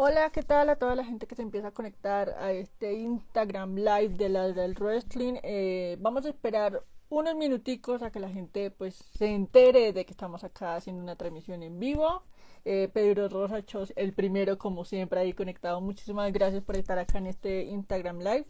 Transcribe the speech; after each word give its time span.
Hola, 0.00 0.30
¿qué 0.30 0.44
tal 0.44 0.70
a 0.70 0.76
toda 0.76 0.94
la 0.94 1.04
gente 1.04 1.26
que 1.26 1.34
se 1.34 1.42
empieza 1.42 1.66
a 1.68 1.70
conectar 1.72 2.30
a 2.38 2.52
este 2.52 2.92
Instagram 2.92 3.74
Live 3.74 4.10
de 4.10 4.28
la 4.28 4.46
del 4.46 4.74
wrestling? 4.74 5.40
Eh, 5.42 5.96
vamos 5.98 6.24
a 6.24 6.28
esperar 6.28 6.84
unos 7.08 7.34
minuticos 7.34 8.04
a 8.04 8.12
que 8.12 8.20
la 8.20 8.28
gente 8.28 8.70
pues 8.70 8.94
se 8.94 9.26
entere 9.26 9.92
de 9.92 10.06
que 10.06 10.12
estamos 10.12 10.44
acá 10.44 10.76
haciendo 10.76 11.02
una 11.02 11.16
transmisión 11.16 11.64
en 11.64 11.80
vivo. 11.80 12.22
Eh, 12.64 12.88
Pedro 12.92 13.28
Rosachos, 13.28 13.92
el 13.96 14.12
primero 14.12 14.56
como 14.56 14.84
siempre 14.84 15.18
ahí 15.18 15.32
conectado. 15.32 15.80
Muchísimas 15.80 16.32
gracias 16.32 16.62
por 16.62 16.76
estar 16.76 16.96
acá 16.96 17.18
en 17.18 17.26
este 17.26 17.64
Instagram 17.64 18.20
Live. 18.20 18.46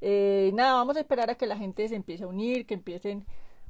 Eh, 0.00 0.50
nada, 0.52 0.72
vamos 0.72 0.96
a 0.96 1.00
esperar 1.00 1.30
a 1.30 1.36
que 1.36 1.46
la 1.46 1.56
gente 1.56 1.86
se 1.88 1.94
empiece 1.94 2.24
a 2.24 2.26
unir, 2.26 2.66
que 2.66 2.74
empiecen 2.74 3.24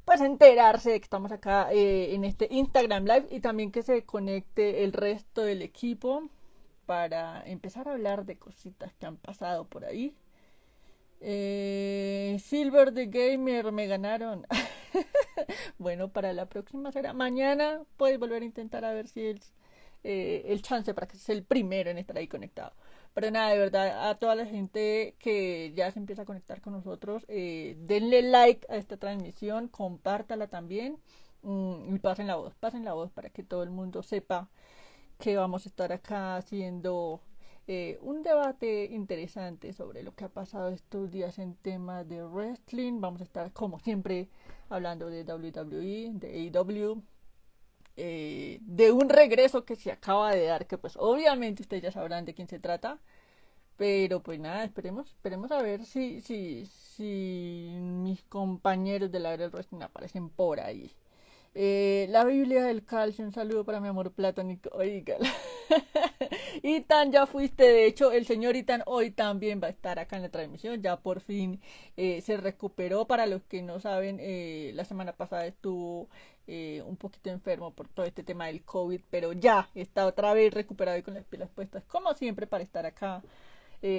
pues 0.07 0.23
a 0.23 0.25
enterarse 0.25 0.93
de 0.93 0.99
que 0.99 1.05
estamos 1.05 1.31
acá 1.31 1.69
en 1.71 2.25
este 2.25 2.49
Instagram 2.51 3.05
Live 3.05 3.27
y 3.31 3.41
también 3.41 3.71
que 3.71 3.83
se 3.83 4.07
conecte 4.07 4.83
el 4.83 4.95
resto 4.95 5.43
del 5.43 5.61
equipo 5.61 6.31
para 6.89 7.43
empezar 7.45 7.87
a 7.87 7.93
hablar 7.93 8.25
de 8.25 8.39
cositas 8.39 8.95
que 8.95 9.05
han 9.05 9.19
pasado 9.19 9.67
por 9.67 9.85
ahí. 9.85 10.17
Eh, 11.21 12.39
Silver 12.43 12.95
the 12.95 13.09
Gamer 13.09 13.73
me 13.73 13.87
ganaron. 13.87 14.47
bueno, 15.79 16.09
para 16.09 16.33
la 16.33 16.47
próxima 16.47 16.91
será 16.91 17.13
mañana. 17.13 17.83
Puedes 17.99 18.19
volver 18.19 18.41
a 18.41 18.47
intentar 18.47 18.87
a 18.87 18.95
ver 18.95 19.07
si 19.07 19.27
es 19.27 19.53
eh, 20.03 20.45
el 20.47 20.63
chance 20.63 20.95
para 20.95 21.07
que 21.07 21.19
seas 21.19 21.37
el 21.37 21.45
primero 21.45 21.91
en 21.91 21.99
estar 21.99 22.17
ahí 22.17 22.27
conectado. 22.27 22.73
Pero 23.13 23.31
nada, 23.31 23.51
de 23.51 23.59
verdad, 23.59 24.09
a 24.09 24.15
toda 24.19 24.35
la 24.35 24.47
gente 24.47 25.15
que 25.19 25.75
ya 25.77 25.91
se 25.93 25.99
empieza 25.99 26.23
a 26.23 26.25
conectar 26.25 26.63
con 26.63 26.73
nosotros, 26.73 27.27
eh, 27.29 27.77
denle 27.81 28.23
like 28.23 28.67
a 28.71 28.77
esta 28.77 28.97
transmisión, 28.97 29.69
compártala 29.69 30.47
también 30.47 30.99
mm, 31.43 31.97
y 31.97 31.99
pasen 31.99 32.29
la 32.29 32.37
voz, 32.37 32.55
pasen 32.55 32.87
la 32.87 32.95
voz 32.95 33.11
para 33.13 33.29
que 33.29 33.43
todo 33.43 33.63
el 33.63 33.71
mundo 33.71 34.03
sepa 34.03 34.49
que 35.19 35.37
vamos 35.37 35.67
a 35.67 35.69
estar 35.69 35.93
acá 35.93 36.37
haciendo 36.37 37.21
eh, 37.67 37.99
un 38.03 38.23
debate 38.23 38.87
interesante 38.87 39.73
sobre 39.73 40.03
lo 40.03 40.15
que 40.15 40.25
ha 40.25 40.29
pasado 40.29 40.71
estos 40.71 41.11
días 41.11 41.39
en 41.39 41.55
temas 41.57 42.09
de 42.09 42.25
wrestling. 42.25 43.01
Vamos 43.01 43.21
a 43.21 43.25
estar, 43.25 43.53
como 43.53 43.79
siempre, 43.81 44.29
hablando 44.71 45.11
de 45.11 45.25
WWE, 45.25 46.13
de 46.15 46.51
AEW, 46.55 47.03
eh, 47.97 48.59
de 48.63 48.93
un 48.93 49.09
regreso 49.09 49.65
que 49.65 49.77
se 49.77 49.91
acaba 49.93 50.31
de 50.33 50.47
dar, 50.47 50.67
que 50.67 50.79
pues 50.79 50.97
obviamente 50.97 51.63
ustedes 51.63 51.83
ya 51.83 51.93
sabrán 51.93 52.25
de 52.25 52.35
quién 52.35 52.49
se 52.49 52.59
trata. 52.59 52.99
Pero 53.77 54.23
pues 54.23 54.41
nada, 54.41 54.65
esperemos, 54.65 55.09
esperemos 55.09 55.53
a 55.53 55.63
ver 55.63 55.85
si, 55.87 56.21
si, 56.21 56.67
si 56.67 57.79
mis 57.81 58.23
compañeros 58.25 59.13
de 59.13 59.21
la 59.21 59.37
del 59.37 59.51
wrestling 59.51 59.83
aparecen 59.83 60.31
por 60.31 60.61
ahí. 60.61 60.93
Eh, 61.61 62.07
la 62.11 62.23
Biblia 62.23 62.63
del 62.63 62.85
calcio, 62.85 63.25
un 63.25 63.33
saludo 63.33 63.65
para 63.65 63.81
mi 63.81 63.89
amor 63.89 64.13
platónico. 64.13 64.71
Oiga. 64.75 65.17
Itan, 66.63 67.11
ya 67.11 67.27
fuiste. 67.27 67.65
De 67.65 67.85
hecho, 67.85 68.13
el 68.13 68.27
señor 68.27 68.55
Itan 68.55 68.85
hoy 68.87 69.11
también 69.11 69.61
va 69.61 69.67
a 69.67 69.71
estar 69.71 69.99
acá 69.99 70.15
en 70.15 70.23
la 70.23 70.29
transmisión. 70.29 70.81
Ya 70.83 71.01
por 71.01 71.19
fin 71.21 71.61
eh, 71.97 72.21
se 72.21 72.37
recuperó. 72.37 73.09
Para 73.09 73.27
los 73.27 73.43
que 73.43 73.63
no 73.63 73.81
saben, 73.81 74.19
eh, 74.21 74.71
la 74.77 74.85
semana 74.85 75.15
pasada 75.15 75.47
estuvo 75.47 76.09
un 76.47 76.97
poquito 76.97 77.29
enfermo 77.29 77.73
por 77.75 77.89
todo 77.89 78.07
este 78.07 78.23
tema 78.23 78.47
del 78.47 78.65
COVID, 78.65 79.01
pero 79.11 79.33
ya 79.35 79.69
está 79.75 80.07
otra 80.07 80.33
vez 80.33 80.55
recuperado 80.55 80.97
y 80.97 81.03
con 81.03 81.13
las 81.15 81.25
pilas 81.25 81.51
puestas, 81.51 81.85
como 81.85 82.15
siempre, 82.15 82.47
para 82.47 82.65
estar 82.65 82.87
acá 82.87 83.23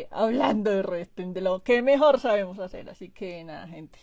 hablando 0.09 0.71
de 0.71 0.81
wrestling, 0.81 1.33
de 1.33 1.41
lo 1.41 1.61
que 1.61 1.81
mejor 1.83 2.19
sabemos 2.19 2.57
hacer. 2.59 2.89
Así 2.89 3.09
que 3.09 3.43
nada, 3.43 3.67
gente 3.67 3.99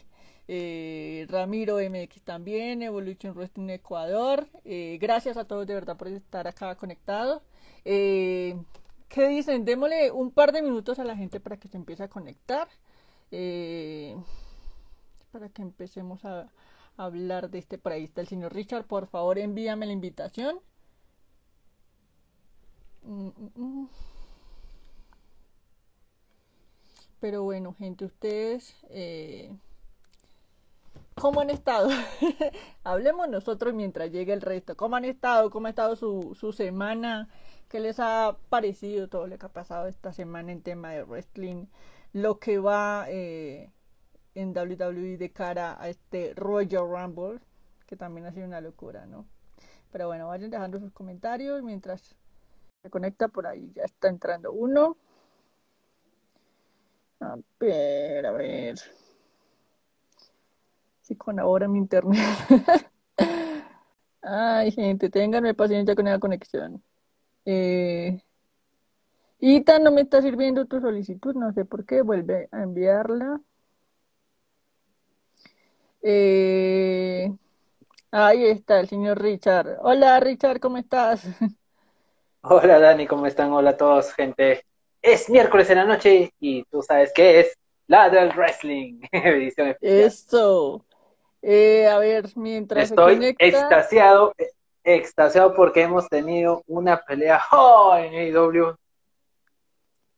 eh, 0.48 1.26
Ramiro 1.28 1.78
MX 1.78 2.22
también, 2.22 2.82
Evolution 2.82 3.34
Wrestling 3.34 3.70
Ecuador. 3.70 4.48
Eh, 4.64 4.98
gracias 5.00 5.36
a 5.36 5.44
todos 5.44 5.66
de 5.66 5.74
verdad 5.74 5.96
por 5.96 6.08
estar 6.08 6.46
acá 6.46 6.74
conectados. 6.76 7.42
Eh, 7.84 8.56
¿Qué 9.08 9.28
dicen? 9.28 9.64
Démosle 9.64 10.10
un 10.12 10.30
par 10.30 10.52
de 10.52 10.62
minutos 10.62 10.98
a 10.98 11.04
la 11.04 11.16
gente 11.16 11.40
para 11.40 11.56
que 11.56 11.68
se 11.68 11.76
empiece 11.76 12.02
a 12.04 12.08
conectar. 12.08 12.68
Para 15.32 15.48
que 15.50 15.62
empecemos 15.62 16.24
a, 16.24 16.50
hablar 16.96 17.50
de 17.50 17.58
este. 17.58 17.78
Por 17.78 17.92
ahí 17.92 18.04
está 18.04 18.20
el 18.20 18.28
señor 18.28 18.54
Richard. 18.54 18.86
Por 18.86 19.06
favor, 19.08 19.38
envíame 19.38 19.86
la 19.86 19.92
invitación. 19.92 20.60
Mm, 23.02 23.28
mm, 23.28 23.50
mm. 23.54 23.88
Pero 27.20 27.42
bueno, 27.42 27.74
gente, 27.74 28.04
ustedes 28.04 28.74
¿Cómo 31.18 31.40
han 31.40 31.48
estado? 31.48 31.88
Hablemos 32.84 33.26
nosotros 33.28 33.72
mientras 33.72 34.10
llegue 34.10 34.34
el 34.34 34.42
resto. 34.42 34.76
¿Cómo 34.76 34.96
han 34.96 35.06
estado? 35.06 35.50
¿Cómo 35.50 35.66
ha 35.66 35.70
estado 35.70 35.96
su, 35.96 36.36
su 36.38 36.52
semana? 36.52 37.30
¿Qué 37.68 37.80
les 37.80 37.98
ha 38.00 38.36
parecido 38.50 39.08
todo 39.08 39.26
lo 39.26 39.38
que 39.38 39.46
ha 39.46 39.48
pasado 39.48 39.86
esta 39.86 40.12
semana 40.12 40.52
en 40.52 40.60
tema 40.62 40.90
de 40.90 41.04
wrestling? 41.04 41.66
Lo 42.12 42.38
que 42.38 42.58
va 42.58 43.06
eh, 43.08 43.72
en 44.34 44.50
WWE 44.50 45.16
de 45.16 45.32
cara 45.32 45.80
a 45.80 45.88
este 45.88 46.34
Royal 46.34 46.86
Rumble, 46.86 47.40
que 47.86 47.96
también 47.96 48.26
ha 48.26 48.32
sido 48.32 48.46
una 48.46 48.60
locura, 48.60 49.06
¿no? 49.06 49.26
Pero 49.90 50.08
bueno, 50.08 50.28
vayan 50.28 50.50
dejando 50.50 50.78
sus 50.78 50.92
comentarios 50.92 51.62
mientras 51.62 52.14
se 52.82 52.90
conecta 52.90 53.28
por 53.28 53.46
ahí. 53.46 53.72
Ya 53.74 53.84
está 53.84 54.08
entrando 54.08 54.52
uno. 54.52 54.98
A 57.20 57.36
ver, 57.58 58.26
a 58.26 58.32
ver. 58.32 58.76
Sí, 61.06 61.14
con 61.14 61.38
ahora 61.38 61.68
mi 61.68 61.78
internet. 61.78 62.18
Ay, 64.22 64.72
gente, 64.72 65.08
ténganme 65.08 65.54
paciencia 65.54 65.94
con 65.94 66.06
la 66.06 66.18
conexión. 66.18 66.82
Eh, 67.44 68.20
Ita, 69.38 69.78
no 69.78 69.92
me 69.92 70.00
está 70.00 70.20
sirviendo 70.20 70.64
tu 70.66 70.80
solicitud, 70.80 71.36
no 71.36 71.52
sé 71.52 71.64
por 71.64 71.86
qué, 71.86 72.02
vuelve 72.02 72.48
a 72.50 72.64
enviarla. 72.64 73.40
Eh, 76.02 77.32
ahí 78.10 78.46
está 78.46 78.80
el 78.80 78.88
señor 78.88 79.22
Richard. 79.22 79.78
Hola 79.82 80.18
Richard, 80.18 80.58
¿cómo 80.58 80.76
estás? 80.76 81.22
Hola 82.40 82.80
Dani, 82.80 83.06
¿cómo 83.06 83.26
están? 83.26 83.52
Hola 83.52 83.70
a 83.70 83.76
todos, 83.76 84.12
gente. 84.12 84.64
Es 85.00 85.30
miércoles 85.30 85.70
en 85.70 85.78
la 85.78 85.84
noche 85.84 86.34
y 86.40 86.64
tú 86.64 86.82
sabes 86.82 87.12
qué 87.14 87.38
es 87.38 87.56
la 87.86 88.10
del 88.10 88.30
wrestling, 88.30 89.02
edición. 89.12 89.76
Eh, 91.42 91.86
a 91.86 91.98
ver, 91.98 92.26
mientras 92.36 92.90
Estoy 92.90 93.36
extasiado, 93.38 94.32
extasiado 94.82 95.54
porque 95.54 95.82
hemos 95.82 96.08
tenido 96.08 96.62
una 96.66 97.00
pelea 97.02 97.40
oh, 97.52 97.96
en 97.96 98.14
AEW. 98.14 98.76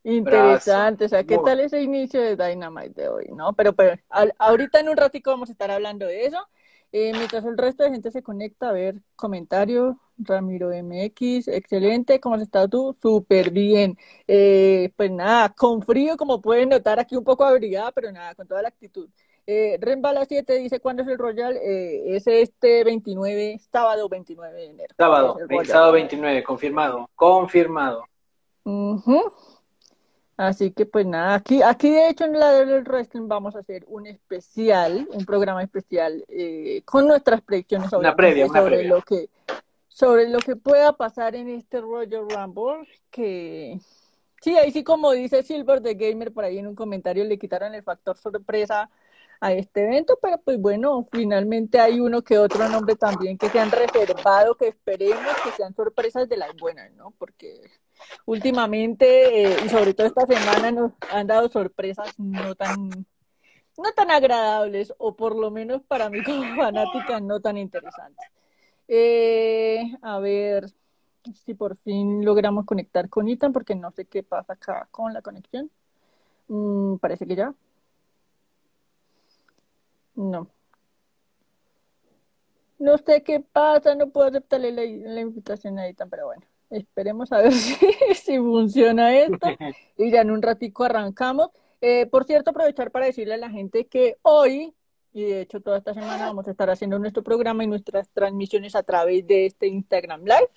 Interesante, 0.04 1.04
o 1.04 1.08
sea, 1.08 1.24
¿qué 1.24 1.38
tal 1.44 1.60
ese 1.60 1.82
inicio 1.82 2.22
de 2.22 2.36
Dynamite 2.36 3.02
de 3.02 3.08
hoy, 3.08 3.26
no? 3.34 3.52
Pero, 3.52 3.74
pero 3.74 4.00
ahorita 4.38 4.80
en 4.80 4.88
un 4.88 4.96
ratico 4.96 5.30
vamos 5.30 5.50
a 5.50 5.52
estar 5.52 5.70
hablando 5.70 6.06
de 6.06 6.24
eso. 6.24 6.38
Eh, 6.92 7.12
mientras 7.12 7.44
el 7.44 7.58
resto 7.58 7.82
de 7.82 7.90
gente 7.90 8.10
se 8.10 8.22
conecta, 8.22 8.70
a 8.70 8.72
ver, 8.72 9.02
comentario, 9.14 10.00
Ramiro 10.16 10.72
MX, 10.72 11.48
excelente, 11.48 12.18
¿cómo 12.20 12.36
has 12.36 12.42
estado 12.42 12.68
tú? 12.68 12.96
Súper 13.02 13.50
bien. 13.50 13.98
Eh, 14.26 14.92
pues 14.96 15.10
nada, 15.10 15.50
con 15.50 15.82
frío, 15.82 16.16
como 16.16 16.40
pueden 16.40 16.70
notar, 16.70 16.98
aquí 16.98 17.14
un 17.14 17.24
poco 17.24 17.44
abrigada, 17.44 17.92
pero 17.92 18.10
nada, 18.10 18.34
con 18.34 18.48
toda 18.48 18.62
la 18.62 18.68
actitud. 18.68 19.10
Eh, 19.50 19.78
Rembala 19.80 20.26
7 20.26 20.56
dice, 20.56 20.78
¿cuándo 20.78 21.02
es 21.02 21.08
el 21.08 21.16
Royal? 21.16 21.56
Eh, 21.56 22.14
es 22.14 22.26
este 22.26 22.84
29, 22.84 23.58
sábado 23.72 24.06
29 24.06 24.54
de 24.54 24.66
enero. 24.66 24.94
Sábado, 24.94 25.38
sábado 25.64 25.92
29, 25.92 26.44
confirmado, 26.44 27.08
confirmado. 27.14 28.04
Así 30.36 30.70
que 30.70 30.84
pues 30.84 31.06
nada, 31.06 31.34
aquí, 31.34 31.62
aquí 31.62 31.88
de 31.88 32.10
hecho 32.10 32.26
en 32.26 32.38
la 32.38 32.52
del 32.52 32.84
wrestling 32.84 33.26
vamos 33.26 33.56
a 33.56 33.60
hacer 33.60 33.86
un 33.88 34.06
especial, 34.06 35.08
un 35.14 35.24
programa 35.24 35.62
especial 35.62 36.26
eh, 36.28 36.82
con 36.84 37.06
nuestras 37.08 37.40
predicciones 37.40 37.88
sobre, 37.88 38.46
sobre 38.48 38.84
lo 38.84 39.00
que 39.00 39.30
sobre 39.88 40.28
lo 40.28 40.40
que 40.40 40.56
pueda 40.56 40.92
pasar 40.92 41.34
en 41.34 41.48
este 41.48 41.80
Royal 41.80 42.28
Rumble, 42.28 42.86
que 43.10 43.80
sí, 44.42 44.58
ahí 44.58 44.72
sí 44.72 44.84
como 44.84 45.12
dice 45.12 45.42
Silver 45.42 45.82
the 45.82 45.94
Gamer 45.94 46.32
por 46.32 46.44
ahí 46.44 46.58
en 46.58 46.66
un 46.66 46.74
comentario 46.74 47.24
le 47.24 47.38
quitaron 47.38 47.74
el 47.74 47.82
factor 47.82 48.14
sorpresa 48.14 48.90
a 49.40 49.52
este 49.52 49.84
evento, 49.84 50.18
pero 50.20 50.38
pues 50.38 50.60
bueno, 50.60 51.06
finalmente 51.12 51.78
hay 51.78 52.00
uno 52.00 52.22
que 52.22 52.38
otro 52.38 52.68
nombre 52.68 52.96
también 52.96 53.38
que 53.38 53.48
se 53.48 53.60
han 53.60 53.70
reservado, 53.70 54.56
que 54.56 54.68
esperemos 54.68 55.34
que 55.44 55.52
sean 55.52 55.74
sorpresas 55.74 56.28
de 56.28 56.36
las 56.36 56.54
buenas, 56.56 56.92
¿no? 56.92 57.12
Porque 57.18 57.70
últimamente, 58.26 59.44
eh, 59.44 59.56
y 59.64 59.68
sobre 59.68 59.94
todo 59.94 60.06
esta 60.06 60.26
semana, 60.26 60.72
nos 60.72 60.92
han 61.12 61.26
dado 61.26 61.48
sorpresas 61.48 62.18
no 62.18 62.54
tan, 62.54 62.90
no 62.90 63.92
tan 63.94 64.10
agradables, 64.10 64.92
o 64.98 65.14
por 65.14 65.36
lo 65.36 65.50
menos 65.50 65.82
para 65.82 66.10
mí 66.10 66.22
como 66.24 66.42
fanática, 66.56 67.20
no 67.20 67.40
tan 67.40 67.58
interesantes. 67.58 68.26
Eh, 68.88 69.82
a 70.02 70.18
ver 70.18 70.72
si 71.44 71.54
por 71.54 71.76
fin 71.76 72.24
logramos 72.24 72.64
conectar 72.64 73.08
con 73.08 73.28
Ethan, 73.28 73.52
porque 73.52 73.74
no 73.74 73.90
sé 73.92 74.06
qué 74.06 74.22
pasa 74.22 74.54
acá 74.54 74.88
con 74.90 75.12
la 75.12 75.22
conexión. 75.22 75.70
Mm, 76.48 76.96
parece 76.96 77.26
que 77.26 77.36
ya. 77.36 77.54
No. 80.18 80.50
No 82.80 82.98
sé 82.98 83.22
qué 83.22 83.38
pasa, 83.38 83.94
no 83.94 84.10
puedo 84.10 84.26
aceptarle 84.26 84.72
la, 84.72 85.20
invitación 85.20 85.78
a 85.78 85.86
Ethan, 85.86 86.10
pero 86.10 86.26
bueno. 86.26 86.42
esperemos 86.70 87.30
a 87.30 87.38
ver 87.38 87.52
si, 87.54 87.76
si 88.14 88.36
funciona 88.38 89.16
esto. 89.16 89.46
Y 89.96 90.10
ya 90.10 90.22
en 90.22 90.32
un 90.32 90.42
ratico 90.42 90.84
arrancamos. 90.84 91.50
Eh, 91.80 92.06
por 92.06 92.24
cierto, 92.24 92.50
aprovechar 92.50 92.90
para 92.90 93.06
decirle 93.06 93.34
a 93.34 93.38
la 93.38 93.50
gente 93.50 93.86
que 93.86 94.16
hoy, 94.22 94.74
y 95.12 95.22
de 95.22 95.42
hecho 95.42 95.60
toda 95.60 95.78
esta 95.78 95.94
semana, 95.94 96.26
vamos 96.26 96.48
a 96.48 96.50
estar 96.50 96.68
haciendo 96.68 96.98
nuestro 96.98 97.22
programa 97.22 97.62
y 97.62 97.68
nuestras 97.68 98.08
transmisiones 98.10 98.74
a 98.74 98.82
través 98.82 99.24
de 99.24 99.46
este 99.46 99.68
Instagram 99.68 100.22
Live, 100.24 100.50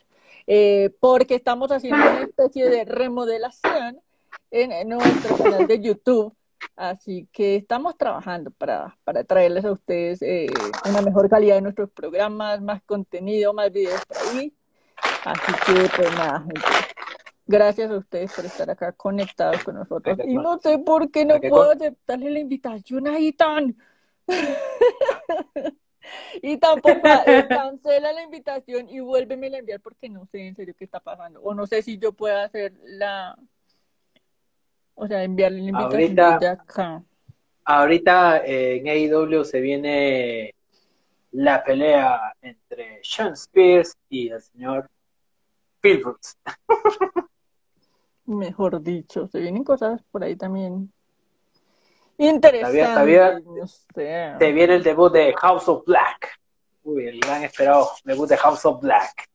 eh, 0.47 0.89
porque 0.99 1.35
estamos 1.35 1.71
haciendo 1.71 2.01
una 2.01 2.23
especie 2.23 2.67
de 2.67 2.85
remodelación 2.85 4.01
en, 4.49 4.71
en 4.71 4.89
nuestro 4.89 5.37
canal 5.37 5.67
de 5.67 5.79
YouTube. 5.79 6.35
Así 6.75 7.27
que 7.31 7.57
estamos 7.57 7.97
trabajando 7.97 8.51
para, 8.51 8.97
para 9.03 9.23
traerles 9.23 9.65
a 9.65 9.71
ustedes 9.71 10.21
eh, 10.21 10.47
una 10.89 11.01
mejor 11.01 11.29
calidad 11.29 11.55
de 11.55 11.61
nuestros 11.61 11.91
programas, 11.91 12.61
más 12.61 12.81
contenido, 12.83 13.53
más 13.53 13.71
videos 13.71 14.03
por 14.05 14.17
ahí. 14.17 14.53
Así 15.25 15.51
que, 15.65 15.89
pues 15.95 16.11
nada, 16.13 16.39
gente. 16.39 16.61
Gracias 17.45 17.91
a 17.91 17.97
ustedes 17.97 18.31
por 18.33 18.45
estar 18.45 18.69
acá 18.69 18.93
conectados 18.93 19.63
con 19.63 19.75
nosotros. 19.75 20.17
Y 20.25 20.35
no 20.35 20.57
sé 20.59 20.79
por 20.79 21.11
qué 21.11 21.25
no 21.25 21.39
puedo 21.39 21.71
aceptarle 21.71 22.31
la 22.31 22.39
invitación 22.39 23.07
a 23.07 23.19
Itan. 23.19 23.75
y 26.41 26.57
tampoco 26.57 27.07
eh, 27.25 27.45
cancela 27.47 28.13
la 28.13 28.23
invitación 28.23 28.89
y 28.89 29.01
vuélveme 29.01 29.47
a 29.47 29.59
enviar 29.59 29.81
porque 29.81 30.07
no 30.09 30.25
sé 30.27 30.47
en 30.47 30.55
serio 30.55 30.73
qué 30.77 30.85
está 30.85 30.99
pasando. 30.99 31.41
O 31.41 31.53
no 31.53 31.67
sé 31.67 31.81
si 31.81 31.97
yo 31.97 32.13
pueda 32.13 32.43
hacer 32.43 32.73
la, 32.83 33.37
o 34.95 35.07
sea, 35.07 35.23
enviarle 35.23 35.59
la 35.61 35.69
invitación 35.69 36.19
Ahorita- 36.19 36.51
acá. 36.51 37.03
Ahorita 37.63 38.37
eh, 38.45 38.77
en 38.77 38.87
AEW 38.87 39.43
se 39.43 39.61
viene 39.61 40.55
la 41.31 41.63
pelea 41.63 42.33
entre 42.41 42.99
Sean 43.03 43.33
Spears 43.33 43.95
y 44.09 44.29
el 44.29 44.41
señor 44.41 44.89
Phil 45.79 45.99
Brooks. 45.99 46.37
Mejor 48.25 48.81
dicho, 48.81 49.27
se 49.27 49.39
vienen 49.39 49.63
cosas 49.63 50.01
por 50.11 50.23
ahí 50.23 50.35
también 50.35 50.91
interesantes. 52.17 52.81
Está 52.87 53.03
bien, 53.03 53.43
no 53.45 53.67
sé. 53.67 54.35
Se 54.39 54.51
viene 54.51 54.75
el 54.75 54.83
debut 54.83 55.11
de 55.11 55.33
House 55.33 55.67
of 55.67 55.85
Black. 55.85 56.39
Uy, 56.83 57.07
el 57.07 57.19
gran 57.19 57.43
esperado 57.43 57.89
debut 58.03 58.27
de 58.29 58.37
House 58.37 58.65
of 58.65 58.81
Black. 58.81 59.29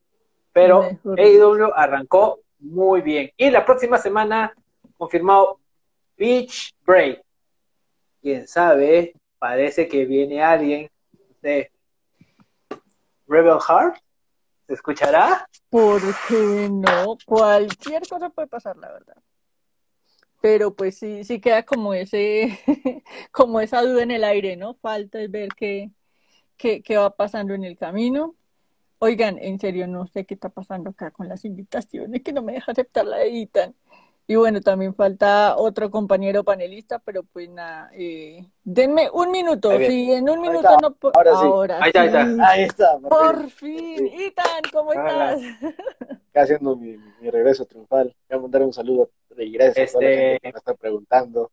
Pero 0.52 0.82
Mejor 0.82 1.20
AEW 1.20 1.72
arrancó 1.74 2.40
muy 2.58 3.02
bien. 3.02 3.30
Y 3.36 3.50
la 3.50 3.64
próxima 3.64 3.98
semana, 3.98 4.54
confirmado 4.96 5.60
Beach 6.16 6.74
Break. 6.84 7.22
Quién 8.22 8.46
sabe, 8.48 9.14
parece 9.38 9.86
que 9.88 10.04
viene 10.04 10.42
alguien 10.42 10.90
de 11.42 11.70
Rebel 13.26 13.58
Heart. 13.60 13.98
¿Se 14.66 14.74
escuchará? 14.74 15.48
¿Por 15.70 16.00
qué 16.26 16.68
no? 16.70 17.16
Cualquier 17.24 18.06
cosa 18.08 18.30
puede 18.30 18.48
pasar, 18.48 18.76
la 18.76 18.90
verdad. 18.90 19.16
Pero 20.40 20.74
pues 20.74 20.98
sí, 20.98 21.24
sí 21.24 21.40
queda 21.40 21.62
como 21.64 21.94
ese, 21.94 22.58
como 23.30 23.60
esa 23.60 23.82
duda 23.82 24.02
en 24.02 24.10
el 24.10 24.24
aire, 24.24 24.56
¿no? 24.56 24.74
Falta 24.74 25.20
es 25.20 25.30
ver 25.30 25.50
qué, 25.56 25.90
qué, 26.56 26.82
qué 26.82 26.96
va 26.96 27.14
pasando 27.14 27.54
en 27.54 27.64
el 27.64 27.76
camino. 27.76 28.34
Oigan, 28.98 29.38
en 29.38 29.58
serio, 29.58 29.86
no 29.86 30.06
sé 30.06 30.24
qué 30.24 30.34
está 30.34 30.48
pasando 30.48 30.90
acá 30.90 31.10
con 31.10 31.28
las 31.28 31.44
invitaciones, 31.44 32.22
que 32.22 32.32
no 32.32 32.42
me 32.42 32.54
deja 32.54 32.72
aceptar 32.72 33.04
la 33.04 33.22
Ethan. 33.24 33.74
Y 34.28 34.34
bueno, 34.34 34.60
también 34.60 34.92
falta 34.92 35.56
otro 35.56 35.88
compañero 35.88 36.42
panelista, 36.42 36.98
pero 36.98 37.22
pues 37.22 37.48
nada, 37.48 37.90
eh, 37.94 38.44
denme 38.64 39.08
un 39.12 39.30
minuto. 39.30 39.70
Si 39.78 40.12
en 40.12 40.28
un 40.28 40.40
minuto 40.40 40.68
está. 40.68 40.76
no 40.82 40.94
po- 40.94 41.12
Ahora 41.14 41.30
sí. 41.30 41.44
ahora 41.46 41.78
Ahí 41.80 41.88
está, 41.90 42.00
ahí 42.00 42.06
está. 42.08 42.24
sí. 42.26 42.38
Ahí 42.42 42.62
está, 42.64 42.98
por 42.98 43.10
fin. 43.10 43.10
Por 43.10 43.50
fin, 43.50 44.20
Ethan, 44.20 44.62
¿cómo 44.72 44.90
Hola. 44.90 45.34
estás? 45.34 45.40
Acá 46.30 46.42
haciendo 46.42 46.74
mi, 46.74 46.96
mi 47.20 47.30
regreso 47.30 47.64
triunfal. 47.66 48.14
Voy 48.28 48.38
a 48.38 48.42
mandar 48.42 48.62
un 48.62 48.72
saludo 48.72 49.10
y 49.38 49.52
gracias 49.52 49.90
a 49.90 49.92
toda 49.92 50.04
la 50.04 50.10
Este- 50.10 50.22
gente 50.26 50.40
que 50.40 50.52
me 50.52 50.58
está 50.58 50.74
preguntando 50.74 51.50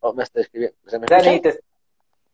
o 0.00 0.12
me 0.12 0.22
está 0.24 0.40
escribiendo. 0.40 0.76
¿Se 0.86 0.98
me 0.98 1.06
Dani, 1.06 1.40
te- 1.40 1.52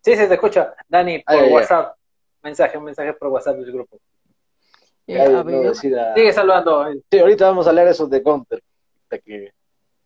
sí, 0.00 0.16
se 0.16 0.26
te 0.26 0.34
escucha. 0.34 0.74
Dani, 0.88 1.18
por 1.18 1.34
Ah, 1.34 1.38
ya, 1.40 1.46
ya. 1.48 1.54
WhatsApp. 1.54 1.96
Mensaje, 2.42 2.78
un 2.78 2.84
mensaje 2.84 3.12
por 3.12 3.28
WhatsApp 3.28 3.56
del 3.56 3.70
grupo. 3.72 3.98
Eh, 5.06 5.20
Ay, 5.20 5.26
a 5.26 5.30
no, 5.30 5.44
ver. 5.44 5.68
decir 5.68 5.98
a- 5.98 6.14
Sigue 6.14 6.32
saludando. 6.32 6.86
Sí, 7.10 7.18
ahorita 7.18 7.46
vamos 7.46 7.66
a 7.66 7.70
hablar 7.70 7.88
eso 7.88 8.06
de 8.06 8.20
Gunter. 8.20 8.62
Hasta 9.02 9.18
que 9.18 9.52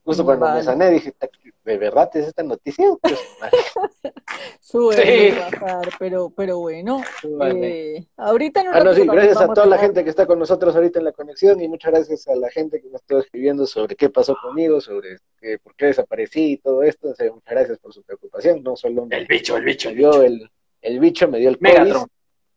justo 0.07 0.25
cuando 0.25 0.47
Vale. 0.47 0.59
me 0.61 0.65
sané 0.65 0.91
dije, 0.91 1.13
"Ta- 1.13 1.29
¿de 1.65 1.77
verdad 1.79 2.09
es 2.15 2.29
esta 2.29 2.43
noticia? 2.43 2.87
Pues, 3.03 3.19
Suele 4.61 5.31
Sí. 5.33 5.37
pasar, 5.39 5.89
pero, 5.99 6.31
pero 6.31 6.59
bueno, 6.59 7.03
Vale. 7.23 7.97
eh, 7.99 8.07
ahorita 8.17 8.63
un 8.63 8.69
Ah, 8.69 8.81
no, 8.85 8.95
sí, 8.95 9.07
gracias 9.07 9.41
a 9.41 9.49
toda 9.53 9.67
la 9.67 9.79
gente 9.79 10.03
que 10.05 10.11
está 10.11 10.27
con 10.27 10.39
nosotros 10.39 10.75
ahorita 10.75 10.99
en 10.99 11.05
la 11.07 11.13
conexión 11.13 11.61
y 11.61 11.69
muchas 11.69 11.93
gracias 11.93 12.27
a 12.29 12.35
la 12.37 12.51
gente 12.51 12.81
que 12.81 12.89
me 12.89 12.97
estuvo 12.97 13.19
escribiendo 13.21 13.67
sobre 13.67 13.97
qué 13.97 14.09
pasó 14.09 14.37
conmigo, 14.41 14.81
sobre 14.81 15.19
eh, 15.43 15.59
por 15.63 15.75
qué 15.77 15.87
desaparecí 15.87 16.53
y 16.53 16.57
todo 16.59 16.83
esto. 16.83 17.11
O 17.11 17.15
sea, 17.15 17.31
muchas 17.33 17.51
gracias 17.55 17.79
por 17.79 17.93
su 17.93 18.03
preocupación. 18.03 18.63
No 18.63 18.77
solo 18.77 19.07
me, 19.07 19.17
El 19.19 19.27
bicho, 19.27 19.57
el 19.57 19.65
bicho, 19.65 19.89
me 19.89 19.93
el 19.93 19.99
dio 19.99 20.11
bicho. 20.11 20.23
el, 20.23 20.51
el 20.83 21.01
bicho, 21.01 21.29
me 21.29 21.39
dio 21.39 21.49
el 21.51 21.59
COVID 21.59 21.97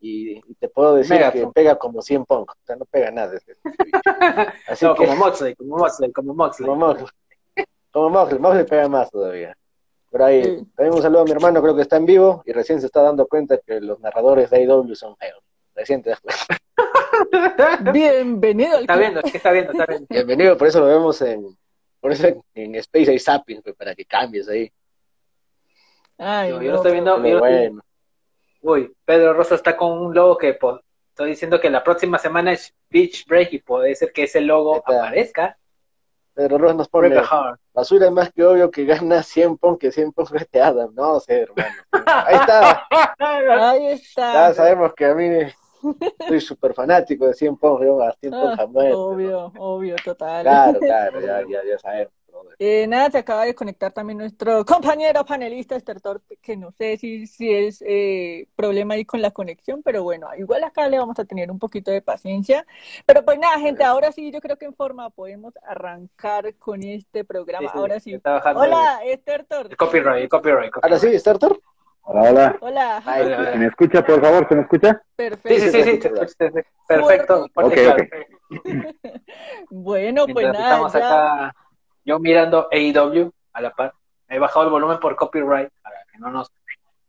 y, 0.01 0.37
y 0.37 0.55
te 0.55 0.69
puedo 0.69 0.95
decir 0.95 1.15
Megatron. 1.17 1.47
que 1.47 1.53
pega 1.53 1.77
como 1.77 2.01
100 2.01 2.25
punk. 2.25 2.51
O 2.51 2.65
sea, 2.65 2.75
no 2.77 2.85
pega 2.85 3.11
nada. 3.11 3.35
ese- 3.35 3.51
ese 3.51 3.83
bicho. 3.85 3.99
Así 4.67 4.85
No, 4.85 4.95
que, 4.95 5.05
como 5.05 5.17
Moxley, 5.17 5.55
como 5.55 5.77
Moxley, 5.77 6.11
como 6.11 6.33
Moxley. 6.33 6.67
como 6.67 6.85
Moxley. 6.87 7.07
Como 7.91 8.09
Moxley, 8.09 8.39
Moxley 8.39 8.65
pega 8.65 8.87
más 8.87 9.09
todavía. 9.09 9.55
Por 10.09 10.23
ahí, 10.23 10.43
Sí. 10.43 10.65
también 10.75 10.95
un 10.95 11.01
saludo 11.01 11.21
a 11.21 11.25
mi 11.25 11.31
hermano, 11.31 11.61
creo 11.61 11.75
que 11.75 11.81
está 11.83 11.97
en 11.97 12.05
vivo 12.05 12.41
y 12.45 12.51
recién 12.51 12.79
se 12.79 12.87
está 12.87 13.01
dando 13.01 13.27
cuenta 13.27 13.59
que 13.65 13.79
los 13.79 13.99
narradores 13.99 14.49
de 14.49 14.57
AEW 14.57 14.95
son 14.95 15.15
feos. 15.17 15.43
Recién 15.75 16.01
te 16.01 16.09
das 16.09 16.19
cuenta. 16.19 16.57
Bienvenido 17.93 18.75
al 18.77 18.81
Está 18.81 18.93
club. 18.93 19.01
viendo, 19.01 19.19
es 19.21 19.31
que 19.31 19.37
está 19.37 19.51
viendo, 19.51 19.71
está 19.71 19.85
viendo. 19.85 20.07
Bienvenido, 20.09 20.57
por 20.57 20.67
eso 20.67 20.79
lo 20.79 20.85
vemos 20.87 21.21
en, 21.21 21.45
por 21.99 22.11
eso 22.11 22.27
en, 22.55 22.75
Space 22.75 23.11
hay 23.11 23.19
Sapiens, 23.19 23.61
pues, 23.63 23.75
para 23.75 23.93
que 23.95 24.05
cambies 24.05 24.47
ahí. 24.49 24.71
Ay, 26.17 26.49
Yo, 26.49 26.55
yo 26.61 26.63
no, 26.63 26.69
lo 26.71 26.75
estoy 26.77 26.91
viendo, 26.93 27.25
yo- 27.25 27.39
bueno, 27.39 27.81
Uy, 28.61 28.91
Pedro 29.05 29.33
Rosa 29.33 29.55
está 29.55 29.77
con 29.77 29.91
un 29.97 30.13
logo 30.13 30.37
que 30.37 30.53
po- 30.53 30.81
estoy 31.09 31.29
diciendo 31.29 31.61
que 31.61 31.69
la 31.69 31.81
próxima 31.83 32.17
semana 32.17 32.51
es 32.51 32.73
Beach 32.89 33.25
Break 33.25 33.53
y 33.53 33.59
puede 33.59 33.95
ser 33.95 34.11
que 34.11 34.23
ese 34.23 34.41
logo 34.41 34.75
aparezca. 34.75 35.57
Pedro 36.39 36.57
Ross 36.57 36.73
nos 36.75 36.87
pone, 36.87 37.13
basura 37.73 38.05
es 38.05 38.11
más 38.13 38.31
que 38.31 38.45
obvio 38.45 38.71
que 38.71 38.85
gana 38.85 39.21
100 39.21 39.57
punk 39.57 39.81
que 39.81 39.91
100 39.91 40.13
punk 40.13 40.33
este 40.35 40.61
Adam. 40.61 40.89
No 40.95 41.19
sé, 41.19 41.41
hermano. 41.41 41.75
Ahí 42.05 42.35
está, 42.35 42.87
Ahí 43.19 43.83
ya 43.87 43.91
está. 43.91 44.53
sabemos 44.53 44.93
que 44.93 45.05
a 45.05 45.13
mí 45.15 45.27
soy 46.25 46.39
súper 46.39 46.73
fanático 46.73 47.27
de 47.27 47.33
100 47.33 47.57
punk, 47.57 47.81
yo 47.83 48.01
a 48.01 48.13
100 48.13 48.31
punk 48.31 48.51
Ah, 48.51 48.55
jamás. 48.55 48.93
obvio, 48.93 49.51
obvio, 49.57 49.95
total. 49.97 50.43
Claro, 50.43 50.79
claro, 50.79 51.19
ya, 51.19 51.41
ya, 51.41 51.59
ya 51.69 51.77
sabemos. 51.77 52.13
Eh, 52.59 52.85
nada, 52.87 53.09
se 53.11 53.17
acaba 53.19 53.45
de 53.45 53.55
conectar 53.55 53.91
también 53.91 54.17
nuestro 54.17 54.65
compañero 54.65 55.25
panelista 55.25 55.75
Estertor, 55.75 56.21
que 56.41 56.57
no 56.57 56.71
sé 56.71 56.97
si, 56.97 57.27
si 57.27 57.53
es 57.53 57.83
eh, 57.87 58.47
problema 58.55 58.95
ahí 58.95 59.05
con 59.05 59.21
la 59.21 59.31
conexión, 59.31 59.81
pero 59.83 60.03
bueno, 60.03 60.27
igual 60.37 60.63
acá 60.63 60.87
le 60.87 60.99
vamos 60.99 61.17
a 61.19 61.25
tener 61.25 61.51
un 61.51 61.59
poquito 61.59 61.91
de 61.91 62.01
paciencia. 62.01 62.65
Pero 63.05 63.23
pues 63.23 63.39
nada, 63.39 63.59
gente, 63.59 63.83
ahora 63.83 64.11
sí, 64.11 64.31
yo 64.31 64.41
creo 64.41 64.57
que 64.57 64.65
en 64.65 64.73
forma 64.73 65.09
podemos 65.09 65.53
arrancar 65.63 66.53
con 66.55 66.83
este 66.83 67.23
programa. 67.23 67.69
ahora 67.73 67.99
sí. 67.99 68.19
Hola, 68.55 68.99
Estertor. 69.05 69.67
el 69.69 69.77
copyright, 69.77 70.23
el 70.23 70.29
copyright. 70.29 70.71
Ahora 70.81 70.95
copyright. 70.95 71.13
sí, 71.13 71.19
Starter. 71.19 71.51
Hola, 72.11 72.29
hola. 72.31 72.57
Hola, 72.61 73.03
Ay, 73.05 73.23
Hola. 73.23 73.51
¿Se 73.51 73.57
me 73.59 73.65
escucha, 73.67 74.03
por 74.03 74.19
favor? 74.19 74.47
¿Se 74.49 74.55
me 74.55 74.61
escucha? 74.61 75.01
perfecto. 75.15 75.49
Sí, 75.49 75.59
sí, 75.59 75.69
sí, 75.69 75.83
sí, 75.83 76.01
sí, 76.01 76.09
sí, 76.09 76.25
sí, 76.39 76.45
sí. 76.55 76.61
Perfecto. 76.87 77.47
Fuerte. 77.53 77.87
fuerte, 77.87 77.87
Ok, 77.87 78.07
claro. 78.09 78.29
Bueno, 79.69 80.25
pues 80.27 80.47
nada, 80.47 80.63
estamos 80.63 80.93
ya. 80.93 80.99
acá, 81.45 81.55
yo 82.05 82.19
mirando 82.19 82.67
AEW 82.71 83.31
a 83.53 83.61
la 83.61 83.71
par. 83.71 83.93
He 84.27 84.39
bajado 84.39 84.65
el 84.65 84.71
volumen 84.71 84.99
por 84.99 85.15
copyright 85.15 85.69
para 85.81 85.97
que 86.11 86.17
no 86.19 86.29
nos 86.31 86.51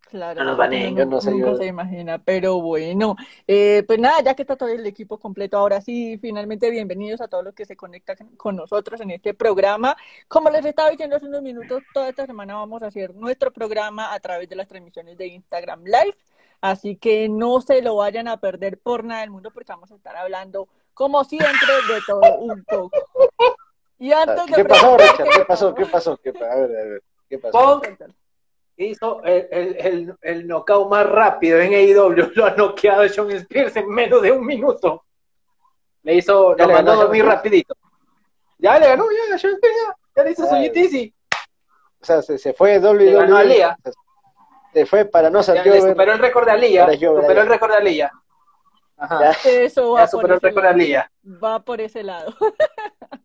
Claro, 0.09 0.41
No 0.41 0.45
nos 0.47 0.57
porque 0.57 0.71
baneen, 0.71 0.97
yo 0.97 1.07
no 1.07 1.21
sé, 1.21 1.31
nunca 1.31 1.51
yo- 1.53 1.57
se 1.57 1.67
imagina, 1.67 2.19
pero 2.19 2.61
bueno, 2.61 3.15
eh, 3.47 3.85
pues 3.87 3.97
nada, 4.01 4.21
ya 4.25 4.35
que 4.35 4.43
está 4.43 4.57
todo 4.57 4.69
el 4.69 4.85
equipo 4.85 5.19
completo, 5.21 5.57
ahora 5.57 5.81
sí, 5.81 6.19
finalmente 6.21 6.69
bienvenidos 6.69 7.21
a 7.21 7.29
todos 7.29 7.45
los 7.45 7.55
que 7.55 7.65
se 7.65 7.77
conectan 7.77 8.17
con 8.37 8.57
nosotros 8.57 9.01
en 9.03 9.13
este 9.13 9.35
programa. 9.35 9.97
Como 10.27 10.51
les 10.51 10.65
estaba 10.65 10.91
diciendo 10.91 11.15
hace 11.15 11.27
unos 11.27 11.43
minutos, 11.43 11.85
toda 11.95 12.09
esta 12.09 12.27
semana 12.27 12.57
vamos 12.57 12.83
a 12.83 12.89
hacer 12.89 13.15
nuestro 13.15 13.53
programa 13.53 14.13
a 14.13 14.19
través 14.19 14.49
de 14.49 14.57
las 14.57 14.67
transmisiones 14.67 15.17
de 15.17 15.29
Instagram 15.29 15.85
Live, 15.85 16.17
así 16.61 16.97
que 16.97 17.29
no 17.29 17.61
se 17.61 17.81
lo 17.81 17.95
vayan 17.95 18.27
a 18.27 18.39
perder 18.39 18.79
por 18.81 19.05
nada 19.05 19.21
del 19.21 19.31
mundo 19.31 19.53
porque 19.53 19.71
vamos 19.71 19.93
a 19.93 19.95
estar 19.95 20.17
hablando, 20.17 20.67
como 20.93 21.23
siempre, 21.23 21.73
de 21.89 22.01
todo 22.05 22.37
un 22.41 22.65
poco. 22.65 22.91
Y 24.01 24.13
antes 24.13 24.47
de 24.47 24.53
¿Qué 24.55 24.65
pasó, 24.65 24.97
presentar- 24.97 25.27
Richard? 25.27 25.39
¿Qué 25.39 25.45
pasó? 25.45 25.75
¿Qué 25.75 25.87
pasó? 25.87 26.17
¿Qué 26.17 26.33
pa- 26.33 26.47
A 26.51 26.55
ver, 26.57 26.65
a 26.65 26.85
ver. 26.85 27.03
¿Qué 27.29 27.39
pasó? 27.39 27.53
Punk 27.81 27.89
hizo 28.77 29.23
el, 29.25 29.47
el, 29.51 29.77
el, 29.79 30.15
el 30.23 30.47
knockout 30.49 30.89
más 30.91 31.07
rápido 31.07 31.61
en 31.61 31.75
AEW. 31.75 32.09
Lo 32.35 32.47
ha 32.47 32.51
noqueado 32.53 33.07
Sean 33.09 33.31
Spears 33.31 33.77
en 33.77 33.89
menos 33.89 34.23
de 34.23 34.33
un 34.33 34.45
minuto. 34.45 35.05
Le 36.03 36.15
hizo, 36.15 36.57
Ya 36.57 36.65
lo 36.65 36.69
le 36.69 36.75
mandó 36.77 36.93
ganó 36.99 37.13
Sean 37.13 37.27
rapidito. 37.27 37.75
Ya 38.59 38.79
le 38.79 38.87
ganó, 38.89 39.05
ya, 39.31 39.39
Sean 39.39 39.53
Spears 39.55 39.77
ya, 39.87 39.97
ya 40.17 40.25
le 40.25 40.31
hizo 40.33 40.47
su 40.47 40.55
Ya. 40.55 40.63
GTC. 40.63 41.15
O 42.01 42.05
sea, 42.05 42.23
se, 42.23 42.39
se 42.39 42.55
fue 42.55 42.79
WWE. 42.79 43.13
Ganó 43.13 43.37
a 43.37 43.45
Lía. 43.45 43.77
Se 44.73 44.87
fue 44.87 45.05
para 45.05 45.29
no 45.29 45.43
ser 45.43 45.57
Ya 45.57 45.81
superó 45.81 46.13
el 46.15 46.19
récord 46.21 46.47
de 46.47 46.53
Jover, 46.79 46.95
Superó 46.99 47.35
ya. 47.35 47.41
el 47.43 47.49
récord 47.49 47.71
de 47.73 47.77
Aliyah. 47.77 48.11
Ajá. 48.97 49.31
Eso 49.45 49.91
va 49.93 50.05
Ya 50.05 50.07
por 50.07 50.11
superó 50.11 50.35
el 50.35 50.39
ese 50.39 50.47
récord 50.47 50.63
de 50.63 50.69
lado. 50.71 50.79
Lía. 50.79 51.13
Va 51.43 51.61
por 51.63 51.81
ese 51.83 52.03
lado. 52.03 52.35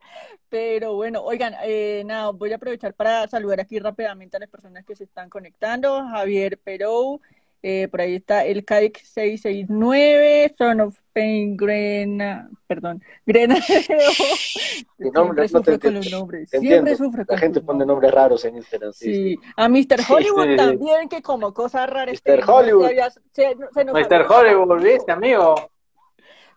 Pero 0.56 0.94
bueno, 0.96 1.22
oigan, 1.22 1.54
eh, 1.66 2.02
nada, 2.06 2.30
voy 2.32 2.54
a 2.54 2.56
aprovechar 2.56 2.94
para 2.94 3.28
saludar 3.28 3.60
aquí 3.60 3.78
rápidamente 3.78 4.38
a 4.38 4.40
las 4.40 4.48
personas 4.50 4.86
que 4.86 4.96
se 4.96 5.04
están 5.04 5.30
conectando. 5.30 6.02
Javier 6.06 6.58
Perou, 6.58 7.20
eh, 7.62 7.90
por 7.90 8.00
ahí 8.00 8.16
está 8.16 8.46
el 8.46 8.64
Cadic 8.64 9.04
669, 9.04 10.56
Son 10.58 10.80
of 10.80 10.98
Pain 11.12 11.58
Grena, 11.58 12.50
perdón, 12.68 13.04
Grena. 13.26 13.58
Siempre 14.98 15.48
sufre 15.50 15.78
con 15.78 15.94
los 15.96 16.10
nombres, 16.10 16.50
siempre 16.50 16.96
sufre 16.96 17.26
con 17.26 17.36
La 17.36 17.40
gente 17.40 17.60
pone 17.60 17.86
nombres. 17.86 18.14
raros 18.14 18.46
en 18.46 18.56
Instagram. 18.56 18.94
Sí, 18.94 19.14
Sí, 19.14 19.40
a 19.58 19.68
Mr. 19.68 20.00
Hollywood 20.10 20.48
sí. 20.52 20.56
también, 20.56 21.10
que 21.10 21.22
como 21.22 21.54
cosa 21.54 21.86
rara. 21.86 22.06
Mr. 22.06 22.14
este, 22.14 22.38
no 22.38 22.56
Hollywood. 22.56 22.82
se 22.84 22.88
había- 22.92 23.10
se- 23.10 23.58
se 23.74 23.84
nos 23.84 23.94
Mr. 23.94 24.26
Hollywood, 24.30 24.82
¿viste, 24.82 25.12
amigo? 25.12 25.70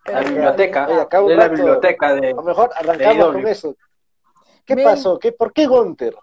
La 0.05 0.21
biblioteca. 0.21 0.87
de 0.87 1.35
la 1.35 1.47
biblioteca 1.49 2.15
de. 2.15 2.29
A 2.29 2.33
lo 2.33 2.43
mejor 2.43 2.69
arrancamos 2.75 3.33
con 3.33 3.45
eso. 3.47 3.75
¿Qué 4.69 4.75
Men. 4.75 4.85
pasó? 4.85 5.19
¿Qué, 5.19 5.31
¿Por 5.31 5.51
qué 5.51 5.67
Gunter? 5.67 6.15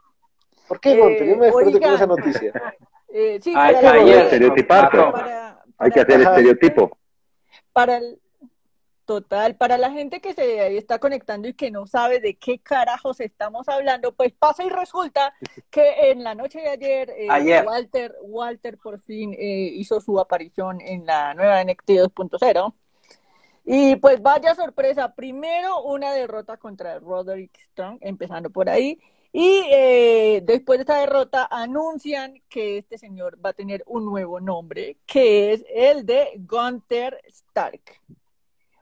¿Por 0.69 0.81
qué 0.81 0.93
Eh, 0.93 0.97
Gunter? 0.99 1.27
Yo 1.29 1.37
me 1.37 1.47
desperté 1.47 1.81
con 1.81 1.95
esa 1.95 2.07
noticia. 2.07 2.53
Eh, 3.09 3.39
sí, 3.41 3.53
Ay, 3.57 3.75
para, 3.77 4.03
la- 4.03 4.23
Estereotipar, 4.25 4.85
Patrón. 4.91 5.13
para- 5.13 5.63
Hay 5.79 5.91
que 5.91 6.05
para- 6.05 6.15
hacer 6.17 6.21
estereotipo. 6.29 6.99
Para 7.73 7.97
el 7.99 8.21
total, 9.07 9.55
para 9.57 9.79
la 9.79 9.91
gente 9.91 10.21
que 10.21 10.35
se 10.35 10.61
ahí 10.61 10.77
está 10.77 10.99
conectando 10.99 11.49
y 11.49 11.55
que 11.55 11.71
no 11.71 11.87
sabe 11.87 12.21
de 12.21 12.35
qué 12.37 12.59
carajos 12.59 13.21
estamos 13.21 13.69
hablando, 13.69 14.13
pues 14.13 14.33
pasa 14.33 14.65
y 14.65 14.69
resulta 14.69 15.33
que 15.71 16.11
en 16.11 16.25
la 16.25 16.35
noche 16.35 16.61
de 16.61 16.69
ayer, 16.69 17.11
eh, 17.11 17.29
Ayer. 17.31 17.65
Walter, 17.65 18.15
Walter 18.23 18.77
por 18.77 19.01
fin 19.01 19.33
eh, 19.35 19.71
hizo 19.73 20.01
su 20.01 20.19
aparición 20.21 20.81
en 20.83 21.07
la 21.07 21.33
nueva 21.35 21.63
NXT 21.63 21.91
2.0. 21.91 22.75
Y 23.69 23.97
pues 23.97 24.23
vaya 24.23 24.55
sorpresa, 24.55 25.13
primero 25.13 25.83
una 25.83 26.13
derrota 26.13 26.57
contra 26.57 27.01
Roderick 27.01 27.59
Strong, 27.73 27.99
empezando 28.01 28.49
por 28.49 28.71
ahí, 28.71 29.01
y 29.33 29.65
eh, 29.73 30.41
después 30.45 30.79
de 30.79 30.83
esta 30.83 31.01
derrota 31.01 31.49
anuncian 31.51 32.41
que 32.49 32.79
este 32.79 32.97
señor 32.97 33.45
va 33.45 33.51
a 33.51 33.55
tener 33.55 33.83
un 33.87 34.07
nuevo 34.07 34.39
nombre, 34.39 34.99
que 35.05 35.53
es 35.53 35.65
el 35.75 36.07
de 36.07 36.41
Gunther 36.49 37.21
Stark. 37.27 37.83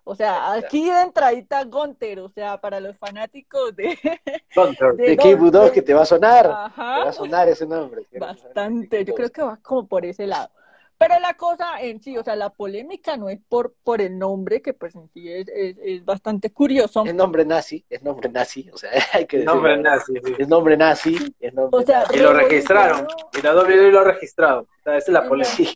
O 0.06 0.14
sea, 0.14 0.52
aquí 0.52 0.84
de 0.90 1.00
entradita 1.00 1.64
Gunther, 1.64 2.20
o 2.20 2.28
sea, 2.28 2.60
para 2.60 2.78
los 2.78 2.98
fanáticos 2.98 3.74
de... 3.74 3.98
Gunter. 4.54 4.94
de 4.96 5.16
De 5.16 5.16
Don- 5.16 5.38
Budowski 5.40 5.80
te 5.80 5.94
va 5.94 6.02
a 6.02 6.06
sonar. 6.06 6.44
Te 6.44 6.50
va 6.80 7.08
a 7.08 7.12
sonar 7.12 7.48
ese 7.48 7.66
nombre. 7.66 8.06
bastante, 8.20 9.02
yo 9.06 9.14
creo 9.14 9.32
que 9.32 9.42
va 9.42 9.56
como 9.56 9.86
por 9.86 10.04
ese 10.04 10.26
lado. 10.26 10.50
Pero 10.96 11.18
la 11.18 11.34
cosa 11.34 11.80
en 11.80 12.00
sí, 12.00 12.16
o 12.16 12.22
sea, 12.22 12.36
la 12.36 12.50
polémica 12.50 13.16
no 13.16 13.28
es 13.28 13.40
por, 13.48 13.74
por 13.82 14.00
el 14.00 14.18
nombre, 14.18 14.62
que 14.62 14.74
pues 14.74 14.94
en 14.94 15.08
sí 15.10 15.30
es, 15.30 15.48
es, 15.48 15.76
es 15.82 16.04
bastante 16.04 16.50
curioso. 16.50 17.04
Es 17.04 17.14
nombre 17.14 17.44
nazi, 17.44 17.84
es 17.90 18.02
nombre 18.02 18.28
nazi, 18.28 18.70
o 18.72 18.76
sea, 18.76 18.90
hay 19.12 19.26
que 19.26 19.38
decirlo. 19.38 19.54
Nombre 19.54 19.76
nazi. 19.78 20.12
sí. 20.24 20.34
Es 20.38 20.48
nombre 20.48 20.76
nazi, 20.76 21.34
es 21.40 21.54
nombre 21.54 21.82
O 21.82 21.86
sea, 21.86 22.00
nazi. 22.00 22.16
Y 22.16 22.18
lo 22.18 22.32
registraron. 22.32 23.06
Y 23.36 23.42
la 23.42 23.54
WWE 23.54 23.90
lo 23.90 24.00
ha 24.00 24.04
registrado. 24.04 24.60
O 24.62 24.82
sea, 24.82 24.96
esa 24.96 25.10
es 25.10 25.12
la 25.12 25.28
polémica. 25.28 25.72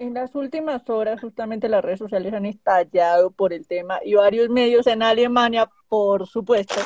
En 0.00 0.14
las 0.14 0.32
últimas 0.36 0.88
horas, 0.88 1.20
justamente 1.20 1.68
las 1.68 1.84
redes 1.84 1.98
sociales 1.98 2.32
han 2.32 2.46
estallado 2.46 3.32
por 3.32 3.52
el 3.52 3.66
tema 3.66 3.98
y 4.04 4.14
varios 4.14 4.48
medios 4.48 4.86
en 4.86 5.02
Alemania, 5.02 5.68
por 5.88 6.26
supuesto, 6.28 6.76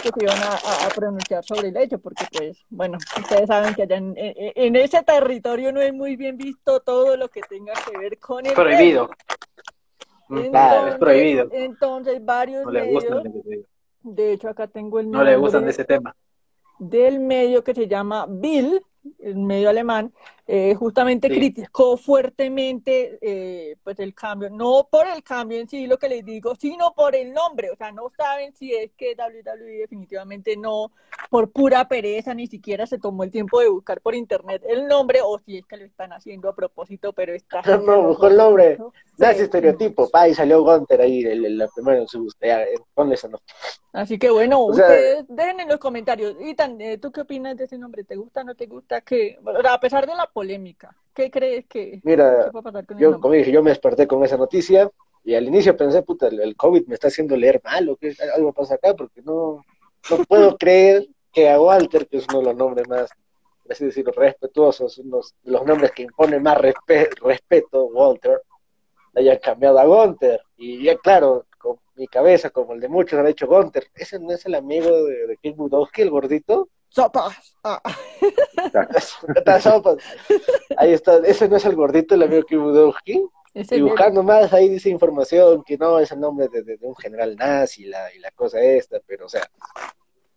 que 0.00 0.10
se 0.10 0.24
iban 0.24 0.38
a, 0.38 0.88
pronunciar 0.94 1.42
sobre 1.44 1.68
el 1.68 1.76
hecho, 1.76 1.98
porque 1.98 2.24
pues, 2.32 2.64
bueno, 2.70 2.98
ustedes 3.18 3.48
saben 3.48 3.74
que 3.74 3.82
allá 3.82 3.96
en, 3.96 4.14
en- 4.16 4.34
en 4.54 4.76
ese 4.76 5.02
territorio 5.02 5.72
no 5.72 5.80
es 5.80 5.92
muy 5.92 6.14
bien 6.14 6.36
visto 6.36 6.78
todo 6.80 7.16
lo 7.16 7.28
que 7.28 7.40
tenga 7.40 7.72
que 7.72 7.98
ver 7.98 8.18
con 8.20 8.46
el 8.46 8.52
Prohibido. 8.52 9.10
Mm, 10.28 10.40
Claro, 10.50 10.72
es 10.86 10.94
Entonces- 10.94 10.98
prohibido. 11.00 11.48
Entonces, 11.52 12.24
varios 12.24 12.64
No 12.64 12.70
le 12.70 12.82
medios, 12.82 13.04
gustan. 13.04 13.32
de 14.02 14.32
hecho 14.32 14.48
acá 14.48 14.68
tengo 14.68 15.00
el 15.00 15.10
No 15.10 15.24
le 15.24 15.36
gustan 15.36 15.62
de 15.62 15.66
nombre 15.66 15.70
ese 15.72 15.84
tema. 15.84 16.14
del 16.78 17.18
medio 17.18 17.64
que 17.64 17.74
se 17.74 17.88
llama 17.88 18.26
Bill, 18.28 18.80
el 19.18 19.34
medio 19.36 19.68
alemán, 19.68 20.12
eh, 20.46 20.74
justamente 20.74 21.28
Sí. 21.28 21.34
criticó 21.34 21.96
fuertemente 21.96 23.18
eh, 23.22 23.76
pues 23.84 23.98
el 24.00 24.14
cambio, 24.14 24.50
no 24.50 24.88
por 24.90 25.06
el 25.06 25.22
cambio 25.22 25.58
en 25.60 25.68
sí, 25.68 25.86
lo 25.86 25.98
que 25.98 26.08
les 26.08 26.24
digo, 26.24 26.54
sino 26.56 26.92
por 26.94 27.14
el 27.14 27.32
nombre, 27.32 27.70
o 27.70 27.76
sea, 27.76 27.92
no 27.92 28.08
saben 28.10 28.54
si 28.54 28.74
es 28.74 28.90
que 28.96 29.14
WWE 29.16 29.78
definitivamente 29.78 30.56
no, 30.56 30.90
por 31.30 31.50
pura 31.52 31.86
pereza, 31.88 32.34
ni 32.34 32.46
siquiera 32.46 32.86
se 32.86 32.98
tomó 32.98 33.24
el 33.24 33.30
tiempo 33.30 33.60
de 33.60 33.68
buscar 33.68 34.00
por 34.00 34.14
internet 34.14 34.62
el 34.68 34.86
nombre, 34.88 35.20
o 35.24 35.38
si 35.38 35.58
es 35.58 35.66
que 35.66 35.76
lo 35.76 35.84
están 35.84 36.12
haciendo 36.12 36.48
a 36.48 36.54
propósito, 36.54 37.12
pero 37.12 37.32
está... 37.34 37.62
No, 37.72 37.78
no, 37.78 38.02
buscó 38.08 38.26
el 38.26 38.36
nombre. 38.36 38.78
Nazi 39.18 39.42
estereotipo, 39.42 40.10
pa, 40.10 40.28
y 40.28 40.34
salió 40.34 40.62
Gunter 40.62 41.00
ahí, 41.00 41.22
la 41.22 41.68
primera 41.68 41.98
en 42.00 42.08
su 42.08 42.28
eh, 42.40 42.74
ponle 42.94 43.14
ese 43.14 43.28
nombre. 43.28 43.42
Así 43.92 44.18
que 44.18 44.30
bueno, 44.30 44.64
O 44.64 44.72
sea- 44.74 44.86
ustedes 44.86 45.24
dejen 45.28 45.60
en 45.60 45.68
los 45.68 45.78
comentarios. 45.78 46.34
Itan, 46.40 46.80
eh, 46.80 46.96
¿tú 46.98 47.12
qué 47.12 47.20
opinas 47.20 47.56
de 47.56 47.64
ese 47.64 47.76
nombre? 47.78 48.04
¿Te 48.04 48.16
gusta, 48.16 48.42
no 48.42 48.54
te 48.54 48.66
gusta? 48.66 49.02
Bueno, 49.42 49.60
a 49.68 49.78
pesar 49.80 50.06
de 50.06 50.14
la 50.14 50.26
polémica, 50.32 50.96
¿qué 51.14 51.30
crees 51.30 51.66
que, 51.66 52.00
Mira, 52.02 52.44
qué 52.46 52.50
va 52.50 52.60
a 52.60 52.62
pasar 52.62 52.86
con 52.86 52.96
el 52.96 53.02
yo, 53.02 53.20
como 53.20 53.34
dije, 53.34 53.52
yo 53.52 53.62
me 53.62 53.70
desperté 53.70 54.06
con 54.06 54.24
esa 54.24 54.36
noticia 54.36 54.90
y 55.24 55.34
al 55.34 55.46
inicio 55.46 55.76
pensé, 55.76 56.02
puta, 56.02 56.28
el, 56.28 56.40
el 56.40 56.56
COVID 56.56 56.86
me 56.86 56.94
está 56.94 57.08
haciendo 57.08 57.36
leer 57.36 57.60
mal 57.62 57.88
o 57.88 57.96
que 57.96 58.14
algo 58.34 58.52
pasa 58.52 58.74
acá, 58.74 58.94
porque 58.94 59.22
no, 59.22 59.64
no 60.10 60.24
puedo 60.24 60.56
creer 60.58 61.06
que 61.32 61.48
a 61.48 61.60
Walter, 61.60 62.06
que 62.08 62.18
es 62.18 62.26
uno 62.28 62.38
de 62.40 62.44
los 62.46 62.56
nombres 62.56 62.88
más, 62.88 63.10
así 63.70 63.84
decirlo, 63.84 64.12
respetuosos, 64.12 64.98
unos 64.98 65.34
de 65.42 65.52
los 65.52 65.64
nombres 65.64 65.92
que 65.92 66.02
imponen 66.02 66.42
más 66.42 66.58
respe- 66.58 67.08
respeto, 67.20 67.84
Walter, 67.86 68.42
le 69.14 69.20
hayan 69.22 69.38
cambiado 69.38 69.78
a 69.78 69.84
Gunter. 69.84 70.40
Y 70.56 70.82
ya, 70.82 70.96
claro, 70.98 71.46
con 71.58 71.76
mi 71.94 72.06
cabeza, 72.08 72.50
como 72.50 72.72
el 72.74 72.80
de 72.80 72.88
muchos, 72.88 73.18
ha 73.18 73.22
dicho 73.22 73.46
Gunter, 73.46 73.86
¿ese 73.94 74.18
no 74.18 74.32
es 74.32 74.44
el 74.46 74.54
amigo 74.54 75.04
de, 75.04 75.26
de 75.26 75.36
Kim 75.38 75.54
Budowski, 75.56 76.02
el 76.02 76.10
gordito? 76.10 76.68
Sopas. 76.92 77.56
Ah, 77.64 77.80
sopas. 79.60 79.96
Ahí 80.76 80.92
está, 80.92 81.16
ese 81.18 81.48
no 81.48 81.56
es 81.56 81.64
el 81.64 81.74
gordito, 81.74 82.14
el 82.14 82.22
amigo 82.24 82.44
ese 83.54 83.76
Y 83.76 83.80
buscando 83.82 84.22
más, 84.22 84.52
ahí 84.52 84.68
dice 84.68 84.88
información 84.90 85.62
que 85.64 85.76
no 85.78 85.98
es 85.98 86.10
el 86.12 86.20
nombre 86.20 86.48
de, 86.48 86.62
de- 86.62 86.76
de 86.76 86.86
un 86.86 86.96
general 86.96 87.36
nazi 87.36 87.84
la, 87.84 88.12
y 88.14 88.18
la 88.18 88.30
cosa 88.32 88.60
esta, 88.60 88.98
pero 89.06 89.26
o 89.26 89.28
sea, 89.28 89.46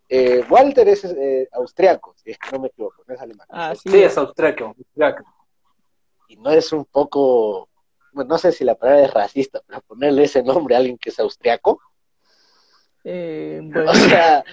eh, 0.09 0.43
Walter 0.49 0.87
es 0.87 1.03
eh, 1.05 1.47
austriaco, 1.53 2.13
si 2.15 2.31
es 2.31 2.37
que 2.37 2.51
no 2.51 2.59
me 2.59 2.67
equivoco, 2.67 3.03
no 3.07 3.13
es 3.15 3.21
alemán. 3.21 3.47
Así 3.49 3.89
Sí, 3.89 4.03
es. 4.03 4.11
es 4.11 4.17
austriaco. 4.17 4.75
austriaco. 4.77 5.23
Y 6.27 6.37
no 6.37 6.51
es 6.51 6.71
un 6.73 6.85
poco, 6.85 7.69
bueno, 8.13 8.29
no 8.29 8.37
sé 8.37 8.51
si 8.51 8.63
la 8.63 8.75
palabra 8.75 9.03
es 9.05 9.13
racista, 9.13 9.61
pero 9.65 9.81
ponerle 9.81 10.23
ese 10.23 10.41
nombre 10.43 10.75
a 10.75 10.77
alguien 10.79 10.97
que 10.97 11.09
es 11.09 11.19
austriaco, 11.19 11.79
Eh, 13.03 13.59
bueno, 13.63 13.91
o 13.91 13.93
sea, 13.95 14.43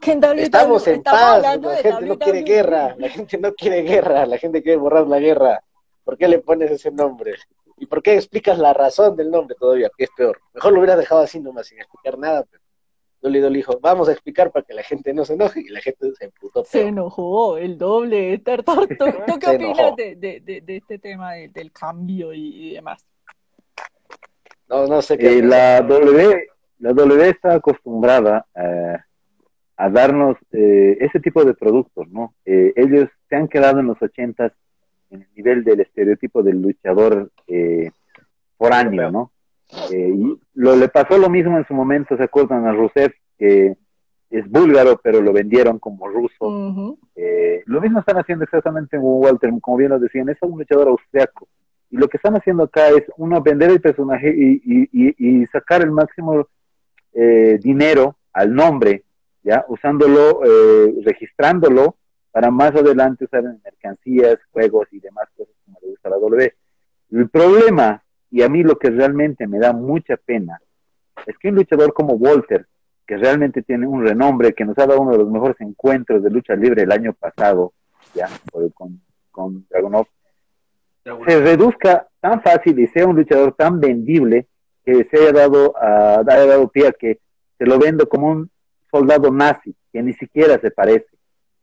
que 0.00 0.12
en 0.12 0.18
WWE 0.18 0.42
estamos 0.42 0.86
en 0.88 0.94
estamos 0.96 1.20
paz, 1.20 1.36
hablando 1.36 1.68
la 1.70 1.76
de 1.76 1.82
gente 1.82 2.06
no 2.06 2.18
quiere 2.18 2.42
guerra, 2.42 2.94
la 2.98 3.08
gente 3.08 3.38
no 3.38 3.54
quiere 3.54 3.82
guerra, 3.82 4.26
la 4.26 4.38
gente 4.38 4.62
quiere 4.62 4.78
borrar 4.78 5.06
la 5.06 5.18
guerra. 5.20 5.62
¿Por 6.04 6.16
qué 6.18 6.26
le 6.28 6.38
pones 6.40 6.70
ese 6.70 6.90
nombre? 6.90 7.34
¿Y 7.76 7.86
por 7.86 8.02
qué 8.02 8.14
explicas 8.14 8.58
la 8.58 8.72
razón 8.74 9.16
del 9.16 9.30
nombre 9.30 9.56
todavía? 9.58 9.90
Que 9.96 10.04
es 10.04 10.10
peor. 10.16 10.40
Mejor 10.54 10.72
lo 10.72 10.78
hubieras 10.80 10.98
dejado 10.98 11.20
así 11.22 11.40
nomás, 11.40 11.66
sin 11.68 11.78
explicar 11.78 12.18
nada. 12.18 12.44
Pero 12.50 12.62
Dolly 13.22 13.40
Dolly 13.40 13.56
dijo, 13.58 13.78
vamos 13.80 14.08
a 14.08 14.12
explicar 14.12 14.50
para 14.50 14.64
que 14.64 14.74
la 14.74 14.82
gente 14.82 15.12
no 15.14 15.24
se 15.24 15.34
enoje, 15.34 15.60
y 15.60 15.68
la 15.68 15.80
gente 15.80 16.10
se 16.18 16.24
emputó. 16.24 16.64
Se 16.64 16.82
enojó 16.88 17.56
el 17.58 17.78
doble. 17.78 18.38
¿Tú, 18.44 19.38
qué 19.38 19.46
opinas 19.48 19.94
de, 19.96 20.16
de, 20.16 20.40
de, 20.40 20.60
de 20.62 20.76
este 20.76 20.98
tema 20.98 21.34
de- 21.34 21.48
del 21.48 21.70
cambio 21.72 22.32
y, 22.32 22.70
y 22.70 22.74
demás? 22.74 23.06
No, 24.68 24.86
no 24.86 25.02
sé 25.02 25.18
qué. 25.18 25.38
Eh, 25.38 25.42
la 25.42 25.82
W, 25.82 26.46
la 26.78 26.92
W 26.92 27.28
está 27.28 27.54
acostumbrada 27.54 28.46
eh, 28.54 28.96
a 29.80 29.88
darnos 29.88 30.36
eh, 30.52 30.98
ese 31.00 31.20
tipo 31.20 31.42
de 31.42 31.54
productos, 31.54 32.06
¿no? 32.10 32.34
Eh, 32.44 32.74
ellos 32.76 33.08
se 33.30 33.36
han 33.36 33.48
quedado 33.48 33.80
en 33.80 33.86
los 33.86 34.00
ochentas 34.02 34.52
en 35.08 35.22
el 35.22 35.28
nivel 35.34 35.64
del 35.64 35.80
estereotipo 35.80 36.42
del 36.42 36.60
luchador 36.60 37.30
eh, 37.46 37.90
foráneo, 38.58 39.10
¿no? 39.10 39.32
Eh, 39.90 40.12
y 40.14 40.38
lo, 40.52 40.76
le 40.76 40.88
pasó 40.88 41.16
lo 41.16 41.30
mismo 41.30 41.56
en 41.56 41.66
su 41.66 41.72
momento, 41.72 42.14
¿se 42.14 42.24
acuerdan? 42.24 42.66
A 42.66 42.72
Rusev, 42.72 43.14
que 43.38 43.74
es 44.28 44.50
búlgaro, 44.50 45.00
pero 45.02 45.22
lo 45.22 45.32
vendieron 45.32 45.78
como 45.78 46.08
ruso. 46.08 46.98
Eh, 47.16 47.62
lo 47.64 47.80
mismo 47.80 48.00
están 48.00 48.18
haciendo 48.18 48.44
exactamente 48.44 48.98
con 48.98 49.06
Walter, 49.06 49.50
como 49.62 49.78
bien 49.78 49.90
lo 49.90 49.98
decían, 49.98 50.28
es 50.28 50.36
un 50.42 50.58
luchador 50.58 50.88
austriaco. 50.88 51.48
Y 51.90 51.96
lo 51.96 52.06
que 52.06 52.18
están 52.18 52.36
haciendo 52.36 52.64
acá 52.64 52.88
es, 52.90 53.04
uno, 53.16 53.40
vender 53.40 53.70
el 53.70 53.80
personaje 53.80 54.28
y, 54.36 54.60
y, 54.62 54.88
y, 54.92 55.40
y 55.40 55.46
sacar 55.46 55.80
el 55.80 55.90
máximo 55.90 56.46
eh, 57.14 57.58
dinero 57.62 58.16
al 58.34 58.54
nombre, 58.54 59.04
¿ya? 59.42 59.64
Usándolo, 59.68 60.40
eh, 60.44 60.94
registrándolo 61.04 61.96
para 62.30 62.50
más 62.50 62.74
adelante 62.74 63.24
usar 63.24 63.44
en 63.44 63.60
mercancías, 63.64 64.38
juegos 64.52 64.88
y 64.92 65.00
demás 65.00 65.28
cosas 65.36 65.54
como 65.64 65.78
le 65.82 65.88
gusta 65.88 66.08
a 66.08 66.12
la 66.12 66.18
W. 66.18 66.54
El 67.10 67.28
problema, 67.28 68.02
y 68.30 68.42
a 68.42 68.48
mí 68.48 68.62
lo 68.62 68.78
que 68.78 68.90
realmente 68.90 69.46
me 69.46 69.58
da 69.58 69.72
mucha 69.72 70.16
pena, 70.16 70.60
es 71.26 71.36
que 71.38 71.48
un 71.48 71.56
luchador 71.56 71.92
como 71.92 72.14
Walter, 72.14 72.66
que 73.06 73.16
realmente 73.16 73.62
tiene 73.62 73.86
un 73.86 74.06
renombre, 74.06 74.52
que 74.52 74.64
nos 74.64 74.78
ha 74.78 74.86
dado 74.86 75.00
uno 75.00 75.12
de 75.12 75.18
los 75.18 75.30
mejores 75.30 75.60
encuentros 75.60 76.22
de 76.22 76.30
lucha 76.30 76.54
libre 76.54 76.82
el 76.82 76.92
año 76.92 77.12
pasado, 77.12 77.72
ya, 78.14 78.28
con, 78.74 79.00
con 79.30 79.66
Dragunov, 79.68 80.06
se 81.02 81.40
reduzca 81.40 82.06
tan 82.20 82.42
fácil 82.42 82.78
y 82.78 82.86
sea 82.86 83.06
un 83.06 83.16
luchador 83.16 83.54
tan 83.54 83.80
vendible 83.80 84.42
que 84.42 84.50
que 84.84 85.04
se 85.10 85.16
haya 85.18 85.32
dado, 85.32 85.74
a, 85.76 86.20
haya 86.20 86.46
dado 86.46 86.68
pie 86.68 86.88
a 86.88 86.92
que 86.92 87.18
se 87.58 87.66
lo 87.66 87.78
vendo 87.78 88.08
como 88.08 88.28
un 88.28 88.50
soldado 88.90 89.30
nazi, 89.30 89.74
que 89.92 90.02
ni 90.02 90.12
siquiera 90.14 90.58
se 90.60 90.70
parece, 90.70 91.08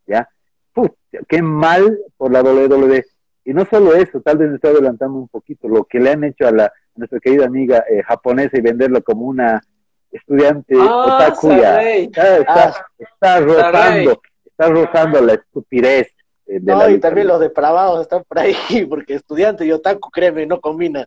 ¿ya? 0.05 0.27
Pucha, 0.73 0.93
qué 1.27 1.41
mal 1.41 1.97
por 2.17 2.31
la 2.31 2.41
WWE. 2.41 3.03
Y 3.45 3.53
no 3.53 3.65
solo 3.65 3.93
eso, 3.95 4.19
tal 4.21 4.37
vez 4.37 4.49
me 4.49 4.55
estoy 4.55 4.71
adelantando 4.71 5.17
un 5.17 5.27
poquito, 5.29 5.67
lo 5.67 5.85
que 5.85 5.99
le 5.99 6.11
han 6.11 6.23
hecho 6.23 6.47
a, 6.47 6.51
la, 6.51 6.71
nuestra 6.95 7.19
querida 7.19 7.45
amiga 7.45 7.83
eh, 7.89 8.03
japonesa 8.03 8.57
y 8.57 8.61
venderlo 8.61 9.01
como 9.01 9.25
una 9.25 9.61
estudiante 10.11 10.75
Ah, 10.79 11.15
otaku 11.17 11.49
ya. 11.51 11.61
Saray. 11.61 12.03
Está, 12.05 12.37
está, 12.37 12.85
está 12.97 13.39
rozando, 13.39 14.21
está 14.45 14.67
rozando 14.69 15.21
la 15.21 15.33
estupidez 15.35 16.07
eh, 16.47 16.59
de 16.59 16.71
No, 16.73 16.79
la 16.79 16.89
y 16.91 16.99
también 16.99 17.27
los 17.27 17.39
depravados 17.39 18.01
están 18.01 18.23
por 18.27 18.39
ahí, 18.39 18.55
porque 18.89 19.13
estudiante 19.15 19.65
y 19.65 19.71
otaku, 19.71 20.09
créeme, 20.09 20.45
no 20.45 20.59
combina. 20.59 21.05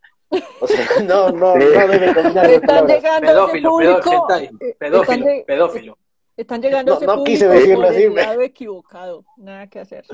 O 0.61 0.67
sea, 0.67 0.87
no, 1.05 1.31
no, 1.31 1.55
Sí. 1.55 1.67
no 1.75 1.89
debe 1.89 2.15
combinar 2.15 2.51
están 2.51 2.87
llegando 2.87 3.31
a 3.31 3.51
Pedófilo, 3.51 3.77
pedófilo, 3.79 4.27
eh, 4.39 4.77
pedófilo, 4.79 5.27
lle- 5.27 5.45
pedófilo. 5.45 5.99
Están 6.43 6.61
llegando 6.63 6.93
a 6.93 6.95
No- 6.95 6.99
ese 6.99 7.07
no 7.07 7.13
público 7.17 7.25
quise 7.33 7.49
decirlo 7.49 7.77
por 7.77 7.87
así, 7.93 8.03
el 8.05 8.11
me- 8.13 8.23
lado 8.23 8.41
equivocado. 8.43 9.25
Nada 9.37 9.67
que 9.69 9.81
hacer. 9.81 10.05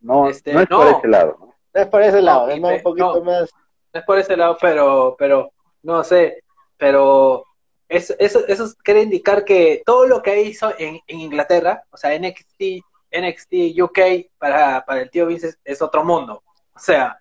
No, 0.00 0.28
Este, 0.28 0.52
no 0.52 0.60
es 0.60 0.70
no. 0.70 0.78
por 0.78 0.86
ese 0.88 1.08
lado. 1.08 1.36
¿no? 1.40 1.54
Es 1.72 1.86
por 1.88 2.02
ese 2.02 2.22
lado, 2.22 2.46
No, 2.56 2.70
es 2.70 2.78
un 2.78 2.82
poquito 2.82 3.14
no. 3.16 3.20
más. 3.24 3.50
No 3.92 4.00
es 4.00 4.06
por 4.06 4.18
ese 4.18 4.36
lado, 4.36 4.56
pero, 4.60 5.14
pero, 5.18 5.52
no 5.82 6.02
sé, 6.04 6.42
pero 6.76 7.44
eso, 7.88 8.14
eso, 8.18 8.46
eso 8.46 8.66
quiere 8.82 9.02
indicar 9.02 9.44
que 9.44 9.82
todo 9.86 10.06
lo 10.06 10.22
que 10.22 10.42
hizo 10.42 10.72
en, 10.78 10.98
en 11.06 11.20
Inglaterra, 11.20 11.84
o 11.90 11.96
sea, 11.96 12.12
NXT, 12.18 12.82
NXT 13.12 13.80
UK 13.80 13.98
para, 14.38 14.84
para 14.84 15.02
el 15.02 15.10
tío 15.10 15.26
Vince 15.26 15.48
es, 15.48 15.58
es 15.64 15.80
otro 15.82 16.04
mundo. 16.04 16.42
O 16.74 16.78
sea, 16.78 17.18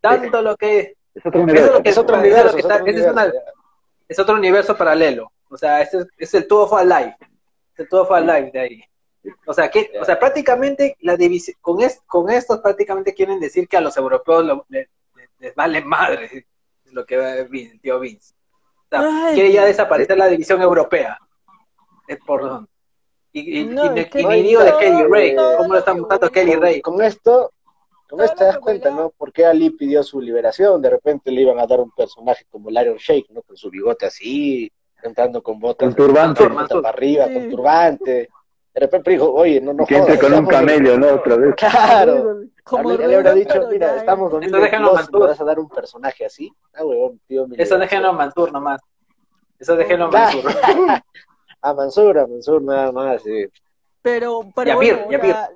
tanto 0.00 0.42
lo 0.42 0.56
que 0.56 0.96
Es 1.14 1.24
es 1.26 1.34
universo. 1.34 1.72
lo 1.74 1.82
que 1.82 1.90
Es 1.90 1.98
otro 1.98 2.16
es 2.16 2.22
es 2.24 2.28
es 2.28 2.54
universo. 2.80 3.38
es 4.08 4.18
otro 4.18 4.34
universo 4.34 4.76
paralelo. 4.76 5.30
O 5.52 5.56
sea, 5.58 5.80
ese 5.82 5.98
es, 5.98 6.06
es 6.18 6.34
el 6.34 6.46
Two 6.48 6.62
of 6.62 6.72
a 6.72 6.82
Life. 6.84 7.16
Es 7.74 7.80
el 7.80 7.88
Two 7.88 8.00
of 8.02 8.10
a 8.10 8.20
Life 8.20 8.50
de 8.52 8.60
ahí. 8.60 8.84
O 9.46 9.52
sea, 9.54 9.70
que, 9.70 9.92
o 10.00 10.04
sea, 10.04 10.18
prácticamente 10.18 10.96
la 11.00 11.16
división, 11.16 11.56
con, 11.60 11.80
es- 11.82 12.00
con 12.06 12.30
estos 12.30 12.58
prácticamente 12.60 13.14
quieren 13.14 13.38
decir 13.38 13.68
que 13.68 13.76
a 13.76 13.80
los 13.80 13.96
europeos 13.96 14.44
lo- 14.44 14.66
le- 14.68 14.88
le- 15.14 15.28
les 15.38 15.54
vale 15.54 15.82
madre 15.84 16.46
lo 16.86 17.04
que 17.06 17.16
va 17.16 17.34
el 17.34 17.80
tío 17.80 18.00
Vince. 18.00 18.34
O 18.34 18.88
sea, 18.90 19.26
Ay. 19.28 19.34
quiere 19.34 19.52
ya 19.52 19.64
desaparecer 19.64 20.18
la 20.18 20.26
división 20.26 20.60
europea. 20.60 21.18
Es 22.08 22.18
por 22.26 22.66
y, 23.34 23.60
y, 23.60 23.64
No, 23.64 23.96
y- 23.96 24.00
es 24.00 24.10
que 24.10 24.20
y 24.22 24.26
ni 24.26 24.42
digo 24.42 24.62
de 24.62 24.76
Kelly 24.78 25.04
Ray, 25.08 25.36
cómo 25.36 25.72
lo 25.72 25.78
están 25.78 25.96
lo 25.96 26.00
montando 26.02 26.30
Kelly 26.30 26.52
Con, 26.52 26.62
Ray. 26.62 26.80
con 26.82 27.02
esto, 27.02 27.52
con 28.10 28.20
esto 28.20 28.36
te 28.36 28.44
das 28.44 28.58
cuenta, 28.58 28.90
¿no? 28.90 29.08
Por 29.10 29.32
qué 29.32 29.46
Ali 29.46 29.70
pidió 29.70 30.02
su 30.02 30.20
liberación. 30.20 30.82
De 30.82 30.90
repente 30.90 31.30
le 31.30 31.40
iban 31.42 31.58
a 31.58 31.66
dar 31.66 31.80
un 31.80 31.90
personaje 31.92 32.44
como 32.50 32.68
Lion 32.70 32.96
Shake, 32.98 33.30
¿no? 33.30 33.40
Con 33.42 33.56
su 33.56 33.70
bigote 33.70 34.04
así, 34.06 34.70
entrando 35.02 35.42
con 35.42 35.58
botas. 35.58 35.88
Con 35.88 35.94
turbante. 35.94 36.48
con 36.48 36.54
para 36.82 36.88
arriba, 36.88 37.26
Sí. 37.26 37.34
con 37.34 37.50
turbante. 37.50 38.28
De 38.74 38.80
repente 38.80 39.10
dijo, 39.10 39.30
oye, 39.32 39.60
no, 39.60 39.74
no 39.74 39.84
que 39.84 39.96
entre 39.96 40.18
con 40.18 40.32
un 40.32 40.46
camello, 40.46 40.98
¿no? 40.98 41.06
Otra 41.14 41.36
vez. 41.36 41.54
Claro. 41.56 42.40
Como 42.64 42.92
le 42.92 43.16
habrá 43.16 43.34
dicho, 43.34 43.68
mira, 43.70 43.88
ya 43.88 43.96
estamos 43.98 44.32
en 44.34 44.44
Eso 44.44 44.56
déjenlo 44.56 44.88
2022, 44.88 44.94
Mansur. 44.94 45.20
¿me 45.20 45.26
vas 45.26 45.40
a 45.40 45.44
dar 45.44 45.58
un 45.58 45.68
personaje 45.68 46.24
así? 46.24 46.52
Ah, 46.74 46.84
huevón, 46.84 47.20
tío, 47.26 47.46
mi 47.46 47.56
Eso 47.58 47.76
déjenlo 47.76 48.08
a 48.08 48.12
Mansur 48.12 48.52
nomás. 48.52 48.80
Eso 49.58 49.76
déjenlo 49.76 50.06
a. 50.06 50.10
Mansur. 50.10 50.52
A 51.64 51.74
Mansur, 51.74 52.18
a 52.18 52.26
Mansur 52.26 52.60
nada 52.60 52.90
más, 52.90 53.22
sí. 53.22 53.46
Pero, 54.02 54.40
pero 54.52 54.74
bueno, 54.74 55.06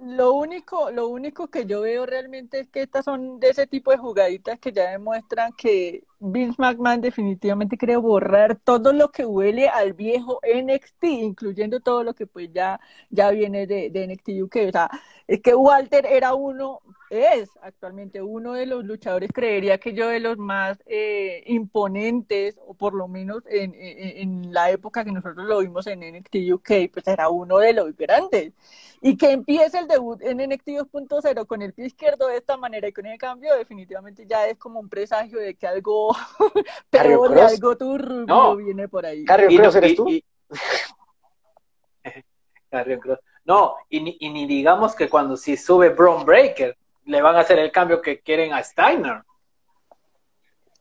lo 0.03 0.35
único, 0.35 0.93
lo 0.93 1.09
único 1.09 1.49
que 1.49 1.67
yo 1.67 1.81
veo 1.81 2.07
realmente 2.07 2.61
es 2.61 2.69
que 2.69 2.83
estas 2.83 3.05
son 3.05 3.41
de 3.41 3.49
ese 3.49 3.67
tipo 3.67 3.91
de 3.91 3.97
jugaditas 3.97 4.61
que 4.61 4.71
ya 4.71 4.89
demuestran 4.91 5.51
que 5.59 6.05
Vince 6.19 6.57
McMahon 6.59 7.01
definitivamente 7.01 7.77
quiere 7.77 7.97
borrar 7.97 8.57
todo 8.57 8.93
lo 8.93 9.11
que 9.11 9.27
huele 9.27 9.69
al 9.69 9.93
viejo 9.93 10.41
NXT, 10.43 11.05
incluyendo 11.05 11.81
todo 11.81 12.03
lo 12.05 12.15
que 12.15 12.27
pues 12.27 12.51
ya, 12.53 12.81
ya 13.11 13.31
viene 13.31 13.67
de, 13.67 13.91
de 13.91 14.07
NXT 14.07 14.29
UK. 14.43 14.57
O 14.69 14.73
sea, 14.73 14.91
es 15.27 15.41
que 15.43 15.55
Walter 15.55 16.07
era 16.07 16.35
uno, 16.35 16.81
es 17.11 17.51
actualmente 17.61 18.23
uno 18.23 18.55
de 18.55 18.67
los 18.67 18.85
luchadores, 18.85 19.31
creería 19.33 19.79
que 19.79 19.93
yo 19.95 20.09
de 20.09 20.21
los 20.21 20.39
más 20.39 20.79
eh, 20.87 21.43
imponentes, 21.47 22.59
o 22.67 22.75
por 22.75 22.95
lo 22.95 23.09
menos 23.09 23.43
en, 23.47 23.75
en, 23.75 24.45
en 24.47 24.53
la 24.55 24.71
época 24.71 25.05
que 25.05 25.13
nosotros 25.13 25.47
lo 25.47 25.59
vimos 25.61 25.87
en 25.87 26.01
NXT 26.01 26.37
UK, 26.53 26.71
pues 26.93 27.07
era 27.09 27.29
uno 27.29 27.59
de 27.59 27.73
los 27.75 27.95
grandes. 27.97 28.53
Y 29.01 29.17
que 29.17 29.31
empiece 29.33 29.79
el 29.79 29.87
debut 29.89 30.21
en 30.23 30.39
NXT 30.39 30.69
2.0 30.69 31.47
con 31.47 31.63
el 31.63 31.73
pie 31.75 31.87
izquierdo 31.87 32.29
de 32.29 32.39
esta 32.39 32.57
manera 32.57 32.89
y 32.89 32.93
con 32.93 33.07
el 33.07 33.19
cambio, 33.19 33.55
definitivamente 33.55 34.27
ya 34.27 34.47
es 34.49 34.57
como 34.59 34.81
un 34.81 34.89
presagio 34.89 35.39
de 35.39 35.55
que 35.55 35.67
algo 35.67 36.06
Peor 36.91 37.31
y 37.31 37.35
Cross. 37.35 37.53
algo 37.53 37.77
turbio 37.77 38.27
No. 38.27 38.57
viene 38.57 38.89
por 38.89 39.07
ahí. 39.07 39.25
Carrion 39.25 39.51
Y 39.53 39.57
no- 39.57 39.63
Cross 39.63 39.77
eres 39.77 39.93
y- 39.93 39.97
tú. 39.97 40.09
y- 40.09 40.25
Carrion 42.71 43.01
Cross. 43.01 43.19
No, 43.45 43.77
y 43.89 44.01
ni, 44.01 44.17
y 44.21 44.31
ni 44.31 44.47
digamos 44.47 44.95
que 44.95 45.09
cuando 45.09 45.37
si 45.37 45.57
sube 45.57 45.91
Braun 45.91 46.25
Breaker, 46.25 46.77
le 47.05 47.23
van 47.23 47.37
a 47.37 47.41
hacer 47.41 47.59
el 47.61 47.71
cambio 47.71 48.03
que 48.03 48.21
quieren 48.21 48.53
a 48.53 48.63
Steiner. 48.63 49.23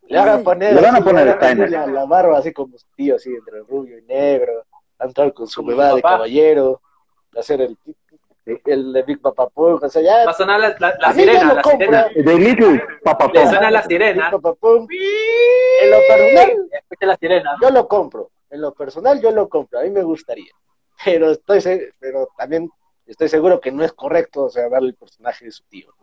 Le 0.08 0.18
van 0.20 0.30
a 0.30 0.44
poner, 0.44 0.74
Le 0.74 0.82
van 0.82 0.96
a 0.96 1.02
poner 1.04 1.30
a 1.30 1.36
Steiner. 1.36 1.70
la, 1.70 1.88
la 1.88 2.06
barba 2.06 2.38
así 2.40 2.52
como 2.54 2.78
su 2.78 2.86
tío, 2.96 3.16
así 3.16 3.30
entre 3.34 3.60
rubio 3.62 3.98
y 4.00 4.02
negro. 4.04 4.66
Entrar 5.00 5.34
con 5.34 5.48
su 5.48 5.62
huevada 5.62 5.96
de 5.96 6.02
caballero. 6.02 6.82
Ser 7.42 7.62
el, 7.62 7.78
el 8.46 8.94
de 8.94 9.04
Big 9.04 9.20
Papa 9.22 9.50
Punk. 9.50 9.84
O 9.84 9.90
sea, 9.90 10.02
ya. 10.02 10.26
Va 10.26 10.32
a 10.32 10.34
sonar 10.34 10.60
la, 10.60 10.76
la- 10.80 11.14
sirena, 11.14 11.44
lo 11.46 11.54
la 11.56 11.62
compro. 11.62 11.86
sirena. 11.88 12.08
De 12.16 12.40
Little 12.40 12.84
Papa 13.04 13.28
Le 13.28 13.34
Pong. 13.42 13.50
suena 13.50 13.72
la 13.72 13.82
Big 13.82 13.88
sirena. 13.90 14.26
En 14.28 14.32
lo 15.92 15.98
personal, 16.08 16.70
Escucha 16.72 17.06
la 17.06 17.18
sirena. 17.18 17.56
yo 17.62 17.70
lo 17.72 17.88
compro. 17.88 18.30
En 18.50 18.62
lo 18.62 18.74
personal, 18.74 19.22
yo 19.22 19.32
lo 19.32 19.50
compro. 19.50 19.80
A 19.80 19.84
mí 19.84 19.90
me 19.90 20.04
gustaría. 20.04 20.52
Pero 21.04 21.32
estoy 21.32 21.60
se- 21.62 21.92
pero 22.00 22.30
también 22.38 22.70
estoy 23.06 23.28
seguro 23.30 23.60
que 23.60 23.72
no 23.72 23.84
es 23.84 23.92
correcto, 23.94 24.44
o 24.44 24.50
sea, 24.50 24.70
darle 24.70 24.90
el 24.90 24.96
personaje 24.96 25.46
de 25.46 25.52
su 25.52 25.64
tío. 25.66 25.94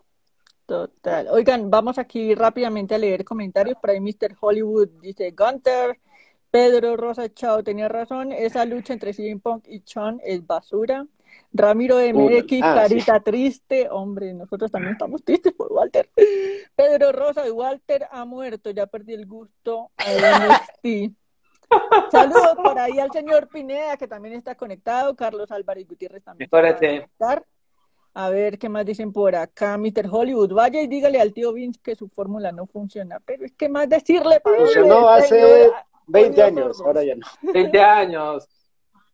Total. 0.65 1.27
Oigan, 1.29 1.69
vamos 1.69 1.97
aquí 1.97 2.35
rápidamente 2.35 2.95
a 2.95 2.97
leer 2.97 3.25
comentarios. 3.25 3.77
Por 3.81 3.89
ahí 3.89 3.99
Mr. 3.99 4.35
Hollywood 4.39 4.87
dice, 5.01 5.31
Gunter, 5.31 5.99
Pedro 6.51 6.95
Rosa 6.95 7.27
Chao 7.33 7.63
tenía 7.63 7.89
razón, 7.89 8.31
esa 8.31 8.63
lucha 8.65 8.93
entre 8.93 9.13
CM 9.13 9.41
Punk 9.41 9.65
y 9.67 9.81
Sean 9.85 10.21
es 10.23 10.45
basura. 10.45 11.05
Ramiro 11.53 11.97
MX, 11.99 12.61
ah, 12.63 12.75
carita 12.75 13.19
triste. 13.19 13.87
Hombre, 13.89 14.33
nosotros 14.33 14.71
también 14.71 14.93
estamos 14.93 15.23
tristes 15.23 15.53
por 15.53 15.71
Walter. 15.71 16.09
Pedro 16.75 17.11
Rosa 17.11 17.47
y 17.47 17.51
Walter 17.51 18.07
ha 18.11 18.25
muerto, 18.25 18.71
ya 18.71 18.87
perdí 18.87 19.13
el 19.13 19.27
gusto 19.27 19.91
a 19.97 20.03
NXT. 20.11 21.15
Saludos 22.11 22.55
por 22.55 22.77
ahí 22.79 22.99
al 22.99 23.11
señor 23.11 23.47
Pineda, 23.47 23.97
que 23.97 24.07
también 24.07 24.35
está 24.35 24.55
conectado. 24.55 25.15
Carlos 25.15 25.51
Álvarez 25.51 25.87
Gutiérrez 25.87 26.23
también. 26.23 26.49
conectar. 26.49 27.45
A 28.15 28.29
ver 28.29 28.59
qué 28.59 28.69
más 28.69 28.85
dicen 28.85 29.11
por 29.11 29.35
acá, 29.35 29.77
Mr. 29.77 30.07
Hollywood. 30.09 30.53
Vaya 30.53 30.81
y 30.81 30.87
dígale 30.87 31.19
al 31.19 31.33
tío 31.33 31.51
Vince 31.51 31.79
que 31.81 31.95
su 31.95 32.09
fórmula 32.09 32.51
no 32.51 32.67
funciona. 32.67 33.19
Pero 33.25 33.45
es 33.45 33.53
que 33.53 33.69
más 33.69 33.89
decirle, 33.89 34.39
Pablo, 34.39 34.65
Funcionó 34.65 35.09
hace 35.09 35.29
señor, 35.29 35.73
20 36.07 36.33
odio 36.33 36.45
años, 36.45 36.81
ahora 36.81 37.03
ya 37.03 37.15
no. 37.15 37.25
20 37.53 37.79
años. 37.81 38.47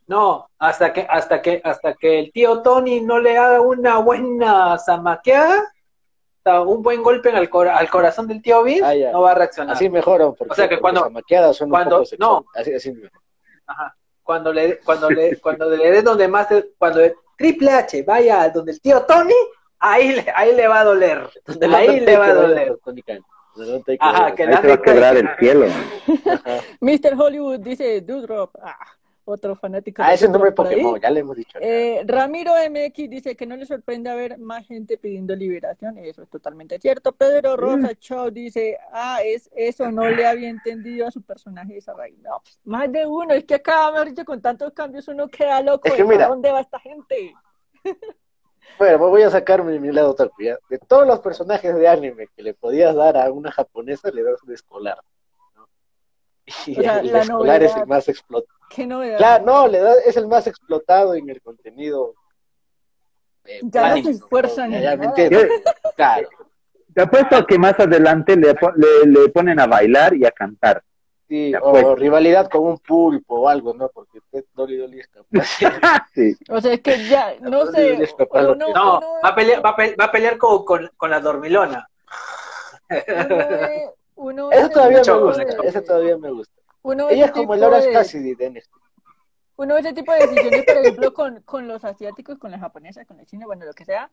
No, 0.09 0.49
hasta 0.57 0.91
que, 0.91 1.05
hasta 1.07 1.39
que, 1.41 1.61
hasta 1.63 1.93
que 1.93 2.19
el 2.19 2.31
tío 2.31 2.61
Tony 2.63 2.99
no 3.01 3.19
le 3.19 3.37
haga 3.37 3.61
una 3.61 3.99
buena 3.99 4.77
zamaqueada, 4.79 5.71
un 6.65 6.81
buen 6.81 7.03
golpe 7.03 7.29
en 7.29 7.37
el 7.37 7.47
cora- 7.47 7.77
al 7.77 7.89
corazón 7.91 8.27
del 8.27 8.41
tío 8.41 8.63
Vince, 8.63 9.05
Ah, 9.07 9.11
no 9.11 9.21
va 9.21 9.31
a 9.31 9.35
reaccionar. 9.35 9.75
Así 9.75 9.87
mejoran, 9.87 10.33
porque, 10.33 10.51
O 10.51 10.55
sea 10.55 10.67
que 10.67 10.77
porque 10.79 10.81
cuando- 10.81 11.53
suena 11.53 11.71
cuando- 11.71 11.95
un 11.97 12.01
poco 12.01 12.05
sexual. 12.09 12.29
no. 12.31 12.45
Así, 12.59 12.73
así 12.73 12.91
mejor. 12.91 13.21
Ajá. 13.67 13.95
Cuando 14.23 14.51
le, 14.51 14.79
cuando 14.79 15.09
le, 15.11 15.39
cuando 15.39 15.69
le 15.69 15.91
dé 15.91 16.01
donde 16.01 16.27
más, 16.27 16.47
cuando 16.79 17.01
el 17.01 17.13
Triple 17.37 17.69
H 17.71 18.01
vaya 18.01 18.49
donde 18.49 18.71
el 18.71 18.81
tío 18.81 19.03
Tony, 19.03 19.33
ahí 19.77 20.13
le, 20.13 20.25
ahí 20.35 20.55
le 20.55 20.67
va 20.67 20.79
a 20.79 20.83
doler. 20.85 21.29
Ahí 21.71 21.99
le 21.99 22.17
va 22.17 22.25
a 22.25 22.33
doler. 22.33 22.79
Ajá, 23.99 24.33
que 24.33 24.43
Ahí 24.43 24.55
se 24.61 24.67
va 24.67 24.73
a 24.73 24.81
quebrar 24.81 25.17
el 25.17 25.29
cielo. 25.37 25.65
Mr. 26.81 27.13
Hollywood 27.15 27.59
dice 27.59 28.01
Dudrop. 28.01 28.55
Ah, 28.63 28.75
otro 29.31 29.55
fanático. 29.55 30.01
Ah, 30.03 30.09
de 30.09 30.15
ese 30.15 30.27
nombre 30.27 30.49
ahí. 30.49 30.55
Pokémon, 30.55 30.99
ya 30.99 31.09
le 31.09 31.19
hemos 31.19 31.35
dicho. 31.35 31.57
Eh, 31.61 32.03
Ramiro 32.05 32.51
MX 32.69 33.09
dice 33.09 33.35
que 33.35 33.45
no 33.45 33.55
le 33.55 33.65
sorprende 33.65 34.13
ver 34.15 34.37
más 34.37 34.65
gente 34.67 34.97
pidiendo 34.97 35.35
liberación. 35.35 35.97
Eso 35.97 36.23
es 36.23 36.29
totalmente 36.29 36.79
cierto. 36.79 37.11
Pedro 37.11 37.55
Rosa 37.57 37.95
Chow 37.95 38.29
dice, 38.31 38.77
ah, 38.91 39.19
es 39.23 39.49
eso, 39.55 39.91
no 39.91 40.09
le 40.09 40.25
había 40.25 40.49
entendido 40.49 41.07
a 41.07 41.11
su 41.11 41.21
personaje 41.21 41.77
esa 41.77 41.93
raíz. 41.93 42.17
No, 42.19 42.41
pues, 42.41 42.59
más 42.63 42.91
de 42.91 43.05
uno. 43.05 43.33
Es 43.33 43.45
que 43.45 43.55
acá, 43.55 43.91
mejor 43.91 44.09
dicho, 44.09 44.25
con 44.25 44.41
tantos 44.41 44.73
cambios 44.73 45.07
uno 45.07 45.27
queda 45.27 45.61
loco. 45.61 45.87
Es 45.87 45.93
que 45.93 46.03
de 46.03 46.05
¿para 46.05 46.17
mira. 46.17 46.27
dónde 46.27 46.51
va 46.51 46.61
esta 46.61 46.79
gente? 46.79 47.33
Bueno, 48.77 49.09
voy 49.09 49.23
a 49.23 49.29
sacar 49.29 49.61
mi, 49.63 49.77
mi 49.77 49.91
lado 49.91 50.15
ya. 50.39 50.57
De 50.69 50.79
todos 50.79 51.05
los 51.05 51.19
personajes 51.19 51.75
de 51.75 51.87
anime 51.87 52.27
que 52.33 52.41
le 52.41 52.53
podías 52.53 52.95
dar 52.95 53.17
a 53.17 53.29
una 53.29 53.51
japonesa, 53.51 54.09
le 54.09 54.23
das 54.23 54.41
un 54.43 54.53
escolar. 54.53 54.99
Y 56.65 56.79
O 56.79 56.81
sea, 56.81 56.99
el 56.99 57.11
la 57.11 57.19
escolar 57.21 57.63
es 57.63 57.69
novedad. 57.71 57.83
el 57.83 57.87
más 57.89 58.09
explotado. 58.09 58.59
Qué 58.69 58.85
novedad. 58.87 59.17
Claro, 59.17 59.45
no, 59.45 59.67
le 59.67 59.79
da, 59.79 59.93
es 60.05 60.15
el 60.17 60.27
más 60.27 60.47
explotado 60.47 61.15
en 61.15 61.29
el 61.29 61.41
contenido. 61.41 62.13
eh, 63.45 63.59
Ya 63.63 63.95
no 63.95 64.03
se 64.03 64.11
esfuerzan 64.11 64.73
en 64.73 64.81
ya, 64.83 64.95
¿me 64.95 65.07
nada. 65.07 65.15
Claro. 65.95 66.29
Te 66.93 67.01
apuesto 67.01 67.35
a 67.37 67.45
que 67.47 67.57
más 67.59 67.79
adelante 67.79 68.35
le, 68.35 68.53
le, 68.75 69.05
le 69.11 69.29
ponen 69.29 69.59
a 69.59 69.67
bailar 69.67 70.13
y 70.15 70.25
a 70.25 70.31
cantar. 70.31 70.83
Sí, 71.27 71.53
o 71.61 71.95
rivalidad 71.95 72.49
con 72.49 72.63
un 72.63 72.79
pulpo 72.79 73.41
o 73.41 73.49
algo, 73.49 73.75
¿no? 73.75 73.87
Porque 73.89 74.19
Ted 74.31 74.45
Dolly 74.55 74.77
Dolly 74.77 74.99
es 74.99 75.07
capaz. 75.07 76.07
Sí. 76.15 76.35
O 76.49 76.59
sea, 76.59 76.73
es 76.73 76.81
que 76.81 77.05
ya, 77.07 77.35
no 77.41 77.67
sé, 77.67 78.01
es 78.01 78.15
uno, 78.31 78.55
No, 78.55 78.67
uno- 78.69 79.01
va 79.23 79.29
a 79.29 79.35
pelear, 79.35 79.63
va 79.63 79.69
a 79.69 79.75
pe- 79.75 79.95
va 79.95 80.05
a 80.05 80.11
pelear 80.11 80.37
con, 80.39 80.65
con, 80.65 80.89
con 80.97 81.09
la 81.11 81.19
dormilona. 81.19 81.87
uno 82.89 83.37
ve- 83.37 83.89
uno 84.19 84.51
Eso 84.51 84.69
todavía 84.69 85.01
me 85.05 85.19
gusta, 85.21 85.45
de- 85.45 85.67
ese 85.67 85.81
todavía 85.81 86.17
me 86.17 86.31
gusta. 86.31 86.53
uno 86.83 87.09
Ella 87.09 87.25
es 87.25 87.31
como 87.31 87.55
Laura 87.55 87.79
de- 87.79 87.91
Cassidy 87.91 88.35
de 88.35 88.45
NXT. 88.51 88.71
uno 89.57 89.73
ve 89.75 89.79
ese 89.81 89.93
tipo 89.93 90.11
de 90.13 90.19
decisiones, 90.19 90.65
por 90.65 90.77
ejemplo, 90.77 91.13
con, 91.13 91.41
con 91.41 91.67
los 91.67 91.83
asiáticos, 91.83 92.37
con 92.37 92.51
las 92.51 92.59
japonesas, 92.61 93.05
con 93.07 93.17
la 93.17 93.25
china, 93.25 93.45
bueno, 93.45 93.65
lo 93.65 93.73
que 93.73 93.85
sea. 93.85 94.09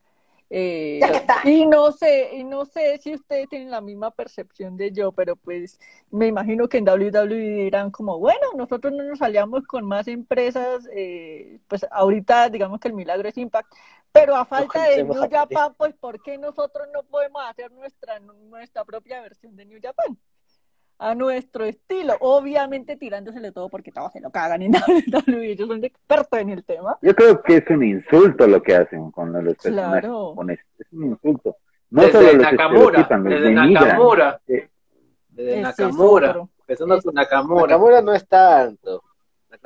Eh, 0.49 1.01
y 1.45 1.67
no 1.67 1.91
sé, 1.91 2.31
y 2.37 2.45
no 2.45 2.65
sé 2.67 2.99
si 2.99 3.15
ustedes 3.15 3.49
tienen 3.49 3.69
la 3.69 3.81
misma 3.81 4.13
percepción 4.13 4.77
de 4.77 4.93
yo, 4.93 5.11
pero 5.11 5.35
pues 5.35 5.81
me 6.13 6.29
imagino 6.29 6.69
que 6.69 6.79
en 6.79 6.85
WWE 6.89 7.65
dirán 7.65 7.91
como, 7.91 8.19
bueno, 8.21 8.47
nosotros 8.57 8.93
no 8.93 9.03
nos 9.03 9.21
aliamos 9.23 9.65
con 9.67 9.85
más 9.85 10.07
empresas, 10.07 10.89
eh, 10.93 11.59
pues 11.67 11.85
ahorita 11.91 12.49
digamos 12.49 12.79
que 12.79 12.87
el 12.89 12.95
milagro 12.95 13.29
es 13.29 13.37
Impact, 13.37 13.73
pero 14.21 14.37
a 14.37 14.45
falta 14.47 14.85
de 14.85 15.05
New. 15.05 15.15
Japan, 15.31 15.75
pues 15.77 15.95
¿por 15.95 16.23
qué 16.23 16.39
nosotros 16.39 16.89
no 16.93 17.03
podemos 17.05 17.43
hacer 17.49 17.71
nuestra, 17.73 18.19
nuestra 18.21 18.85
propia 18.85 19.21
versión 19.23 19.57
de 19.57 19.67
New 19.67 19.79
Japan? 19.83 20.17
a 20.99 21.15
nuestro 21.15 21.67
estilo, 21.67 22.15
obviamente 22.21 22.97
tirándosele 22.97 23.53
todo 23.53 23.69
porque 23.69 23.93
todos 23.93 24.13
se 24.13 24.21
lo 24.21 24.31
cagan 24.31 24.63
en 24.63 24.73
WWE, 25.29 25.51
ellos 25.53 25.69
son 25.69 25.85
expertos 25.85 26.39
en 26.39 26.49
el 26.49 26.65
tema. 26.65 26.97
Yo 27.03 27.15
creo 27.15 27.43
que 27.43 27.57
es 27.59 27.69
un 27.69 27.85
insulto 27.85 28.47
lo 28.47 28.63
que 28.63 28.77
hacen 28.77 29.11
con 29.11 29.31
los 29.33 29.57
personajes 29.57 30.01
Claro. 30.01 30.35
Es 30.49 30.93
un 30.93 31.05
insulto. 31.05 31.57
No 31.91 32.03
solo 32.05 32.19
Desde 32.21 32.33
los 32.37 32.43
Nakamura, 32.53 32.99
los 33.11 33.25
desde. 33.25 33.53
Nakamura, 33.53 34.41
Sí. 34.47 34.55
desde 35.29 35.61
Nakamura, 35.61 36.49
empezando 36.61 37.03
con 37.03 37.15
Nakamura. 37.15 37.63
Nakamura 37.67 38.01
no 38.01 38.15
es 38.15 38.27
tanto. 38.27 39.03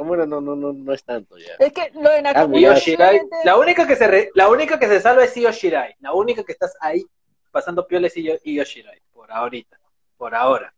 Nakamura 0.01 0.27
no, 0.27 0.41
no, 0.41 0.57
no, 0.57 0.73
no 0.73 0.93
es 0.93 1.05
tanto 1.05 1.37
ya. 1.37 1.53
Es 1.59 1.73
que 1.73 1.91
lo 1.95 2.11
de 2.11 2.23
Nakamura 2.23 2.75
Shirai, 2.77 3.09
obviamente- 3.17 3.37
la 3.45 3.57
única 3.59 3.87
que 3.87 3.97
se 3.97 4.07
re- 4.07 4.31
la 4.35 4.49
única 4.49 4.79
que 4.79 4.89
se 4.89 5.01
salva 5.01 5.25
es 5.25 5.37
Io 5.37 5.51
Shirai, 5.51 5.95
la 6.01 6.13
única 6.15 6.43
que 6.43 6.53
estás 6.53 6.75
ahí 6.81 7.05
pasando 7.51 7.87
pioles 7.87 8.17
y 8.17 8.23
Io 8.45 8.65
Shirai, 8.65 9.01
por 9.13 9.31
ahorita, 9.31 9.79
por 10.17 10.35
ahora. 10.35 10.73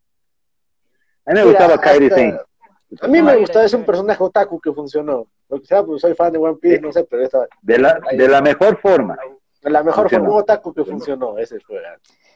A 1.25 1.31
mí 1.33 1.39
me 1.39 1.45
Mira, 1.45 1.45
gustaba 1.67 1.81
Kairi 1.81 2.09
Sane. 2.11 2.39
A 3.01 3.07
mí 3.09 3.23
me 3.23 3.37
gustó, 3.37 3.61
es 3.63 3.73
un 3.73 3.85
personaje 3.85 4.23
otaku 4.23 4.61
que 4.61 4.73
funcionó. 4.73 5.27
Lo 5.49 5.61
que 5.61 5.67
sea, 5.67 5.83
pues 5.85 6.01
soy 6.03 6.15
fan 6.15 6.33
de 6.33 6.39
One 6.39 6.57
Piece, 6.61 6.81
no 6.81 6.93
sé, 6.93 7.05
pero 7.05 7.23
esta, 7.23 7.47
De 7.63 7.79
la, 7.79 8.01
de 8.11 8.29
la 8.29 8.43
mejor 8.43 8.79
forma. 8.81 9.17
la 9.63 9.83
mejor 9.83 10.03
Funcionó. 10.05 10.33
un 10.33 10.39
otaku 10.41 10.75
que 10.75 10.85
funcionó, 10.85 11.39
ese 11.39 11.61
fue. 11.61 11.81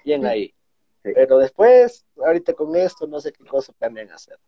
Bien 0.05 0.25
ahí. 0.25 0.55
Sí. 1.05 1.11
Pero 1.14 1.38
después, 1.38 2.07
ahorita 2.25 2.53
con 2.55 2.75
esto, 2.77 3.07
no 3.07 3.20
sé 3.20 3.33
qué 3.33 3.44
cosa 3.44 3.72
planean 3.79 4.11
hacer. 4.12 4.38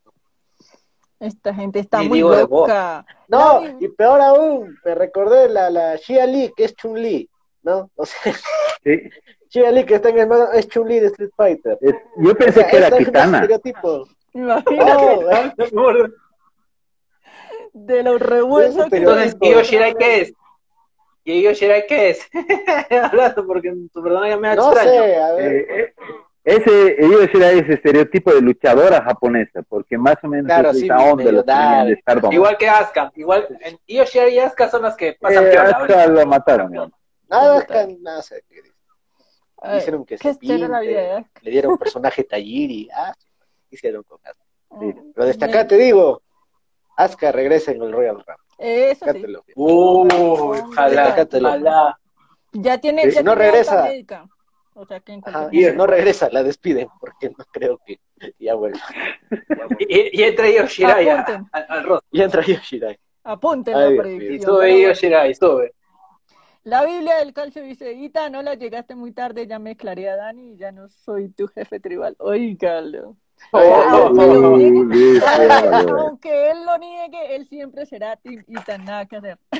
Esta 1.21 1.53
gente 1.55 1.81
está 1.81 2.03
muy 2.03 2.21
loca. 2.21 3.05
No, 3.27 3.63
y 3.81 3.89
peor 3.89 4.21
aún, 4.21 4.79
me 4.85 4.95
recordé 4.95 5.49
la, 5.49 5.69
la 5.71 5.99
Xia 5.99 6.27
Li, 6.27 6.53
que 6.57 6.65
es 6.65 6.75
Chun-Li, 6.77 7.29
¿no? 7.63 7.91
O 7.97 8.07
sea, 8.07 8.33
Sí. 8.85 9.01
Xia 9.51 9.71
Li 9.73 9.85
que 9.85 9.95
está 9.97 10.11
en 10.11 10.19
el 10.19 10.29
mano 10.29 10.53
es 10.53 10.69
Chun-Li 10.69 11.01
de 11.01 11.07
Street 11.09 11.31
Fighter. 11.37 11.79
Es- 11.81 11.95
yo 12.19 12.31
O 12.31 12.35
pensé 12.35 12.61
sea, 12.61 12.69
que 12.71 12.77
era 12.77 12.91
Kitana. 12.97 13.47
imagínate 14.33 15.21
No, 15.73 15.91
eh, 16.05 16.11
de 17.73 18.03
los 18.03 18.21
revueltos 18.21 18.87
que 18.91 18.97
Entonces, 18.97 19.37
Io 19.41 19.63
Shirai, 19.63 19.95
¿qué 19.95 20.21
es? 20.21 20.33
¿Y 21.25 21.41
Io 21.41 21.53
Shirai 21.53 21.87
qué 21.87 22.11
es? 22.11 22.29
Hablando 23.03 23.47
porque 23.47 23.73
tu 23.93 24.03
personaje 24.03 24.37
me 24.37 24.49
da 24.49 24.55
no 24.57 24.73
extraño. 24.73 24.91
sé, 24.91 25.17
a 25.17 25.33
ver. 25.33 25.53
Eh, 25.53 25.67
eh, 25.83 25.95
ese, 26.57 26.97
yo 27.01 27.19
decía 27.19 27.53
ese 27.53 27.75
estereotipo 27.75 28.33
de 28.33 28.41
luchadora 28.41 29.03
japonesa, 29.03 29.63
porque 29.69 29.99
más 29.99 30.17
o 30.23 30.29
menos 30.29 30.47
Claro, 30.47 30.71
es 30.71 30.79
sí, 30.79 30.85
esa 30.87 30.99
onda 30.99 31.25
medio 31.25 31.43
de. 31.43 31.99
Igual 32.35 32.57
que 32.57 32.69
Asuka, 32.69 33.13
igual 33.17 33.47
en 33.61 33.79
Io 33.87 34.05
Shirai 34.05 34.35
y 34.35 34.39
Asuka 34.39 34.69
son 34.71 34.83
las 34.83 34.97
que 34.97 35.13
pasan 35.21 35.47
Eh, 35.47 35.51
piola. 35.51 35.63
hasta 35.65 35.79
ahorita. 35.79 36.07
lo 36.09 36.27
mataron. 36.27 36.73
¿no? 36.73 36.91
Nada, 37.29 37.59
acá, 37.59 37.87
nada 38.01 38.23
sé. 38.23 38.43
qué 38.49 38.63
dice. 38.63 38.75
Ay, 39.61 39.79
Hicieron 39.79 40.05
que 40.07 40.17
¿Qué 40.17 40.35
se 40.35 40.47
será 40.47 40.69
la 40.69 40.81
vida 40.81 41.17
pinte, 41.17 41.31
le 41.43 41.51
dieron 41.51 41.73
un 41.73 41.79
personaje 41.79 42.25
Tayiri. 42.25 42.89
Ah, 42.95 43.13
hicieron 43.71 44.03
con 44.05 44.19
Asuka. 44.25 44.45
Asuka? 44.71 45.03
Pero 45.15 45.27
desde 45.27 45.45
acá 45.45 45.67
te 45.67 45.77
digo, 45.77 46.23
Asuka 46.97 47.31
regresa 47.33 47.73
en 47.73 47.83
el 47.83 47.93
Royal 47.93 48.15
Rumble. 48.17 48.35
Eso 48.59 49.05
sí. 49.05 49.13
Cátelo. 49.13 49.45
Ojalá, 49.55 51.15
ojalá. 51.31 51.99
Ya 52.53 52.79
tiene, 52.79 53.03
Sí, 53.03 53.11
ya 53.11 53.19
si 53.19 53.25
no 53.25 53.35
tiene 53.35 53.51
regresa. 53.51 53.83
médica. 53.85 54.27
O 54.81 54.87
sea 54.87 55.01
que 55.01 55.13
en 55.13 55.23
Ajá, 55.25 55.49
y 55.51 55.65
no 55.73 55.87
regresa, 55.89 56.29
la 56.31 56.43
despiden, 56.45 56.89
porque 57.01 57.31
no 57.31 57.45
creo 57.53 57.81
que 57.85 57.99
ya 58.39 58.55
vuelva. 58.55 58.79
Y, 59.81 60.21
y 60.21 60.23
entra 60.23 60.49
Io 60.49 60.67
Shirai 60.67 61.09
a- 61.09 61.21
Apunten. 61.21 61.47
al, 61.53 61.67
al 61.69 61.85
rostro. 61.85 62.09
Y 62.13 62.23
entra 62.23 62.43
Yoshirai. 62.43 62.99
Apunten 63.25 63.75
Ay, 63.77 63.83
la 63.83 63.89
mío. 63.91 63.97
Y 63.97 63.99
predicción. 63.99 64.41
sube 64.43 64.61
pero 64.67 64.77
Io 64.77 64.81
bueno. 64.83 64.95
Shirai, 64.95 65.35
sube. 65.35 65.75
La 66.65 66.85
Biblia 66.85 67.17
del 67.17 67.33
calcio 67.33 67.63
dice, 67.63 67.93
Ita, 67.93 68.29
no 68.31 68.43
la 68.43 68.55
llegaste 68.55 68.95
muy 68.95 69.13
tarde, 69.13 69.47
ya 69.47 69.59
me 69.59 69.73
aclaré 69.73 70.09
a 70.11 70.17
Dani 70.17 70.53
y 70.53 70.57
ya 70.57 70.71
no 70.73 70.89
soy 70.89 71.29
tu 71.31 71.49
jefe 71.49 71.81
tribal. 71.81 72.15
Oígalo. 72.19 73.17
Oh, 73.53 73.59
aunque, 73.89 74.21
oh, 74.25 74.55
oh. 75.95 76.13
Uh, 76.13 76.19
él 76.23 76.67
lo 76.67 76.79
niegue, 76.79 77.37
él 77.37 77.49
siempre 77.49 77.87
será 77.87 78.17
Team 78.17 78.45
Ita, 78.47 78.79
nada 78.79 79.07
que 79.07 79.17
hacer. 79.17 79.39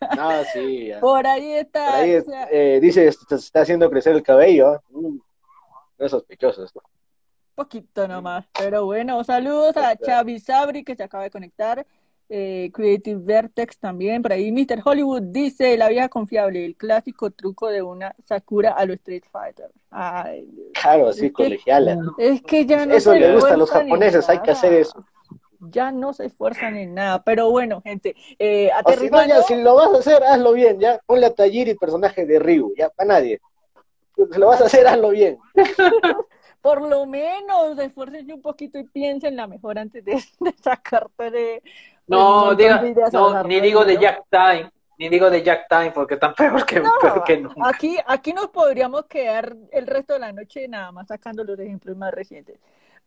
Ah, 0.00 0.42
sí. 0.52 0.86
ya. 0.86 1.00
Por 1.00 1.26
ahí 1.26 1.54
está. 1.54 1.86
Por 1.86 1.94
ahí 1.94 2.16
o 2.16 2.22
sea, 2.22 2.48
eh, 2.50 2.78
dice, 2.80 3.10
se 3.12 3.34
está 3.34 3.62
haciendo 3.62 3.90
crecer 3.90 4.14
el 4.14 4.22
cabello. 4.22 4.80
Mm, 4.90 5.18
no 5.98 6.06
es 6.06 6.10
sospechoso 6.10 6.64
esto. 6.64 6.82
poquito 7.54 8.08
nomás. 8.08 8.46
Pero 8.58 8.86
bueno, 8.86 9.22
saludos 9.24 9.76
a 9.76 9.96
Xavi 9.96 10.38
Sabri 10.38 10.84
que 10.84 10.96
se 10.96 11.02
acaba 11.02 11.24
de 11.24 11.30
conectar. 11.30 11.86
Eh, 12.32 12.70
Creative 12.72 13.20
Vertex 13.20 13.78
también. 13.78 14.22
Por 14.22 14.32
ahí 14.32 14.52
Mr. 14.52 14.80
Hollywood 14.84 15.22
dice, 15.22 15.76
la 15.76 15.88
vieja 15.88 16.08
confiable, 16.08 16.64
el 16.64 16.76
clásico 16.76 17.30
truco 17.30 17.68
de 17.68 17.82
una 17.82 18.14
Sakura 18.24 18.70
a 18.70 18.84
los 18.86 18.96
Street 18.96 19.24
Fighter. 19.30 19.70
Ay. 19.90 20.48
Claro, 20.80 21.08
así, 21.08 21.30
colegiala. 21.30 21.98
Es 22.18 22.40
que 22.42 22.64
ya 22.64 22.86
no 22.86 22.94
Eso 22.94 23.12
se 23.12 23.18
le 23.18 23.34
gusta 23.34 23.54
a 23.54 23.56
los 23.56 23.70
japoneses, 23.70 24.28
hay 24.28 24.38
que 24.38 24.52
hacer 24.52 24.72
eso. 24.72 25.04
Ya 25.58 25.90
no 25.90 26.12
se 26.14 26.26
esfuerzan 26.26 26.76
en 26.76 26.94
nada. 26.94 27.22
Pero 27.22 27.50
bueno, 27.50 27.82
gente, 27.82 28.14
eh, 28.38 28.68
O 28.68 28.70
si, 28.70 28.70
no, 28.70 28.78
aterrizando. 28.78 29.34
ya, 29.34 29.42
si 29.42 29.56
lo 29.56 29.74
vas 29.74 29.92
a 29.92 29.98
hacer, 29.98 30.22
hazlo 30.22 30.52
bien, 30.52 30.78
ya. 30.78 31.00
Ponle 31.04 31.26
a 31.26 31.34
Tajiri 31.34 31.74
personaje 31.74 32.24
de 32.24 32.38
Ryu, 32.38 32.72
ya, 32.78 32.88
para 32.90 33.08
nadie. 33.08 33.40
Si 34.16 34.38
lo 34.38 34.46
vas 34.46 34.60
a 34.62 34.66
hacer, 34.66 34.86
hazlo 34.86 35.10
bien. 35.10 35.38
por 36.60 36.82
lo 36.82 37.06
menos 37.06 37.78
esfuércense 37.78 38.34
un 38.34 38.42
poquito 38.42 38.78
y 38.78 38.84
piensen 38.84 39.36
la 39.36 39.46
mejor 39.46 39.78
antes 39.78 40.04
de, 40.04 40.12
de 40.40 40.54
sacarte 40.62 41.30
de. 41.30 41.62
No, 42.10 42.54
diga, 42.54 42.82
no, 43.12 43.44
ni 43.44 43.60
digo 43.60 43.84
de. 43.84 43.96
Jack 43.96 44.24
Time, 44.30 44.70
ni 44.98 45.08
digo 45.08 45.30
de 45.30 45.42
Jack 45.42 45.66
Time 45.68 45.92
porque 45.92 46.14
están 46.14 46.34
peor 46.34 46.66
que, 46.66 46.80
No, 46.80 46.90
peor 47.00 47.22
que 47.24 47.38
nunca. 47.38 47.68
aquí, 47.68 47.96
aquí 48.04 48.32
nos 48.32 48.48
podríamos 48.48 49.06
quedar 49.06 49.56
el 49.70 49.86
resto 49.86 50.14
de 50.14 50.18
la 50.18 50.32
noche 50.32 50.66
nada 50.66 50.90
más 50.90 51.06
sacando 51.06 51.44
los 51.44 51.58
ejemplos 51.58 51.96
más 51.96 52.12
recientes. 52.12 52.58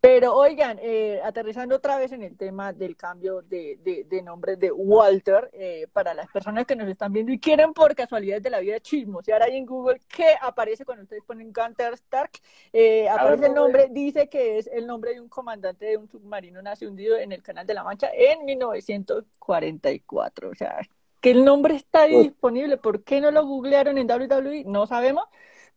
Pero 0.06 0.36
oigan, 0.36 0.80
eh, 0.82 1.22
aterrizando 1.24 1.78
otra 1.78 1.98
vez 1.98 2.12
en 2.12 2.24
el 2.24 2.36
tema 2.36 2.74
del 2.74 2.98
cambio 2.98 3.42
de, 3.42 3.80
de, 3.86 4.04
de 4.04 4.22
nombre 4.22 4.58
de 4.58 4.70
Walter, 4.70 5.50
eh, 5.54 5.88
para 5.94 6.14
las 6.14 6.30
personas 6.30 6.66
que 6.66 6.76
nos 6.76 6.90
están 6.90 7.14
viendo 7.14 7.32
y 7.32 7.40
quieren 7.40 7.74
por 7.74 7.96
casualidad 7.96 8.42
de 8.42 8.50
la 8.50 8.60
vida 8.60 8.82
chismosear 8.82 9.42
ahí 9.42 9.56
en 9.56 9.66
Google, 9.66 10.02
¿qué 10.10 10.36
aparece 10.42 10.84
cuando 10.84 11.04
ustedes 11.04 11.24
ponen 11.24 11.54
Gunter 11.54 11.94
Stark? 11.94 12.32
Eh, 12.74 13.08
aparece 13.08 13.46
el 13.46 13.54
nombre, 13.54 13.88
dice 13.92 14.28
que 14.28 14.58
es 14.58 14.68
el 14.68 14.86
nombre 14.86 15.14
de 15.14 15.22
un 15.22 15.30
comandante 15.30 15.86
de 15.86 15.96
un 15.96 16.10
submarino 16.10 16.62
nazi 16.62 16.86
hundido 16.86 17.16
en 17.16 17.32
el 17.32 17.42
Canal 17.42 17.66
de 17.66 17.74
la 17.74 17.86
Mancha 17.86 18.10
en 18.14 18.44
1944. 18.44 20.50
O 20.50 20.56
sea, 20.56 20.82
que 21.22 21.32
el 21.32 21.46
nombre 21.46 21.76
está 21.76 22.02
ahí 22.02 22.24
disponible. 22.24 22.76
¿Por 22.76 23.06
qué 23.06 23.22
no 23.22 23.32
lo 23.32 23.46
googlearon 23.46 23.98
en 23.98 24.12
WWE? 24.12 24.66
No 24.66 24.86
sabemos. 24.86 25.24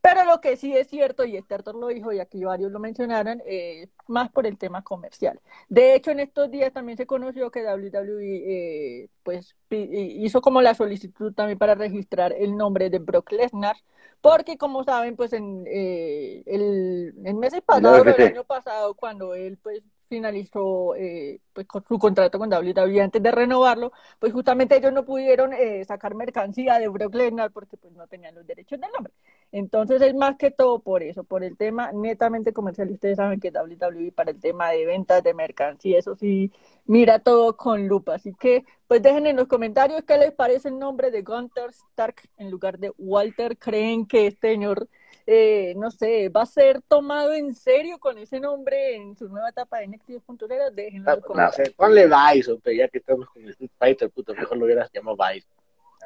Pero 0.07 0.25
lo 0.25 0.40
que 0.40 0.57
sí 0.57 0.73
es 0.73 0.87
cierto, 0.87 1.25
y 1.25 1.37
Estertor 1.37 1.75
lo 1.75 1.88
dijo, 1.88 2.12
y 2.12 2.21
aquí 2.21 2.45
varios 2.45 2.71
lo 2.71 2.79
mencionaron, 2.79 3.42
eh, 3.45 3.88
más 4.07 4.31
por 4.31 4.47
el 4.47 4.57
tema 4.57 4.85
comercial. 4.85 5.40
De 5.69 5.97
hecho, 5.97 6.12
en 6.12 6.21
estos 6.21 6.49
días 6.49 6.73
también 6.73 6.97
se 6.97 7.07
conoció 7.07 7.51
que 7.51 7.64
WWE 7.64 9.03
eh, 9.03 9.09
pues, 9.25 9.57
hizo 9.69 10.40
como 10.40 10.62
la 10.62 10.75
solicitud 10.75 11.35
también 11.35 11.59
para 11.59 11.75
registrar 11.75 12.33
el 12.33 12.57
nombre 12.57 12.88
de 12.88 13.01
Brock 13.01 13.33
Lesnar, 13.33 13.75
porque 14.21 14.57
como 14.57 14.85
saben, 14.85 15.16
pues 15.16 15.33
en 15.33 15.64
eh, 15.66 16.45
el, 16.47 17.12
el 17.25 17.35
mes 17.35 17.61
pasado, 17.66 17.97
el 17.97 18.09
UFC. 18.09 18.21
año 18.21 18.45
pasado, 18.45 18.95
cuando 18.95 19.35
él 19.35 19.59
pues 19.61 19.83
finalizó 20.09 20.95
eh, 20.95 21.40
pues, 21.53 21.66
con 21.66 21.85
su 21.87 21.99
contrato 21.99 22.38
con 22.38 22.53
WWE 22.53 23.01
antes 23.01 23.23
de 23.23 23.31
renovarlo, 23.31 23.92
pues 24.19 24.33
justamente 24.33 24.77
ellos 24.77 24.92
no 24.92 25.05
pudieron 25.05 25.53
eh, 25.53 25.85
sacar 25.85 26.14
mercancía 26.14 26.79
de 26.79 26.88
Brock 26.88 27.14
Lesnar 27.14 27.51
porque 27.51 27.77
pues 27.77 27.92
no 27.95 28.07
tenían 28.07 28.35
los 28.35 28.47
derechos 28.47 28.81
del 28.81 28.90
nombre. 28.92 29.12
Entonces 29.52 30.02
es 30.02 30.14
más 30.14 30.37
que 30.37 30.50
todo 30.50 30.80
por 30.80 31.02
eso, 31.02 31.24
por 31.24 31.44
el 31.44 31.56
tema 31.56 31.92
netamente 31.92 32.52
comercial. 32.52 32.90
Ustedes 32.90 33.16
saben 33.16 33.40
que 33.40 33.50
WWE 33.50 34.12
para 34.12 34.30
el 34.32 34.40
tema 34.40 34.70
de 34.70 34.85
ventas 34.87 35.22
de 35.22 35.35
mercancía, 35.35 35.98
eso 35.98 36.14
sí, 36.16 36.52
mira 36.85 37.18
todo 37.20 37.56
con 37.56 37.87
lupa. 37.88 38.14
Así 38.16 38.35
que 38.35 38.64
pues 38.87 39.02
dejen 39.02 39.26
en 39.26 39.37
los 39.37 39.48
comentarios 39.48 40.02
qué 40.04 40.18
les 40.18 40.32
parece 40.32 40.68
el 40.68 40.78
nombre 40.78 41.11
de 41.11 41.22
Gunther 41.22 41.70
Stark 41.70 42.16
en 42.38 42.50
lugar 42.50 42.78
de 42.78 42.92
Walter. 42.98 43.56
¿Creen 43.56 44.06
que 44.06 44.26
este 44.26 44.52
señor 44.52 44.88
eh, 45.28 45.74
no 45.76 45.90
sé, 45.90 46.28
va 46.28 46.42
a 46.42 46.46
ser 46.46 46.82
tomado 46.82 47.32
en 47.32 47.52
serio 47.54 47.98
con 47.98 48.16
ese 48.16 48.38
nombre 48.38 48.94
en 48.94 49.16
su 49.16 49.28
nueva 49.28 49.48
etapa 49.48 49.78
de 49.78 49.88
NXT 49.88 50.11
2.0, 50.11 50.70
déjenlo 50.72 50.98
en 50.98 51.04
los 51.04 51.16
No, 51.16 51.26
comentarios. 51.26 51.68
sé, 51.68 51.74
ponle 51.76 52.06
Bison, 52.06 52.61
pero 52.62 52.76
ya 52.76 52.88
que 52.88 52.98
estamos 52.98 53.28
con 53.30 53.48
Street 53.48 53.70
Fighter, 53.76 54.11
puto, 54.11 54.35
mejor 54.35 54.56
lo 54.56 54.66
hubieras 54.66 54.88
llamado 54.92 55.16
Bison. 55.16 55.50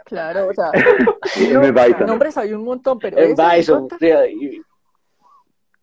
Claro, 0.05 0.49
o 0.49 0.55
sea, 0.55 0.71
M. 1.37 1.73
Bison. 1.73 2.07
nombres 2.07 2.37
hay 2.37 2.53
un 2.53 2.65
montón, 2.65 2.99
pero 2.99 3.19
En 3.19 3.33
ese, 3.33 3.57
Bison, 3.57 3.89
y 4.31 4.61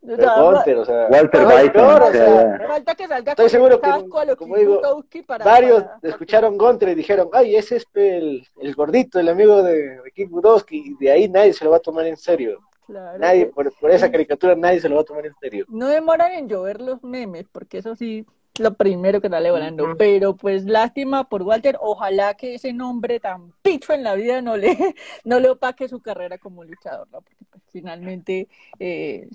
o 0.00 0.16
sea, 0.16 0.16
pero 0.16 0.52
Gunter, 0.52 0.76
o 0.78 0.84
sea, 0.84 1.06
Walter 1.10 1.42
no, 1.42 1.48
Bison, 1.48 1.72
peor, 1.72 2.02
o 2.02 2.12
sea, 2.12 2.58
Falta 2.68 2.94
que 2.94 3.08
salga 3.08 3.32
Estoy 3.32 3.48
seguro 3.48 3.80
que, 3.80 3.90
como 4.36 4.56
digo, 4.56 4.80
para, 5.26 5.44
varios 5.44 5.82
para- 5.82 5.98
escucharon 6.04 6.56
Gunter 6.56 6.90
y 6.90 6.94
dijeron, 6.94 7.28
ay, 7.32 7.56
ese 7.56 7.76
es 7.76 7.86
el, 7.94 8.46
el 8.60 8.74
gordito, 8.74 9.18
el 9.18 9.28
amigo 9.28 9.62
de, 9.62 10.00
de 10.00 10.10
Kid 10.14 10.28
Budowski, 10.30 10.94
y 10.98 11.04
de 11.04 11.10
ahí 11.10 11.28
nadie 11.28 11.52
se 11.52 11.64
lo 11.64 11.72
va 11.72 11.78
a 11.78 11.80
tomar 11.80 12.06
en 12.06 12.16
serio. 12.16 12.60
Claro, 12.86 13.18
Nadie, 13.18 13.46
pues, 13.46 13.68
por, 13.70 13.80
por 13.80 13.90
esa 13.90 14.10
caricatura 14.10 14.54
nadie 14.54 14.80
se 14.80 14.88
lo 14.88 14.94
va 14.94 15.02
a 15.02 15.04
tomar 15.04 15.26
en 15.26 15.34
serio. 15.40 15.66
No 15.68 15.88
demoran 15.88 16.32
en 16.32 16.48
llover 16.48 16.80
los 16.80 17.02
memes, 17.02 17.46
porque 17.52 17.78
eso 17.78 17.94
sí, 17.94 18.24
lo 18.60 18.74
primero 18.74 19.20
que 19.20 19.28
sale 19.28 19.50
volando. 19.50 19.84
Pero 19.98 20.36
pues 20.36 20.64
lástima 20.64 21.28
por 21.28 21.42
Walter, 21.42 21.76
ojalá 21.80 22.34
que 22.34 22.54
ese 22.54 22.72
nombre 22.72 23.20
tan 23.20 23.52
picho 23.62 23.92
en 23.92 24.02
la 24.04 24.14
vida 24.14 24.42
no 24.42 24.56
le, 24.56 24.76
no 25.24 25.40
le 25.40 25.50
opaque 25.50 25.88
su 25.88 26.00
carrera 26.00 26.38
como 26.38 26.64
luchador, 26.64 27.08
¿no? 27.10 27.20
Porque 27.22 27.44
pues, 27.50 27.62
finalmente 27.72 28.48
eh, 28.78 29.28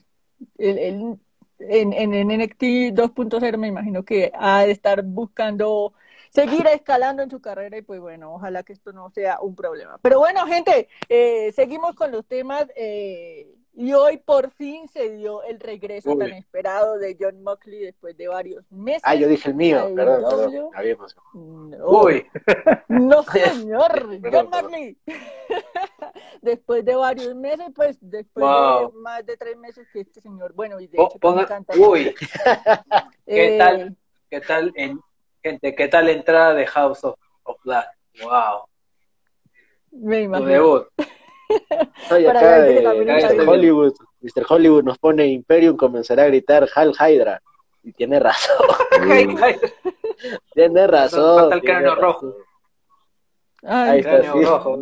él- 0.57 1.17
en, 1.59 1.93
en 1.93 2.13
NXT 2.31 2.63
2.0 2.93 3.57
me 3.57 3.67
imagino 3.67 4.03
que 4.03 4.31
ha 4.35 4.65
de 4.65 4.71
estar 4.71 5.01
buscando 5.03 5.93
seguir 6.29 6.65
escalando 6.67 7.21
en 7.23 7.29
su 7.29 7.39
carrera 7.39 7.77
y 7.77 7.83
pues 7.83 7.99
bueno, 8.01 8.33
ojalá 8.33 8.63
que 8.63 8.73
esto 8.73 8.91
no 8.91 9.09
sea 9.11 9.39
un 9.39 9.55
problema. 9.55 9.97
Pero 10.01 10.19
bueno, 10.19 10.45
gente, 10.47 10.89
eh, 11.07 11.51
seguimos 11.53 11.95
con 11.95 12.11
los 12.11 12.25
temas 12.25 12.65
eh, 12.75 13.47
y 13.75 13.91
hoy 13.93 14.17
por 14.17 14.51
fin 14.51 14.87
se 14.87 15.09
dio 15.11 15.41
el 15.43 15.59
regreso 15.59 16.11
Uy. 16.11 16.19
tan 16.19 16.33
esperado 16.33 16.97
de 16.97 17.17
John 17.19 17.41
Moxley 17.43 17.79
después 17.79 18.15
de 18.17 18.27
varios 18.27 18.63
meses. 18.71 19.01
Ah, 19.03 19.15
yo 19.15 19.27
dije 19.27 19.49
el 19.49 19.55
mío, 19.55 19.83
Ay, 19.87 19.95
perdón. 19.95 20.21
No, 21.71 21.87
Uy, 21.87 22.25
no 22.87 23.23
señor, 23.33 24.05
John 24.09 24.21
Perdón. 24.21 24.49
Moxley. 24.51 24.97
después 26.41 26.85
de 26.85 26.95
varios 26.95 27.33
meses, 27.35 27.67
pues 27.75 27.97
después 28.01 28.45
Wow. 28.45 28.91
de 28.91 28.97
más 28.99 29.25
de 29.25 29.37
tres 29.37 29.57
meses 29.57 29.87
que 29.91 30.01
este 30.01 30.21
señor, 30.21 30.53
bueno, 30.53 30.79
y 30.79 30.87
de 30.87 30.97
hecho 31.01 31.13
me 31.15 31.19
ponga, 31.19 31.41
encanta. 31.43 31.73
uy, 31.77 32.13
¿qué 33.25 33.55
Eh, 33.55 33.57
tal? 33.57 33.97
¿Qué 34.29 34.41
tal, 34.41 34.71
en, 34.75 34.99
gente, 35.43 35.75
qué 35.75 35.87
tal 35.87 36.05
la 36.05 36.11
entrada 36.11 36.53
de 36.53 36.65
House 36.67 37.03
of, 37.03 37.15
of 37.43 37.57
Black? 37.63 37.87
Wow, 38.21 38.67
Me 39.91 40.17
tu 40.19 40.23
imagino. 40.25 40.47
debut. 40.49 40.87
Para 42.09 42.29
acá 42.39 42.61
de 42.61 42.81
Mr. 43.05 43.47
Hollywood. 43.47 43.93
Mr. 44.21 44.45
Hollywood 44.47 44.83
nos 44.83 44.97
pone 44.97 45.27
Imperium, 45.27 45.75
comenzará 45.77 46.23
a 46.23 46.27
gritar 46.27 46.67
Hal 46.75 46.93
Hydra. 46.99 47.41
Y 47.83 47.91
tiene 47.91 48.17
razón, 48.19 48.55
tiene 50.53 50.87
razón. 50.87 51.39
falta 51.39 51.55
el 51.55 51.61
cráneo 51.61 51.95
rojo. 51.95 52.33
Ay, 53.61 53.89
Ahí 53.91 53.99
está, 53.99 54.09
Cráneo 54.19 54.33
sí. 54.33 54.43
rojo. 54.45 54.79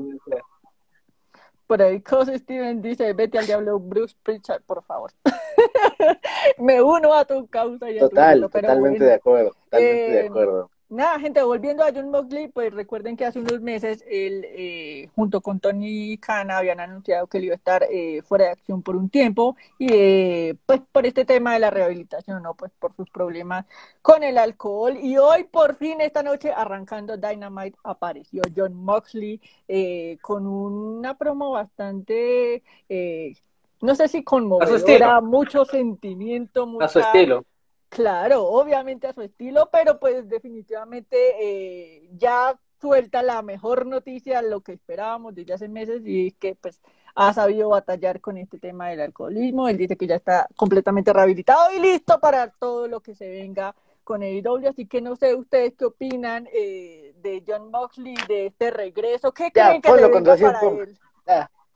Por 1.66 1.82
ahí 1.82 2.02
Cos 2.02 2.28
Steven 2.28 2.82
dice, 2.82 3.14
vete 3.14 3.40
al 3.40 3.46
diablo 3.48 3.80
Bruce 3.80 4.16
Pritchard, 4.22 4.62
por 4.64 4.84
favor. 4.84 5.12
Me 6.60 6.82
uno 6.82 7.14
a 7.14 7.26
tu 7.26 7.48
causa 7.48 7.90
y 7.90 7.98
a 7.98 8.02
tu 8.02 8.16
grito, 8.16 8.50
pero 8.50 8.68
totalmente 8.68 8.98
bueno. 9.00 9.06
de 9.06 9.14
acuerdo, 9.14 9.52
totalmente 9.64 10.12
de 10.12 10.20
Eh, 10.22 10.28
acuerdo. 10.28 10.70
Nada, 10.92 11.18
gente, 11.22 11.42
volviendo 11.42 11.86
a 11.86 11.94
John 11.96 12.10
Moxley, 12.10 12.50
pues 12.50 12.74
recuerden 12.74 13.16
que 13.16 13.24
hace 13.24 13.40
unos 13.40 13.62
meses 13.62 14.04
él, 14.10 14.46
eh, 14.50 15.10
junto 15.16 15.40
con 15.40 15.62
Tony 15.62 16.18
Khan, 16.18 16.52
habían 16.52 16.82
anunciado 16.82 17.28
que 17.28 17.38
él 17.38 17.46
iba 17.46 17.54
a 17.54 17.56
estar 17.56 17.84
eh, 17.90 18.22
fuera 18.24 18.44
de 18.44 18.52
acción 18.52 18.82
por 18.82 18.98
un 18.98 19.10
tiempo, 19.10 19.56
y 19.80 19.88
eh, 19.90 20.56
pues 20.66 20.82
por 20.92 21.06
este 21.06 21.24
tema 21.24 21.54
de 21.54 21.60
la 21.60 21.70
rehabilitación, 21.70 22.44
¿no? 22.44 22.56
Pues 22.56 22.74
por 22.78 22.92
sus 22.92 23.10
problemas 23.10 23.66
con 24.02 24.22
el 24.22 24.38
alcohol. 24.38 24.98
Y 25.02 25.18
hoy, 25.18 25.46
por 25.46 25.78
fin, 25.78 26.02
esta 26.02 26.24
noche, 26.24 26.52
arrancando 26.52 27.16
Dynamite, 27.16 27.78
apareció 27.86 28.42
John 28.54 28.74
Moxley 28.74 29.40
eh, 29.70 30.18
con 30.22 30.46
una 30.46 31.18
promo 31.18 31.52
bastante, 31.52 32.64
eh, 32.90 33.34
no 33.80 33.96
sé 33.96 34.10
si 34.10 34.26
conmovedora, 34.26 35.22
mucho 35.22 35.64
sentimiento, 35.64 36.68
A 36.82 36.90
su 36.90 37.00
estilo. 37.00 37.46
Claro, 37.92 38.46
obviamente 38.46 39.06
a 39.08 39.12
su 39.12 39.22
estilo, 39.22 39.68
pero 39.70 40.00
pues 40.00 40.30
definitivamente 40.30 41.18
eh, 41.42 42.08
ya 42.14 42.58
suelta 42.80 43.22
la 43.22 43.42
mejor 43.42 43.86
noticia, 43.86 44.42
lo 44.42 44.62
que 44.62 44.72
esperábamos 44.72 45.36
desde 45.36 45.54
hace 45.56 45.68
meses, 45.68 46.02
y 46.06 46.28
es 46.28 46.34
que 46.36 46.56
pues 46.56 46.80
ha 47.16 47.34
sabido 47.34 47.68
batallar 47.68 48.22
con 48.22 48.38
este 48.38 48.60
tema 48.60 48.88
del 48.88 49.02
alcoholismo. 49.02 49.68
Él 49.68 49.78
dice 49.78 49.98
que 49.98 50.08
ya 50.08 50.16
está 50.16 50.48
completamente 50.56 51.12
rehabilitado 51.12 51.70
y 51.76 51.82
listo 51.82 52.18
para 52.22 52.48
todo 52.52 52.88
lo 52.88 53.02
que 53.02 53.14
se 53.14 53.28
venga 53.28 53.76
con 54.06 54.24
AEW. 54.24 54.70
Así 54.70 54.86
que 54.88 55.02
no 55.02 55.18
sé 55.18 55.36
ustedes 55.36 55.74
qué 55.78 55.84
opinan 55.84 56.48
eh, 56.54 57.14
de 57.18 57.44
John 57.46 57.72
Moxley, 57.72 58.16
de 58.26 58.46
este 58.46 58.72
regreso. 58.72 59.34
¿Qué 59.34 59.52
Ya, 59.54 59.68
creen 59.68 59.82
que 59.82 59.92
le 59.92 60.08
venga 60.08 60.38
para 60.38 60.62
él? 60.62 60.98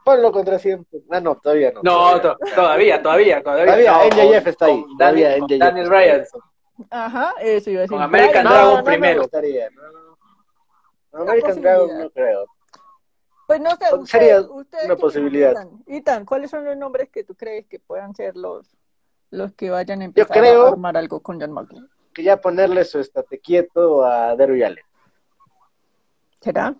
Ponlo 0.06 0.32
contra 0.32 0.58
100. 0.60 0.88
Ah, 1.10 1.20
no, 1.20 1.36
todavía 1.36 1.72
no. 1.74 1.82
No, 1.84 2.22
todavía. 2.22 2.22
to- 2.22 2.38
todavía, 2.56 3.02
todavía, 3.04 3.44
todavía. 3.44 3.92
No, 3.92 4.04
NJF 4.06 4.48
está 4.48 4.66
ahí, 4.68 4.86
Daniel, 4.98 5.42
NJF 5.44 5.58
Daniel. 5.60 5.90
Bryan. 5.90 6.24
Ajá, 6.92 7.34
eso 7.42 7.70
iba 7.72 7.80
a 7.80 7.82
decir. 7.82 7.96
Con 7.98 8.04
American 8.04 8.44
No, 8.44 8.50
Dragon 8.52 8.70
no, 8.70 8.78
no 8.78 8.84
me 8.84 8.92
primero. 8.92 9.22
gustaría, 9.24 9.70
no, 9.72 9.82
no. 9.92 10.18
Una 11.12 11.24
American 11.24 11.62
Dragon 11.62 12.00
no 12.00 12.10
creo. 12.12 12.46
Pues 13.48 13.60
no 13.62 13.70
sé, 13.72 13.86
Sería 14.06 14.42
ustedes, 14.42 14.86
una 14.86 14.96
posibilidad. 14.96 15.54
piensan? 15.54 15.84
Itan, 15.88 16.26
¿cuáles 16.26 16.50
son 16.52 16.66
los 16.66 16.76
nombres 16.78 17.10
que 17.10 17.24
tú 17.24 17.36
crees 17.36 17.66
que 17.68 17.80
puedan 17.80 18.14
ser 18.16 18.36
los, 18.36 18.76
los 19.32 19.54
que 19.54 19.70
vayan 19.70 20.02
a 20.02 20.06
empezar 20.06 20.36
creo- 20.38 20.66
a 20.66 20.70
armar 20.70 20.98
algo 20.98 21.20
con 21.22 21.40
John 21.40 21.52
Moxley? 21.52 21.84
Que 22.14 22.24
ya 22.24 22.40
ponerle 22.42 22.84
su 22.86 23.00
estate 23.00 23.40
quieto 23.40 24.04
a 24.06 24.36
Derby 24.36 24.64
Allen. 24.64 24.84
¿Será? 26.42 26.76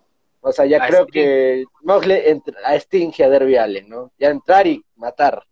O 0.48 0.52
sea, 0.52 0.64
ya 0.64 0.82
A 0.84 0.86
creo 0.86 1.02
Sting. 1.02 1.12
que 1.12 1.64
Moxley 1.82 2.22
entra- 2.24 2.60
a 2.64 2.74
Sting 2.76 3.10
y 3.18 3.22
a 3.24 3.28
Derby 3.28 3.56
Allen, 3.56 3.88
¿no? 3.88 4.12
Ya 4.16 4.28
entrar 4.30 4.64
y 4.66 4.84
matar. 4.94 5.44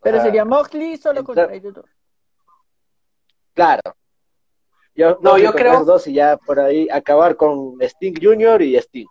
Pero 0.00 0.22
sería 0.22 0.44
Moxley 0.46 0.96
solo 0.96 1.20
entrar- 1.20 1.36
contra 1.48 1.54
ellos 1.56 1.74
dos. 1.74 1.84
Claro. 3.54 3.82
Yo, 4.94 5.10
No, 5.20 5.30
Moxley 5.32 5.44
yo 5.44 5.52
creo- 5.52 5.72
esos 5.74 5.86
dos 5.86 6.06
y 6.06 6.14
ya 6.14 6.36
por 6.38 6.60
ahí 6.60 6.88
acabar 6.90 7.36
con 7.36 7.76
Sting 7.82 8.14
Jr. 8.20 8.62
y 8.62 8.76
Sting. 8.76 9.06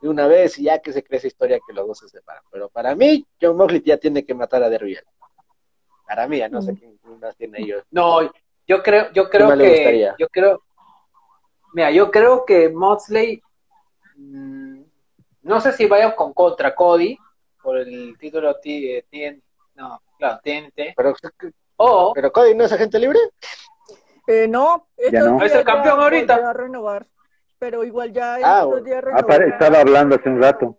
De 0.00 0.08
una 0.08 0.26
vez 0.28 0.58
y 0.58 0.64
ya 0.64 0.78
que 0.80 0.92
se 0.92 1.02
cree 1.02 1.18
esa 1.18 1.26
historia 1.28 1.58
que 1.66 1.72
los 1.72 1.86
dos 1.86 1.98
se 1.98 2.08
separan. 2.08 2.42
Pero 2.52 2.68
para 2.68 2.94
mí, 2.94 3.26
John 3.40 3.56
Moxley 3.56 3.82
ya 3.84 3.96
tiene 3.96 4.24
que 4.24 4.34
matar 4.34 4.62
a 4.62 4.68
Derby 4.68 4.96
Allen. 4.96 5.10
Para 6.06 6.28
mí, 6.28 6.38
ya 6.38 6.48
no 6.48 6.60
sé 6.62 6.72
Mm. 6.72 6.76
quién 6.76 6.96
quién 6.98 7.18
más 7.20 7.36
tiene 7.36 7.60
ellos. 7.60 7.82
No, 7.90 8.20
yo 8.68 8.82
creo, 8.82 9.10
yo 9.12 9.28
creo 9.30 9.56
que, 9.56 10.12
yo 10.18 10.28
creo, 10.28 10.62
mira, 11.72 11.90
yo 11.90 12.10
creo 12.10 12.44
que 12.44 12.68
Moxley, 12.68 13.42
mm, 14.14 14.80
no 15.42 15.60
sé 15.60 15.72
si 15.72 15.86
vaya 15.86 16.14
con 16.14 16.32
contra 16.32 16.74
Cody 16.74 17.16
por 17.62 17.78
el 17.78 18.16
título 18.18 18.54
T, 18.60 19.04
eh, 19.10 19.40
no, 19.74 20.00
claro, 20.18 20.40
TNT, 20.42 20.94
Pero, 20.96 21.14
o 21.76 22.12
pero 22.14 22.32
Cody 22.32 22.54
no 22.54 22.64
es 22.64 22.72
agente 22.72 22.98
libre. 22.98 23.18
Eh, 24.26 24.46
no, 24.48 24.88
no. 25.12 25.42
Es 25.42 25.54
el 25.54 25.64
campeón 25.64 25.96
ya 25.98 26.02
ahorita. 26.02 26.34
a 26.50 26.52
renovar. 26.52 27.06
Pero 27.58 27.84
igual 27.84 28.12
ya 28.12 28.34
Ah, 28.36 28.62
Ah, 28.62 29.00
renovó, 29.00 29.32
estaba 29.44 29.80
hablando 29.80 30.16
hace 30.16 30.28
un 30.28 30.40
rato. 30.42 30.78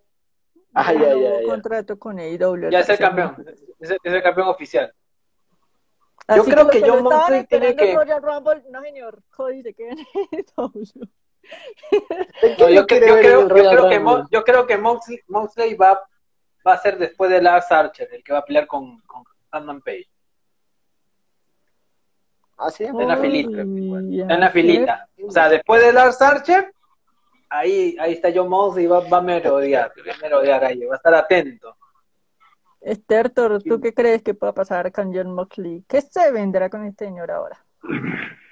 Ah, 0.74 0.92
ya, 0.92 1.14
ya, 1.14 1.40
ya. 1.40 1.46
contrato 1.46 1.98
con 1.98 2.18
AEW. 2.18 2.70
ya 2.70 2.80
es 2.80 2.88
el 2.88 2.98
campeón, 2.98 3.34
es 3.80 3.90
el, 3.90 3.98
es 4.02 4.12
el 4.12 4.22
campeón 4.22 4.48
oficial. 4.48 4.92
Así 6.26 6.38
Yo 6.38 6.44
creo 6.44 6.68
que 6.68 6.80
lo 6.80 6.94
John 6.94 7.04
Moxley 7.04 7.46
tiene 7.46 7.76
que- 7.76 7.94
Royal 7.94 8.22
Rumble, 8.22 8.64
no 8.70 8.82
señor, 8.82 9.22
Cody 9.34 9.62
se 9.62 9.74
queda 9.74 9.92
en 9.92 9.98
AEW. 10.56 11.08
No, 12.58 12.68
yo, 12.68 12.86
creo, 12.86 13.16
yo 13.16 13.20
que, 13.20 13.76
Rumble? 13.76 14.00
Mo- 14.00 14.28
yo 14.30 14.44
creo 14.44 14.66
que 14.66 14.76
Moxley, 14.76 15.20
Moxley 15.28 15.74
va, 15.74 16.00
va 16.66 16.72
a 16.72 16.78
ser 16.78 16.98
después 16.98 17.30
de 17.30 17.40
Lars 17.42 17.70
Archer, 17.70 18.08
el 18.12 18.22
que 18.22 18.32
va 18.32 18.40
a 18.40 18.44
pelear 18.44 18.66
con, 18.66 19.00
con 19.02 19.24
Sandman 19.50 19.80
Page. 19.80 20.08
Ah, 22.58 22.70
sí. 22.70 22.84
Está 22.84 23.02
en 23.02 23.08
la 23.08 23.16
filita. 23.16 23.60
Está 23.60 24.34
en 24.34 24.40
la 24.40 24.50
filita. 24.50 25.08
O 25.26 25.30
sea, 25.30 25.48
después 25.48 25.84
de 25.84 25.92
Lars 25.92 26.20
Archer, 26.22 26.72
ahí, 27.50 27.96
ahí 28.00 28.12
está 28.14 28.30
John 28.34 28.48
Moxley 28.48 28.84
y 28.84 28.88
va, 28.88 29.00
va 29.00 29.18
a 29.18 29.22
merodear, 29.22 29.92
va 30.08 30.12
a 30.14 30.18
merodear 30.18 30.64
ahí, 30.64 30.84
va 30.84 30.94
a 30.94 30.96
estar 30.96 31.14
atento. 31.14 31.76
Esther, 32.80 33.30
¿tú 33.30 33.80
qué 33.80 33.92
crees 33.92 34.22
que 34.22 34.34
pueda 34.34 34.52
pasar 34.54 34.92
con 34.92 35.12
John 35.14 35.34
Moxley? 35.34 35.84
¿Qué 35.88 36.00
se 36.00 36.30
vendrá 36.30 36.70
con 36.70 36.84
este 36.84 37.06
señor 37.06 37.30
ahora? 37.30 37.64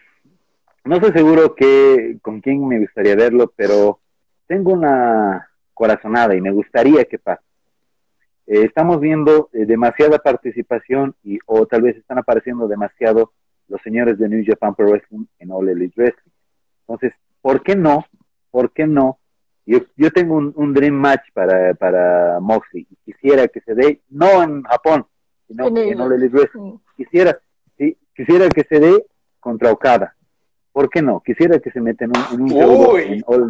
No 0.84 0.96
estoy 0.96 1.12
seguro 1.12 1.54
que 1.54 2.18
con 2.20 2.42
quién 2.42 2.66
me 2.68 2.78
gustaría 2.78 3.16
verlo, 3.16 3.52
pero 3.56 4.00
tengo 4.46 4.72
una 4.72 5.48
corazonada 5.72 6.34
y 6.34 6.42
me 6.42 6.50
gustaría 6.50 7.04
que 7.06 7.18
pase. 7.18 7.42
Eh, 8.46 8.64
estamos 8.64 9.00
viendo 9.00 9.48
eh, 9.54 9.64
demasiada 9.64 10.18
participación 10.18 11.16
y 11.24 11.38
o 11.46 11.66
tal 11.66 11.82
vez 11.82 11.96
están 11.96 12.18
apareciendo 12.18 12.68
demasiado 12.68 13.32
los 13.68 13.80
señores 13.80 14.18
de 14.18 14.28
New 14.28 14.44
Japan 14.46 14.74
Pro 14.74 14.88
Wrestling 14.88 15.24
en 15.38 15.50
All 15.52 15.70
Elite 15.70 15.94
Wrestling. 15.96 16.32
Entonces, 16.80 17.14
¿por 17.40 17.62
qué 17.62 17.74
no? 17.76 18.04
¿Por 18.50 18.70
qué 18.72 18.86
no 18.86 19.18
Yo, 19.64 19.78
yo 19.96 20.10
tengo 20.10 20.36
un, 20.36 20.52
un 20.54 20.74
dream 20.74 20.94
match 20.94 21.22
para, 21.32 21.72
para 21.72 22.40
Moxley. 22.40 22.86
y 22.90 23.12
Quisiera 23.12 23.48
que 23.48 23.62
se 23.62 23.74
dé, 23.74 24.02
no 24.10 24.42
en 24.42 24.62
Japón, 24.64 25.06
sino 25.48 25.68
En 25.68 25.78
en 25.78 26.00
All 26.02 26.12
Elite 26.12 26.36
Wrestling. 26.36 26.76
Quisiera, 26.94 27.38
sí, 27.78 27.96
quisiera 28.14 28.50
que 28.50 28.64
se 28.64 28.78
dé 28.78 29.06
contra 29.40 29.72
Okada. 29.72 30.14
¿Por 30.74 30.90
qué 30.90 31.00
no? 31.02 31.22
Quisiera 31.24 31.60
que 31.60 31.70
se 31.70 31.80
meta 31.80 32.04
en 32.04 32.10
un, 32.10 32.24
en 32.32 32.40
un 32.42 32.98
en 32.98 33.22
All 33.28 33.48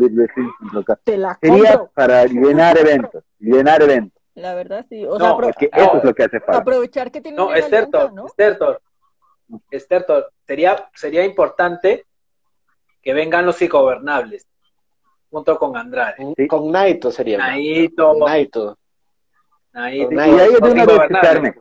la 1.17 1.39
Sería 1.41 1.79
compro. 1.79 1.91
para 1.95 2.27
llenar 2.27 2.77
eventos, 2.77 3.25
llenar 3.39 3.83
eventos. 3.83 4.23
La 4.35 4.55
verdad, 4.55 4.85
sí. 4.91 5.07
O 5.07 5.13
No, 5.19 5.25
sea, 5.25 5.31
apro- 5.31 5.45
Porque 5.47 5.71
No. 5.75 5.83
eso 5.85 5.97
es 5.97 6.05
lo 6.05 6.15
que 6.15 6.23
hace 6.25 6.41
falta. 6.41 6.59
aprovechar 6.61 7.11
que 7.11 7.23
tiene 7.23 7.39
No, 7.39 7.47
una 7.47 7.57
es 7.57 7.65
cierto, 7.71 7.97
alianza, 7.97 8.15
¿no? 8.15 8.27
es 8.27 8.33
cierto. 8.37 8.81
Es 9.71 9.89
cierto. 9.89 10.27
Sería, 10.47 10.91
sería 10.95 11.25
importante 11.25 12.05
que 13.01 13.15
vengan 13.15 13.47
los 13.47 13.63
ingobernables 13.63 14.47
junto 15.31 15.59
con 15.59 15.79
Andrade. 15.79 16.35
Sí. 16.37 16.47
Con 16.47 16.71
Naito 16.71 17.11
sería. 17.11 17.39
Naito, 17.39 18.15
Naito, 18.19 18.77
Naito, 19.73 20.05
Con 20.09 20.13
Y 20.13 20.17
Naito. 20.17 20.43
ahí 20.43 20.53
de 20.53 20.61
los 20.61 20.71
una 20.73 20.85
vez 20.85 21.01
que 21.09 21.55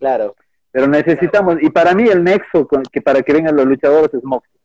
claro. 0.00 0.34
Pero 0.78 0.86
necesitamos, 0.86 1.56
y 1.60 1.70
para 1.70 1.92
mí 1.92 2.08
el 2.08 2.22
nexo 2.22 2.68
con- 2.68 2.84
que 2.84 3.02
para 3.02 3.20
que 3.20 3.32
vengan 3.32 3.56
los 3.56 3.66
luchadores 3.66 4.14
es 4.14 4.22
Moxley. 4.22 4.60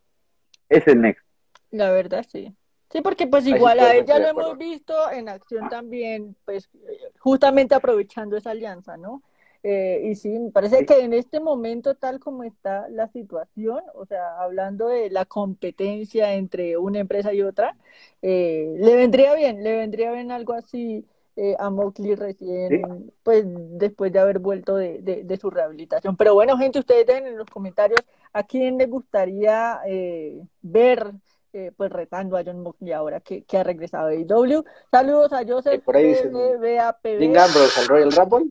Es 0.70 0.88
el 0.88 1.02
nexo. 1.02 1.24
La 1.72 1.90
verdad, 1.90 2.24
sí. 2.30 2.54
Sí, 2.92 3.02
porque 3.02 3.26
pues 3.26 3.48
igual 3.48 3.80
a 3.80 3.88
de 3.94 4.04
lo 4.04 4.28
hemos 4.28 4.56
visto 4.60 4.94
en 5.10 5.28
acción 5.28 5.70
también, 5.70 6.36
pues 6.46 6.70
justamente 7.18 7.74
aprovechando 7.74 8.38
esa 8.38 8.52
alianza, 8.52 8.96
¿no? 8.96 9.24
Eh, 9.64 10.02
y 10.12 10.16
sí, 10.16 10.38
me 10.38 10.52
parece 10.52 10.86
que 10.86 11.00
en 11.00 11.14
este 11.14 11.40
momento, 11.40 11.96
tal 11.96 12.20
como 12.20 12.44
está 12.44 12.88
la 12.90 13.08
situación, 13.08 13.82
o 13.96 14.06
sea, 14.06 14.40
hablando 14.40 14.90
de 14.90 15.10
la 15.10 15.26
competencia 15.26 16.36
entre 16.36 16.78
una 16.78 17.00
empresa 17.00 17.34
y 17.34 17.42
otra, 17.42 17.76
eh, 18.22 18.72
le 18.78 18.96
vendría 18.96 19.34
bien, 19.34 19.64
le 19.64 19.76
vendría 19.78 20.12
bien 20.12 20.32
algo 20.32 20.54
así 20.54 21.06
eh, 21.36 21.56
a 21.60 21.70
Moxley 21.70 22.16
recién, 22.16 23.12
pues 23.24 23.44
después 23.48 24.12
de 24.14 24.20
haber 24.20 24.40
vuelto 24.40 24.76
de, 24.76 25.00
de- 25.02 25.24
de 25.24 25.38
su 25.38 25.50
rehabilitación. 25.50 26.16
Pero 26.18 26.34
bueno, 26.36 26.58
gente, 26.58 26.80
ustedes 26.80 27.08
dejen 27.08 27.26
en 27.28 27.38
los 27.38 27.48
comentarios 27.48 28.00
a 28.34 28.44
quién 28.44 28.78
les 28.78 28.90
gustaría 28.90 29.80
eh, 29.88 30.42
ver 30.62 31.12
eh, 31.54 31.72
pues 31.78 31.92
retando 31.92 32.36
a 32.38 32.44
John 32.44 32.62
Moxley 32.62 32.92
ahora 32.94 33.20
que, 33.20 33.44
que 33.44 33.58
ha 33.58 33.64
regresado 33.64 34.08
de 34.08 34.18
AEW. 34.18 34.64
Saludos 34.92 35.34
a 35.34 35.44
Joseph 35.48 35.84
por 35.84 35.96
ahí 35.98 36.08
dicen. 36.08 36.34
Dean 36.34 37.38
Ambrose 37.38 37.80
al 37.80 37.88
Royal 37.88 38.12
Rumble. 38.12 38.50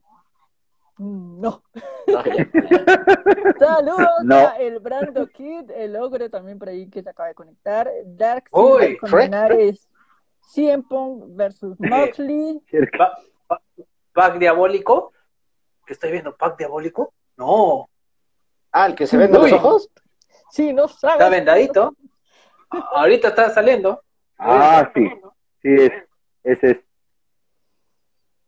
No. 0.99 1.63
Saludos 3.59 4.09
No. 4.25 4.37
a 4.37 4.57
el 4.59 4.79
Brando 4.79 5.27
Kid, 5.29 5.71
el 5.71 5.97
ogro 5.97 6.29
también 6.31 6.59
por 6.59 6.69
ahí 6.69 6.89
que 6.89 7.03
se 7.03 7.11
acaba 7.11 7.29
de 7.29 7.35
conectar. 7.35 7.91
Dark 8.07 8.45
Uy, 8.53 8.99
Shrek, 9.03 9.25
Linares, 9.25 9.89
CM 10.53 10.83
Punk 10.83 11.25
versus 11.37 11.77
Moxley. 11.81 12.61
Pa- 12.99 13.19
pa- 13.47 13.63
Pack 14.13 14.39
diabólico. 14.39 15.13
¿Qué 15.87 15.95
estoy 15.95 16.13
viendo? 16.13 16.37
¿Pack 16.37 16.59
diabólico? 16.59 17.13
No, 17.37 17.89
Ah, 18.75 18.87
el 18.87 18.95
que 18.95 19.07
se 19.07 19.17
vende 19.19 19.39
Uy. 19.39 19.51
los 19.51 19.61
ojos. 19.61 19.91
Sí, 20.51 20.73
no 20.73 20.89
sabes. 20.89 21.17
está 21.17 21.29
vendadito. 21.29 21.95
Ahorita 22.71 23.29
está 23.29 23.51
saliendo. 23.51 24.03
Ah, 24.39 24.91
sí. 24.95 25.09
Sí, 25.63 25.69
es. 25.75 25.93
Ese 26.43 26.71
es. 26.73 26.79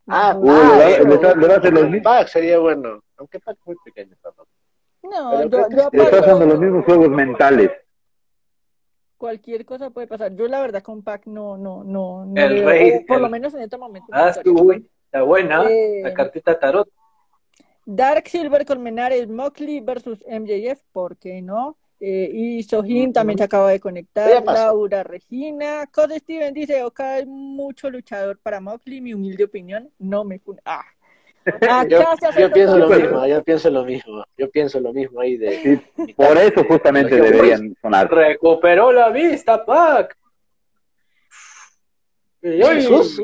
Ah, 0.07 0.35
Uy, 0.37 0.49
ah, 0.51 0.77
hacer 1.57 1.73
los 1.73 1.83
mismos. 1.89 2.03
Pac 2.03 2.27
sería 2.27 2.59
bueno. 2.59 3.01
Aunque 3.17 3.39
Pac 3.39 3.57
muy 3.65 3.75
pequeño. 3.85 4.15
No, 5.03 5.31
Pero 5.31 5.43
yo, 5.49 5.49
yo. 5.49 5.67
Le 5.69 5.75
está 5.75 5.87
apoyo- 5.87 6.19
haciendo 6.19 6.45
los 6.45 6.59
mismos 6.59 6.85
juegos 6.85 7.09
mentales. 7.09 7.71
Cualquier 9.25 9.65
cosa 9.65 9.89
puede 9.89 10.05
pasar. 10.05 10.35
Yo 10.35 10.47
la 10.47 10.61
verdad 10.61 10.83
con 10.83 11.01
Pac 11.01 11.25
no, 11.25 11.57
no, 11.57 11.83
no, 11.83 12.25
no 12.25 12.39
El 12.41 12.53
veo, 12.53 12.69
rey, 12.69 13.03
por 13.05 13.17
el- 13.17 13.23
lo 13.23 13.29
menos 13.29 13.55
en 13.55 13.61
este 13.63 13.75
momento. 13.75 14.07
Ah, 14.11 14.31
uy, 14.45 14.87
está 15.05 15.23
buena. 15.23 15.63
Eh, 15.67 16.01
La 16.03 16.13
cartita 16.13 16.59
tarot. 16.59 16.87
Dark 17.87 18.27
Silver 18.27 18.63
Colmenares, 18.65 19.27
Moxley 19.27 19.79
versus 19.79 20.23
MJF, 20.27 20.79
¿por 20.91 21.17
qué 21.17 21.41
no? 21.41 21.75
Eh, 21.99 22.29
y 22.31 22.61
Sohin 22.63 23.13
también 23.13 23.37
se 23.39 23.45
acaba 23.45 23.71
de 23.71 23.79
conectar. 23.79 24.43
Laura 24.45 25.01
Regina. 25.03 25.87
Cod 25.91 26.11
Steven 26.11 26.53
dice: 26.53 26.83
Oka 26.83 27.17
es 27.19 27.25
mucho 27.25 27.89
luchador 27.89 28.37
para 28.37 28.59
Moxley. 28.59 29.01
Mi 29.01 29.13
humilde 29.15 29.45
opinión, 29.45 29.89
no 29.97 30.23
me 30.23 30.39
Ah. 30.65 30.83
Acá 31.45 31.85
Yo, 32.39 32.51
pienso 32.51 32.77
lo 32.77 32.87
mismo, 32.89 33.27
yo 33.27 33.43
pienso 33.43 33.69
lo 33.69 33.83
mismo. 33.83 34.23
Yo 34.37 34.49
pienso 34.49 34.79
lo 34.79 34.91
mismo 34.93 35.19
ahí 35.21 35.37
de. 35.37 35.81
Sí, 35.95 36.13
por 36.13 36.37
eso 36.37 36.63
justamente 36.67 37.15
deberían 37.15 37.75
sonar. 37.81 38.11
Recuperó 38.11 38.91
la 38.91 39.09
vista, 39.09 39.63
Pac. 39.65 40.15
Jesús. 42.41 43.19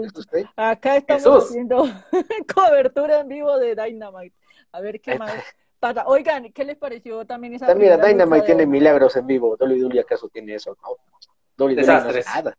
Acá 0.56 0.98
estamos 0.98 1.24
Jesús. 1.24 1.44
haciendo 1.50 1.84
cobertura 2.56 3.20
en 3.20 3.28
vivo 3.28 3.58
de 3.60 3.76
Dynamite. 3.76 4.36
A 4.72 4.82
ver 4.82 5.00
qué 5.00 5.18
más 5.18 5.34
pasa. 5.80 6.04
Oigan, 6.08 6.52
¿qué 6.52 6.64
les 6.64 6.78
pareció 6.78 7.24
también 7.26 7.54
esa 7.54 7.74
Mira, 7.76 7.98
Dynamite 7.98 8.40
de- 8.42 8.46
tiene 8.46 8.66
milagros 8.66 9.16
en 9.18 9.28
vivo. 9.28 9.56
WWE 9.60 10.00
acaso 10.00 10.28
tiene 10.30 10.56
eso, 10.56 10.76
¿no? 10.82 11.66
Hace 11.68 11.76
Desastres. 11.76 12.26
nada. 12.26 12.58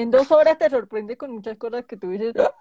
En 0.00 0.10
dos 0.12 0.30
horas 0.30 0.56
te 0.58 0.70
sorprende 0.70 1.16
con 1.16 1.32
muchas 1.32 1.56
cosas 1.56 1.84
que 1.84 1.96
tú 1.96 2.10
dices, 2.10 2.32
"Ah, 2.38 2.52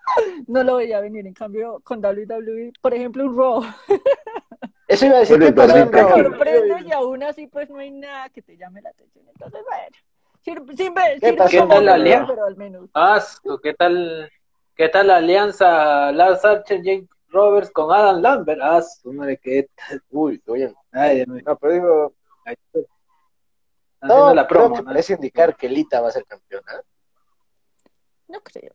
no 0.47 0.63
lo 0.63 0.77
veía 0.77 0.99
venir. 1.01 1.27
En 1.27 1.33
cambio, 1.33 1.79
con 1.83 1.99
WWE, 2.03 2.73
por 2.81 2.93
ejemplo, 2.95 3.23
un 3.25 3.37
Raw, 3.37 3.61
Eso 4.87 5.05
iba 5.05 5.17
a 5.17 5.19
decir 5.19 5.37
que 5.39 5.51
pasó 5.51 5.77
en 5.77 5.91
Raw. 5.91 6.09
sorprende 6.09 6.81
y 6.87 6.91
aún 6.93 7.21
así 7.23 7.45
pues 7.47 7.69
no 7.69 7.77
hay 7.79 7.91
nada 7.91 8.29
que 8.29 8.41
te 8.41 8.57
llame 8.57 8.81
la 8.81 8.89
atención. 8.89 9.25
Entonces, 9.29 9.61
bueno, 9.69 10.65
sir- 10.65 10.77
sin 10.77 10.93
ver, 10.93 11.19
¿Qué 11.19 11.29
sirve 11.31 11.45
¿Qué 11.49 11.57
tal 11.67 11.85
la 11.85 11.97
video, 11.97 12.19
lia- 12.21 12.25
pero 12.27 12.45
al 12.45 12.55
menos. 12.55 12.89
Ah, 12.93 13.19
su- 13.21 13.59
¿qué 13.61 13.73
tal, 13.73 14.31
qué 14.75 14.89
tal 14.89 15.07
la 15.07 15.17
alianza 15.17 16.11
Lars 16.13 16.43
Archer, 16.45 16.81
Jake 16.81 17.07
Roberts 17.29 17.69
con 17.71 17.91
Adam 17.93 18.21
Lambert? 18.21 18.61
Su 19.01 19.11
madre, 19.13 19.37
qué 19.37 19.67
tal. 19.75 20.01
Uy, 20.09 20.41
oye. 20.47 20.73
Ay. 20.91 21.23
No, 21.27 21.55
pero 21.57 21.73
digo, 21.73 22.13
Ahí 22.45 22.55
está. 22.73 22.79
Haciendo 23.99 24.27
no, 24.29 24.33
la 24.33 24.47
creo 24.47 24.61
promo, 24.61 24.75
que 24.75 24.81
¿no? 24.83 24.87
parece 24.87 25.13
indicar 25.13 25.55
que 25.55 25.67
Lita 25.69 25.99
va 26.01 26.07
a 26.07 26.11
ser 26.11 26.23
campeona. 26.25 26.81
No 28.27 28.41
creo. 28.41 28.73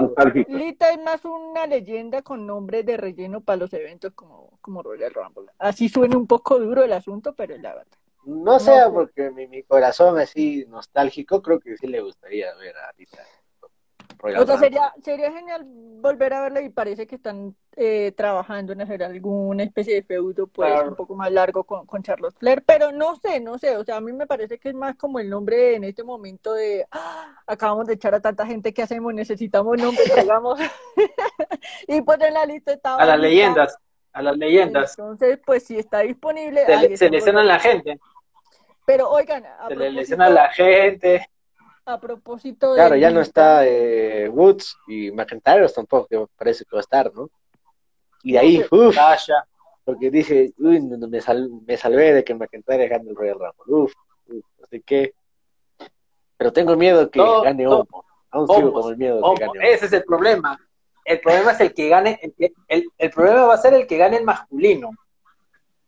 gusta. 0.00 0.24
Lita 0.48 0.90
es 0.90 0.98
más 1.02 1.24
una 1.24 1.66
leyenda 1.66 2.22
con 2.22 2.44
nombre 2.46 2.82
de 2.82 2.96
relleno 2.96 3.40
para 3.40 3.56
los 3.58 3.72
eventos 3.72 4.12
como, 4.14 4.58
como 4.60 4.82
Royal 4.82 5.14
Rumble. 5.14 5.50
Así 5.58 5.88
suena 5.88 6.16
un 6.16 6.26
poco 6.26 6.58
duro 6.58 6.82
el 6.82 6.92
asunto, 6.92 7.34
pero 7.34 7.54
es 7.54 7.62
la 7.62 7.74
verdad. 7.74 7.96
No 8.24 8.58
sea 8.58 8.86
sé. 8.86 8.90
porque 8.90 9.30
mi, 9.30 9.46
mi 9.46 9.62
corazón 9.62 10.18
así 10.18 10.66
nostálgico, 10.68 11.40
creo 11.40 11.60
que 11.60 11.76
sí 11.78 11.86
le 11.86 12.00
gustaría 12.00 12.52
ver 12.56 12.76
a 12.76 12.92
Lita. 12.98 13.18
Royal 14.18 14.42
O 14.42 14.46
sea, 14.46 14.58
sería, 14.58 14.92
sería 15.02 15.32
genial 15.32 15.64
volver 15.66 16.32
a 16.34 16.42
verla 16.42 16.60
y 16.60 16.68
parece 16.68 17.06
que 17.06 17.14
están 17.16 17.54
eh, 17.76 18.12
trabajando 18.16 18.72
en 18.72 18.80
hacer 18.80 19.02
alguna 19.02 19.62
especie 19.62 19.94
de 19.94 20.02
feudo 20.02 20.46
pues 20.48 20.70
Claro. 20.72 20.90
un 20.90 20.96
poco 20.96 21.14
más 21.14 21.30
largo 21.32 21.64
con, 21.64 21.86
con 21.86 22.02
Charlotte 22.02 22.36
Flair, 22.38 22.62
pero 22.66 22.92
no 22.92 23.16
sé, 23.16 23.40
no 23.40 23.58
sé, 23.58 23.76
o 23.76 23.84
sea, 23.84 23.96
a 23.96 24.00
mí 24.00 24.12
me 24.12 24.26
parece 24.26 24.58
que 24.58 24.68
es 24.70 24.74
más 24.74 24.96
como 24.96 25.18
el 25.20 25.30
nombre 25.30 25.74
en 25.76 25.84
este 25.84 26.02
momento 26.04 26.54
de 26.54 26.86
"Ah, 26.90 27.36
acabamos 27.46 27.86
de 27.86 27.94
echar 27.94 28.14
a 28.14 28.20
tanta 28.20 28.44
gente 28.46 28.72
que 28.74 28.82
hacemos, 28.82 29.14
necesitamos 29.14 29.76
nombres, 29.80 30.10
hagamos 30.18 30.58
y 31.88 32.00
pues 32.02 32.20
en 32.20 32.34
la 32.34 32.46
lista 32.46 32.72
estaba 32.72 33.02
a 33.02 33.06
las 33.06 33.18
leyendas, 33.20 33.76
a 34.12 34.22
las 34.22 34.36
leyendas. 34.36 34.98
Entonces, 34.98 35.38
pues 35.44 35.64
si 35.64 35.78
está 35.78 36.00
disponible, 36.00 36.64
Se, 36.66 36.74
ahí 36.74 36.96
se 36.96 37.10
lesionan 37.10 37.46
la 37.46 37.58
gente, 37.58 37.98
Pero 38.86 39.10
oigan, 39.10 39.44
a 39.46 39.68
se 39.68 39.76
le 39.76 39.90
lesiona 39.90 40.26
a 40.26 40.30
la 40.30 40.48
gente. 40.50 41.28
A 41.88 41.98
propósito 42.00 42.72
de 42.72 42.76
Claro, 42.76 42.96
ya 42.96 43.10
no 43.10 43.20
está 43.20 43.66
eh, 43.66 44.28
Woods 44.28 44.76
y 44.86 45.10
McIntyre 45.10 45.66
tampoco, 45.70 46.06
que 46.06 46.24
parece 46.36 46.64
que 46.64 46.76
va 46.76 46.80
a 46.80 46.82
estar, 46.82 47.12
¿no? 47.14 47.30
Y 48.22 48.32
de 48.32 48.38
ahí, 48.38 48.64
uff, 48.70 48.96
porque 49.84 50.10
dije, 50.10 50.52
uy, 50.58 50.80
no, 50.82 50.96
no, 50.98 51.08
me, 51.08 51.20
sal- 51.20 51.48
me 51.66 51.76
salvé 51.76 52.12
de 52.12 52.24
que 52.24 52.34
McIntyre 52.34 52.88
gane 52.88 53.08
el 53.08 53.16
Royal 53.16 53.38
Rumble, 53.38 53.52
uff, 53.84 53.92
uf, 54.28 54.44
así 54.64 54.82
que, 54.82 55.14
pero 56.36 56.52
tengo 56.52 56.76
miedo 56.76 57.10
que 57.10 57.18
No, 57.20 57.42
gane 57.42 57.64
no. 57.64 57.78
Homo, 57.80 58.04
aún 58.30 58.48
sigo 58.48 58.72
con 58.72 58.92
el 58.92 58.98
miedo 58.98 59.16
que 59.34 59.40
gane 59.40 59.58
Homo. 59.58 59.62
ese 59.62 59.86
es 59.86 59.92
el 59.92 60.04
problema. 60.04 60.58
El 61.04 61.20
problema 61.20 61.52
es 61.52 61.60
el 61.60 61.72
que 61.72 61.88
gane, 61.88 62.18
el, 62.22 62.34
que- 62.34 62.52
el, 62.68 62.84
el 62.98 63.10
problema 63.10 63.46
va 63.46 63.54
a 63.54 63.58
ser 63.58 63.72
el 63.72 63.86
que 63.86 63.96
gane 63.96 64.18
el 64.18 64.24
masculino. 64.24 64.90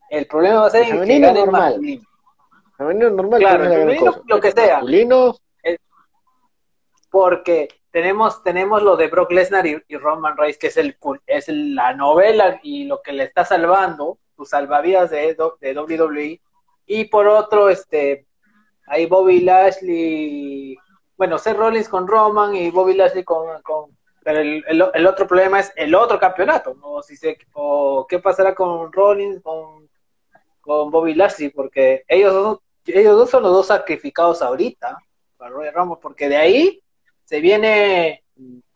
El 0.09 0.27
problema 0.27 0.61
va 0.63 0.67
a 0.69 0.71
ser 0.71 0.85
El 0.85 0.99
el 0.99 1.07
que 1.07 1.19
gane 1.21 1.39
el 1.41 1.45
normal. 1.45 1.63
masculino. 1.73 2.03
Femenino 2.79 3.11
normal, 3.11 3.41
Claro, 3.41 3.65
el 3.65 3.71
femenino, 3.71 4.23
lo 4.27 4.41
que 4.41 4.49
El 4.49 4.55
sea. 4.55 4.75
Masculino, 4.77 5.37
porque 7.11 7.69
tenemos 7.91 8.43
tenemos 8.43 8.83
lo 8.83 8.97
de 8.97 9.09
Brock 9.09 9.33
Lesnar 9.33 9.67
y, 9.67 9.83
y 9.89 9.97
Roman 9.97 10.37
Reigns 10.37 10.59
que 10.59 10.69
es 10.69 10.77
el 10.77 10.97
es 11.27 11.49
la 11.49 11.95
novela 11.95 12.61
y 12.63 12.85
lo 12.85 13.03
que 13.03 13.13
le 13.13 13.25
está 13.25 13.45
salvando 13.45 14.19
sus 14.37 14.51
salvavidas 14.51 15.11
de, 15.11 15.37
de 15.61 15.79
WWE 15.79 16.41
y 16.87 17.05
por 17.07 17.27
otro 17.27 17.69
este 17.69 18.27
hay 18.87 19.07
Bobby 19.07 19.41
Lashley 19.41 20.79
bueno 21.17 21.39
Seth 21.39 21.57
Rollins 21.57 21.89
con 21.89 22.07
Roman 22.07 22.55
y 22.55 22.71
Bobby 22.71 22.95
Lashley 22.95 23.25
con, 23.25 23.61
con 23.63 23.99
pero 24.23 24.41
el, 24.41 24.65
el, 24.69 24.85
el 24.95 25.07
otro 25.07 25.27
problema 25.27 25.61
es 25.61 25.73
el 25.77 25.95
otro 25.95 26.19
campeonato 26.19 26.75
no 26.75 27.03
si 27.03 27.17
se 27.17 27.37
o 27.55 28.07
qué 28.09 28.19
pasará 28.21 28.55
con 28.55 28.93
Rollins 28.93 29.43
con 29.43 29.91
con 30.61 30.91
Bobby 30.91 31.15
Lashley, 31.15 31.51
porque 31.51 32.05
ellos 32.07 32.59
ellos 32.87 33.17
dos 33.17 33.31
son 33.31 33.43
los 33.43 33.53
dos 33.53 33.67
sacrificados 33.67 34.43
ahorita 34.43 34.99
para 35.37 35.51
Royal 35.51 35.75
Rumble, 35.75 35.99
porque 36.01 36.29
de 36.29 36.37
ahí 36.37 36.83
se 37.31 37.41
viene, 37.41 38.25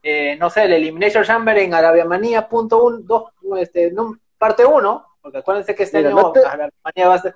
eh, 0.00 0.36
no 0.38 0.48
sé, 0.48 0.62
el 0.62 0.74
Elimination 0.74 1.24
Chamber 1.24 1.58
en 1.58 1.74
Arabia 1.74 2.04
Manía, 2.04 2.48
punto 2.48 2.84
un, 2.84 3.04
dos, 3.04 3.32
este, 3.58 3.90
no, 3.90 4.16
parte 4.38 4.64
uno, 4.64 5.04
porque 5.20 5.38
acuérdense 5.38 5.74
que 5.74 5.82
este 5.82 5.96
Mira, 5.98 6.10
año 6.10 6.20
no 6.20 6.30
te- 6.32 6.38
Arabia 6.46 6.70
Manía 6.84 7.08
va 7.08 7.14
a 7.14 7.18
ser, 7.18 7.34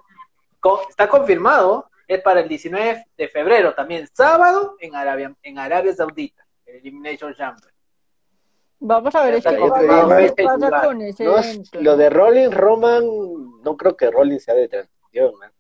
co- 0.61 0.83
está 0.89 1.09
confirmado, 1.09 1.91
es 2.07 2.23
para 2.23 2.39
el 2.39 2.49
19 2.49 3.05
de 3.17 3.29
febrero 3.29 3.75
también, 3.75 4.07
sábado 4.13 4.77
en 4.79 4.95
Arabia, 4.95 5.35
en 5.43 5.59
Arabia 5.59 5.93
Saudita, 5.93 6.47
el 6.67 6.77
Elimination 6.77 7.35
Chamber. 7.35 7.73
Vamos 8.79 9.13
a 9.17 9.25
ver, 9.25 9.35
es 9.35 9.45
que 9.45 9.51
Ya 9.51 9.57
está 9.57 9.61
vamos 9.61 9.77
a 9.77 9.81
ver 9.81 9.89
confirmado. 9.91 10.35
qué 10.37 10.43
pasa 10.45 10.57
Titular. 10.59 10.85
con 10.85 11.03
ese 11.03 11.25
No, 11.25 11.39
evento. 11.39 11.81
lo 11.81 11.97
de 11.97 12.11
Rollins, 12.11 12.55
Roman, 12.55 13.05
no 13.65 13.77
creo 13.77 13.97
que 13.97 14.09
Rollins 14.09 14.45
sea 14.45 14.55
de 14.55 14.69
transición, 14.69 15.35
man. 15.41 15.51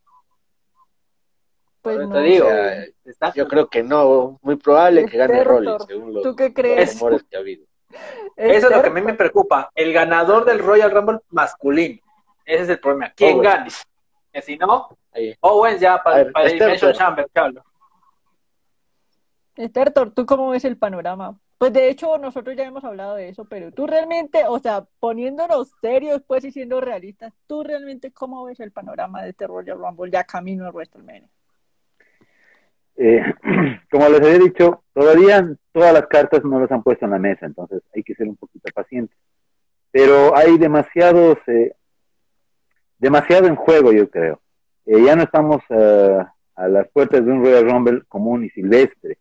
Pues 1.96 2.08
no 2.08 2.14
te 2.14 2.20
digo, 2.22 2.46
o 2.46 2.50
sea, 2.50 2.84
está- 3.04 3.32
Yo 3.34 3.48
creo 3.48 3.68
que 3.68 3.82
no, 3.82 4.38
muy 4.42 4.56
probable 4.56 5.06
que 5.06 5.16
gane 5.18 5.44
Rollins, 5.44 5.84
según 5.86 6.12
los, 6.14 6.22
¿tú 6.22 6.36
qué 6.36 6.44
los 6.44 6.54
crees? 6.54 6.94
rumores 7.00 7.24
que 7.24 7.36
ha 7.36 7.40
habido. 7.40 7.66
Eso 8.36 8.68
es 8.68 8.76
lo 8.76 8.82
que 8.82 8.88
a 8.88 8.92
mí 8.92 9.00
me 9.00 9.14
preocupa. 9.14 9.70
El 9.74 9.92
ganador 9.92 10.44
del 10.44 10.58
Royal 10.58 10.90
Rumble 10.90 11.20
masculino. 11.30 12.00
Ese 12.44 12.62
es 12.64 12.68
el 12.68 12.80
problema. 12.80 13.12
¿Quién 13.14 13.38
Owens. 13.38 13.42
gane? 13.50 13.70
Que 14.32 14.42
si 14.42 14.56
no, 14.56 14.88
Ahí. 15.12 15.34
Owens 15.40 15.80
ya 15.80 16.02
para, 16.02 16.16
ver, 16.24 16.32
para 16.32 16.46
Elimination 16.48 16.92
Chamber, 16.92 17.28
Carlos. 17.32 17.64
Esther, 19.56 19.90
Tor, 19.92 20.12
¿tú 20.12 20.24
cómo 20.26 20.50
ves 20.50 20.64
el 20.64 20.76
panorama? 20.76 21.38
Pues 21.58 21.72
de 21.72 21.88
hecho, 21.90 22.16
nosotros 22.18 22.54
ya 22.56 22.64
hemos 22.64 22.84
hablado 22.84 23.16
de 23.16 23.28
eso, 23.30 23.44
pero 23.44 23.72
tú 23.72 23.86
realmente, 23.88 24.44
o 24.46 24.60
sea, 24.60 24.86
poniéndonos 25.00 25.72
serios, 25.80 26.22
pues 26.24 26.44
y 26.44 26.52
siendo 26.52 26.80
realistas, 26.80 27.32
¿tú 27.48 27.64
realmente 27.64 28.12
cómo 28.12 28.44
ves 28.44 28.60
el 28.60 28.70
panorama 28.70 29.22
de 29.22 29.30
este 29.30 29.48
Royal 29.48 29.76
Rumble 29.78 30.12
ya 30.12 30.22
camino 30.22 30.66
a 30.66 30.70
WrestleMania? 30.70 31.28
Eh, 32.98 33.22
como 33.90 34.08
les 34.08 34.20
había 34.20 34.38
dicho, 34.38 34.82
todavía 34.92 35.48
todas 35.72 35.92
las 35.92 36.06
cartas 36.08 36.44
no 36.44 36.60
las 36.60 36.70
han 36.72 36.82
puesto 36.82 37.04
en 37.04 37.12
la 37.12 37.18
mesa, 37.18 37.46
entonces 37.46 37.80
hay 37.94 38.02
que 38.02 38.14
ser 38.14 38.28
un 38.28 38.36
poquito 38.36 38.68
pacientes. 38.74 39.16
Pero 39.92 40.36
hay 40.36 40.58
demasiados, 40.58 41.38
eh, 41.46 41.72
demasiado 42.98 43.46
en 43.46 43.54
juego, 43.54 43.92
yo 43.92 44.10
creo. 44.10 44.40
Eh, 44.84 45.02
ya 45.04 45.14
no 45.14 45.22
estamos 45.22 45.62
eh, 45.70 46.18
a 46.56 46.68
las 46.68 46.88
puertas 46.88 47.24
de 47.24 47.30
un 47.30 47.44
Royal 47.44 47.70
Rumble 47.70 48.02
común 48.08 48.44
y 48.44 48.50
silvestre. 48.50 49.18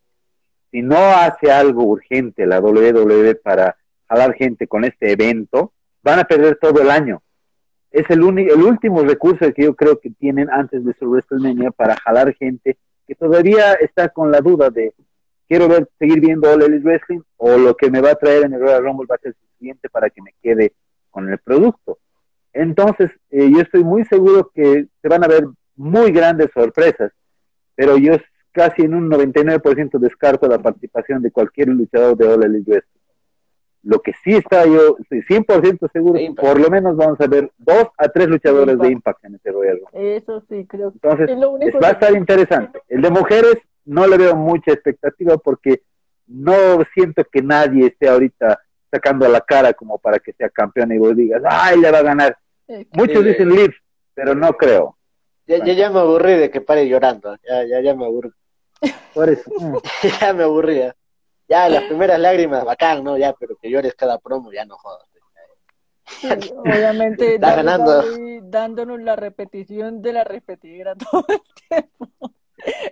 Si 0.72 0.82
no 0.82 0.98
hace 0.98 1.52
algo 1.52 1.84
urgente 1.84 2.46
la 2.48 2.60
WWE 2.60 3.36
para 3.36 3.78
jalar 4.10 4.34
gente 4.34 4.68
con 4.68 4.84
este 4.84 5.12
evento, 5.12 5.74
van 6.02 6.20
a 6.20 6.24
perder 6.24 6.58
todo 6.58 6.82
el 6.82 6.90
año. 6.90 7.22
Es 7.92 8.10
el, 8.10 8.22
el 8.40 8.64
último 8.64 9.04
recurso 9.04 9.54
que 9.54 9.64
yo 9.64 9.76
creo 9.76 10.00
que 10.00 10.10
tienen 10.10 10.50
antes 10.50 10.84
de 10.84 10.94
su 10.96 11.06
WrestleMania 11.06 11.72
para 11.72 11.96
jalar 11.98 12.34
gente 12.36 12.78
que 13.08 13.16
todavía 13.16 13.74
está 13.74 14.10
con 14.10 14.32
la 14.32 14.42
duda 14.42 14.70
de 14.70 14.94
quiero 15.48 15.68
ver, 15.68 15.90
seguir 15.98 16.20
viendo 16.20 16.52
All 16.52 16.62
Elite 16.62 16.84
Wrestling 16.84 17.22
o 17.38 17.58
lo 17.58 17.76
que 17.76 17.90
me 17.90 18.02
va 18.02 18.12
a 18.12 18.16
traer 18.16 18.46
en 18.46 18.54
el 18.54 18.60
Royal 18.60 18.84
Rumble 18.84 19.08
va 19.10 19.16
a 19.16 19.20
ser 19.20 19.34
suficiente 19.34 19.90
para 19.90 20.10
que 20.10 20.22
me 20.22 20.34
quede 20.42 20.74
con 21.10 21.30
el 21.30 21.40
producto. 21.40 22.00
Entonces, 22.54 23.12
eh, 23.30 23.50
yo 23.52 23.62
estoy 23.62 23.84
muy 23.84 24.04
seguro 24.06 24.52
que 24.54 24.88
se 25.02 25.08
van 25.08 25.24
a 25.24 25.28
ver 25.28 25.48
muy 25.76 26.12
grandes 26.12 26.50
sorpresas, 26.54 27.12
pero 27.76 27.98
yo 27.98 28.18
casi 28.52 28.82
en 28.82 28.96
un 28.96 29.10
99% 29.10 30.00
descarto 30.00 30.48
la 30.48 30.60
participación 30.60 31.22
de 31.22 31.32
cualquier 31.32 31.70
luchador 31.70 32.18
de 32.18 32.28
All 32.28 32.44
Elite 32.44 32.72
Wrestling. 32.72 32.97
Lo 33.88 34.02
que 34.02 34.12
sí 34.22 34.36
está 34.36 34.66
yo, 34.66 34.98
estoy 35.00 35.22
100% 35.22 35.90
seguro, 35.94 36.20
por 36.36 36.60
lo 36.60 36.70
menos 36.70 36.98
vamos 36.98 37.22
a 37.22 37.28
ver 37.28 37.50
dos 37.58 37.88
a 37.98 38.10
tres 38.10 38.28
luchadores 38.28 38.74
Impact. 38.74 38.86
de 38.86 38.92
Impact 38.92 39.26
en 39.26 39.36
este 39.36 39.52
Royal 39.54 39.80
Rumble. 39.80 40.18
Eso 40.18 40.44
sí, 40.50 40.66
creo 40.68 40.92
que 40.92 40.98
Entonces, 41.02 41.30
es 41.30 41.38
lo 41.38 41.52
único 41.52 41.78
es- 41.78 41.84
va 41.84 41.88
a 41.92 41.98
que- 41.98 42.06
estar 42.06 42.18
interesante. 42.18 42.82
El 42.90 43.02
de 43.02 43.10
mujeres 43.12 43.56
no 43.86 44.06
le 44.06 44.18
veo 44.18 44.36
mucha 44.36 44.74
expectativa 44.74 45.38
porque 45.38 45.84
no 46.28 46.84
siento 46.94 47.24
que 47.32 47.42
nadie 47.42 47.88
esté 47.88 48.10
ahorita 48.10 48.60
sacando 48.92 49.26
la 49.30 49.40
cara 49.40 49.72
como 49.72 49.98
para 50.00 50.20
que 50.20 50.34
sea 50.34 50.50
campeón 50.50 50.92
y 50.92 50.98
vos 50.98 51.16
digas, 51.16 51.42
¡ay, 51.50 51.80
le 51.80 51.90
va 51.90 52.00
a 52.00 52.04
ganar! 52.04 52.38
eh, 52.68 52.86
Muchos 52.92 53.20
Sí. 53.24 53.30
dicen 53.30 53.50
Liv, 53.52 53.74
pero 54.14 54.36
no 54.36 54.52
creo. 54.52 54.98
Ya, 55.46 55.64
ya, 55.64 55.72
ya 55.72 55.90
me 55.90 56.00
aburrí 56.02 56.34
de 56.34 56.52
que 56.52 56.60
pare 56.60 56.90
llorando. 56.90 57.38
Ya, 57.48 57.64
ya, 57.64 57.80
ya 57.80 57.96
me 57.96 58.04
aburrí. 58.04 58.32
Por 59.14 59.30
eso. 59.30 59.50
ya 60.22 60.34
me 60.34 60.44
aburría. 60.44 60.94
Ya, 61.48 61.70
las 61.70 61.84
primeras 61.84 62.20
lágrimas, 62.20 62.66
bacán, 62.66 63.04
¿no? 63.04 63.18
Ya, 63.18 63.34
pero 63.34 63.56
que 63.56 63.70
llores 63.70 63.96
cada 63.96 64.18
promo, 64.20 64.52
ya 64.52 64.66
no 64.66 64.78
jodas. 64.78 65.08
sí, 66.06 66.52
obviamente 66.58 67.36
Está 67.36 67.56
ganando. 67.56 68.04
Dándonos 68.44 69.02
la 69.02 69.16
repetición 69.16 70.02
de 70.02 70.14
la 70.14 70.24
repetidera 70.24 70.96
todo 71.12 71.26
el 71.30 71.42
tiempo. 71.68 72.34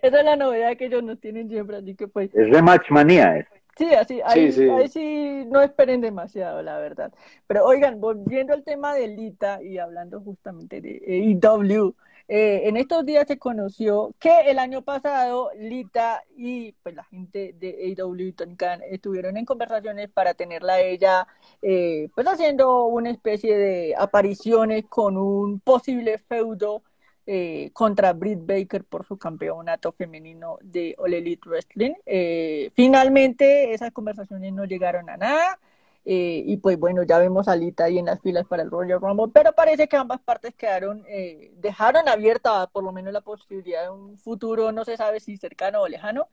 Esa 0.01 0.19
es 0.19 0.25
la 0.25 0.35
novedad 0.35 0.77
que 0.77 0.85
ellos 0.85 1.03
nos 1.03 1.19
tienen 1.19 1.49
siempre, 1.49 1.77
así 1.77 1.95
que 1.95 2.07
pues 2.07 2.33
Es 2.33 2.49
rematch 2.49 2.89
manía. 2.91 3.37
Es. 3.37 3.47
Sí, 3.77 3.93
así, 3.93 4.21
ahí, 4.23 4.53
sí. 4.53 4.69
ahí 4.69 4.87
sí 4.87 5.43
no 5.47 5.61
esperen 5.61 5.99
demasiado, 5.99 6.61
la 6.61 6.77
verdad. 6.77 7.11
Pero 7.45 7.65
oigan, 7.65 7.99
volviendo 7.99 8.53
al 8.53 8.63
tema 8.63 8.93
de 8.93 9.09
Lita 9.09 9.61
y 9.61 9.79
hablando 9.79 10.21
justamente 10.21 10.79
de 10.79 11.01
AEW, 11.05 11.93
eh, 12.27 12.63
en 12.65 12.77
estos 12.77 13.05
días 13.05 13.27
se 13.27 13.37
conoció 13.37 14.15
que 14.19 14.49
el 14.49 14.59
año 14.59 14.81
pasado 14.81 15.51
Lita 15.57 16.23
y 16.35 16.71
pues 16.83 16.95
la 16.95 17.03
gente 17.03 17.53
de 17.59 17.95
AEW 17.97 18.27
y 18.27 18.33
Tony 18.33 18.55
Khan 18.55 18.81
estuvieron 18.89 19.37
en 19.37 19.45
conversaciones 19.45 20.09
para 20.09 20.33
tenerla 20.33 20.81
ella 20.81 21.27
eh, 21.61 22.09
pues 22.15 22.27
haciendo 22.27 22.85
una 22.85 23.11
especie 23.11 23.57
de 23.57 23.95
apariciones 23.97 24.85
con 24.89 25.17
un 25.17 25.59
posible 25.59 26.17
feudo 26.17 26.83
eh, 27.27 27.71
contra 27.73 28.13
Britt 28.13 28.45
Baker 28.45 28.83
por 28.83 29.03
su 29.03 29.17
campeonato 29.17 29.91
femenino 29.91 30.59
de 30.61 30.93
All 30.99 31.13
Elite 31.13 31.49
Wrestling. 31.49 31.93
Eh, 32.05 32.69
finalmente 32.75 33.73
esas 33.73 33.91
conversaciones 33.91 34.53
no 34.53 34.65
llegaron 34.65 35.09
a 35.09 35.17
nada 35.17 35.59
eh, 36.05 36.43
y 36.45 36.57
pues 36.57 36.77
bueno, 36.79 37.03
ya 37.03 37.17
vemos 37.17 37.47
a 37.47 37.55
Lita 37.55 37.85
ahí 37.85 37.97
en 37.97 38.05
las 38.05 38.21
filas 38.21 38.45
para 38.45 38.63
el 38.63 38.69
Royal 38.71 39.01
Rumble, 39.01 39.31
pero 39.33 39.53
parece 39.53 39.87
que 39.87 39.97
ambas 39.97 40.21
partes 40.21 40.53
quedaron, 40.55 41.03
eh, 41.07 41.51
dejaron 41.57 42.07
abierta 42.07 42.67
por 42.67 42.83
lo 42.83 42.91
menos 42.91 43.11
la 43.11 43.21
posibilidad 43.21 43.83
de 43.83 43.89
un 43.89 44.17
futuro, 44.17 44.71
no 44.71 44.85
se 44.85 44.97
sabe 44.97 45.19
si 45.19 45.37
cercano 45.37 45.81
o 45.81 45.87
lejano, 45.87 46.27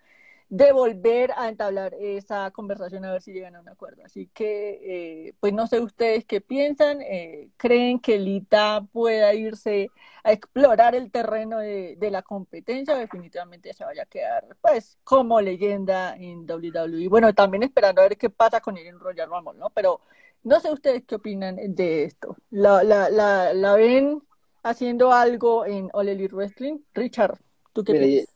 de 0.53 0.70
volver 0.70 1.32
a 1.38 1.48
entablar 1.48 1.94
esa 1.98 2.50
conversación 2.50 3.07
a 3.07 3.12
ver 3.12 3.22
si 3.22 3.32
llegan 3.32 3.57
a 3.57 3.61
un 3.61 3.70
acuerdo. 3.70 4.03
Así 4.05 4.28
que, 4.34 5.28
eh, 5.28 5.34
pues 5.40 5.55
no 5.55 5.66
sé 5.66 5.80
ustedes 5.80 6.26
qué 6.26 6.42
piensan, 6.42 7.00
eh, 7.00 7.48
creen 7.57 7.98
que 7.98 8.18
Lita 8.18 8.86
pueda 8.92 9.32
irse 9.32 9.88
a 10.22 10.30
explorar 10.32 10.94
el 10.94 11.11
terreno 11.11 11.59
de, 11.59 11.96
de 11.96 12.11
la 12.11 12.20
competencia, 12.20 12.94
definitivamente 12.96 13.72
se 13.72 13.82
vaya 13.82 14.03
a 14.03 14.07
quedar 14.07 14.46
pues 14.61 14.98
como 15.05 15.40
leyenda 15.40 16.14
en 16.16 16.44
WWE. 16.44 17.09
Bueno, 17.09 17.32
también 17.32 17.62
esperando 17.62 18.03
a 18.03 18.09
ver 18.09 18.18
qué 18.18 18.28
pasa 18.28 18.61
con 18.61 18.76
él 18.76 18.86
en 18.86 19.00
Royal 19.00 19.30
Rumble, 19.30 19.59
¿no? 19.59 19.70
Pero 19.70 20.03
no 20.42 20.61
sé 20.61 20.70
ustedes 20.70 21.05
qué 21.07 21.14
opinan 21.14 21.57
de 21.74 22.05
esto. 22.05 22.36
¿La, 22.50 22.82
la, 22.82 23.09
la, 23.09 23.55
la 23.55 23.74
ven 23.76 24.22
haciendo 24.62 25.12
algo 25.14 25.64
en 25.64 25.88
All 25.94 26.11
Elite 26.11 26.34
Wrestling? 26.34 26.80
Richard, 26.92 27.38
¿tú 27.72 27.82
qué 27.84 27.94
Mira, 27.94 28.07
piensas? 28.07 28.34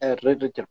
Eh, 0.00 0.14
Richard. 0.22 0.68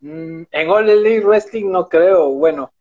Mm, 0.00 0.42
en 0.50 0.70
All 0.70 0.88
Elite 0.88 1.24
Wrestling 1.24 1.70
no 1.70 1.88
creo, 1.88 2.28
bueno, 2.30 2.72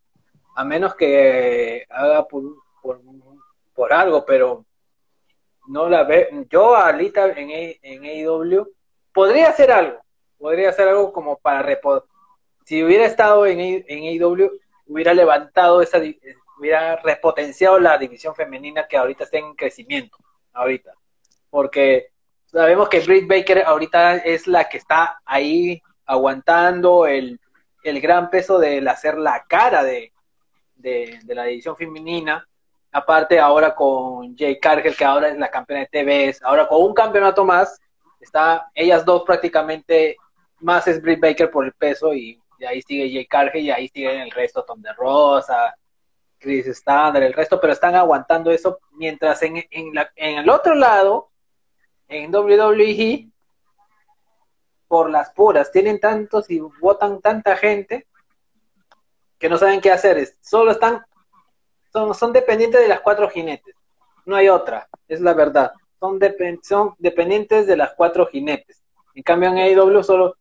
a 0.56 0.64
menos 0.64 0.96
que 0.96 1.86
haga 1.90 2.28
por, 2.28 2.44
por, 2.82 3.02
algo, 3.94 4.26
pero 4.26 4.66
no 5.68 5.90
la 5.90 6.04
veo. 6.04 6.28
Yo 6.50 6.76
a 6.76 6.92
en, 7.38 7.50
en 7.82 8.04
AEW 8.06 8.68
podría 9.14 9.50
hacer 9.50 9.72
algo, 9.72 10.00
podría 10.38 10.70
hacer 10.70 10.88
algo 10.88 11.12
como 11.12 11.38
para 11.38 11.62
repo 11.62 12.04
si 12.66 12.84
hubiera 12.84 13.06
estado 13.06 13.46
en, 13.46 13.60
A- 13.60 13.86
en 13.88 14.22
AEW 14.22 14.52
hubiera 14.88 15.14
levantado 15.14 15.82
esa, 15.82 16.00
di- 16.00 16.20
hubiera 16.60 16.98
repotenciado 16.98 17.80
la 17.80 17.98
división 17.98 18.36
femenina 18.36 18.88
que 18.88 18.98
ahorita 18.98 19.24
está 19.24 19.38
en 19.38 19.56
crecimiento, 19.56 20.18
ahorita, 20.54 20.94
porque 21.50 22.10
sabemos 22.46 22.90
que 22.90 23.00
Britt 23.00 23.28
Baker 23.28 23.64
ahorita 23.66 24.18
es 24.18 24.48
la 24.48 24.68
que 24.70 24.78
está 24.78 25.22
ahí 25.26 25.82
aguantando 26.08 27.06
el, 27.06 27.40
el 27.84 28.02
gran 28.02 28.30
peso 28.30 28.58
del 28.58 28.88
hacer 28.88 29.18
la 29.18 29.46
cara 29.48 29.84
de, 29.84 30.12
de, 30.76 31.20
la 31.28 31.44
división 31.44 31.76
femenina. 31.76 32.48
Aparte 32.92 33.40
ahora 33.40 33.76
con 33.76 34.36
Jay 34.36 34.60
Cargill, 34.60 34.96
que 34.96 35.06
ahora 35.06 35.28
es 35.28 35.38
la 35.38 35.52
campeona 35.52 35.86
de 35.86 36.32
TVS, 36.32 36.42
ahora 36.44 36.68
con 36.68 36.82
un 36.82 36.94
campeonato 36.94 37.46
más, 37.46 37.80
está 38.20 38.72
ellas 38.74 39.06
dos 39.06 39.24
prácticamente, 39.24 40.16
más 40.60 40.88
es 40.88 41.02
Britt 41.02 41.20
Baker 41.20 41.52
por 41.52 41.66
el 41.66 41.74
peso 41.74 42.14
y, 42.14 42.42
y 42.58 42.66
ahí 42.66 42.82
sigue 42.82 43.12
Jay 43.12 43.28
Cargill 43.28 43.66
y 43.66 43.72
ahí 43.72 43.88
siguen 43.90 44.22
el 44.22 44.32
resto, 44.32 44.64
Tom 44.64 44.82
de 44.82 44.94
Rosa, 44.94 45.76
Chris 46.40 46.66
Standard, 46.68 47.24
el 47.24 47.34
resto, 47.34 47.60
pero 47.60 47.74
están 47.74 47.96
aguantando 47.96 48.52
eso, 48.52 48.80
mientras 48.94 49.44
en, 49.44 49.64
en, 49.70 49.94
la, 49.94 50.10
en 50.16 50.40
el 50.40 50.50
otro 50.50 50.74
lado, 50.74 51.30
en 52.08 52.34
WWE, 52.34 53.30
por 54.88 55.10
las 55.10 55.32
puras, 55.32 55.72
tienen 55.72 56.00
tantos 56.00 56.50
y 56.50 56.60
votan 56.60 57.20
tanta 57.22 57.56
gente 57.58 58.08
que 59.38 59.50
no 59.50 59.58
saben 59.58 59.82
qué 59.82 59.92
hacer, 59.92 60.18
es- 60.18 60.38
solo 60.42 60.72
están, 60.72 61.04
son, 61.94 62.14
son 62.14 62.34
dependientes 62.34 62.82
de 62.82 62.88
las 62.88 63.02
cuatro 63.02 63.30
jinetes, 63.30 63.76
no 64.26 64.36
hay 64.36 64.50
otra, 64.50 64.88
es 65.08 65.22
la 65.22 65.34
verdad. 65.34 65.72
son, 66.00 66.20
depen- 66.20 66.60
son 66.62 66.94
dependientes 67.00 67.66
de 67.66 67.76
las 67.76 67.94
cuatro 67.96 68.28
jinetes. 68.28 68.84
En 69.16 69.24
cambio, 69.24 69.50
en 69.50 69.58
AEW 69.58 70.04
solo, 70.04 70.36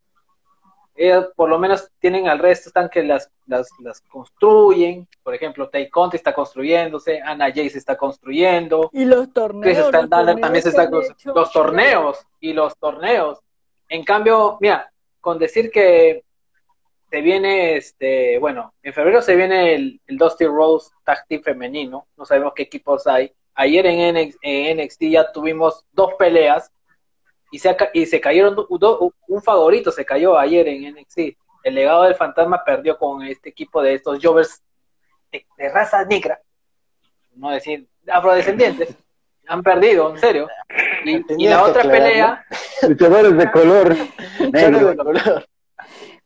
ellos 0.94 1.28
por 1.34 1.49
lo 1.49 1.59
menos 1.59 1.90
tienen 1.99 2.28
al 2.28 2.38
resto, 2.38 2.68
están 2.68 2.90
que 2.90 3.03
las, 3.03 3.30
las, 3.47 3.68
las 3.80 4.03
construyen. 4.03 5.09
Por 5.22 5.34
ejemplo, 5.34 5.70
Tay 5.70 5.88
Conti 5.88 6.16
está 6.18 6.34
construyéndose, 6.34 7.22
Ana 7.22 7.51
Jay 7.55 7.70
se 7.70 7.78
está 7.78 7.97
construyendo. 7.97 8.90
Y 9.70 9.74
los 9.76 9.90
torneos. 9.90 10.40
también 10.42 10.62
se 10.62 10.68
está 10.68 10.82
hecho, 10.84 11.32
Los 11.34 11.53
torneos 11.53 12.18
y 12.40 12.53
los 12.53 12.76
torneos. 12.76 13.38
En 13.89 14.05
cambio, 14.05 14.59
mira, 14.61 14.91
con 15.20 15.39
decir 15.39 15.70
que 15.70 16.24
se 17.11 17.20
viene, 17.20 17.76
este, 17.76 18.39
bueno, 18.39 18.74
en 18.82 18.93
febrero 18.93 19.22
se 19.22 19.37
viene 19.37 19.74
el, 19.74 20.01
el 20.07 20.18
Dusty 20.18 20.45
Rose 20.47 20.91
Tag 21.05 21.24
Team 21.28 21.43
femenino, 21.43 22.07
no 22.16 22.24
sabemos 22.24 22.53
qué 22.55 22.62
equipos 22.64 23.07
hay. 23.07 23.32
Ayer 23.55 23.87
en 23.87 24.78
NXT, 24.78 25.03
ya 25.05 25.32
tuvimos 25.32 25.84
dos 25.93 26.14
peleas 26.18 26.70
y 27.51 27.59
se, 27.59 27.74
y 27.95 28.07
se 28.07 28.20
cayeron, 28.20 28.55
do- 28.57 29.12
un 29.28 29.43
favorito 29.43 29.91
se 29.91 30.05
cayó 30.05 30.37
ayer 30.37 30.66
en 30.68 30.95
NXT. 30.95 31.18
El 31.62 31.74
legado 31.74 32.03
del 32.03 32.14
fantasma 32.16 32.62
perdió 32.64 32.99
con 32.99 33.22
este 33.22 33.49
equipo 33.49 33.82
de 33.82 33.95
estos 33.95 34.18
Jovers 34.22 34.62
de, 35.32 35.47
de 35.57 35.68
raza 35.70 36.05
negra, 36.05 36.41
no 37.34 37.51
decir 37.51 37.89
afrodescendientes, 38.09 38.95
han 39.47 39.62
perdido, 39.62 40.11
en 40.11 40.18
serio. 40.18 40.49
Y, 41.38 41.48
la 41.48 41.62
otra 41.62 41.82
aclarar, 41.82 42.02
pelea, 42.02 42.46
Luchadores 42.88 43.36
de 43.36 43.50
color 43.52 43.96
negro. 44.52 44.88
de 44.90 44.96
color. 44.96 45.46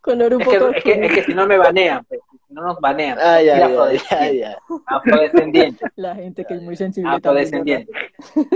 Color 0.00 0.34
un 0.34 0.40
es 0.42 0.48
que, 0.48 0.58
poco. 0.58 0.70
es, 0.72 0.82
que, 0.84 0.92
es 1.06 1.12
que 1.12 1.24
si 1.24 1.34
no 1.34 1.46
me 1.46 1.58
banean, 1.58 2.04
pues, 2.06 2.20
si 2.48 2.54
no 2.54 2.62
nos 2.62 2.80
banean. 2.80 3.18
Ah, 3.20 3.42
ya, 3.42 3.58
ya, 3.58 3.58
ya, 3.58 3.66
afrodescendiente, 3.66 4.38
ya. 4.38 4.58
afrodescendiente. 4.86 5.86
La 5.96 6.14
gente 6.14 6.44
que 6.46 6.54
es 6.54 6.62
muy 6.62 6.76
sensible. 6.76 7.10
también, 7.20 7.26
afrodescendiente. 7.46 7.92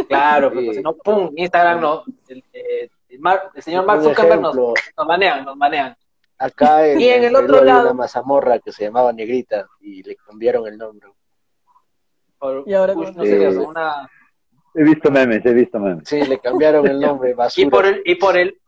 Claro, 0.09 0.51
Sí. 0.51 0.65
pues, 0.65 0.77
si 0.79 0.83
no, 0.83 0.95
pum, 0.95 1.31
Instagram 1.37 1.81
no. 1.81 2.05
El, 2.29 2.43
eh, 2.53 2.89
el 3.11 3.19
Mar- 3.21 3.51
el 3.55 3.63
señor 3.63 3.85
Mark 3.87 4.03
Zuckerberg 4.03 4.41
nos, 4.41 4.57
nos 4.57 5.07
banean, 5.07 5.45
nos 5.45 5.59
banean. 5.59 5.95
acá 6.39 6.87
en, 6.89 7.01
Y 7.01 7.09
en 7.09 7.25
el 7.25 7.37
otro 7.37 7.59
había 7.59 7.75
lado- 7.75 7.85
una 7.91 7.95
mazamorra 7.95 8.59
que 8.59 8.73
se 8.73 8.85
llamaba 8.85 9.13
Negrita 9.13 9.67
y 9.81 10.03
le 10.03 10.17
cambiaron 10.17 10.67
el 10.67 10.79
nombre. 10.79 11.09
Por, 12.39 12.65
Y 12.67 12.75
ahora 12.75 12.95
no 12.95 13.25
sé 13.25 13.49
una, 13.59 14.09
He 14.75 14.83
visto 14.83 15.11
memes, 15.11 15.45
he 15.47 15.53
visto 15.53 15.79
memes. 15.79 16.09
Sí, 16.09 16.23
le 16.23 16.39
cambiaron 16.39 16.87
el 16.87 17.01
nombre, 17.01 17.31
y 17.31 17.35
basura. 17.35 17.71
por 17.71 17.87
el, 17.87 18.03
y 18.05 18.15
por 18.17 18.37
el, 18.37 18.59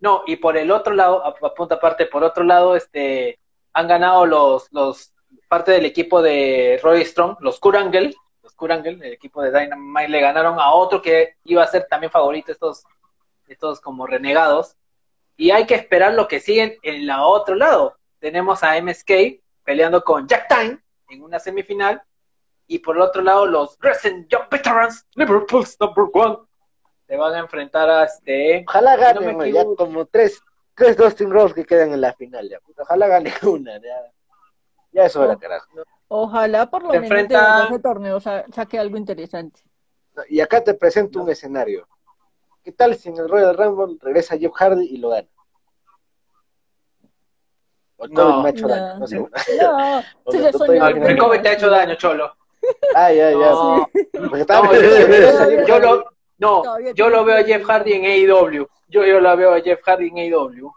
no, 0.00 0.22
y 0.26 0.36
por 0.36 0.56
el 0.56 0.70
otro 0.70 0.94
lado, 0.94 1.24
a, 1.24 1.28
a 1.28 1.54
punta 1.54 1.76
aparte, 1.76 2.06
por 2.06 2.24
otro 2.24 2.42
lado, 2.44 2.74
este, 2.74 3.38
han 3.72 3.88
ganado 3.88 4.26
los, 4.26 4.72
los, 4.72 5.12
parte 5.48 5.72
del 5.72 5.84
equipo 5.84 6.22
de 6.22 6.80
Roy 6.82 7.04
Strong, 7.04 7.36
los 7.40 7.60
Kurangel, 7.60 8.16
los 8.42 8.54
Kurangel, 8.54 9.02
el 9.02 9.12
equipo 9.12 9.42
de 9.42 9.50
Dynamite, 9.50 10.08
le 10.08 10.20
ganaron 10.20 10.58
a 10.58 10.72
otro 10.72 11.02
que 11.02 11.36
iba 11.44 11.62
a 11.62 11.66
ser 11.66 11.86
también 11.88 12.10
favorito, 12.10 12.52
estos, 12.52 12.84
estos 13.46 13.80
como 13.80 14.06
renegados, 14.06 14.76
y 15.36 15.50
hay 15.50 15.66
que 15.66 15.74
esperar 15.74 16.14
lo 16.14 16.28
que 16.28 16.40
siguen 16.40 16.78
en 16.82 17.06
la 17.06 17.26
otro 17.26 17.54
lado. 17.54 17.96
Tenemos 18.18 18.62
a 18.62 18.80
MSK 18.80 19.40
peleando 19.64 20.02
con 20.02 20.26
Jack 20.26 20.48
Time 20.48 20.78
en 21.08 21.22
una 21.22 21.38
semifinal, 21.38 22.02
y 22.66 22.78
por 22.78 22.96
el 22.96 23.02
otro 23.02 23.22
lado 23.22 23.46
los 23.46 23.78
Wrestling 23.78 24.26
Young 24.28 24.48
Veterans, 24.50 25.06
Liverpool's 25.14 25.76
number 25.80 26.04
one, 26.12 26.38
se 27.06 27.16
van 27.16 27.34
a 27.34 27.38
enfrentar 27.40 27.90
a 27.90 28.04
este 28.04 28.64
Ojalá 28.66 28.96
Si 28.96 29.00
no 29.02 29.46
ya 29.46 29.64
como 29.76 30.06
tres, 30.06 30.40
tres 30.74 30.96
Dustin 30.96 31.30
Rose 31.30 31.54
que 31.54 31.64
quedan 31.64 31.92
en 31.92 32.00
la 32.00 32.12
final. 32.14 32.48
Ya. 32.48 32.60
Puta, 32.60 32.82
Ojalá 32.82 33.08
gane 33.08 33.32
una. 33.42 33.78
Ya, 33.80 34.12
ya 34.92 35.04
es 35.04 35.16
hora, 35.16 35.36
carajo. 35.36 35.66
Ojalá 36.08 36.70
por 36.70 36.82
lo 36.82 36.90
Se 36.90 37.00
menos 37.00 37.08
de 37.10 37.20
enfrenta- 37.24 37.66
ese 37.68 37.78
torneo 37.78 38.20
sa- 38.20 38.44
saque 38.52 38.78
algo 38.78 38.96
interesante. 38.96 39.60
Y 40.28 40.40
acá 40.40 40.62
te 40.62 40.74
presento 40.74 41.22
un 41.22 41.30
escenario. 41.30 41.88
¿Qué 42.62 42.70
tal 42.72 42.94
si 42.96 43.08
en 43.08 43.16
el 43.16 43.28
Royal 43.28 43.56
Rumble 43.56 43.96
regresa 44.00 44.36
Jeff 44.38 44.52
Hardy 44.54 44.84
y 44.86 44.98
lo 44.98 45.08
gana? 45.08 45.26
O 47.96 48.04
el 48.04 48.12
No. 48.12 48.42
Me 48.42 48.48
ha 48.48 48.52
hecho 48.52 48.68
No. 48.68 48.74
daño, 48.74 48.98
no 48.98 49.06
sé. 49.06 49.18
No, 49.18 49.28
sí, 50.30 50.38
sea, 50.38 50.42
se 50.46 50.52
tú 50.52 50.58
soñó 50.58 50.74
estoy- 50.86 50.92
con 50.92 51.02
El 51.10 51.42
te 51.42 51.48
ha 51.48 51.52
hecho 51.54 51.70
daño, 51.70 51.94
Cholo. 51.96 52.36
Ah, 52.94 53.12
ya, 53.12 53.30
ya. 53.30 53.36
Yo, 55.66 55.78
lo, 55.78 56.04
no, 56.38 56.62
yo 56.94 57.08
lo 57.08 57.24
veo 57.24 57.36
a 57.38 57.44
Jeff 57.44 57.64
Hardy 57.64 57.92
en 57.92 58.04
AEW. 58.04 58.66
Yo, 58.88 59.04
yo 59.06 59.20
lo 59.20 59.36
veo 59.36 59.54
a 59.54 59.60
Jeff 59.60 59.80
Hardy 59.84 60.08
en 60.08 60.18
AEW. 60.18 60.72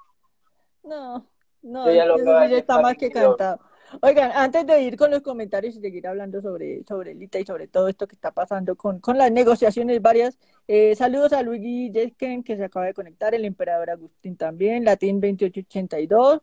No, 0.84 1.26
no, 1.64 1.86
Yo 1.88 1.92
ya 1.94 2.06
lo 2.06 2.16
eso 2.16 2.26
veo 2.26 2.38
a 2.38 2.44
sí 2.46 2.50
ya 2.52 2.56
Jeff 2.56 2.60
está 2.60 2.74
Hardy 2.76 2.84
más 2.84 2.98
que 2.98 3.08
lo- 3.10 3.14
cantado. 3.14 3.60
Oigan, 4.02 4.32
antes 4.34 4.66
de 4.66 4.82
ir 4.82 4.98
con 4.98 5.12
los 5.12 5.22
comentarios 5.22 5.76
y 5.76 5.80
seguir 5.80 6.08
hablando 6.08 6.42
sobre, 6.42 6.84
sobre 6.84 7.14
Lita 7.14 7.40
y 7.40 7.46
sobre 7.46 7.68
todo 7.68 7.88
esto 7.88 8.08
que 8.08 8.16
está 8.16 8.32
pasando 8.32 8.76
con, 8.76 9.00
con 9.00 9.18
las 9.18 9.32
negociaciones 9.32 10.02
varias, 10.02 10.38
eh, 10.68 10.96
saludos 10.96 11.32
a 11.34 11.44
Luigi 11.44 11.92
Jesken 11.94 12.44
que 12.44 12.58
se 12.58 12.66
acaba 12.66 12.88
de 12.88 12.94
conectar, 12.94 13.34
el 13.36 13.46
emperador 13.46 13.92
Agustín 13.92 14.36
también, 14.36 14.84
Latin 14.84 15.22
2882, 15.22 16.42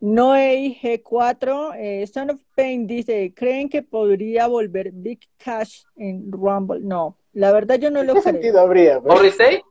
Noé 0.00 0.78
G4, 0.82 1.74
eh, 1.78 2.06
Son 2.06 2.30
of 2.30 2.40
Pain 2.54 2.86
dice, 2.86 3.32
¿creen 3.34 3.68
que 3.68 3.82
podría 3.82 4.46
volver 4.46 4.90
Big 4.92 5.20
Cash 5.38 5.84
en 5.96 6.30
Rumble? 6.30 6.80
No, 6.80 7.16
la 7.32 7.50
verdad 7.52 7.76
yo 7.76 7.90
no 7.90 8.02
lo 8.02 8.14
¿Qué 8.14 8.20
creo. 8.20 8.32
sentido 8.34 8.60
habría? 8.60 9.00
pues? 9.00 9.14
Morrissey, 9.14 9.62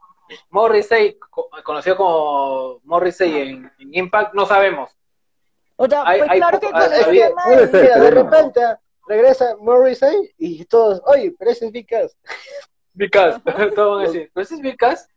Morrissey, 0.50 1.18
co- 1.30 1.50
conocido 1.64 1.96
como 1.98 2.80
Morrissey 2.84 3.36
en, 3.50 3.72
en 3.80 3.94
Impact, 3.96 4.34
no 4.34 4.46
sabemos. 4.48 4.90
O 5.76 5.88
sea, 5.88 6.04
Hay- 6.06 6.20
pues 6.20 6.32
hay 6.32 6.40
claro 6.40 6.60
que 6.60 6.72
con 6.72 6.82
el 6.82 7.04
había- 7.04 7.28
tema 7.30 7.46
de- 7.50 7.68
ser, 7.68 8.14
repente 8.14 8.62
regresa 9.08 9.56
Morrissey 9.60 10.34
y 10.40 10.66
todos, 10.66 11.02
oye, 11.06 11.36
pero 11.38 11.52
ese 11.52 11.68
es 11.68 11.72
Vicas. 11.72 12.18
Vicas, 12.94 13.42
todos 13.76 13.98
van 13.98 14.06
a 14.06 14.08
decir, 14.08 14.32
¿pero 14.34 14.44
ese 14.44 14.56
es 14.56 14.62
Vicas? 14.62 15.08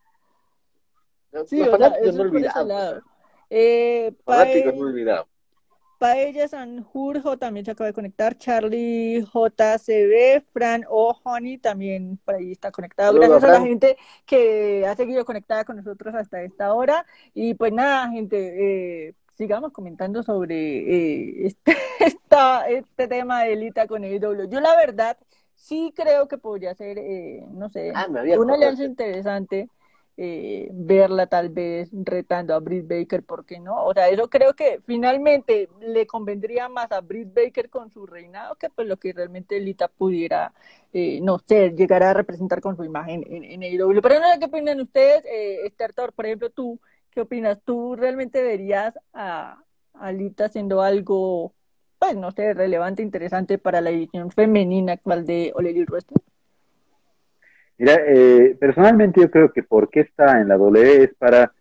Los 1.32 1.48
Sí, 1.48 1.60
o 1.60 1.64
sea, 1.64 1.72
fanáticos 1.72 2.08
eso 2.08 2.18
no 2.18 2.24
es 2.24 2.30
por 2.30 2.38
ese 2.40 2.48
olvidamos. 2.58 2.66
lado. 2.68 3.02
Eh, 3.50 4.12
fanáticos 4.24 4.74
no 4.74 4.86
olvidamos. 4.86 5.26
Paella 5.98 6.46
Sanjurjo 6.46 7.38
también 7.38 7.64
se 7.66 7.72
acaba 7.72 7.88
de 7.88 7.92
conectar. 7.92 8.38
Charlie 8.38 9.20
JCB, 9.22 10.42
Fran 10.52 10.84
O'Honey 10.88 11.58
también 11.58 12.18
por 12.24 12.36
ahí 12.36 12.52
está 12.52 12.70
conectado. 12.70 13.14
Saludos, 13.14 13.40
Gracias 13.42 13.50
a 13.50 13.60
la 13.60 13.66
gente 13.66 13.96
que 14.24 14.86
ha 14.86 14.94
seguido 14.94 15.24
conectada 15.24 15.64
con 15.64 15.76
nosotros 15.76 16.14
hasta 16.14 16.42
esta 16.42 16.72
hora. 16.72 17.04
Y 17.34 17.54
pues 17.54 17.72
nada, 17.72 18.08
gente, 18.10 19.08
eh, 19.08 19.14
sigamos 19.36 19.72
comentando 19.72 20.22
sobre 20.22 20.54
eh, 20.78 21.46
este, 21.46 21.72
esta- 22.00 22.68
este 22.68 23.08
tema 23.08 23.42
de 23.42 23.54
Elita 23.54 23.88
con 23.88 24.04
AEW. 24.04 24.48
Yo 24.48 24.60
la 24.60 24.76
verdad 24.76 25.16
sí 25.56 25.92
creo 25.96 26.28
que 26.28 26.38
podría 26.38 26.76
ser, 26.76 26.98
eh, 26.98 27.44
no 27.50 27.68
sé, 27.70 27.90
Ah, 27.96 28.06
una 28.38 28.54
alianza 28.54 28.84
interesante. 28.84 29.68
Eh, 30.20 30.68
verla 30.72 31.28
tal 31.28 31.48
vez 31.48 31.90
retando 31.92 32.52
a 32.52 32.58
Britt 32.58 32.88
Baker, 32.88 33.22
¿por 33.22 33.46
qué 33.46 33.60
no? 33.60 33.84
O 33.84 33.94
sea, 33.94 34.08
eso 34.08 34.28
creo 34.28 34.52
que 34.52 34.80
finalmente 34.84 35.68
le 35.80 36.08
convendría 36.08 36.68
más 36.68 36.90
a 36.90 37.00
Britt 37.00 37.32
Baker 37.32 37.70
con 37.70 37.92
su 37.92 38.04
reinado 38.04 38.56
que 38.56 38.68
pues 38.68 38.88
lo 38.88 38.96
que 38.96 39.12
realmente 39.12 39.60
Lita 39.60 39.86
pudiera, 39.86 40.52
eh, 40.92 41.20
no 41.22 41.38
sé, 41.38 41.70
llegar 41.70 42.02
a 42.02 42.14
representar 42.14 42.60
con 42.60 42.76
su 42.76 42.82
imagen 42.82 43.24
en, 43.28 43.44
en 43.44 43.62
AEW. 43.62 44.02
Pero 44.02 44.18
no 44.18 44.32
sé 44.32 44.40
qué 44.40 44.46
opinan 44.46 44.80
ustedes, 44.80 45.24
eh, 45.24 45.66
Esther 45.66 45.92
Tor, 45.92 46.12
por 46.12 46.26
ejemplo, 46.26 46.50
tú, 46.50 46.80
¿qué 47.12 47.20
opinas? 47.20 47.60
¿Tú 47.64 47.94
realmente 47.94 48.42
verías 48.42 48.98
a, 49.12 49.62
Lita 50.12 50.46
haciendo 50.46 50.82
algo, 50.82 51.54
pues 52.00 52.16
no 52.16 52.32
sé, 52.32 52.54
relevante, 52.54 53.02
interesante 53.02 53.58
para 53.58 53.80
la 53.80 53.90
edición 53.90 54.32
femenina 54.32 54.94
actual 54.94 55.24
de 55.24 55.52
Elite 55.56 55.92
Wrestling? 55.92 56.22
Mira, 57.78 57.94
eh, 58.06 58.56
personalmente 58.58 59.20
yo 59.20 59.30
creo 59.30 59.52
que 59.52 59.62
por 59.62 59.88
qué 59.88 60.00
está 60.00 60.40
en 60.40 60.48
la 60.48 60.56
W 60.56 61.04
es 61.04 61.14
para, 61.14 61.52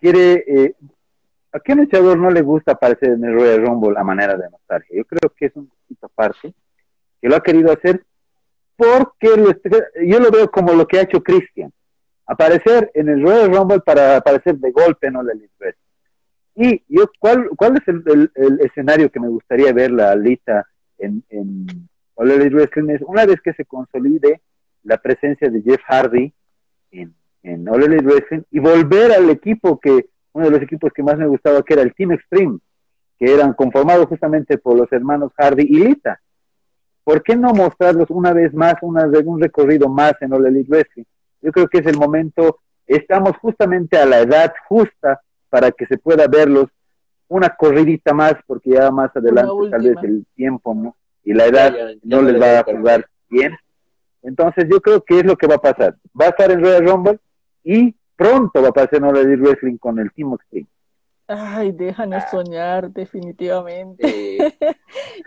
quiere, 0.00 0.44
eh, 0.46 0.74
¿a 1.52 1.58
qué 1.60 1.74
luchador 1.74 2.18
no 2.18 2.30
le 2.30 2.42
gusta 2.42 2.72
aparecer 2.72 3.10
en 3.10 3.24
el 3.24 3.34
Royal 3.34 3.66
Rumble 3.66 3.98
a 3.98 4.04
manera 4.04 4.36
de 4.36 4.48
nostalgia? 4.48 4.96
Yo 4.96 5.04
creo 5.04 5.32
que 5.36 5.46
es 5.46 5.56
un 5.56 5.66
poquito 5.68 6.06
aparte, 6.06 6.54
que 7.20 7.28
lo 7.28 7.34
ha 7.36 7.42
querido 7.42 7.72
hacer 7.72 8.04
porque 8.76 9.36
lo 9.36 9.50
yo 10.06 10.20
lo 10.20 10.30
veo 10.30 10.50
como 10.50 10.72
lo 10.74 10.86
que 10.86 10.98
ha 10.98 11.02
hecho 11.02 11.22
Christian, 11.22 11.72
aparecer 12.26 12.90
en 12.94 13.08
el 13.08 13.22
Royal 13.22 13.52
Rumble 13.52 13.80
para 13.80 14.16
aparecer 14.18 14.56
de 14.56 14.70
golpe 14.70 15.08
All 15.08 15.30
Elite 15.30 15.52
Wrestling. 15.58 15.82
Y 16.54 16.82
yo, 16.88 17.10
¿cuál, 17.18 17.48
cuál 17.56 17.76
es 17.76 17.88
el, 17.88 18.02
el- 18.06 18.30
el 18.34 18.60
escenario 18.60 19.10
que 19.10 19.20
me 19.20 19.28
gustaría 19.28 19.72
ver 19.72 19.90
la 19.90 20.12
Alita 20.12 20.66
en, 20.98 21.22
en 21.30 21.66
All 22.14 22.30
Elite 22.30 22.54
Wrestling? 22.54 22.90
Es 22.90 23.02
una 23.02 23.26
vez 23.26 23.40
que 23.42 23.52
se 23.54 23.64
consolide 23.64 24.40
la 24.86 24.96
presencia 24.98 25.50
de 25.50 25.62
Jeff 25.62 25.80
Hardy 25.86 26.32
en, 26.92 27.14
en 27.42 27.68
All 27.68 27.82
Elite 27.82 28.04
Wrestling 28.04 28.42
y 28.50 28.60
volver 28.60 29.12
al 29.12 29.28
equipo 29.30 29.78
que, 29.78 30.06
uno 30.32 30.46
de 30.46 30.50
los 30.52 30.62
equipos 30.62 30.92
que 30.94 31.02
más 31.02 31.18
me 31.18 31.26
gustaba, 31.26 31.62
que 31.62 31.74
era 31.74 31.82
el 31.82 31.94
Team 31.94 32.12
Extreme, 32.12 32.58
que 33.18 33.32
eran 33.32 33.52
conformados 33.54 34.06
justamente 34.06 34.58
por 34.58 34.76
los 34.76 34.90
hermanos 34.92 35.32
Hardy 35.36 35.64
y 35.68 35.78
Lita. 35.78 36.20
¿Por 37.02 37.22
qué 37.22 37.36
no 37.36 37.52
mostrarlos 37.52 38.10
una 38.10 38.32
vez 38.32 38.52
más, 38.52 38.74
una 38.82 39.06
vez, 39.06 39.22
un 39.24 39.40
recorrido 39.40 39.88
más 39.88 40.14
en 40.20 40.32
All 40.32 40.46
Elite 40.46 40.70
Wrestling? 40.70 41.04
Yo 41.40 41.52
creo 41.52 41.68
que 41.68 41.78
es 41.78 41.86
el 41.86 41.96
momento, 41.96 42.60
estamos 42.86 43.36
justamente 43.38 43.96
a 43.96 44.06
la 44.06 44.20
edad 44.20 44.52
justa 44.68 45.20
para 45.48 45.70
que 45.70 45.86
se 45.86 45.98
pueda 45.98 46.26
verlos 46.26 46.68
una 47.28 47.50
corridita 47.50 48.12
más, 48.12 48.34
porque 48.46 48.70
ya 48.70 48.90
más 48.90 49.14
adelante 49.16 49.70
tal 49.70 49.82
vez 49.82 49.96
el 50.02 50.26
tiempo 50.34 50.74
¿no? 50.74 50.96
y 51.24 51.32
la 51.32 51.46
edad 51.46 51.72
Ya, 51.72 51.78
ya, 51.78 51.94
ya 52.02 52.16
no 52.16 52.22
les 52.22 52.40
va 52.40 52.60
a 52.60 52.64
jugar 52.64 53.06
bien. 53.28 53.56
Entonces 54.26 54.66
yo 54.70 54.80
creo 54.80 55.02
que 55.02 55.20
es 55.20 55.24
lo 55.24 55.36
que 55.36 55.46
va 55.46 55.54
a 55.54 55.58
pasar. 55.60 55.96
Va 56.20 56.26
a 56.26 56.28
estar 56.30 56.50
en 56.50 56.62
Royal 56.62 56.84
Rumble 56.86 57.18
y 57.62 57.94
pronto 58.16 58.60
va 58.60 58.68
a 58.68 58.72
pasar 58.72 58.96
en 58.96 59.04
All 59.04 59.16
Elite 59.16 59.40
Wrestling 59.42 59.76
con 59.78 59.98
el 59.98 60.12
Team 60.12 60.34
Extreme. 60.34 60.66
Ay, 61.28 61.72
déjanos 61.72 62.24
Ah. 62.24 62.28
soñar, 62.30 62.90
definitivamente. 62.90 64.06
Eh, 64.46 64.54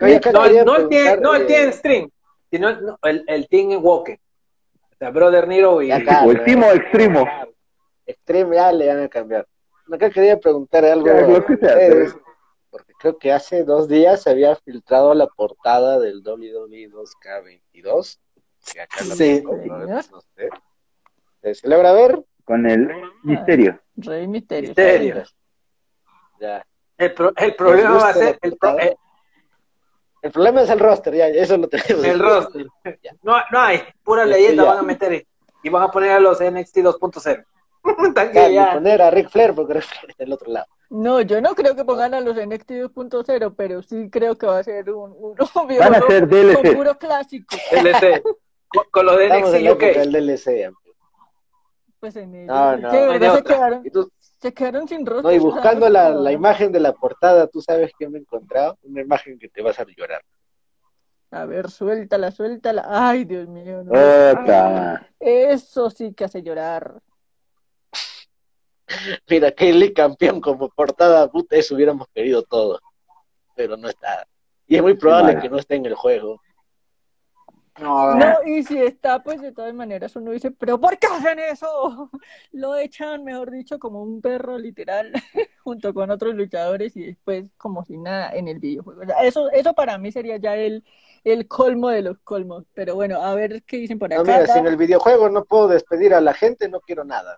oye, 0.00 0.20
No, 0.32 0.64
no 0.64 0.76
el 0.76 0.88
Team, 0.88 1.20
no 1.20 1.34
el 1.34 1.46
Team 1.46 1.72
Stream, 1.72 2.10
sino 2.50 2.68
el, 2.68 2.84
no, 2.86 2.98
el, 3.02 3.24
el 3.26 3.48
Team 3.48 3.84
Walker. 3.84 4.18
O 4.92 4.96
sea, 4.98 5.10
Brother 5.10 5.46
Nero 5.48 5.80
y. 5.82 5.90
Acá, 5.90 6.24
O 6.26 6.30
el 6.30 6.44
Team 6.44 6.62
Extremo. 6.64 7.26
Extreme 8.06 8.56
ya 8.56 8.72
le 8.72 8.88
van 8.88 9.02
a 9.04 9.08
cambiar. 9.08 9.46
Acá 9.92 10.10
quería 10.10 10.38
preguntar 10.38 10.84
algo 10.84 11.06
Ya, 11.06 11.20
lo 11.22 11.44
que 11.44 11.54
a 11.54 11.56
sea, 11.58 11.68
ustedes, 11.68 12.16
porque 12.70 12.92
creo 12.98 13.18
que 13.18 13.32
hace 13.32 13.64
dos 13.64 13.88
días 13.88 14.22
se 14.22 14.30
había 14.30 14.54
filtrado 14.56 15.14
la 15.14 15.26
portada 15.26 15.98
del 15.98 16.22
WWE 16.22 16.88
2K22. 16.90 18.18
Que 18.72 18.80
acá 18.80 18.96
la 19.04 19.14
Sí. 19.14 19.36
tengo, 19.38 19.50
pero 19.62 19.80
Señor. 19.86 20.04
no 20.10 20.20
sé. 20.20 21.54
¿Se 21.54 21.68
logra 21.68 21.92
ver? 21.92 22.22
Con 22.44 22.68
el 22.68 22.90
Misterio. 23.22 23.80
Rey 23.96 24.26
Misterio. 24.26 24.68
Misterio. 24.70 25.24
Ya. 26.40 26.66
El, 26.98 27.14
pro- 27.14 27.32
el 27.36 27.54
problema 27.54 27.94
¿Les 27.94 28.02
va 28.02 28.08
a 28.08 28.14
ser 28.14 28.38
el, 28.42 28.56
pro- 28.56 28.78
eh, 28.78 28.96
El 30.22 30.32
problema 30.32 30.62
es 30.62 30.70
el 30.70 30.78
roster, 30.80 31.14
ya, 31.14 31.28
eso 31.28 31.56
lo 31.56 31.68
tenemos. 31.68 32.04
el 32.04 32.18
roster. 32.18 32.66
No, 33.22 33.36
no 33.50 33.58
hay, 33.60 33.82
pura 34.02 34.24
Sí, 34.24 34.30
leyenda 34.30 34.64
ya. 34.64 34.68
van 34.70 34.78
a 34.78 34.82
meter 34.82 35.26
y 35.62 35.68
van 35.70 35.82
a 35.84 35.88
poner 35.90 36.10
a 36.12 36.20
los 36.20 36.40
NXT 36.40 36.78
2.0. 36.78 37.44
Tan 38.14 38.30
que 38.32 38.50
Claro, 38.50 38.74
poner 38.74 39.00
a 39.00 39.10
Ric 39.10 39.30
Flair 39.30 39.54
porque 39.54 39.74
Ric 39.74 39.84
Flair 39.84 40.10
está 40.10 40.24
del 40.24 40.32
otro 40.34 40.50
lado. 40.52 40.66
No, 40.90 41.20
yo 41.22 41.40
no 41.40 41.54
creo 41.54 41.74
que 41.76 41.84
pongan 41.84 42.12
a 42.14 42.20
los 42.20 42.36
NXT 42.36 42.70
2.0, 42.72 43.54
pero 43.56 43.80
sí 43.82 44.10
creo 44.10 44.36
que 44.36 44.46
va 44.46 44.58
a 44.58 44.62
ser 44.64 44.90
un, 44.90 45.12
un 45.16 45.34
obvio 45.54 45.78
Van 45.78 45.94
a 45.94 45.98
¿no? 46.00 46.06
ser 46.06 46.20
con 46.28 46.30
DLC. 46.30 46.74
puro 46.76 46.98
clásico. 46.98 47.56
con, 48.70 48.84
con 48.90 49.06
los 49.06 49.16
de 49.18 49.24
Estamos 49.26 49.50
NXT 49.52 49.70
UK. 49.72 49.80
del 49.80 50.12
DLC. 50.12 50.46
amigo. 50.66 50.80
Pues 51.98 52.16
en 52.16 52.34
ellos. 52.34 52.46
No, 52.46 52.76
no, 52.76 52.90
que 52.90 53.30
se 53.30 53.42
quedaron, 53.42 53.82
Y 53.86 53.90
tú, 53.90 54.10
se 54.18 54.54
quedaron 54.54 54.88
sin 54.88 55.04
rostro. 55.04 55.28
no, 55.28 55.32
y 55.34 55.38
buscando 55.38 55.88
la, 55.88 56.08
la 56.10 56.32
imagen 56.32 56.72
de 56.72 56.80
la 56.80 56.92
portada, 56.94 57.46
tú 57.46 57.60
sabes 57.60 57.92
que 57.98 58.08
me 58.08 58.18
he 58.18 58.20
encontrado. 58.22 58.78
Una 58.82 59.02
imagen 59.02 59.38
que 59.38 59.48
te 59.48 59.60
vas 59.62 59.78
a 59.78 59.84
llorar. 59.84 60.22
A 61.32 61.44
ver, 61.44 61.70
suéltala, 61.70 62.30
suéltala. 62.32 62.84
Ay, 62.88 63.24
Dios 63.24 63.46
mío. 63.48 63.84
no. 63.84 63.92
Eso 65.20 65.90
sí 65.90 66.12
que 66.14 66.24
hace 66.24 66.42
llorar. 66.42 67.00
Mira, 69.28 69.52
Kelly 69.52 69.92
campeón 69.92 70.40
como 70.40 70.68
portada, 70.70 71.28
puta, 71.30 71.56
eso 71.56 71.74
hubiéramos 71.74 72.08
querido 72.14 72.42
todo. 72.42 72.80
Pero 73.54 73.76
no 73.76 73.88
está. 73.88 74.26
Y 74.66 74.76
es 74.76 74.82
muy 74.82 74.94
probable 74.94 75.38
que 75.38 75.48
no 75.48 75.58
esté 75.58 75.74
en 75.76 75.86
el 75.86 75.94
juego. 75.94 76.40
No, 77.80 78.14
No, 78.14 78.34
y 78.46 78.62
si 78.62 78.78
está, 78.78 79.22
pues 79.22 79.40
de 79.40 79.52
todas 79.52 79.72
maneras 79.74 80.14
uno 80.16 80.30
dice, 80.32 80.50
pero 80.50 80.78
¿por 80.80 80.98
qué 80.98 81.06
hacen 81.06 81.38
eso? 81.38 82.10
Lo 82.52 82.76
echan, 82.76 83.24
mejor 83.24 83.50
dicho, 83.50 83.78
como 83.78 84.02
un 84.02 84.20
perro 84.20 84.58
literal, 84.58 85.12
junto 85.64 85.94
con 85.94 86.10
otros 86.10 86.34
luchadores 86.34 86.96
y 86.96 87.04
después 87.06 87.50
como 87.56 87.84
si 87.84 87.96
nada 87.96 88.30
en 88.34 88.48
el 88.48 88.58
videojuego. 88.58 89.02
O 89.02 89.06
sea, 89.06 89.22
eso, 89.22 89.50
eso 89.50 89.72
para 89.74 89.98
mí 89.98 90.12
sería 90.12 90.36
ya 90.36 90.56
el, 90.56 90.84
el 91.24 91.48
colmo 91.48 91.88
de 91.88 92.02
los 92.02 92.18
colmos. 92.20 92.64
Pero 92.74 92.94
bueno, 92.94 93.22
a 93.22 93.34
ver 93.34 93.62
qué 93.64 93.78
dicen 93.78 93.98
por 93.98 94.10
No, 94.10 94.20
acá. 94.20 94.32
mira, 94.40 94.46
si 94.52 94.58
en 94.58 94.66
el 94.66 94.76
videojuego 94.76 95.28
no 95.30 95.44
puedo 95.44 95.68
despedir 95.68 96.12
a 96.14 96.20
la 96.20 96.34
gente, 96.34 96.68
no 96.68 96.80
quiero 96.80 97.04
nada. 97.04 97.36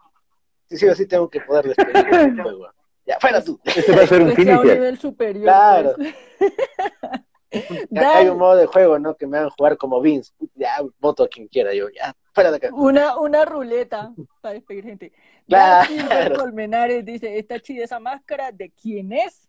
Sí, 0.68 0.76
sí 0.78 0.86
o 0.88 0.94
sí 0.94 1.06
tengo 1.06 1.28
que 1.30 1.40
poder 1.40 1.68
despedir 1.68 1.96
el 2.14 2.42
juego. 2.42 2.68
Ya, 3.04 3.18
fuera 3.20 3.42
tú. 3.42 3.60
Ese 3.64 3.94
va 3.96 4.02
a 4.02 4.06
ser 4.06 4.22
un 4.22 4.28
un 4.28 4.34
finisher. 4.36 4.64
nivel 4.64 4.98
superior. 4.98 5.42
Claro. 5.44 5.94
pues. 5.96 6.14
Hay 7.96 8.28
un 8.28 8.38
modo 8.38 8.56
de 8.56 8.66
juego, 8.66 8.98
¿no? 8.98 9.16
Que 9.16 9.26
me 9.26 9.38
hagan 9.38 9.50
jugar 9.50 9.76
como 9.76 10.00
Vince. 10.00 10.32
Ya, 10.54 10.78
voto 10.98 11.24
a 11.24 11.28
quien 11.28 11.48
quiera 11.48 11.74
yo. 11.74 11.88
Ya, 11.90 12.14
fuera 12.32 12.50
de 12.50 12.56
acá. 12.56 12.70
Una, 12.72 13.18
una 13.18 13.44
ruleta 13.44 14.12
para 14.40 14.54
despedir 14.54 14.84
gente. 14.84 15.12
Claro. 15.46 16.36
Colmenares 16.36 17.04
dice, 17.04 17.38
está 17.38 17.60
chida 17.60 17.84
esa 17.84 18.00
máscara, 18.00 18.52
¿de 18.52 18.70
quién 18.70 19.12
es? 19.12 19.48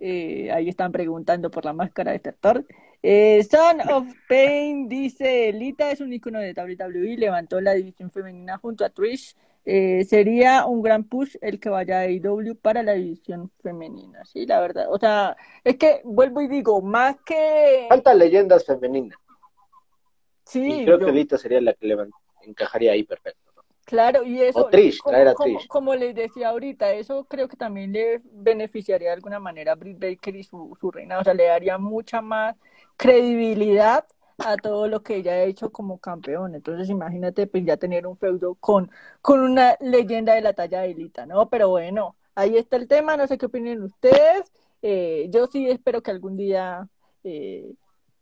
Eh, 0.00 0.50
ahí 0.52 0.68
están 0.68 0.92
preguntando 0.92 1.50
por 1.50 1.64
la 1.64 1.72
máscara 1.72 2.10
de 2.10 2.16
este 2.16 2.30
actor. 2.30 2.66
Eh, 3.02 3.46
Son 3.50 3.80
of 3.88 4.06
Pain 4.28 4.88
dice, 4.88 5.52
Lita 5.52 5.90
es 5.90 6.00
un 6.00 6.12
icono 6.12 6.40
de 6.40 6.52
WWE, 6.52 7.16
levantó 7.16 7.60
la 7.60 7.74
división 7.74 8.10
femenina 8.10 8.58
junto 8.58 8.84
a 8.84 8.90
Trish. 8.90 9.36
Eh, 9.66 10.04
sería 10.04 10.66
un 10.66 10.82
gran 10.82 11.04
push 11.04 11.36
el 11.40 11.58
que 11.58 11.70
vaya 11.70 12.00
a 12.00 12.02
AEW 12.02 12.54
para 12.60 12.82
la 12.82 12.92
división 12.92 13.50
femenina, 13.62 14.22
sí, 14.26 14.44
la 14.46 14.60
verdad. 14.60 14.86
O 14.90 14.98
sea, 14.98 15.36
es 15.64 15.76
que 15.76 16.02
vuelvo 16.04 16.42
y 16.42 16.48
digo, 16.48 16.82
más 16.82 17.16
que... 17.24 17.86
Faltan 17.88 18.18
leyendas 18.18 18.66
femeninas. 18.66 19.18
Sí, 20.44 20.80
y 20.82 20.84
creo 20.84 20.98
yo- 20.98 21.06
que 21.06 21.12
Lita 21.12 21.38
sería 21.38 21.60
la 21.60 21.72
que 21.72 21.86
le 21.86 21.96
encajaría 22.42 22.92
ahí 22.92 23.04
perfecto. 23.04 23.40
¿no? 23.56 23.62
Claro, 23.86 24.22
y 24.24 24.42
eso, 24.42 24.66
O 24.66 24.68
Trish, 24.68 24.98
como, 24.98 25.12
traer 25.12 25.28
a 25.28 25.34
como- 25.34 25.56
Trish. 25.58 25.68
como 25.68 25.94
les 25.94 26.14
decía 26.14 26.50
ahorita, 26.50 26.92
eso 26.92 27.24
creo 27.24 27.48
que 27.48 27.56
también 27.56 27.92
le 27.92 28.20
beneficiaría 28.32 29.08
de 29.08 29.14
alguna 29.14 29.40
manera 29.40 29.72
a 29.72 29.76
Britt 29.76 29.98
Baker 29.98 30.36
y 30.36 30.42
su, 30.44 30.76
su 30.78 30.90
reina, 30.90 31.18
o 31.18 31.24
sea, 31.24 31.32
le 31.32 31.44
daría 31.44 31.78
mucha 31.78 32.20
más 32.20 32.54
credibilidad 32.98 34.04
a 34.38 34.56
todo 34.56 34.88
lo 34.88 35.02
que 35.02 35.16
ella 35.16 35.32
ha 35.32 35.42
hecho 35.42 35.70
como 35.70 35.98
campeón. 35.98 36.54
Entonces, 36.54 36.88
imagínate, 36.90 37.46
pues 37.46 37.64
ya 37.64 37.76
tener 37.76 38.06
un 38.06 38.16
feudo 38.16 38.54
con, 38.56 38.90
con 39.22 39.40
una 39.40 39.76
leyenda 39.80 40.34
de 40.34 40.40
la 40.40 40.52
talla 40.52 40.80
de 40.82 40.94
Lita, 40.94 41.26
¿no? 41.26 41.48
Pero 41.48 41.68
bueno, 41.68 42.16
ahí 42.34 42.56
está 42.56 42.76
el 42.76 42.88
tema, 42.88 43.16
no 43.16 43.26
sé 43.26 43.38
qué 43.38 43.46
opinan 43.46 43.82
ustedes. 43.82 44.50
Eh, 44.82 45.28
yo 45.30 45.46
sí 45.46 45.70
espero 45.70 46.02
que 46.02 46.10
algún 46.10 46.36
día 46.36 46.86
eh, 47.22 47.72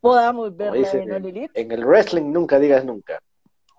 podamos 0.01 0.57
verla 0.57 0.79
dicen 0.79 1.13
en 1.13 1.25
All. 1.25 1.51
En 1.55 1.73
el 1.73 1.85
wrestling 1.85 2.31
nunca 2.33 2.59
digas 2.59 2.85
nunca. 2.85 3.19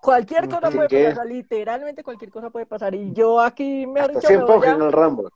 Cualquier 0.02 0.48
cosa 0.48 0.66
Así 0.66 0.76
puede 0.76 0.88
que- 0.88 1.04
pasar, 1.08 1.26
literalmente 1.26 2.02
cualquier 2.04 2.30
cosa 2.30 2.50
puede 2.50 2.66
pasar. 2.66 2.94
Y 2.94 3.12
yo 3.14 3.40
aquí, 3.40 3.86
mejor 3.86 4.10
Hasta 4.10 4.18
dicho, 4.20 4.28
100 4.28 4.40
me 4.40 4.44
voy 4.44 4.68
en 4.68 4.82
a, 4.82 4.84
el 4.86 4.92
Rumble. 4.92 5.28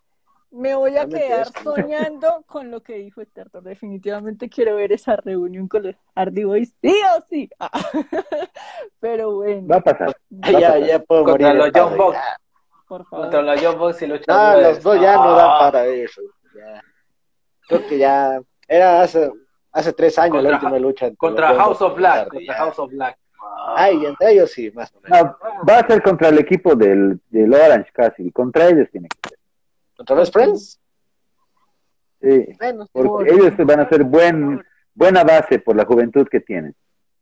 Me 0.50 0.74
voy 0.74 0.96
a 0.96 1.06
quedar 1.06 1.42
es- 1.42 1.52
soñando 1.62 2.42
con 2.46 2.70
lo 2.70 2.82
que 2.82 2.94
dijo 2.94 3.20
actor. 3.20 3.50
Definitivamente 3.62 4.48
quiero 4.48 4.76
ver 4.76 4.92
esa 4.92 5.16
reunión 5.16 5.68
con 5.68 5.82
los 5.84 5.94
Hardy 6.14 6.44
Boys, 6.44 6.74
sí 6.82 6.94
o 7.16 7.20
sí. 7.28 7.48
Ah, 7.58 7.70
Pero 9.00 9.36
bueno, 9.36 9.66
Va 9.68 9.76
a 9.76 9.80
pasar. 9.80 10.16
Ah, 10.42 10.50
ya, 10.52 10.78
ya 10.78 10.98
puedo 11.00 11.24
Contra 11.24 11.48
morir. 11.54 11.62
los 11.64 11.72
Young 11.72 11.96
Bucks. 11.96 12.16
ya. 12.16 12.36
por 12.88 13.04
contra 13.08 13.30
favor. 13.30 13.44
los 13.46 13.62
Young 13.62 13.78
Bucks 13.78 14.02
y 14.02 14.06
los 14.06 14.20
No, 14.26 14.60
los 14.60 14.82
dos 14.82 15.00
ya 15.00 15.14
no 15.16 15.22
Ah. 15.22 15.36
dan 15.36 15.58
para 15.72 15.86
eso. 15.86 16.22
Ya. 16.54 16.82
Creo 17.68 17.86
que 17.86 17.98
ya 17.98 18.40
era 18.66 19.02
hace, 19.02 19.30
hace 19.72 19.92
tres 19.92 20.18
años 20.18 20.36
Contra- 20.36 20.50
la 20.50 20.56
última 20.56 20.78
lucha. 20.78 21.10
Contra 21.16 21.54
House 21.54 21.82
of 21.82 21.94
Black. 21.96 22.28
Contra 22.30 22.46
ya. 22.46 22.54
House 22.54 22.78
of 22.78 22.90
Black. 22.90 23.18
Ay, 23.76 24.04
entre 24.04 24.32
ellos 24.32 24.50
sí, 24.50 24.70
más 24.72 24.92
o 24.94 25.00
menos. 25.00 25.22
No, 25.22 25.36
va 25.68 25.78
a 25.78 25.86
ser 25.86 26.02
contra 26.02 26.28
el 26.28 26.38
equipo 26.38 26.74
del, 26.74 27.20
del 27.30 27.52
Orange 27.54 27.90
casi. 27.92 28.30
Contra 28.32 28.68
ellos 28.68 28.88
tiene 28.90 29.08
que 29.08 29.28
ser. 29.28 29.37
¿Contra 29.98 30.14
los 30.16 30.30
Friends? 30.30 30.80
Sí, 32.22 32.46
Bueno, 32.58 32.86
porque 32.92 33.08
Por- 33.08 33.28
ellos 33.28 33.52
van 33.66 33.80
a 33.80 33.88
ser 33.88 34.04
buen, 34.04 34.64
buena 34.94 35.24
base 35.24 35.58
por 35.58 35.74
la 35.76 35.84
juventud 35.84 36.26
que 36.30 36.40
tienen. 36.40 36.74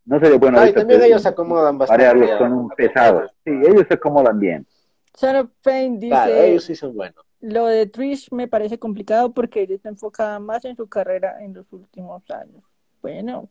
No 0.05 0.21
sería 0.21 0.39
bueno 0.39 0.61
Ay, 0.61 0.73
también 0.75 1.03
ellos 1.03 1.23
se 1.23 1.29
acomodan 1.29 1.79
bastante. 1.79 2.37
con 2.39 2.53
un 2.53 2.69
pesado. 2.71 3.29
Sí, 3.45 3.51
ellos 3.51 3.87
se 3.89 3.95
acomodan 3.95 4.39
bien. 4.39 4.67
Son 5.15 5.35
of 5.37 5.51
Pain 5.63 5.99
dice, 5.99 6.11
Claro, 6.15 6.35
ellos 6.43 6.65
sí 6.65 6.75
son 6.77 6.95
buenos. 6.95 7.25
lo 7.41 7.67
de 7.67 7.87
Trish 7.87 8.31
me 8.31 8.47
parece 8.47 8.79
complicado 8.79 9.33
porque 9.33 9.63
ella 9.63 9.75
está 9.75 9.89
enfocada 9.89 10.39
más 10.39 10.65
en 10.67 10.77
su 10.77 10.87
carrera 10.87 11.43
en 11.43 11.55
los 11.55 11.67
últimos 11.73 12.23
años. 12.31 12.63
Bueno, 13.03 13.49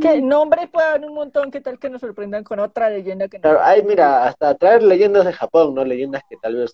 que 0.00 0.22
nombres 0.22 0.68
puede 0.70 0.86
haber 0.88 1.04
un 1.08 1.14
montón, 1.14 1.50
¿qué 1.50 1.60
tal 1.60 1.78
que 1.80 1.90
nos 1.90 2.00
sorprendan 2.00 2.44
con 2.44 2.60
otra 2.60 2.88
leyenda 2.88 3.26
que 3.28 3.38
no 3.38 3.42
Claro, 3.42 3.58
ay, 3.62 3.82
mira, 3.82 4.24
hasta 4.24 4.54
traer 4.54 4.82
leyendas 4.84 5.26
de 5.26 5.32
Japón, 5.32 5.74
¿no? 5.74 5.84
Leyendas 5.84 6.22
que 6.30 6.36
tal 6.36 6.54
vez 6.56 6.72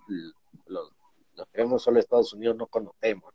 l- 1.34 1.36
los, 1.36 1.38
los 1.38 1.46
que 1.48 1.62
vemos 1.62 1.82
solo 1.82 1.98
Estados 2.00 2.32
Unidos 2.32 2.56
no 2.56 2.66
conocemos. 2.66 3.32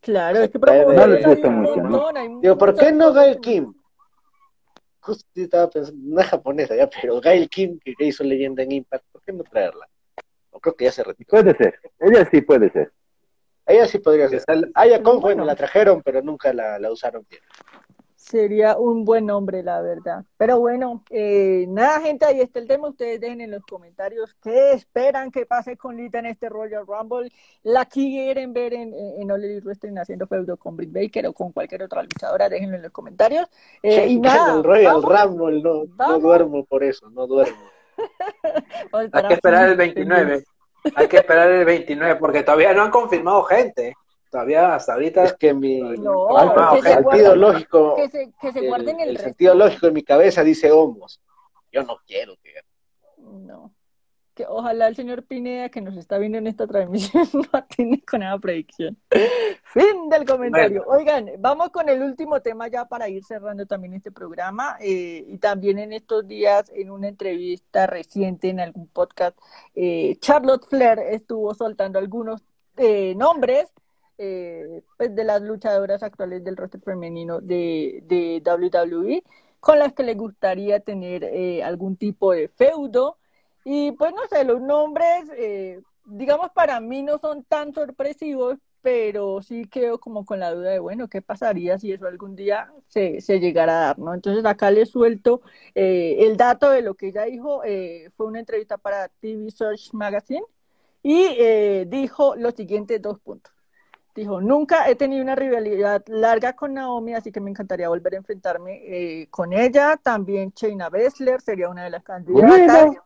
Claro, 0.00 0.38
es 0.38 0.50
que 0.50 0.58
No 0.58 0.66
les 0.66 0.84
promover 0.84 1.10
hay 1.10 1.24
gusta 1.24 1.48
mucho, 1.50 1.76
¿no? 1.82 2.40
Digo, 2.40 2.56
¿por 2.58 2.76
qué 2.76 2.92
no 2.92 3.12
Gail 3.12 3.40
Kim? 3.40 3.74
Justo 5.00 5.24
estaba 5.34 5.70
pensando, 5.70 6.00
no 6.14 6.20
es 6.20 6.26
japonesa 6.26 6.76
ya, 6.76 6.88
pero 6.88 7.20
Gail 7.20 7.48
Kim, 7.48 7.78
que 7.80 7.94
hizo 7.98 8.22
leyenda 8.24 8.62
en 8.62 8.72
Impact, 8.72 9.04
¿por 9.10 9.22
qué 9.22 9.32
no 9.32 9.42
traerla? 9.44 9.88
O 10.50 10.60
creo 10.60 10.74
que 10.74 10.84
ya 10.84 10.92
se 10.92 11.02
retiró. 11.04 11.28
Puede 11.30 11.56
ser. 11.56 11.80
Ella 11.98 12.28
sí 12.30 12.40
puede 12.42 12.70
ser. 12.70 12.92
Ella 13.66 13.86
sí 13.86 13.98
podría 13.98 14.28
ser. 14.28 14.42
Aya 14.74 15.02
Kong, 15.02 15.20
bueno, 15.20 15.20
Bueno. 15.20 15.44
la 15.44 15.54
trajeron, 15.56 16.02
pero 16.02 16.22
nunca 16.22 16.52
la, 16.52 16.78
la 16.78 16.90
usaron 16.90 17.26
bien. 17.28 17.42
Sería 18.28 18.76
un 18.76 19.06
buen 19.06 19.24
nombre, 19.24 19.62
la 19.62 19.80
verdad. 19.80 20.22
Pero 20.36 20.58
bueno, 20.58 21.02
eh, 21.08 21.64
nada, 21.68 22.00
gente, 22.02 22.26
ahí 22.26 22.42
está 22.42 22.58
el 22.58 22.68
tema. 22.68 22.88
Ustedes 22.88 23.18
dejen 23.22 23.40
en 23.40 23.50
los 23.50 23.62
comentarios 23.62 24.36
qué 24.42 24.72
esperan 24.72 25.30
que 25.30 25.46
pase 25.46 25.78
con 25.78 25.96
Lita 25.96 26.18
en 26.18 26.26
este 26.26 26.50
Royal 26.50 26.86
Rumble. 26.86 27.32
La 27.62 27.86
quieren 27.86 28.52
ver 28.52 28.74
en, 28.74 28.92
en 28.92 29.28
Wrestling 29.28 29.96
haciendo 29.96 30.26
feudo 30.26 30.58
con 30.58 30.76
Britt 30.76 30.92
Baker 30.92 31.28
o 31.28 31.32
con 31.32 31.52
cualquier 31.52 31.84
otra 31.84 32.02
luchadora. 32.02 32.50
Déjenlo 32.50 32.76
en 32.76 32.82
los 32.82 32.92
comentarios. 32.92 33.48
Eh, 33.82 34.08
y 34.08 34.16
En 34.16 34.20
nada, 34.20 34.56
el 34.56 34.64
Royal 34.64 35.00
vamos, 35.00 35.22
Rumble, 35.22 35.62
no, 35.62 36.18
duermo 36.18 36.66
por 36.66 36.84
eso, 36.84 37.08
no 37.08 37.26
duermo. 37.26 37.56
Hay 38.92 39.08
que 39.08 39.34
esperar 39.34 39.70
el 39.70 39.76
pendientes. 39.78 40.06
29. 40.06 40.44
Hay 40.96 41.08
que 41.08 41.16
esperar 41.16 41.50
el 41.50 41.64
29 41.64 42.16
porque 42.16 42.42
todavía 42.42 42.74
no 42.74 42.82
han 42.82 42.90
confirmado 42.90 43.42
gente. 43.44 43.94
Todavía 44.30 44.74
hasta 44.74 44.92
ahorita. 44.94 45.24
Es 45.24 45.32
que 45.34 45.54
mi 45.54 45.80
No, 45.80 46.36
ah, 46.36 46.70
que 46.72 46.78
el 46.78 46.82
se 46.84 46.92
sentido 46.94 47.34
guarden- 47.34 47.40
lógico, 47.40 47.94
Que 47.96 48.08
se, 48.08 48.32
que 48.40 48.52
se 48.52 48.58
el, 48.60 48.66
guarden 48.68 49.00
el, 49.00 49.08
el 49.10 49.14
resto. 49.16 49.28
sentido 49.30 49.54
lógico 49.54 49.86
en 49.86 49.94
mi 49.94 50.02
cabeza 50.02 50.44
dice 50.44 50.70
homos. 50.70 51.20
Yo 51.72 51.82
no 51.84 51.96
quiero 52.06 52.34
que 52.42 52.52
No. 53.18 53.72
Que 54.34 54.46
ojalá 54.46 54.86
el 54.86 54.94
señor 54.94 55.24
Pineda, 55.24 55.68
que 55.68 55.80
nos 55.80 55.96
está 55.96 56.16
viendo 56.16 56.38
en 56.38 56.46
esta 56.46 56.64
transmisión, 56.68 57.24
no 57.32 57.42
atiende 57.52 58.00
con 58.08 58.22
esa 58.22 58.38
predicción. 58.38 58.96
Fin 59.64 60.08
del 60.08 60.24
comentario. 60.26 60.84
Oigan, 60.86 61.28
vamos 61.40 61.70
con 61.70 61.88
el 61.88 62.00
último 62.02 62.40
tema 62.40 62.68
ya 62.68 62.84
para 62.84 63.08
ir 63.08 63.24
cerrando 63.24 63.66
también 63.66 63.94
este 63.94 64.12
programa. 64.12 64.76
eh, 64.80 65.24
y 65.26 65.38
también 65.38 65.80
en 65.80 65.92
estos 65.92 66.28
días, 66.28 66.70
en 66.72 66.90
una 66.92 67.08
entrevista 67.08 67.88
reciente 67.88 68.48
en 68.50 68.60
algún 68.60 68.86
podcast, 68.86 69.36
eh, 69.74 70.16
Charlotte 70.20 70.66
Flair 70.68 71.00
estuvo 71.00 71.52
soltando 71.54 71.98
algunos 71.98 72.40
eh, 72.76 73.14
nombres 73.16 73.72
eh, 74.18 74.82
pues, 74.96 75.14
de 75.14 75.24
las 75.24 75.42
luchadoras 75.42 76.02
actuales 76.02 76.44
del 76.44 76.56
roster 76.56 76.80
femenino 76.80 77.40
de, 77.40 78.02
de 78.06 78.42
WWE 78.44 79.22
con 79.60 79.78
las 79.78 79.92
que 79.92 80.02
le 80.04 80.14
gustaría 80.14 80.80
tener 80.80 81.24
eh, 81.24 81.62
algún 81.64 81.96
tipo 81.96 82.32
de 82.32 82.48
feudo. 82.48 83.18
Y 83.64 83.92
pues 83.92 84.12
no 84.14 84.26
sé, 84.30 84.44
los 84.44 84.60
nombres, 84.60 85.24
eh, 85.36 85.80
digamos, 86.06 86.50
para 86.54 86.80
mí 86.80 87.02
no 87.02 87.18
son 87.18 87.44
tan 87.44 87.72
sorpresivos, 87.74 88.58
pero 88.82 89.42
sí 89.42 89.66
quedo 89.68 89.98
como 90.00 90.24
con 90.24 90.40
la 90.40 90.54
duda 90.54 90.70
de, 90.70 90.78
bueno, 90.78 91.08
¿qué 91.08 91.20
pasaría 91.22 91.78
si 91.78 91.92
eso 91.92 92.06
algún 92.06 92.36
día 92.36 92.72
se, 92.88 93.20
se 93.20 93.40
llegara 93.40 93.72
a 93.72 93.86
dar, 93.88 93.98
¿no? 93.98 94.14
Entonces 94.14 94.44
acá 94.44 94.70
le 94.70 94.86
suelto 94.86 95.42
eh, 95.74 96.16
el 96.20 96.36
dato 96.36 96.70
de 96.70 96.82
lo 96.82 96.94
que 96.94 97.08
ella 97.08 97.24
dijo, 97.24 97.62
eh, 97.64 98.10
fue 98.16 98.26
una 98.26 98.40
entrevista 98.40 98.78
para 98.78 99.08
TV 99.08 99.50
Search 99.50 99.92
Magazine 99.92 100.44
y 101.02 101.26
eh, 101.38 101.86
dijo 101.88 102.36
los 102.36 102.54
siguientes 102.54 103.02
dos 103.02 103.20
puntos. 103.20 103.52
Dijo, 104.14 104.40
nunca 104.40 104.88
he 104.88 104.96
tenido 104.96 105.22
una 105.22 105.36
rivalidad 105.36 106.02
larga 106.08 106.54
con 106.54 106.74
Naomi, 106.74 107.14
así 107.14 107.30
que 107.30 107.40
me 107.40 107.50
encantaría 107.50 107.88
volver 107.88 108.14
a 108.14 108.16
enfrentarme 108.18 108.80
eh, 108.84 109.28
con 109.30 109.52
ella. 109.52 109.96
También 109.96 110.52
Shayna 110.54 110.88
Baszler 110.88 111.40
sería 111.40 111.68
una 111.68 111.84
de 111.84 111.90
las 111.90 112.02
candidatas. 112.02 112.86
Bueno. 112.86 113.04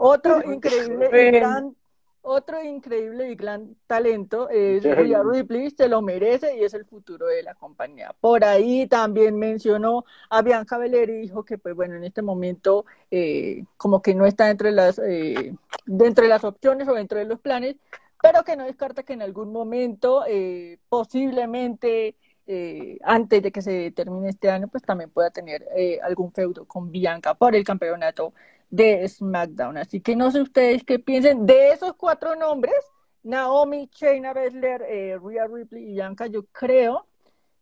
Otro 0.00 0.40
increíble 0.52 1.28
y 1.28 1.30
gran, 1.32 1.76
otro 2.22 2.62
increíble 2.62 3.30
y 3.30 3.34
gran 3.34 3.74
talento 3.86 4.48
es 4.48 4.82
Sí. 4.82 4.92
Rhea 4.92 5.22
Ripley, 5.24 5.70
se 5.70 5.88
lo 5.88 6.02
merece 6.02 6.56
y 6.56 6.62
es 6.62 6.74
el 6.74 6.84
futuro 6.84 7.26
de 7.26 7.42
la 7.42 7.54
compañía. 7.54 8.14
Por 8.20 8.44
ahí 8.44 8.86
también 8.86 9.36
mencionó 9.36 10.04
a 10.30 10.42
Bianca 10.42 10.78
Belair 10.78 11.10
y 11.10 11.20
dijo 11.22 11.44
que, 11.44 11.58
pues 11.58 11.74
bueno, 11.74 11.96
en 11.96 12.04
este 12.04 12.22
momento 12.22 12.84
eh, 13.10 13.64
como 13.76 14.02
que 14.02 14.14
no 14.14 14.26
está 14.26 14.46
dentro 14.46 14.68
de 14.68 14.74
las 14.74 15.00
eh, 15.00 15.54
dentro 15.86 16.22
de 16.22 16.28
las 16.28 16.44
opciones 16.44 16.86
o 16.86 16.94
dentro 16.94 17.18
de 17.18 17.24
los 17.24 17.40
planes, 17.40 17.76
pero 18.20 18.42
que 18.44 18.56
no 18.56 18.64
descarta 18.64 19.02
que 19.02 19.12
en 19.12 19.22
algún 19.22 19.52
momento, 19.52 20.24
eh, 20.26 20.78
posiblemente 20.88 22.16
eh, 22.46 22.98
antes 23.04 23.42
de 23.42 23.52
que 23.52 23.62
se 23.62 23.90
termine 23.92 24.30
este 24.30 24.50
año, 24.50 24.68
pues 24.68 24.82
también 24.82 25.10
pueda 25.10 25.30
tener 25.30 25.66
eh, 25.76 26.00
algún 26.02 26.32
feudo 26.32 26.64
con 26.64 26.90
Bianca 26.90 27.34
por 27.34 27.54
el 27.54 27.64
campeonato 27.64 28.32
de 28.70 29.06
SmackDown. 29.08 29.76
Así 29.78 30.00
que 30.00 30.16
no 30.16 30.30
sé 30.30 30.40
ustedes 30.40 30.82
qué 30.84 30.98
piensen 30.98 31.46
de 31.46 31.70
esos 31.70 31.94
cuatro 31.94 32.34
nombres, 32.36 32.74
Naomi, 33.22 33.88
Shayna 33.92 34.32
Baszler, 34.32 34.80
Rhea 35.22 35.46
Ripley 35.46 35.82
y 35.82 35.92
Bianca, 35.92 36.26
yo 36.26 36.44
creo 36.46 37.06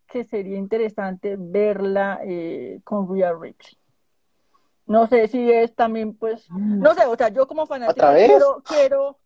que 0.07 0.25
sería 0.25 0.57
interesante 0.57 1.37
verla 1.37 2.21
con 2.85 3.13
Rhea 3.13 3.33
Ripley. 3.33 3.77
No 4.87 5.09
sé 5.09 5.27
si 5.27 5.51
es 5.51 5.75
también, 5.75 6.15
pues, 6.15 6.49
no 6.51 6.95
sé, 6.95 7.07
o 7.07 7.17
sea, 7.17 7.29
yo 7.29 7.49
como 7.49 7.67
fanática 7.67 8.15
quiero, 8.15 8.63
quiero, 8.65 9.19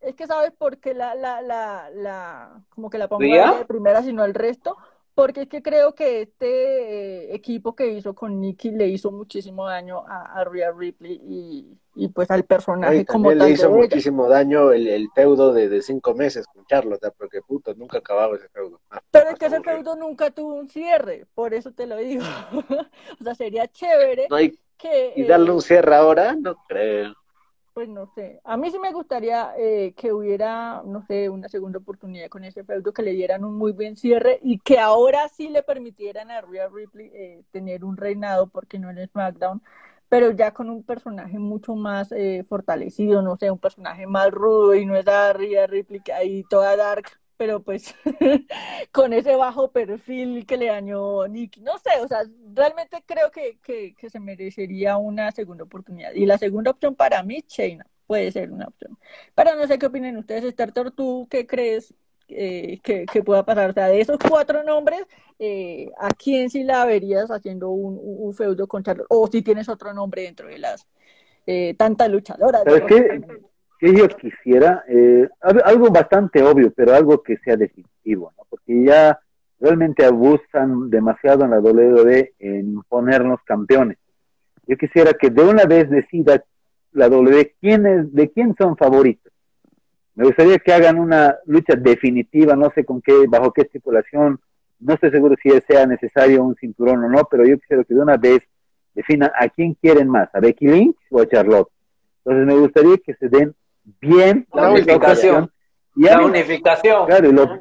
es 0.00 0.14
que 0.14 0.26
sabes 0.26 0.52
por 0.52 0.78
qué 0.78 0.94
la, 0.94 1.14
la, 1.14 1.42
la, 1.42 1.90
la, 1.90 2.64
como 2.70 2.90
que 2.90 2.98
la 2.98 3.08
pongo 3.08 3.24
de 3.24 3.64
primera, 3.66 4.02
sino 4.02 4.24
el 4.24 4.34
resto, 4.34 4.76
porque 5.14 5.42
es 5.42 5.48
que 5.48 5.62
creo 5.62 5.94
que 5.94 6.22
este 6.22 7.24
eh, 7.30 7.34
equipo 7.34 7.74
que 7.74 7.88
hizo 7.88 8.14
con 8.14 8.40
Nikki 8.40 8.70
le 8.70 8.86
hizo 8.88 9.10
muchísimo 9.10 9.66
daño 9.66 10.04
a, 10.06 10.40
a 10.40 10.44
Rhea 10.44 10.70
Ripley 10.72 11.20
y, 11.24 11.78
y 11.94 12.08
pues 12.08 12.30
al 12.30 12.44
personaje 12.44 13.04
como 13.04 13.32
también 13.32 13.36
tal 13.36 13.48
le 13.48 13.50
hizo 13.50 13.68
ella. 13.68 13.70
muchísimo 13.70 14.28
daño 14.28 14.72
el, 14.72 14.86
el 14.88 15.10
feudo 15.14 15.52
de, 15.52 15.68
de 15.68 15.82
cinco 15.82 16.14
meses 16.14 16.46
con 16.46 16.64
Charlotte, 16.66 17.04
¿eh? 17.04 17.12
porque 17.16 17.42
puto, 17.42 17.74
nunca 17.74 17.98
acababa 17.98 18.36
ese 18.36 18.48
feudo. 18.50 18.80
Ah, 18.90 19.02
Pero 19.10 19.30
es 19.30 19.30
más 19.30 19.38
que 19.38 19.46
ese 19.46 19.60
feudo 19.62 19.96
nunca 19.96 20.30
tuvo 20.30 20.54
un 20.54 20.68
cierre, 20.68 21.26
por 21.34 21.54
eso 21.54 21.72
te 21.72 21.86
lo 21.86 21.96
digo. 21.96 22.24
O 23.20 23.24
sea, 23.24 23.34
sería 23.34 23.66
chévere 23.68 24.28
No, 24.28 24.40
y, 24.40 24.58
que... 24.76 25.12
y 25.16 25.24
darle 25.24 25.50
eh, 25.50 25.52
un 25.52 25.62
cierre 25.62 25.94
ahora, 25.96 26.36
no 26.36 26.56
creo. 26.68 27.14
Pues 27.78 27.88
no 27.88 28.08
sé, 28.12 28.40
a 28.42 28.56
mí 28.56 28.72
sí 28.72 28.78
me 28.80 28.92
gustaría 28.92 29.54
eh, 29.56 29.94
que 29.96 30.12
hubiera, 30.12 30.82
no 30.84 31.00
sé, 31.06 31.28
una 31.28 31.48
segunda 31.48 31.78
oportunidad 31.78 32.28
con 32.28 32.42
ese 32.42 32.64
feudo, 32.64 32.92
que 32.92 33.02
le 33.02 33.12
dieran 33.12 33.44
un 33.44 33.54
muy 33.56 33.70
buen 33.70 33.96
cierre 33.96 34.40
y 34.42 34.58
que 34.58 34.80
ahora 34.80 35.28
sí 35.28 35.48
le 35.48 35.62
permitieran 35.62 36.28
a 36.32 36.40
Rhea 36.40 36.68
Ripley 36.68 37.08
eh, 37.14 37.44
tener 37.52 37.84
un 37.84 37.96
reinado, 37.96 38.48
porque 38.48 38.80
no 38.80 38.90
en 38.90 39.06
SmackDown, 39.06 39.62
pero 40.08 40.32
ya 40.32 40.52
con 40.52 40.70
un 40.70 40.82
personaje 40.82 41.38
mucho 41.38 41.76
más 41.76 42.10
eh, 42.10 42.44
fortalecido, 42.48 43.22
no 43.22 43.36
sé, 43.36 43.48
un 43.48 43.60
personaje 43.60 44.08
más 44.08 44.32
rudo 44.32 44.74
y 44.74 44.84
no 44.84 44.96
es 44.96 45.06
a 45.06 45.32
Rhea 45.32 45.68
Ripley 45.68 46.00
que 46.00 46.12
ahí 46.12 46.42
toda 46.50 46.76
dark, 46.76 47.20
pero 47.38 47.62
pues 47.62 47.94
con 48.92 49.14
ese 49.14 49.36
bajo 49.36 49.70
perfil 49.70 50.44
que 50.44 50.58
le 50.58 50.66
dañó 50.66 51.26
Nicky, 51.28 51.60
no 51.60 51.78
sé, 51.78 52.00
o 52.02 52.08
sea, 52.08 52.24
realmente 52.52 53.02
creo 53.06 53.30
que, 53.30 53.58
que, 53.62 53.94
que 53.94 54.10
se 54.10 54.20
merecería 54.20 54.98
una 54.98 55.30
segunda 55.30 55.64
oportunidad. 55.64 56.12
Y 56.12 56.26
la 56.26 56.36
segunda 56.36 56.72
opción 56.72 56.96
para 56.96 57.22
mí, 57.22 57.42
Shayna, 57.48 57.86
puede 58.06 58.32
ser 58.32 58.50
una 58.50 58.66
opción. 58.66 58.98
Pero 59.34 59.54
no 59.54 59.66
sé 59.66 59.78
qué 59.78 59.86
opinan 59.86 60.16
ustedes, 60.16 60.52
Starter, 60.52 60.90
¿tú 60.90 61.28
qué 61.30 61.46
crees 61.46 61.94
eh, 62.28 62.80
que, 62.82 63.06
que 63.06 63.22
pueda 63.22 63.44
pasar? 63.44 63.70
O 63.70 63.72
sea, 63.72 63.86
de 63.86 64.00
esos 64.00 64.18
cuatro 64.18 64.64
nombres, 64.64 65.02
eh, 65.38 65.92
¿a 65.98 66.08
quién 66.10 66.50
sí 66.50 66.64
la 66.64 66.84
verías 66.84 67.30
haciendo 67.30 67.70
un, 67.70 67.98
un, 68.02 68.34
feudo 68.34 68.66
con 68.66 68.82
Charlotte? 68.82 69.06
O 69.10 69.28
si 69.28 69.42
tienes 69.42 69.68
otro 69.68 69.94
nombre 69.94 70.22
dentro 70.22 70.48
de 70.48 70.58
las 70.58 70.88
eh, 71.46 71.74
tantas 71.78 72.10
luchadoras. 72.10 72.64
¿Sabes 72.64 72.82
qué? 72.88 73.22
Que 73.78 73.94
yo 73.94 74.08
quisiera, 74.08 74.84
eh, 74.88 75.28
al- 75.40 75.62
algo 75.64 75.90
bastante 75.90 76.42
obvio, 76.42 76.72
pero 76.74 76.94
algo 76.94 77.22
que 77.22 77.36
sea 77.38 77.56
definitivo, 77.56 78.32
¿no? 78.36 78.44
Porque 78.48 78.84
ya 78.84 79.18
realmente 79.60 80.04
abusan 80.04 80.90
demasiado 80.90 81.44
en 81.44 81.50
la 81.50 81.60
WWE 81.60 82.34
en 82.38 82.72
imponernos 82.72 83.40
campeones. 83.44 83.98
Yo 84.66 84.76
quisiera 84.76 85.12
que 85.14 85.30
de 85.30 85.42
una 85.42 85.64
vez 85.64 85.88
decida 85.90 86.44
la 86.92 87.08
WWE 87.08 87.54
quién 87.60 88.12
de 88.12 88.30
quién 88.30 88.54
son 88.58 88.76
favoritos. 88.76 89.32
Me 90.14 90.24
gustaría 90.24 90.58
que 90.58 90.72
hagan 90.72 90.98
una 90.98 91.36
lucha 91.46 91.74
definitiva, 91.76 92.56
no 92.56 92.70
sé 92.74 92.84
con 92.84 93.00
qué, 93.00 93.26
bajo 93.28 93.52
qué 93.52 93.62
estipulación, 93.62 94.40
no 94.80 94.94
estoy 94.94 95.10
seguro 95.10 95.36
si 95.40 95.50
sea 95.60 95.86
necesario 95.86 96.42
un 96.42 96.56
cinturón 96.56 97.04
o 97.04 97.08
no, 97.08 97.24
pero 97.30 97.44
yo 97.44 97.58
quisiera 97.58 97.84
que 97.84 97.94
de 97.94 98.00
una 98.00 98.16
vez 98.16 98.40
definan 98.94 99.30
a 99.38 99.48
quién 99.48 99.74
quieren 99.74 100.08
más, 100.08 100.28
a 100.34 100.40
Becky 100.40 100.66
Lynch 100.66 100.96
o 101.10 101.20
a 101.20 101.26
Charlotte. 101.28 101.68
Entonces 102.24 102.46
me 102.46 102.60
gustaría 102.60 102.96
que 102.98 103.14
se 103.14 103.28
den 103.28 103.54
bien 104.00 104.46
La 104.52 104.70
unificación. 104.70 105.50
Y 105.96 106.02
La 106.04 106.18
mí- 106.18 106.24
unificación. 106.26 107.06
claro, 107.06 107.28
y 107.28 107.32
lo- 107.32 107.58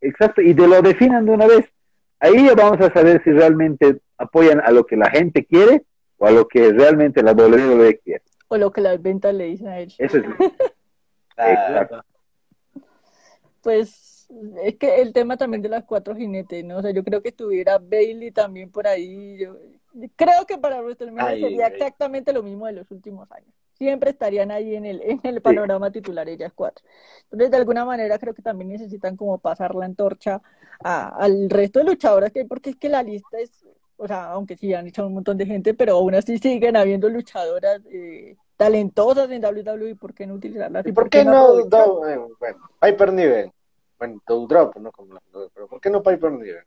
exacto, 0.00 0.40
y 0.40 0.52
de 0.52 0.66
lo 0.68 0.82
definan 0.82 1.24
de 1.26 1.32
una 1.32 1.46
vez. 1.46 1.66
Ahí 2.20 2.46
ya 2.46 2.54
vamos 2.54 2.80
a 2.80 2.92
saber 2.92 3.22
si 3.24 3.30
realmente 3.30 4.00
apoyan 4.18 4.60
a 4.60 4.70
lo 4.70 4.86
que 4.86 4.96
la 4.96 5.10
gente 5.10 5.44
quiere 5.44 5.84
o 6.18 6.26
a 6.26 6.30
lo 6.30 6.48
que 6.48 6.72
realmente 6.72 7.22
la 7.22 7.32
WWE 7.32 7.98
quiere. 7.98 8.22
O 8.48 8.56
lo 8.56 8.70
que 8.72 8.80
las 8.80 9.00
ventas 9.02 9.34
le 9.34 9.44
dicen 9.44 9.68
a 9.68 9.78
él. 9.80 9.92
Eso 9.98 10.18
es. 10.18 10.24
Exacto. 11.36 12.02
Pues 13.62 14.28
es 14.62 14.76
que 14.76 15.00
el 15.02 15.12
tema 15.12 15.36
también 15.36 15.62
de 15.62 15.68
las 15.68 15.84
cuatro 15.84 16.14
jinetes, 16.14 16.64
¿no? 16.64 16.78
O 16.78 16.82
sea, 16.82 16.90
yo 16.92 17.04
creo 17.04 17.22
que 17.22 17.28
estuviera 17.30 17.78
Bailey 17.78 18.30
también 18.30 18.70
por 18.70 18.86
ahí. 18.86 19.38
Yo 19.38 19.56
creo 20.16 20.46
que 20.46 20.58
para 20.58 20.80
WrestleMania 20.80 21.38
sería 21.48 21.66
exactamente 21.68 22.32
lo 22.32 22.42
mismo 22.42 22.66
de 22.66 22.72
los 22.72 22.90
últimos 22.90 23.30
años. 23.32 23.52
Siempre 23.78 24.10
estarían 24.10 24.50
ahí 24.50 24.74
en 24.74 24.86
el, 24.86 25.00
en 25.02 25.20
el 25.24 25.42
panorama 25.42 25.90
titular 25.90 26.28
ellas 26.28 26.52
cuatro. 26.54 26.84
Entonces, 27.24 27.50
de 27.50 27.56
alguna 27.56 27.84
manera 27.84 28.18
creo 28.18 28.34
que 28.34 28.42
también 28.42 28.68
necesitan 28.70 29.16
como 29.16 29.38
pasar 29.38 29.74
la 29.74 29.84
antorcha 29.86 30.40
a- 30.82 31.08
al 31.08 31.50
resto 31.50 31.78
de 31.80 31.84
luchadoras 31.86 32.32
que 32.32 32.40
hay, 32.40 32.46
porque 32.46 32.70
es 32.70 32.76
que 32.76 32.88
la 32.88 33.02
lista 33.02 33.38
es, 33.38 33.66
o 33.96 34.06
sea, 34.06 34.26
aunque 34.32 34.56
sí 34.56 34.72
han 34.74 34.86
hecho 34.86 35.06
un 35.06 35.14
montón 35.14 35.36
de 35.38 35.46
gente, 35.46 35.74
pero 35.74 35.94
aún 35.94 36.14
así 36.14 36.38
siguen 36.38 36.76
habiendo 36.76 37.08
luchadoras 37.08 37.80
eh, 37.90 38.36
talentosas 38.56 39.30
en 39.30 39.40
WWE, 39.42 39.96
¿por 39.96 40.14
qué 40.14 40.26
no 40.26 40.34
utilizarlas? 40.34 40.86
¿Y 40.86 40.92
por 40.92 41.10
qué 41.10 41.24
no, 41.24 41.64
do- 41.64 42.06
eh, 42.08 42.18
bueno, 42.38 42.70
Piper 42.80 43.12
Niven? 43.12 43.52
Bueno, 43.98 44.20
Doudrop, 44.26 44.76
¿no? 44.76 44.92
Como 44.92 45.18
pero 45.54 45.68
¿por 45.68 45.80
qué 45.80 45.90
no 45.90 46.02
Piper 46.02 46.32
Niven? 46.32 46.64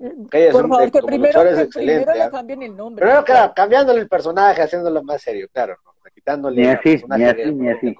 Por 0.00 0.68
favor, 0.68 0.90
que 0.90 1.02
primero, 1.02 1.42
que 1.42 1.66
primero 1.66 2.14
le 2.14 2.30
cambien 2.30 2.62
el 2.62 2.74
nombre. 2.76 3.04
Pero 3.06 3.22
claro, 3.24 3.52
cambiándole 3.54 4.00
el 4.00 4.08
personaje, 4.08 4.62
haciéndolo 4.62 5.02
más 5.02 5.20
serio, 5.20 5.46
claro, 5.52 5.76
¿no? 5.84 5.90
Quitándole 6.14 6.62
Ni 6.62 6.68
así, 6.68 7.02
ni 7.08 7.24
así, 7.24 7.36
de- 7.36 7.52
ni 7.52 7.68
así. 7.70 7.94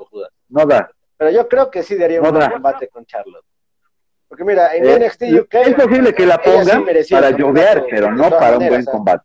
No 0.49 0.67
da. 0.67 0.91
Pero 1.17 1.31
yo 1.31 1.47
creo 1.49 1.71
que 1.71 1.83
sí 1.83 1.97
daría 1.97 2.21
un 2.21 2.33
No 2.33 2.39
da. 2.39 2.51
combate 2.51 2.89
con 2.89 3.05
Charlotte. 3.05 3.45
Porque 4.27 4.45
mira, 4.45 4.75
en 4.75 4.85
Eh, 4.87 4.95
NXT 4.99 5.23
UK 5.41 5.55
es 5.55 5.75
posible 5.75 6.15
que 6.15 6.25
la 6.27 6.37
sí 6.43 6.51
pongan 6.51 6.85
merecía 6.85 7.21
para 7.21 7.37
llover, 7.37 7.85
pero 7.91 8.11
no 8.13 8.31
para 8.31 8.57
un 8.59 8.67
buen 8.69 8.85
combate. 8.85 9.25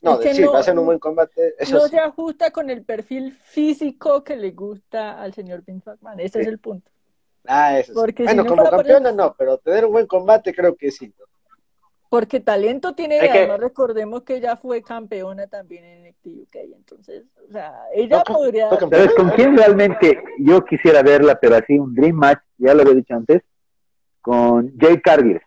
No, 0.00 0.16
sí, 0.22 0.42
no- 0.42 0.52
va 0.52 0.60
a 0.60 0.62
ser 0.62 0.78
un 0.78 0.86
buen 0.86 0.98
combate, 1.00 1.54
eso 1.58 1.74
no 1.76 1.80
sí. 1.82 1.90
se 1.90 1.98
ajusta 1.98 2.50
con 2.52 2.70
el 2.70 2.84
perfil 2.84 3.32
físico 3.32 4.22
que 4.22 4.36
le 4.36 4.52
gusta 4.52 5.20
al 5.20 5.34
señor 5.34 5.62
Vince 5.64 5.90
McMahon. 5.90 6.20
Ese 6.20 6.38
es 6.38 6.44
Sí. 6.44 6.50
el 6.50 6.58
punto. 6.60 6.88
Ah, 7.46 7.78
eso 7.78 7.92
sí. 7.92 7.98
Porque 7.98 8.22
si 8.22 8.26
Bueno, 8.26 8.44
no 8.44 8.48
como 8.50 8.70
campeona 8.70 9.10
no, 9.10 9.34
pero 9.36 9.58
tener 9.58 9.84
un 9.86 9.92
buen 9.92 10.06
combate 10.06 10.54
creo 10.54 10.76
que 10.76 10.90
sí. 10.92 11.12
¿no? 11.18 11.24
Porque 12.08 12.40
talento 12.40 12.94
tiene, 12.94 13.18
Es 13.18 13.30
que- 13.32 13.38
además 13.40 13.60
recordemos 13.60 14.22
que 14.22 14.36
ella 14.36 14.56
fue 14.56 14.82
campeona 14.82 15.46
también 15.46 15.84
en 15.84 16.06
NXT 16.06 16.26
UK, 16.42 16.56
entonces, 16.74 17.24
o 17.48 17.52
sea, 17.52 17.74
ella 17.94 18.22
Fue- 18.26 18.34
podría... 18.34 18.70
¿Sabes 18.70 19.14
con 19.14 19.28
quién 19.30 19.56
realmente 19.56 20.22
yo 20.38 20.64
quisiera 20.64 21.02
verla, 21.02 21.38
pero 21.40 21.56
así 21.56 21.78
un 21.78 21.94
dream 21.94 22.16
match, 22.16 22.38
ya 22.56 22.72
lo 22.74 22.82
había 22.82 22.94
dicho 22.94 23.14
antes, 23.14 23.42
con 24.22 24.72
Jay 24.78 25.00
Cargill? 25.02 25.40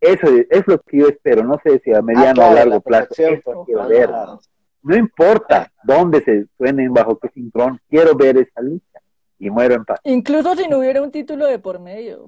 Eso 0.00 0.26
es, 0.26 0.46
es 0.50 0.64
lo 0.66 0.80
que 0.80 0.98
yo 0.98 1.06
espero, 1.08 1.44
no 1.44 1.60
sé 1.62 1.80
si 1.84 1.92
a 1.94 2.02
mediano 2.02 2.30
Ah, 2.30 2.34
claro, 2.34 2.50
o 2.50 2.54
largo 2.56 2.74
la 2.74 2.80
plazo. 2.80 3.14
Eso 3.22 3.40
pues, 3.44 3.58
quiero 3.66 3.86
ver, 3.86 4.10
¿no? 4.10 4.96
Importa 4.96 5.72
dónde 5.84 6.20
se 6.24 6.46
suenen, 6.58 6.92
bajo 6.92 7.16
qué 7.20 7.28
sincron, 7.28 7.80
quiero 7.88 8.16
ver 8.16 8.36
esa 8.38 8.60
lucha 8.60 8.98
y 9.38 9.48
muero 9.50 9.74
en 9.74 9.84
paz. 9.84 10.00
Incluso 10.02 10.56
si 10.56 10.66
no 10.66 10.78
hubiera 10.78 11.00
un 11.00 11.12
título 11.12 11.46
de 11.46 11.60
por 11.60 11.78
medio. 11.78 12.26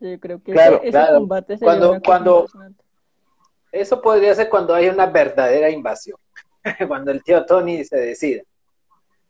Yo 0.00 0.20
creo 0.20 0.42
que 0.42 0.52
Claro, 0.52 0.76
ese, 0.78 0.88
ese 0.88 0.90
claro. 0.90 1.18
combate 1.20 1.56
sería 1.56 1.78
Cuando- 1.78 2.00
cuando-. 2.04 2.46
Eso 3.72 4.00
podría 4.02 4.34
ser 4.34 4.48
cuando 4.48 4.74
hay 4.74 4.88
una 4.88 5.06
verdadera 5.06 5.70
invasión. 5.70 6.18
cuando 6.88 7.10
el 7.10 7.22
tío 7.24 7.44
Tony 7.46 7.84
se 7.84 7.96
decida. 7.98 8.42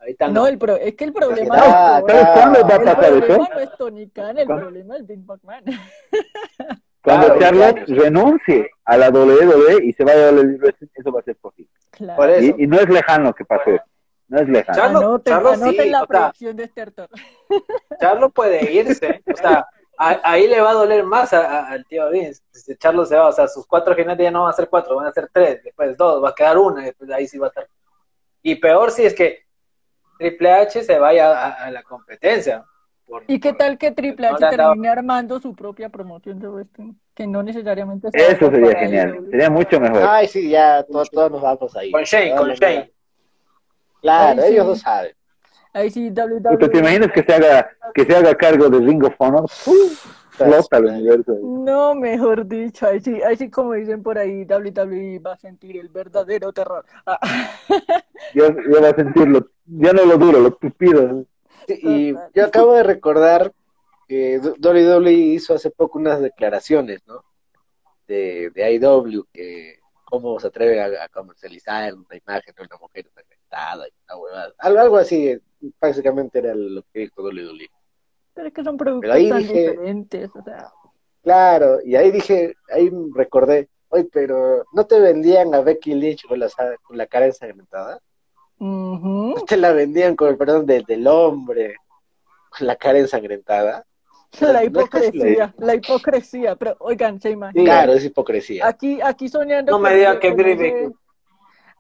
Ahorita 0.01 0.27
no. 0.29 0.33
No, 0.35 0.47
el 0.49 0.59
pro- 0.59 0.77
es 0.77 0.95
que 0.97 1.05
el 1.05 1.13
problema 1.13 1.55
Ah, 1.57 2.01
no, 2.03 2.09
¿Sabes 2.09 2.25
Ah, 2.27 2.33
cuándo 2.35 2.61
va 2.63 2.75
a 2.75 2.77
el 2.77 2.85
pasar 2.85 3.05
eso? 3.05 3.21
problema 3.27 3.49
no 3.55 3.61
es 3.61 3.71
Tony 3.79 4.09
Khan, 4.11 4.39
el 4.39 4.47
¿Cuándo? 4.47 4.65
problema 4.65 4.97
es 4.97 5.07
Vince 5.07 5.25
McMahon. 5.27 5.65
Cuando 7.05 7.27
Claro, 7.27 7.41
Charlotte 7.41 7.85
claro. 7.85 8.03
renuncie 8.03 8.71
a 8.85 8.97
la 8.97 9.11
WWE 9.11 9.85
y 9.85 9.93
se 9.93 10.05
vaya 10.05 10.29
a 10.29 10.33
la 10.33 10.41
WWE, 10.43 10.75
eso 10.95 11.13
va 11.13 11.19
a 11.21 11.23
ser 11.25 11.37
posible. 11.37 11.71
Claro. 11.91 12.17
Por 12.17 12.31
eso. 12.31 12.55
Y, 12.59 12.63
y 12.63 12.67
no 12.69 12.77
es 12.79 12.89
lejano 12.89 13.33
que 13.33 13.45
pase. 13.45 13.81
No 14.29 14.39
es 14.39 14.49
lejano. 14.49 14.79
Charlotte- 14.79 15.03
Anoten, 15.05 15.33
Charlotte 15.35 15.55
anoten 15.55 15.85
sí, 15.85 15.91
la 15.91 16.03
o 16.03 16.07
sea, 16.07 16.07
proyección 16.07 16.57
de 16.57 16.65
este. 16.65 16.85
Charlo 18.01 18.31
puede 18.31 18.73
irse. 18.73 19.21
O 19.33 19.37
sea, 19.37 19.67
a- 19.99 20.21
ahí 20.25 20.49
le 20.49 20.61
va 20.61 20.71
a 20.71 20.75
doler 20.75 21.05
más 21.05 21.33
a- 21.33 21.69
al 21.69 21.85
tío 21.87 22.09
Vince. 22.11 22.43
Si 22.51 22.77
Charlo 22.77 23.05
se 23.05 23.17
va, 23.17 23.29
o 23.29 23.33
sea, 23.33 23.47
sus 23.49 23.67
cuatro 23.67 23.95
jinetes 23.95 24.25
ya 24.25 24.31
no 24.31 24.43
van 24.43 24.51
a 24.51 24.57
ser 24.57 24.69
cuatro, 24.69 24.97
van 24.97 25.07
a 25.07 25.13
ser 25.13 25.29
tres, 25.33 25.63
después 25.63 25.97
dos, 25.97 26.23
va 26.23 26.31
a 26.31 26.35
quedar 26.35 26.59
una, 26.59 26.83
y 26.83 26.87
después 26.87 27.11
ahí 27.11 27.27
sí 27.29 27.39
va 27.39 27.47
a 27.47 27.51
estar. 27.51 27.69
Y 28.43 28.57
peor 28.57 28.91
si 28.91 29.05
es 29.05 29.15
que 29.15 29.47
Triple 30.19 30.53
H 30.53 30.83
se 30.85 30.99
vaya 30.99 31.31
a, 31.33 31.65
a 31.67 31.71
la 31.71 31.83
competencia. 31.83 32.65
Por- 33.07 33.25
¿Y 33.27 33.39
qué 33.41 33.51
por- 33.51 33.59
tal 33.59 33.79
que 33.79 33.91
Triple 33.91 34.29
no 34.31 34.37
H 34.37 34.45
dado- 34.45 34.57
termine 34.71 34.89
armando 34.89 35.39
su 35.41 35.55
propia 35.55 35.89
promoción 35.89 36.39
de 36.39 36.49
wrestling? 36.49 36.93
Que 37.15 37.27
no 37.27 37.43
necesariamente 37.43 38.11
sea 38.11 38.29
Eso 38.29 38.51
sería 38.51 38.79
genial. 38.79 39.27
Sería 39.31 39.51
mucho 39.51 39.79
mejor. 39.79 40.03
Ay, 40.09 40.29
sí, 40.29 40.49
ya 40.49 40.83
todos, 40.85 41.11
todos 41.11 41.31
nos 41.31 41.43
vamos 41.43 41.77
ahí. 41.77 41.91
Con 41.93 42.05
Shane, 42.05 42.35
con 42.37 42.51
Shane. 42.55 42.93
Claro, 44.01 44.41
Ay, 44.43 44.49
sí. 44.49 44.55
ellos 44.55 44.67
lo 44.67 44.75
saben. 44.77 45.15
Ahí 45.73 45.91
sí, 45.91 46.11
WWE. 46.11 46.69
¿Te 46.69 46.79
imaginas 46.79 47.13
que 47.13 47.23
se 47.23 47.33
haga 47.35 47.71
que 47.95 48.05
se 48.05 48.17
haga 48.17 48.35
cargo 48.35 48.69
de 48.69 48.79
Ring 48.79 49.05
of 49.05 49.15
Honor? 49.19 49.49
Flota 49.49 50.79
el 50.79 50.87
universo. 50.87 51.39
No, 51.43 51.95
mejor 51.95 52.47
dicho, 52.47 52.87
ahí 52.87 53.01
sí, 53.01 53.23
ahí 53.23 53.37
sí 53.37 53.51
como 53.51 53.75
dicen 53.75 54.03
por 54.03 54.19
ahí, 54.19 54.45
WWE 54.45 55.19
va 55.19 55.35
a 55.35 55.37
sentir 55.37 55.77
el 55.77 55.89
verdadero 55.89 56.53
terror. 56.53 56.85
Ah, 57.07 57.19
Ya, 58.35 58.49
ya 58.49 58.81
va 58.81 58.89
a 58.89 58.95
sentirlo. 58.95 59.51
Ya 59.67 59.93
no 59.93 60.05
lo 60.05 60.17
duro, 60.17 60.41
lo 60.41 60.53
tupido. 60.53 61.25
Sí, 61.67 61.81
Y 61.83 62.15
yo 62.35 62.47
acabo 62.47 62.75
de 62.75 62.83
recordar 62.83 63.53
que 64.09 64.39
WWE 64.39 65.13
hizo 65.13 65.55
hace 65.55 65.71
poco 65.71 65.99
unas 65.99 66.21
declaraciones, 66.21 67.01
¿no? 67.07 67.25
De, 68.07 68.51
de 68.51 68.73
IW, 68.75 69.25
que 69.33 69.79
cómo 70.05 70.39
se 70.41 70.49
atreve 70.49 70.81
a, 70.81 71.05
a 71.05 71.09
comercializar 71.09 71.95
una 71.95 72.17
imagen 72.17 72.55
de 72.55 72.63
una 72.63 72.77
mujer 72.81 73.07
ensangrentada 73.07 73.87
y 73.89 73.93
una 74.07 74.17
huevada. 74.17 74.53
Algo, 74.59 74.81
algo 74.81 74.97
así, 74.97 75.39
básicamente 75.81 76.39
era 76.39 76.55
lo 76.55 76.83
que 76.93 77.01
dijo 77.01 77.23
WWE. 77.23 77.69
Pero 78.35 78.49
es 78.49 78.55
que 78.55 78.65
son 78.65 78.77
productos 78.77 79.11
ahí 79.11 79.29
tan 79.29 79.39
dije- 79.39 79.71
diferentes, 79.71 80.31
o 80.35 80.43
sea, 80.43 80.71
Claro, 81.23 81.79
y 81.85 81.95
ahí 81.95 82.11
dije, 82.11 82.55
ahí 82.75 82.91
recordé, 83.15 83.69
oye, 83.91 84.09
pero 84.13 84.65
¿no 84.73 84.87
te 84.87 84.99
vendían 84.99 85.55
a 85.55 85.61
Becky 85.61 85.95
Lynch 85.95 86.27
con 86.27 86.41
la, 86.41 86.49
con 86.83 86.97
la 86.99 87.07
cara 87.07 87.27
ensangrentada? 87.27 88.01
¿No 88.59 89.35
te 89.47 89.57
la 89.57 89.73
vendían 89.73 90.17
con 90.17 90.29
el 90.29 90.37
perdón 90.37 90.67
de- 90.67 90.83
del 90.87 91.07
hombre 91.07 91.77
con 92.57 92.67
la 92.67 92.77
cara 92.77 92.99
ensangrentada? 92.99 93.85
la 94.41 94.65
hipocresía, 94.65 95.55
la 95.59 95.75
hipocresía, 95.75 96.57
pero 96.57 96.75
oigan, 96.81 97.21
se 97.21 97.31
imaginan. 97.31 97.65
Claro, 97.67 97.93
es 97.93 98.05
hipocresía. 98.05 98.67
Aquí, 98.67 98.99
aquí 99.03 99.29
soñando 99.29 99.73
No 99.73 99.79
me 99.79 99.95
digan 99.95 100.13
ese- 100.13 100.21
que 100.21 100.29
con 100.29 100.37
Brie 100.39 100.53
ese- 100.55 100.63
Baker. 100.73 100.91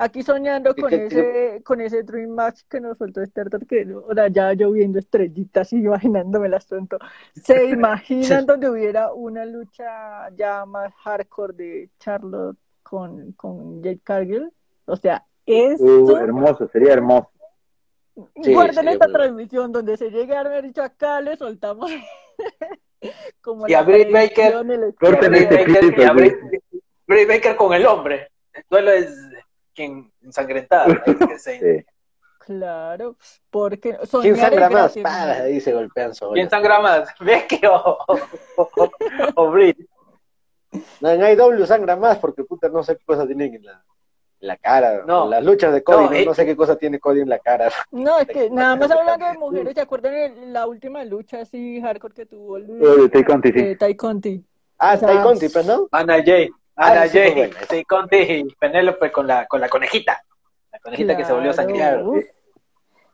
Aquí 0.03 0.23
soñando 0.25 0.75
¿Qué- 0.75 0.83
con 0.83 0.93
ese, 0.93 1.63
con 1.65 1.81
ese 1.81 2.03
Dream 2.03 2.31
Match 2.31 2.63
que 2.69 2.81
nos 2.81 2.99
soltó 2.99 3.25
Starter, 3.25 3.65
que 3.67 3.87
ahora 3.95 4.27
ya 4.29 4.53
lloviendo 4.53 4.99
estrellitas 4.99 5.73
y 5.73 5.77
imaginándome 5.85 6.49
el 6.49 6.55
asunto. 6.55 6.99
¿Se 7.35 7.65
imaginan 7.71 8.47
donde 8.47 8.69
hubiera 8.69 9.13
una 9.13 9.45
lucha 9.45 10.29
ya 10.35 10.67
más 10.67 10.93
hardcore 11.05 11.53
de 11.55 11.91
Charlotte 12.01 12.57
con, 12.83 13.33
con 13.33 13.81
Jade 13.83 14.01
Cargill? 14.03 14.51
O 14.87 14.97
sea, 14.97 15.25
esto, 15.47 15.85
Uh, 15.85 16.17
hermoso, 16.17 16.69
sería 16.69 16.95
hermoso. 16.95 17.31
Sí, 18.43 18.53
guarden 18.53 18.89
esta 18.89 19.07
bueno. 19.07 19.19
transmisión 19.21 19.73
donde 19.73 19.97
se 19.97 20.11
llegue 20.11 20.37
a 20.37 20.41
haber 20.41 20.65
dicho 20.65 20.83
acá, 20.83 21.21
le 21.21 21.37
soltamos 21.37 21.91
como 23.41 23.67
Y 23.69 23.75
a 23.75 23.83
Britt 23.83 24.13
Baker, 24.13 24.55
el 24.69 24.83
este 24.85 25.07
Baker, 27.09 27.27
Baker 27.29 27.57
con 27.57 27.73
el 27.73 27.87
hombre. 27.87 28.29
El 28.53 28.65
duelo 28.69 28.91
es 28.91 29.09
quien 29.75 30.13
ensangrentada. 30.23 30.87
sí. 31.39 31.85
Claro, 32.45 33.17
porque 33.51 33.97
¿Quién 34.21 34.37
sangra 34.37 34.69
más? 34.69 34.95
gratis, 34.97 35.03
Pa, 35.05 35.27
¿no? 35.27 35.45
ahí 35.45 35.61
se 35.61 35.73
golpean 35.73 36.13
solos. 36.15 36.35
¿Quién 36.35 36.51
sangra 36.51 36.81
más? 36.81 37.09
¿Becky 37.21 37.61
o, 37.67 37.99
o, 38.09 38.19
o, 38.57 38.91
o 39.37 39.51
Brie? 39.51 39.77
No, 41.01 41.11
en 41.11 41.21
IW 41.39 41.67
sangra 41.67 41.97
más 41.97 42.19
porque 42.19 42.43
puta 42.45 42.69
no 42.69 42.83
sé 42.83 42.97
qué 42.97 43.05
cosa 43.05 43.27
tienen 43.27 43.55
en 43.55 43.65
la, 43.65 43.85
en 44.41 44.49
la 44.49 44.57
cara. 44.57 45.05
No. 45.07 45.25
En 45.25 45.31
las 45.31 45.45
luchas 45.45 45.73
de 45.73 45.85
Cody, 45.85 46.05
No, 46.05 46.11
no, 46.11 46.17
eh. 46.17 46.25
no 46.27 46.35
sé 46.35 46.45
qué 46.45 46.57
cosa 46.57 46.75
tiene 46.77 46.99
Cody 46.99 47.21
en 47.21 47.29
la 47.29 47.39
cara. 47.39 47.71
No, 47.93 48.19
es 48.19 48.27
que 48.27 48.51
nada 48.51 48.75
más 48.75 48.91
hablando 48.91 49.27
de 49.27 49.39
mujeres, 49.39 49.75
¿se 49.75 49.81
acuerdan 49.81 50.13
de 50.13 50.47
la 50.47 50.67
última 50.67 51.05
lucha 51.05 51.43
así 51.43 51.81
hardcore 51.81 52.15
que 52.15 52.27
tuvo 52.27 52.57
el 52.57 52.67
de 52.67 53.09
Tay 53.09 53.23
Conti, 53.25 53.53
sí. 53.53 53.63
de 53.63 53.77
Tai 53.77 53.95
Conti? 53.95 54.45
Ah, 54.79 54.95
O 54.95 54.99
sea, 54.99 55.09
Tai 55.09 55.23
Conti, 55.23 55.49
pues, 55.49 55.65
¿no? 55.67 55.87
Ana 55.93 56.21
Jay. 56.25 56.51
Ah, 56.77 56.93
Ana 56.93 57.01
fue 57.03 57.09
Jay. 57.21 57.35
buena. 57.35 57.57
Sí, 57.69 57.85
Conti 57.85 58.17
y 58.17 58.45
Penélope 58.55 59.13
con 59.13 59.27
la, 59.27 59.47
con 59.47 59.61
la 59.61 59.69
conejita. 59.69 60.23
La 60.73 60.79
conejita 60.79 61.17
que 61.17 61.25
se 61.25 61.33
volvió 61.33 61.53
Claro, 61.53 62.11
uf. 62.13 62.25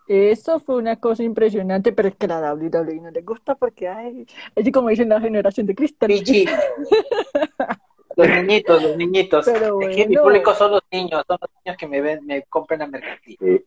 Eso 0.06 0.59
fue 0.59 0.76
una 0.76 0.96
cosa 0.96 1.22
impresionante, 1.22 1.92
pero 1.92 2.09
es 2.09 2.16
que 2.16 2.24
a 2.26 2.40
la 2.40 2.54
WWE 2.54 3.00
no 3.02 3.11
le 3.11 3.20
gusta 3.20 3.56
porque, 3.56 3.88
ay, 3.88 4.26
así 4.56 4.72
como 4.72 4.88
dicen 4.88 5.11
la 5.11 5.20
generación 5.20 5.66
de 5.66 5.74
cristal. 5.74 6.11
Los 8.16 8.26
niñitos, 8.28 8.82
los 8.82 8.96
niñitos. 8.96 9.44
Pero 9.44 9.80
Es 9.80 9.94
que 9.94 10.09
mi 10.09 10.16
bueno. 10.16 10.22
público 10.24 10.52
son 10.54 10.72
los 10.72 10.80
niños, 10.90 11.22
son 11.28 11.38
los 11.40 11.50
niños 11.64 11.76
que 11.78 11.86
me 11.86 12.00
ven, 12.00 12.26
me 12.26 12.42
compran 12.44 12.82
a 12.82 12.86
mercantil. 12.88 13.36
Sí. 13.40 13.64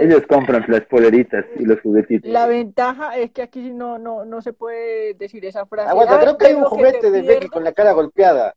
Ellos 0.00 0.22
compran 0.28 0.64
las 0.66 0.80
poleritas 0.86 1.44
y 1.56 1.64
los 1.64 1.80
juguetitos. 1.80 2.28
La 2.28 2.46
ventaja 2.48 3.16
es 3.16 3.30
que 3.30 3.40
aquí 3.42 3.70
no, 3.70 3.96
no, 3.98 4.24
no 4.24 4.42
se 4.42 4.52
puede 4.52 5.14
decir 5.14 5.44
esa 5.44 5.64
frase. 5.66 5.90
Aguanta, 5.90 6.14
"Ay, 6.14 6.20
creo 6.22 6.36
que 6.38 6.46
hay 6.46 6.54
un 6.54 6.64
juguete 6.64 7.10
de 7.12 7.18
Becky 7.20 7.26
pierdes". 7.28 7.50
con 7.52 7.62
la 7.62 7.72
cara 7.72 7.92
golpeada. 7.92 8.54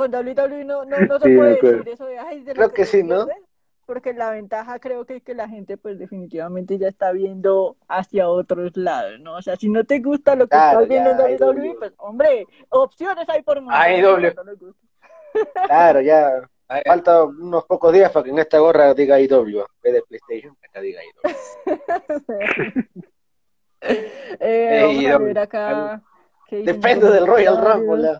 Con 0.00 0.14
WWE 0.14 0.64
no, 0.64 0.86
no, 0.86 0.98
no 0.98 1.18
se 1.18 1.28
Sí, 1.28 1.36
puede 1.36 1.50
decir 1.60 1.88
eso 1.92 2.06
de, 2.06 2.18
ay, 2.18 2.40
de 2.42 2.54
Creo 2.54 2.72
que 2.72 2.86
sí, 2.86 3.02
¿no? 3.02 3.26
pierdes", 3.26 3.44
Porque 3.84 4.14
la 4.14 4.30
ventaja 4.30 4.78
creo 4.78 5.04
que 5.04 5.16
es 5.16 5.22
que 5.22 5.34
la 5.34 5.46
gente 5.46 5.76
pues 5.76 5.98
definitivamente 5.98 6.78
ya 6.78 6.88
está 6.88 7.12
viendo 7.12 7.76
hacia 7.86 8.30
otros 8.30 8.74
lados, 8.78 9.20
¿no? 9.20 9.34
O 9.34 9.42
sea, 9.42 9.56
si 9.56 9.68
no 9.68 9.84
te 9.84 9.98
gusta 9.98 10.36
lo 10.36 10.44
que 10.46 10.56
Claro, 10.56 10.80
estás 10.80 10.88
viendo 10.88 11.10
ya, 11.10 11.28
en 11.28 11.42
WWE, 11.42 11.76
pues 11.78 11.92
hombre, 11.98 12.46
opciones 12.70 13.28
hay 13.28 13.42
por 13.42 13.60
más. 13.60 13.86
No 14.00 14.44
nos 14.44 14.58
gusta. 14.58 14.80
Claro, 15.66 16.00
ya. 16.00 16.48
Ay, 16.66 16.82
Falta 16.86 17.24
unos 17.24 17.64
pocos 17.66 17.92
días 17.92 18.10
para 18.10 18.24
que 18.24 18.30
en 18.30 18.38
esta 18.38 18.58
gorra 18.58 18.94
diga 18.94 19.20
IW. 19.20 19.66
En 19.82 19.92
de 19.92 20.02
PlayStation, 20.08 20.56
acá 20.66 20.80
diga 20.80 21.02
IW. 21.04 21.34
Eh, 23.82 24.80
vamos 24.82 25.06
a 25.06 25.18
ver 25.18 25.38
acá. 25.38 26.02
Depende 26.50 27.10
del 27.10 27.26
Royal. 27.26 27.58
Rumble. 27.62 28.18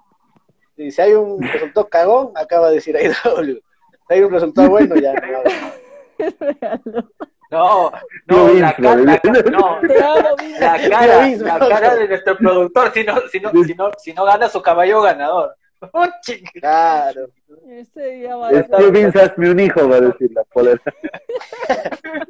Y 0.81 0.91
si 0.91 1.03
hay 1.03 1.12
un 1.12 1.43
resultado 1.43 1.89
cagón, 1.89 2.33
acaba 2.35 2.68
de 2.70 2.76
decir 2.76 2.97
IW. 2.97 3.61
Si 4.09 4.14
hay 4.14 4.22
un 4.22 4.33
resultado 4.33 4.70
bueno, 4.70 4.97
ya 4.97 5.12
no. 5.12 5.43
No, 7.51 7.91
no, 8.28 8.53
la, 8.55 8.72
cara, 8.76 8.95
la, 8.95 9.20
no, 9.51 9.81
la 9.83 10.78
cara, 10.78 11.37
la 11.37 11.68
cara 11.68 11.97
de 11.97 12.07
nuestro 12.07 12.37
productor, 12.37 12.93
si 12.93 13.03
no, 13.03 13.16
si 13.28 13.41
no, 13.41 13.51
si 13.64 13.74
no, 13.74 13.91
si 13.99 14.12
no 14.12 14.24
gana 14.24 14.49
su 14.49 14.62
caballo 14.62 15.03
ganador. 15.03 15.57
Oh. 15.93 16.07
Claro. 16.61 17.31
Este 17.70 18.11
día 18.11 18.37
va 18.37 18.49
a 18.51 19.24
hazme 19.24 19.51
un 19.51 19.61
hijo, 19.61 19.89
va 19.89 19.97
a 19.97 20.01
decir 20.01 20.31
la 20.33 20.45
polera. 20.45 20.83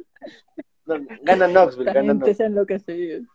No, 0.85 0.95
gana 1.21 1.47
Knoxville, 1.47 1.85
La 1.85 1.93
gana 1.93 2.13
Knoxville. 2.13 3.27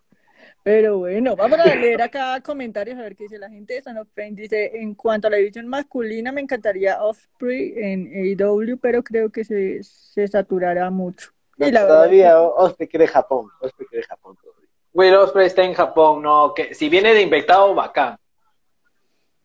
Pero 0.66 0.98
bueno, 0.98 1.36
vamos 1.36 1.60
a 1.60 1.76
leer 1.76 2.02
acá 2.02 2.40
comentarios 2.40 2.98
a 2.98 3.02
ver 3.02 3.14
qué 3.14 3.22
dice 3.24 3.38
la 3.38 3.48
gente. 3.48 3.80
Son 3.82 3.96
of 3.98 4.08
Pain 4.16 4.34
dice, 4.34 4.72
en 4.74 4.96
cuanto 4.96 5.28
a 5.28 5.30
la 5.30 5.36
división 5.36 5.68
masculina, 5.68 6.32
me 6.32 6.40
encantaría 6.40 7.00
Osprey 7.04 7.72
en 7.76 8.08
AEW, 8.12 8.76
pero 8.76 9.04
creo 9.04 9.30
que 9.30 9.44
se, 9.44 9.80
se 9.84 10.26
saturará 10.26 10.90
mucho. 10.90 11.30
Y 11.56 11.70
la 11.70 11.82
verdad 11.84 11.86
Todavía 11.86 12.40
Osprey 12.40 12.88
quiere 12.88 13.06
Japón. 13.06 13.48
Osprey 13.60 13.86
quiere 13.86 14.04
Japón 14.08 14.36
todavía. 14.42 14.68
Will 14.92 15.14
Ospreay 15.14 15.46
está 15.46 15.62
en 15.62 15.74
Japón, 15.74 16.22
no, 16.22 16.52
que 16.52 16.74
si 16.74 16.88
viene 16.88 17.14
de 17.14 17.22
infectado, 17.22 17.72
bacán. 17.72 18.16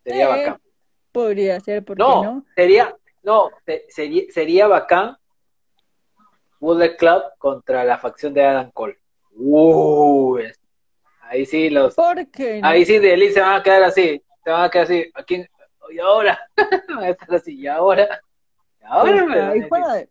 Sería 0.04 0.26
Eh, 0.26 0.30
bacán. 0.30 0.62
Podría 1.12 1.60
ser, 1.60 1.86
¿por 1.86 1.98
qué 1.98 2.02
No, 2.04 2.44
sería, 2.56 2.98
no, 3.22 3.52
se- 3.64 3.86
sería, 3.90 4.24
sería 4.32 4.66
bacán 4.68 5.18
Bullet 6.60 6.96
Club 6.98 7.22
contra 7.38 7.84
la 7.84 8.00
facción 8.00 8.34
de 8.34 8.44
Adam 8.44 8.72
Cole. 8.72 8.98
Uh, 9.36 10.38
es- 10.40 10.61
ahí 11.32 11.46
sí 11.46 11.70
los, 11.70 11.96
¿Por 11.96 12.30
qué 12.30 12.62
no? 12.62 12.68
ahí 12.68 12.86
sí 12.86 13.00
de 13.00 13.14
Elite 13.14 13.34
se 13.36 13.42
van 13.42 13.60
a 13.60 13.64
quedar 13.64 13.84
así, 13.84 14.22
se 14.44 14.50
van 14.50 14.64
a 14.66 14.70
quedar 14.70 14.86
así, 14.86 15.10
aquí, 15.14 15.46
y 15.92 16.00
ahora, 16.00 16.40
van 16.90 17.04
a 17.06 17.10
estar 17.10 17.36
así, 17.36 17.56
y 17.58 17.68
ahora, 17.68 18.22
y 18.82 18.86
ahora, 18.86 19.26
Pues, 19.26 19.28
me 19.28 19.66
a 19.66 19.70
joder. 19.70 20.10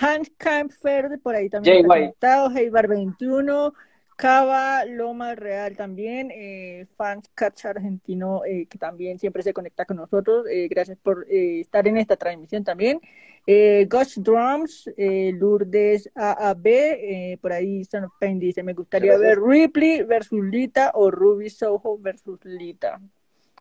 Hans 0.00 0.30
Kampfer 0.38 1.20
por 1.22 1.34
ahí 1.34 1.50
también 1.50 1.86
Jay 1.86 2.10
White. 2.16 2.16
Heibar 2.56 2.88
21, 2.88 3.74
Cava, 4.18 4.84
Loma 4.84 5.36
Real 5.36 5.76
también, 5.76 6.32
eh, 6.34 6.84
Fans 6.96 7.30
Catch 7.36 7.66
Argentino 7.66 8.42
eh, 8.44 8.66
que 8.68 8.76
también 8.76 9.20
siempre 9.20 9.44
se 9.44 9.52
conecta 9.52 9.84
con 9.84 9.96
nosotros, 9.96 10.44
eh, 10.50 10.66
gracias 10.68 10.98
por 11.00 11.24
eh, 11.30 11.60
estar 11.60 11.86
en 11.86 11.98
esta 11.98 12.16
transmisión 12.16 12.64
también, 12.64 13.00
eh, 13.46 13.86
Ghost 13.88 14.18
Drums, 14.18 14.90
eh, 14.96 15.30
Lourdes 15.38 16.10
AAB, 16.16 16.66
eh, 16.66 17.38
por 17.40 17.52
ahí 17.52 17.84
Son 17.84 18.04
of 18.04 18.12
Pain 18.18 18.40
dice, 18.40 18.64
me 18.64 18.74
gustaría 18.74 19.16
Gracias. 19.16 19.36
ver 19.36 19.40
Ripley 19.40 20.02
versus 20.02 20.44
Lita 20.44 20.90
o 20.94 21.12
Ruby 21.12 21.48
Soho 21.48 21.96
versus 21.98 22.44
Lita. 22.44 23.00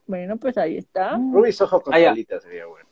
Bueno, 0.07 0.37
pues 0.37 0.57
ahí 0.57 0.77
está. 0.77 1.17
Ruby 1.17 1.51
Soho 1.51 1.81
con. 1.81 1.93
Solita 1.93 2.39
sería 2.39 2.65
bueno. 2.65 2.89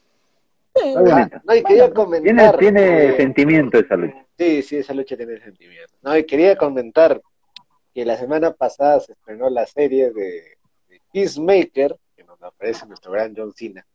Ah, 1.08 1.30
no, 1.44 1.56
y 1.56 1.64
quería 1.64 1.92
comentar. 1.94 2.58
Tiene, 2.60 2.82
tiene 2.82 3.06
eh, 3.06 3.18
sentimiento 3.18 3.80
esa 3.80 3.96
lucha. 3.96 4.26
Sí, 4.38 4.62
sí, 4.62 4.78
esa 4.78 4.94
lucha 4.94 5.18
tiene 5.18 5.40
sentimiento. 5.40 5.94
No, 6.04 6.16
y 6.18 6.26
quería 6.26 6.56
comentar 6.58 7.22
que 7.96 8.04
la 8.06 8.18
semana 8.18 8.52
pasada 8.52 9.00
se 9.00 9.14
estrenó 9.14 9.50
la 9.50 9.66
serie 9.66 10.12
de, 10.12 10.58
de 10.90 11.02
Peacemaker, 11.14 11.96
que 12.16 12.26
nos 12.26 12.42
aparece 12.44 12.86
nuestro 12.86 13.14
gran 13.14 13.34
John 13.36 13.54
Cena. 13.54 13.88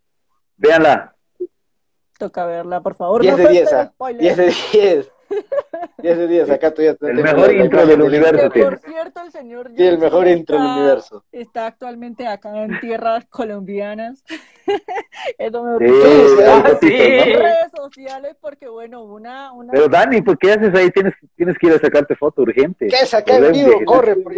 Véanla. 0.57 1.15
Toca 2.19 2.47
verla, 2.47 2.81
por 2.83 2.95
favor. 2.95 3.21
10 3.21 3.33
no 3.33 3.37
de 3.37 3.45
suelten 3.45 3.67
10, 3.67 3.73
¿ah? 3.75 3.93
10 4.19 4.37
de 4.39 4.45
10. 4.73 5.13
10 5.99 6.19
de 6.19 6.27
10, 6.27 6.51
acá 6.51 6.75
tú 6.75 6.83
ya 6.83 6.95
te 6.95 7.09
El 7.09 7.23
mejor 7.23 7.55
intro 7.55 7.87
del 7.87 8.03
universo 8.03 8.51
por 8.51 8.79
cierto, 8.81 9.21
el 9.23 9.31
señor 9.31 9.71
Sí, 9.77 9.87
el 9.87 9.99
mejor 9.99 10.27
intro 10.27 10.57
del 10.57 10.65
está- 10.67 10.77
universo. 10.79 11.25
Está 11.31 11.67
actualmente 11.67 12.27
acá 12.27 12.65
en 12.65 12.81
tierras 12.81 13.27
colombianas. 13.27 14.25
Eso 15.39 15.63
me 15.63 15.89
Sí, 16.81 16.97
Ah, 18.11 18.21
sí. 18.23 18.29
Porque 18.41 18.69
bueno, 18.69 19.03
una, 19.05 19.53
una 19.53 19.73
Pero 19.73 19.89
Dani, 19.89 20.23
¿por 20.23 20.39
qué 20.39 20.53
haces 20.53 20.75
ahí? 20.75 20.91
Tienes, 20.91 21.15
tienes 21.37 21.57
que 21.59 21.67
ir 21.69 21.73
a 21.75 21.79
sacarte 21.79 22.15
foto 22.17 22.43
urgente. 22.43 22.89
¿Qué 22.89 22.97
en 23.01 23.43
Volver 23.43 23.53
vivo? 23.53 23.85
Corre 23.85 24.17
por 24.17 24.33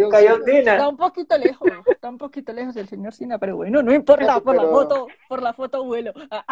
Cena. 0.45 0.71
está 0.73 0.87
un 0.87 0.97
poquito 0.97 1.37
lejos, 1.37 1.69
está 1.87 2.09
un 2.09 2.17
poquito 2.17 2.53
lejos 2.53 2.75
el 2.75 2.87
señor 2.87 3.13
Sina, 3.13 3.37
pero 3.37 3.55
bueno, 3.57 3.81
no 3.83 3.93
importa, 3.93 4.39
por 4.39 4.55
la 4.55 4.63
foto, 4.63 5.07
por 5.29 5.41
la 5.41 5.53
foto 5.53 5.83
vuelo. 5.83 6.13
Ah, 6.31 6.43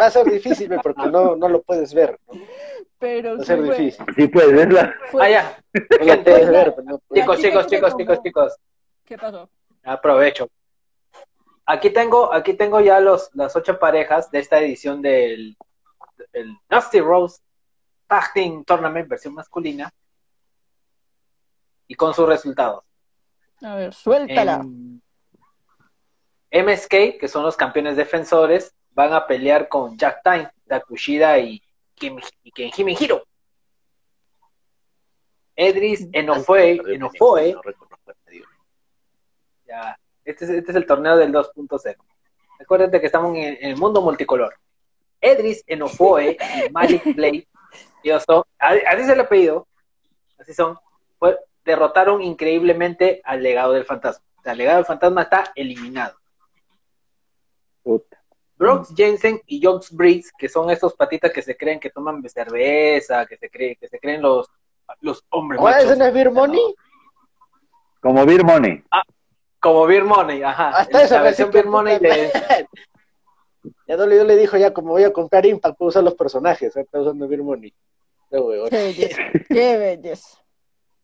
Va 0.00 0.06
a 0.06 0.10
ser 0.10 0.26
difícil 0.26 0.70
porque 0.82 1.06
no, 1.06 1.36
no 1.36 1.48
lo 1.48 1.62
puedes 1.62 1.92
ver. 1.94 2.18
¿no? 2.32 2.40
pero 2.98 3.32
Va 3.36 3.36
a 3.36 3.40
sí 3.40 3.46
ser 3.46 3.58
fue- 3.64 3.76
difícil. 3.78 4.06
Sí, 4.16 4.28
pues, 4.28 4.52
verla. 4.52 4.94
fue- 5.10 5.22
Ah, 5.26 5.30
ya. 5.30 5.58
Puedes 5.98 6.48
ver. 6.50 6.74
no 6.84 6.98
puedes- 6.98 7.22
Chicos, 7.24 7.38
chicos, 7.40 7.66
chicos, 7.66 7.96
chicos, 7.96 8.22
chicos. 8.22 8.56
¿Qué 9.04 9.18
pasó? 9.18 9.48
Aprovecho. 9.84 10.48
Aquí 11.66 11.90
tengo, 11.90 12.32
aquí 12.32 12.54
tengo 12.54 12.80
ya 12.80 13.00
los, 13.00 13.30
las 13.34 13.54
ocho 13.56 13.78
parejas 13.78 14.30
de 14.30 14.38
esta 14.38 14.60
edición 14.60 15.02
del, 15.02 15.56
del 16.32 16.58
Nasty 16.68 17.00
Rose 17.00 17.40
Tag 18.06 18.32
Team 18.32 18.64
Tournament 18.64 19.08
versión 19.08 19.34
masculina 19.34 19.92
y 21.86 21.94
con 21.94 22.14
sus 22.14 22.28
resultados. 22.28 22.84
A 23.62 23.74
ver, 23.76 23.94
suéltala. 23.94 24.64
En 26.50 26.66
MSK, 26.66 27.18
que 27.18 27.28
son 27.28 27.42
los 27.42 27.56
campeones 27.56 27.96
defensores, 27.96 28.74
van 28.90 29.12
a 29.12 29.26
pelear 29.26 29.68
con 29.68 29.96
Jack 29.96 30.22
Time, 30.22 30.50
Takushida 30.66 31.38
y, 31.38 31.62
Kim, 31.94 32.18
y 32.42 33.04
Hiro. 33.04 33.26
Edris 35.54 36.08
Enofoe, 36.12 36.80
Enofoe. 36.94 37.56
Ya, 39.66 39.98
este 40.24 40.44
es, 40.44 40.50
este 40.50 40.70
es 40.70 40.76
el 40.76 40.86
torneo 40.86 41.16
del 41.16 41.32
2.0. 41.32 41.96
Acuérdate 42.60 43.00
que 43.00 43.06
estamos 43.06 43.34
en, 43.36 43.56
en 43.60 43.70
el 43.70 43.76
mundo 43.76 44.00
multicolor. 44.00 44.54
Edris 45.20 45.62
Enofoe 45.66 46.36
y 46.66 46.70
Malik 46.72 47.02
Blade, 47.16 47.46
ellos 48.02 48.24
son, 48.26 48.42
así 48.58 48.80
es 49.02 49.08
el 49.08 49.20
apellido, 49.20 49.66
así 50.38 50.54
son, 50.54 50.78
fue- 51.18 51.38
derrotaron 51.64 52.22
increíblemente 52.22 53.20
al 53.24 53.42
legado 53.42 53.72
del 53.72 53.84
fantasma. 53.84 54.24
O 54.38 54.42
sea, 54.42 54.52
el 54.52 54.58
legado 54.58 54.76
del 54.76 54.86
fantasma 54.86 55.22
está 55.22 55.50
eliminado. 55.56 56.16
Puta. 57.82 58.16
Brooks 58.56 58.94
Jensen 58.96 59.40
y 59.46 59.60
Jones 59.62 59.90
Briggs, 59.90 60.32
que 60.38 60.48
son 60.48 60.70
estos 60.70 60.94
patitas 60.94 61.30
que 61.32 61.42
se 61.42 61.56
creen 61.56 61.78
que 61.78 61.90
toman 61.90 62.26
cerveza, 62.28 63.26
que 63.26 63.36
se 63.36 63.50
creen, 63.50 63.76
que 63.78 63.86
se 63.88 63.98
creen 63.98 64.22
los, 64.22 64.48
los 65.00 65.22
hombres 65.30 65.60
¿Ah, 65.62 65.80
ese 65.80 65.96
no 65.96 66.06
es 66.06 66.14
Beer 66.14 66.30
Money? 66.30 66.74
Como 68.00 68.24
Beer 68.24 68.44
Money. 68.44 68.82
Como 69.60 69.84
Beer 69.86 70.04
Money, 70.04 70.42
ajá. 70.42 70.68
Hasta 70.70 71.02
eso, 71.02 71.14
la 71.16 71.22
versión 71.22 71.50
Beer 71.50 71.66
Money 71.66 71.94
madre. 72.00 72.32
Ya 73.86 73.96
no 73.96 74.06
le, 74.06 74.16
yo 74.16 74.24
le 74.24 74.36
dijo 74.36 74.56
ya 74.56 74.72
como 74.72 74.90
voy 74.90 75.04
a 75.04 75.12
comprar 75.12 75.46
Impact, 75.46 75.76
puedo 75.78 75.88
usar 75.90 76.02
los 76.02 76.14
personajes, 76.14 76.76
¿eh? 76.76 76.80
está 76.80 77.00
usando 77.00 77.28
Beer 77.28 77.42
Money. 77.42 77.72
Qué 78.30 78.40
belleza, 78.70 79.22
qué 79.48 79.78
belleza. 79.78 80.38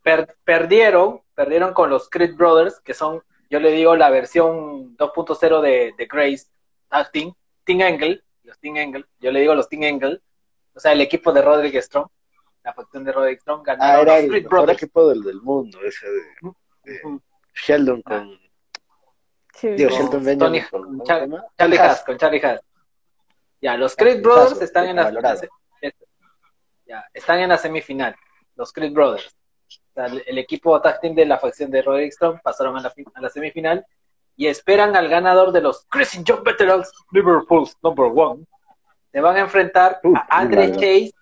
per- 0.01 0.35
perdieron, 0.43 1.21
perdieron 1.33 1.73
con 1.73 1.89
los 1.89 2.09
Creed 2.09 2.35
Brothers, 2.35 2.81
que 2.81 2.93
son, 2.93 3.23
yo 3.49 3.59
le 3.61 3.71
digo, 3.71 3.95
la 3.95 4.09
versión 4.09 4.97
2.0 4.97 5.61
de, 5.61 5.93
de 5.97 6.05
Grace 6.07 6.47
Tag 6.89 7.11
Team, 7.11 7.33
Team 7.63 7.79
Angle, 7.81 8.21
los 8.43 8.59
Team 8.59 8.75
Angle, 8.75 9.05
yo 9.21 9.31
le 9.31 9.39
digo 9.39 9.55
los 9.55 9.69
Team 9.69 9.83
Angle, 9.83 10.19
o 10.75 10.79
sea, 10.81 10.91
el 10.91 10.99
equipo 10.99 11.31
de 11.31 11.41
Roderick 11.41 11.81
Strong, 11.81 12.07
la 12.65 12.73
facción 12.73 13.05
de 13.05 13.11
Roderick 13.13 13.39
Strong, 13.39 13.61
Ah, 13.61 13.75
ganaron 13.75 14.01
era 14.01 14.15
los 14.15 14.23
el 14.25 14.29
Creed 14.29 14.43
mejor 14.43 14.57
Brothers. 14.59 14.83
equipo 14.83 15.07
del, 15.07 15.23
del 15.23 15.41
mundo, 15.41 15.79
ese 15.85 16.05
de. 16.09 17.19
Sheldon 17.55 18.01
con 18.01 18.37
Qué 19.59 19.75
Digo. 19.75 19.89
Sheldon 19.91 20.09
Tony- 20.11 20.25
Benjamin 20.25 20.63
con 20.69 20.81
¿cómo 20.83 21.03
Char- 21.05 21.19
se 21.21 21.27
llama? 21.27 21.45
Charlie. 21.57 21.77
Haas, 21.77 22.03
con 22.03 22.17
Charlie 22.17 22.41
Haas. 22.45 22.61
Ya, 23.63 23.77
los 23.77 23.95
Creed 23.95 24.21
Brothers 24.21 24.61
están 24.61 24.87
en 24.89 24.97
la, 24.97 25.03
ya, 26.85 27.05
están 27.13 27.39
en 27.39 27.49
la 27.49 27.57
semifinal, 27.57 28.13
los 28.55 28.73
Creed 28.73 28.91
Brothers. 28.91 29.35
O 29.69 29.93
sea, 29.93 30.05
el, 30.07 30.21
el 30.27 30.37
equipo 30.37 30.79
tag 30.81 30.99
team 30.99 31.15
de 31.15 31.25
la 31.25 31.37
facción 31.39 31.71
de 31.71 31.81
Roderick 31.81 32.11
Strong 32.11 32.41
pasaron 32.43 32.75
a 32.77 32.81
la, 32.81 32.89
fi- 32.89 33.05
a 33.13 33.21
la 33.21 33.29
semifinal 33.29 33.85
y 34.35 34.47
esperan 34.47 34.95
al 34.97 35.07
ganador 35.07 35.51
de 35.53 35.61
los 35.61 35.85
Crescent 35.89 36.27
John 36.29 36.43
Veterans 36.43 36.91
Liverpool's 37.11 37.77
number 37.81 38.05
one. 38.13 38.43
Se 39.13 39.21
van 39.21 39.37
a 39.37 39.39
enfrentar 39.39 39.99
Uh, 40.03 40.15
a 40.17 40.25
Andre. 40.39 40.71
Chase, 40.73 41.13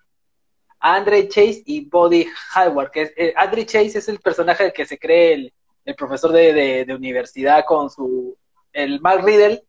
a 0.80 0.96
Andre 0.96 1.28
Chase 1.28 1.62
y 1.64 1.88
Buddy 1.88 2.26
Hayward, 2.54 2.90
que 2.90 3.02
es, 3.02 3.12
eh, 3.16 3.32
Andre 3.36 3.64
Chase 3.66 3.98
es 3.98 4.08
el 4.08 4.18
personaje 4.18 4.72
que 4.72 4.84
se 4.84 4.98
cree 4.98 5.34
el, 5.34 5.52
el 5.84 5.94
profesor 5.94 6.32
de, 6.32 6.52
de- 6.52 6.84
de 6.86 6.94
universidad 6.94 7.64
con 7.64 7.88
su, 7.88 8.36
el 8.72 9.00
Mark 9.00 9.22
Riddle 9.24 9.62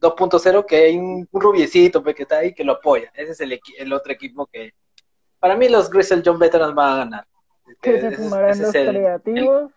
2.0, 0.00 0.64
que 0.66 0.76
hay 0.76 0.96
un, 0.96 1.28
un 1.30 1.40
rubiecito 1.40 2.02
pues, 2.02 2.14
que 2.14 2.22
está 2.22 2.38
ahí 2.38 2.54
que 2.54 2.64
lo 2.64 2.72
apoya. 2.74 3.10
Ese 3.14 3.32
es 3.32 3.40
el, 3.40 3.52
equi- 3.52 3.74
el 3.78 3.92
otro 3.92 4.12
equipo 4.12 4.46
que, 4.46 4.72
para 5.40 5.56
mí 5.56 5.68
los 5.68 5.90
Grizzle 5.90 6.22
John 6.24 6.38
Veterans 6.38 6.74
van 6.74 6.92
a 6.92 6.96
ganar. 6.98 7.26
Que 7.82 7.92
se 7.92 7.96
Ese 7.98 8.08
es- 8.08 8.16
fumarán 8.16 8.50
ese 8.50 8.62
los 8.62 8.74
es 8.74 8.74
el- 8.74 8.88
creativos. 8.96 9.72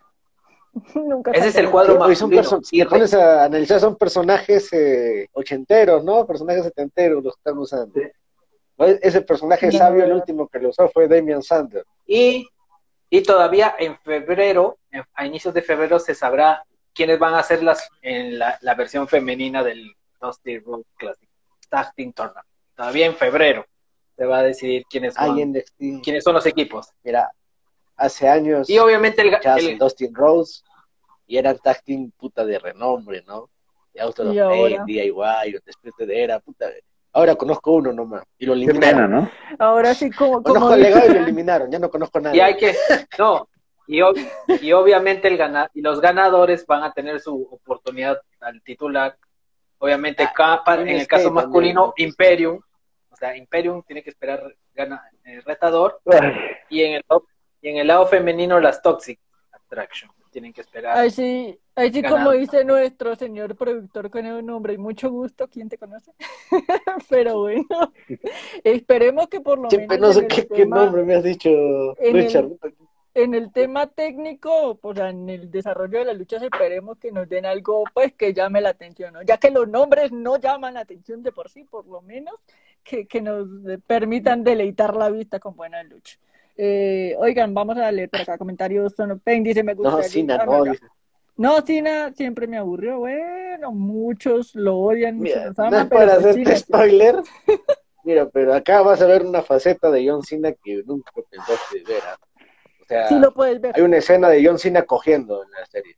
Nunca 0.96 1.32
Ese 1.32 1.48
es 1.50 1.56
el 1.56 1.70
cuadro 1.70 2.00
Oye, 2.00 2.16
son 2.16 2.30
pones 2.32 3.14
a 3.14 3.44
analizar, 3.44 3.80
son 3.80 3.98
personajes 3.98 4.72
eh, 4.72 5.28
ochenteros, 5.34 6.04
¿no? 6.04 6.26
Personajes 6.26 6.64
setenteros 6.64 7.22
los 7.24 7.34
que 7.36 7.40
están 7.40 7.58
usando. 7.58 8.00
Ese 8.78 9.22
personaje 9.22 9.72
sabio, 9.72 10.04
el 10.06 10.14
último 10.14 10.48
que 10.48 10.60
lo 10.60 10.70
usó 10.70 10.88
fue 10.90 11.08
Damian 11.08 11.44
Sander. 11.44 11.84
Y, 12.08 12.48
y 13.10 13.22
todavía 13.22 13.76
en 13.78 13.98
febrero, 14.00 14.78
a 15.14 15.26
inicios 15.26 15.54
de 15.54 15.62
febrero, 15.62 16.00
se 16.00 16.16
sabrá 16.16 16.64
quiénes 16.94 17.20
van 17.20 17.36
a 17.36 17.44
ser 17.44 17.62
las, 17.62 17.88
en 18.02 18.40
la, 18.40 18.58
la 18.62 18.74
versión 18.74 19.08
femenina 19.08 19.64
del 19.64 19.94
Dusty 20.22 20.60
Road 20.60 20.84
Classic 20.98 21.28
Tag 21.70 21.94
Team 21.96 22.14
Tournament. 22.14 22.46
Todavía 22.76 23.06
en 23.06 23.16
febrero 23.16 23.66
se 24.18 24.26
va 24.26 24.40
a 24.40 24.44
decidir 24.44 24.84
quiénes, 24.90 25.16
en 25.18 25.52
NXT, 25.54 26.04
quiénes 26.04 26.24
son 26.24 26.34
los 26.36 26.46
equipos. 26.46 26.90
mira, 27.04 27.30
hace 27.96 28.28
años 28.28 28.70
Y 28.70 28.78
obviamente 28.78 29.22
el, 29.22 29.40
Chas 29.40 29.64
el- 29.64 29.78
Dustin 29.78 30.14
Rose 30.14 30.62
y 31.28 31.38
eran 31.38 31.58
tag 31.60 31.82
team 31.84 32.12
puta 32.18 32.46
de 32.46 32.60
renombre, 32.60 33.24
¿no? 33.26 33.50
De 33.94 34.02
Auto. 34.02 34.24
DIY, 34.86 35.60
Despierto 35.66 36.06
de 36.06 36.24
Era, 36.24 36.40
puta. 36.40 36.68
Ahora 37.14 37.36
conozco 37.36 37.72
uno 37.74 37.92
nomás 37.92 38.24
y 38.38 38.46
lo 38.46 38.54
Qué 38.54 38.60
eliminaron. 38.64 38.96
pena, 38.96 39.08
¿no? 39.08 39.32
Ahora 39.60 39.94
sí, 39.94 40.10
como, 40.12 40.42
como 40.42 40.44
Conozco 40.44 40.74
al 40.74 40.82
legado 40.82 41.10
y 41.10 41.14
lo 41.14 41.20
eliminaron, 41.20 41.70
ya 41.72 41.80
no 41.80 41.90
conozco 41.90 42.20
nada. 42.22 42.36
y 42.36 42.40
hay 42.40 42.56
que 42.58 42.74
no 43.18 43.48
y, 43.88 44.00
ob- 44.00 44.30
y 44.62 44.72
obviamente 44.72 45.28
el 45.28 45.36
gana, 45.38 45.70
y 45.74 45.82
los 45.82 46.00
ganadores 46.00 46.66
van 46.66 46.84
a 46.84 46.94
tener 46.94 47.20
su 47.20 47.42
oportunidad 47.52 48.18
al 48.40 48.62
titular 48.62 49.18
obviamente 49.82 50.24
Ah, 50.24 50.64
en 50.80 50.88
el 50.88 51.08
caso 51.08 51.26
también, 51.26 51.34
masculino 51.46 51.88
¿no? 51.88 51.94
Imperium 51.98 52.60
o 53.10 53.16
sea 53.18 53.36
Imperium 53.36 53.84
tiene 53.84 54.02
que 54.02 54.10
esperar 54.12 54.42
gana, 54.74 55.04
eh, 55.26 55.42
retador 55.46 56.00
Ay, 56.06 56.32
y 56.70 56.82
en 56.84 56.94
el 56.94 57.04
y 57.62 57.70
en 57.70 57.78
el 57.78 57.88
lado 57.88 58.08
femenino 58.08 58.60
las 58.60 58.82
Toxic 58.82 59.20
Extraction. 59.54 60.10
Tienen 60.32 60.54
que 60.54 60.62
esperar. 60.62 60.98
Ahí 60.98 61.10
sí, 61.12 61.60
ahí 61.76 61.92
sí 61.92 62.02
Ganado. 62.02 62.24
como 62.30 62.32
dice 62.40 62.64
nuestro 62.64 63.16
señor 63.16 63.54
productor 63.58 64.10
con 64.10 64.26
el 64.26 64.46
nombre, 64.46 64.74
y 64.74 64.78
mucho 64.78 65.10
gusto, 65.12 65.46
¿quién 65.50 65.68
te 65.68 65.78
conoce? 65.78 66.14
Pero 67.10 67.42
bueno, 67.42 67.66
esperemos 68.64 69.28
que 69.28 69.42
por 69.42 69.60
lo 69.60 69.70
Siempre 69.70 69.98
menos 69.98 70.16
no 70.16 70.22
sé 70.22 70.42
el 70.42 70.48
qué, 70.48 70.66
nombre 70.66 71.04
me 71.04 71.16
has 71.16 71.24
dicho, 71.24 71.50
el- 72.00 72.14
Richard. 72.14 72.48
En 73.14 73.34
el 73.34 73.52
tema 73.52 73.88
técnico, 73.88 74.80
o 74.82 74.96
sea, 74.96 75.10
en 75.10 75.30
el 75.30 75.52
desarrollo 75.52 76.00
de 76.00 76.06
las 76.06 76.18
luchas, 76.18 76.42
esperemos 76.44 76.98
que 76.98 77.12
nos 77.12 77.28
den 77.28 77.46
algo 77.46 77.84
pues 77.94 78.14
que 78.14 78.34
llame 78.34 78.62
la 78.62 78.70
atención, 78.70 79.14
¿no? 79.14 79.22
Ya 79.22 79.38
que 79.38 79.52
los 79.52 79.68
nombres 79.68 80.12
no 80.12 80.38
llaman 80.38 80.76
la 80.76 80.82
atención 80.82 81.22
de 81.22 81.32
por 81.32 81.50
sí, 81.50 81.64
por 81.64 81.86
lo 81.88 82.02
menos, 82.02 82.36
que, 82.84 83.06
que 83.08 83.22
nos 83.22 83.48
permitan 83.86 84.44
deleitar 84.44 84.96
la 84.96 85.10
vista 85.10 85.40
con 85.40 85.56
buena 85.56 85.84
lucha. 85.84 86.18
Eh, 86.58 87.16
oigan, 87.18 87.54
vamos 87.54 87.78
a 87.78 87.92
leer 87.92 88.10
por 88.10 88.22
acá 88.22 88.38
comentarios. 88.38 88.94
Son 88.96 89.20
Pain 89.20 89.44
dice 89.44 89.64
me 89.64 89.74
gusta. 89.74 89.92
No, 89.92 90.04
Sina, 90.04 90.46
no. 90.46 90.64
No, 91.38 91.62
Sina 91.62 92.14
siempre 92.14 92.48
me 92.48 92.58
aburrió. 92.58 93.00
Bueno, 93.00 93.72
muchos 93.72 94.56
lo 94.56 94.78
odian, 94.78 95.18
muchos 95.18 95.36
Mira, 95.36 95.48
lo 95.48 95.54
no 95.54 95.64
aman, 95.64 95.90
para 95.90 96.06
pero 96.06 96.22
pues 96.22 96.32
hacerte 96.32 96.58
spoiler. 96.58 97.16
Mira, 98.04 98.30
pero 98.30 98.54
acá 98.54 98.82
vas 98.82 99.02
a 99.02 99.06
ver 99.06 99.26
una 99.26 99.42
faceta 99.42 99.92
de 99.92 100.08
John 100.08 100.24
Cena 100.24 100.52
que 100.52 100.84
nunca 100.86 101.12
pensaste 101.30 101.84
ver. 101.88 102.02
¿ah? 102.06 102.18
Sea, 102.92 103.08
Sí 103.08 103.20
lo 103.20 103.34
puedes 103.34 103.62
ver. 103.62 103.72
hay 103.74 103.82
una 103.84 103.98
escena 103.98 104.28
de 104.28 104.46
John 104.46 104.60
Cena 104.60 104.82
cogiendo 104.84 105.44
en 105.46 105.52
la 105.52 105.66
serie. 105.66 105.96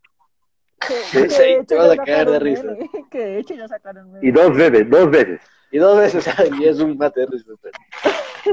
Que, 0.80 0.94
Sí, 1.30 1.44
que 1.58 1.64
te 1.68 1.76
vas 1.76 1.90
a 1.92 1.98
caer 1.98 2.30
de 2.30 2.40
risa. 2.40 2.64
meme, 2.66 2.88
Que 3.12 3.18
de 3.20 3.40
hecho 3.40 3.56
ya 3.56 3.68
sacaron 3.68 4.12
meme. 4.12 4.28
Y 4.28 4.32
dos 4.32 4.56
veces, 4.56 4.88
dos 4.90 5.10
veces. 5.10 5.42
Y 5.72 5.78
dos 5.80 5.98
veces, 5.98 6.26
y 6.60 6.66
es 6.68 6.80
un 6.80 6.96
mate 6.98 7.22
de 7.22 7.26
risa. 7.26 7.52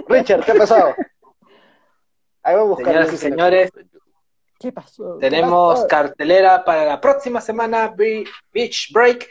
Richard, 0.08 0.42
¿qué 0.44 0.52
ha 0.52 0.54
pasado? 0.54 0.94
Ahí 2.42 2.54
vamos 2.54 2.66
a 2.66 2.74
buscar 2.76 2.86
Señoras 2.94 3.12
y 3.12 3.16
señores, 3.18 3.70
¿Qué 4.58 4.72
pasó? 4.72 5.18
¿Qué 5.18 5.28
tenemos 5.28 5.74
pasó? 5.74 5.86
cartelera 5.88 6.64
para 6.64 6.86
la 6.86 6.98
próxima 6.98 7.40
semana, 7.42 7.88
Be- 7.94 8.24
Beach 8.54 8.90
Break. 8.92 9.28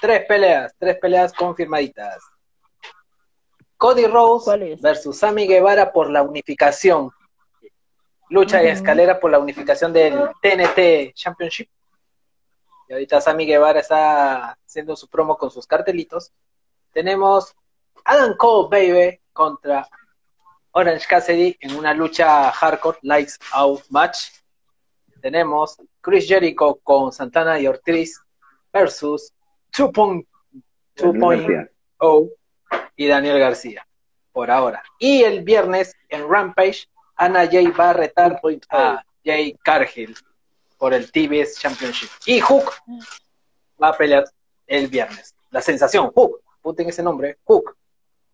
Tres 0.00 0.24
peleas, 0.26 0.72
tres 0.78 0.96
peleas 0.98 1.32
confirmaditas. 1.34 2.22
Cody 3.76 4.06
Rose 4.06 4.76
versus 4.80 5.18
Sammy 5.18 5.46
Guevara 5.46 5.92
por 5.92 6.08
la 6.10 6.22
unificación. 6.22 7.10
Lucha 8.28 8.62
y 8.62 8.68
escalera 8.68 9.20
por 9.20 9.30
la 9.30 9.38
unificación 9.38 9.92
del 9.92 10.14
TNT 10.42 11.14
Championship. 11.14 11.68
Y 12.88 12.92
ahorita 12.92 13.20
Sammy 13.20 13.46
Guevara 13.46 13.80
está 13.80 14.52
haciendo 14.64 14.96
su 14.96 15.08
promo 15.08 15.36
con 15.36 15.50
sus 15.50 15.66
cartelitos. 15.66 16.32
Tenemos 16.92 17.54
Adam 18.04 18.36
Cole 18.36 18.68
Baby 18.70 19.20
contra 19.32 19.88
Orange 20.72 21.06
Cassidy 21.08 21.56
en 21.60 21.74
una 21.76 21.94
lucha 21.94 22.50
hardcore 22.52 22.98
Lights 23.02 23.38
Out 23.52 23.82
Match. 23.90 24.28
Tenemos 25.20 25.78
Chris 26.00 26.28
Jericho 26.28 26.78
con 26.82 27.12
Santana 27.12 27.58
y 27.58 27.66
Ortiz 27.66 28.20
versus 28.72 29.32
2.0 29.72 30.26
García. 30.96 31.70
y 32.94 33.06
Daniel 33.06 33.38
García, 33.38 33.86
por 34.32 34.50
ahora. 34.50 34.82
Y 34.98 35.22
el 35.22 35.42
viernes 35.42 35.94
en 36.08 36.28
Rampage, 36.28 36.88
Ana 37.16 37.46
Jay 37.50 37.66
va 37.68 37.90
a 37.90 37.92
retar 37.92 38.40
a 38.70 39.04
Jay 39.24 39.56
Cargill 39.64 40.14
por 40.78 40.92
el 40.94 41.10
TBS 41.10 41.58
Championship. 41.58 42.08
Y 42.26 42.40
Hook 42.40 42.70
va 43.82 43.88
a 43.88 43.96
pelear 43.96 44.24
el 44.66 44.88
viernes. 44.88 45.34
La 45.50 45.60
sensación, 45.62 46.10
Hook. 46.14 46.40
Apunten 46.58 46.88
ese 46.88 47.02
nombre, 47.02 47.38
Hook. 47.44 47.76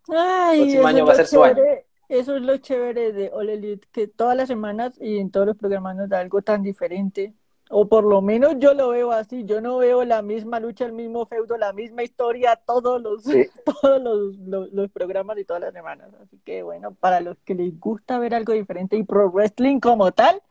Ay, 0.09 0.59
próximo 0.59 0.79
eso 0.79 0.87
año 0.87 0.97
es 0.97 1.03
va 1.07 1.11
a 1.13 1.13
lo 1.13 1.15
ser 1.15 1.27
su 1.27 1.43
año. 1.43 1.55
chévere- 1.55 1.85
Eso 2.09 2.35
es 2.35 2.41
lo 2.41 2.57
chévere 2.57 3.13
de 3.13 3.31
All 3.33 3.49
Elite, 3.49 3.87
que 3.91 4.07
todas 4.07 4.35
las 4.35 4.47
semanas 4.47 4.93
y 4.99 5.17
en 5.19 5.31
todos 5.31 5.47
los 5.47 5.57
programas 5.57 5.95
nos 5.95 6.09
da 6.09 6.19
algo 6.19 6.41
tan 6.41 6.61
diferente. 6.61 7.33
O 7.75 7.87
por 7.87 8.03
lo 8.03 8.21
menos 8.21 8.55
yo 8.59 8.73
lo 8.73 8.89
veo 8.89 9.11
así. 9.11 9.43
Yo 9.45 9.59
no 9.61 9.77
veo 9.77 10.03
la 10.05 10.21
misma 10.21 10.59
lucha, 10.59 10.85
el 10.85 10.93
mismo 10.93 11.25
feudo, 11.25 11.57
la 11.57 11.73
misma 11.73 12.03
historia, 12.03 12.55
todos 12.55 13.01
los, 13.01 13.23
Sí. 13.23 13.47
todos 13.81 14.01
los, 14.01 14.35
los, 14.37 14.71
los 14.71 14.91
programas 14.91 15.37
y 15.39 15.45
todas 15.45 15.61
las 15.63 15.73
semanas. 15.73 16.09
Así 16.21 16.39
que 16.45 16.61
bueno, 16.63 16.93
para 16.93 17.19
los 17.19 17.37
que 17.39 17.55
les 17.55 17.79
gusta 17.79 18.19
ver 18.19 18.35
algo 18.35 18.53
diferente 18.53 18.95
y 18.97 19.03
pro 19.03 19.29
wrestling 19.31 19.79
como 19.79 20.11
tal, 20.11 20.41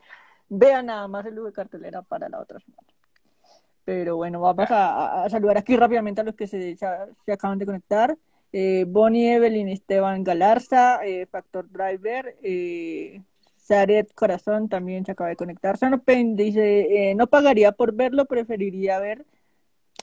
vean 0.49 0.87
nada 0.87 1.07
más 1.09 1.25
el 1.27 1.37
de 1.37 1.53
cartelera 1.53 2.03
para 2.03 2.29
la 2.29 2.41
otra 2.41 2.59
semana. 2.61 2.89
Pero 3.85 4.17
bueno, 4.17 4.41
vamos 4.41 4.71
a, 4.71 5.25
a 5.25 5.31
saludar 5.31 5.59
aquí 5.59 5.77
rápidamente 5.77 6.21
a 6.21 6.25
los 6.25 6.35
que 6.35 6.47
se, 6.47 6.77
ya- 6.77 7.07
se 7.25 7.33
acaban 7.33 7.59
de 7.59 7.67
conectar. 7.67 8.17
Eh, 8.53 8.85
Bonnie 8.87 9.33
Evelyn 9.35 9.69
Esteban 9.69 10.23
Galarza, 10.25 11.05
eh, 11.05 11.27
Factor 11.27 11.69
Driver, 11.71 12.37
eh, 12.43 13.23
Saret 13.73 14.13
Corazón 14.13 14.69
también 14.69 15.07
se 15.07 15.13
acaba 15.13 15.31
de 15.31 15.37
conectar. 15.37 15.79
Sanopen 15.79 16.37
dice, 16.37 17.11
eh, 17.11 17.15
no 17.15 17.27
pagaría 17.27 17.73
por 17.73 17.95
verlo, 17.95 18.27
preferiría 18.27 18.99
ver 18.99 19.25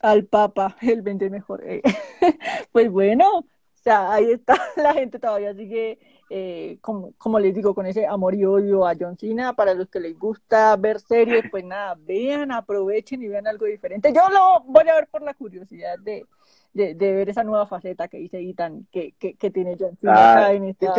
al 0.01 0.25
Papa, 0.25 0.75
el 0.81 1.03
20 1.03 1.29
mejor. 1.29 1.61
Eh, 1.63 1.83
pues 2.71 2.89
bueno, 2.89 3.29
o 3.37 3.45
sea, 3.75 4.11
ahí 4.11 4.31
está, 4.31 4.55
la 4.75 4.95
gente 4.95 5.19
todavía 5.19 5.53
sigue, 5.53 5.99
eh, 6.31 6.79
como 6.81 7.39
les 7.39 7.53
digo, 7.53 7.75
con 7.75 7.85
ese 7.85 8.07
amor 8.07 8.33
y 8.33 8.43
odio 8.43 8.87
a 8.87 8.95
John 8.99 9.19
Cena. 9.19 9.53
Para 9.53 9.75
los 9.75 9.87
que 9.87 9.99
les 9.99 10.17
gusta 10.17 10.75
ver 10.75 10.99
series, 10.99 11.43
pues 11.51 11.63
nada, 11.63 11.95
vean, 11.95 12.51
aprovechen 12.51 13.21
y 13.21 13.27
vean 13.27 13.45
algo 13.45 13.67
diferente. 13.67 14.11
Yo 14.11 14.27
lo 14.29 14.63
voy 14.65 14.89
a 14.89 14.95
ver 14.95 15.07
por 15.11 15.21
la 15.21 15.35
curiosidad 15.35 15.99
de, 15.99 16.25
de, 16.73 16.93
de 16.95 17.13
ver 17.13 17.29
esa 17.29 17.43
nueva 17.43 17.65
faceta 17.65 18.07
que 18.07 18.17
dice 18.17 18.39
Ethan, 18.39 18.87
que, 18.91 19.13
que, 19.19 19.35
que 19.35 19.49
tiene 19.51 19.75
John 19.79 19.97
Cena 19.97 20.13
Ah, 20.15 20.33
acá 20.33 20.53
en 20.53 20.63
¿qué 20.63 20.69
esta... 20.69 20.93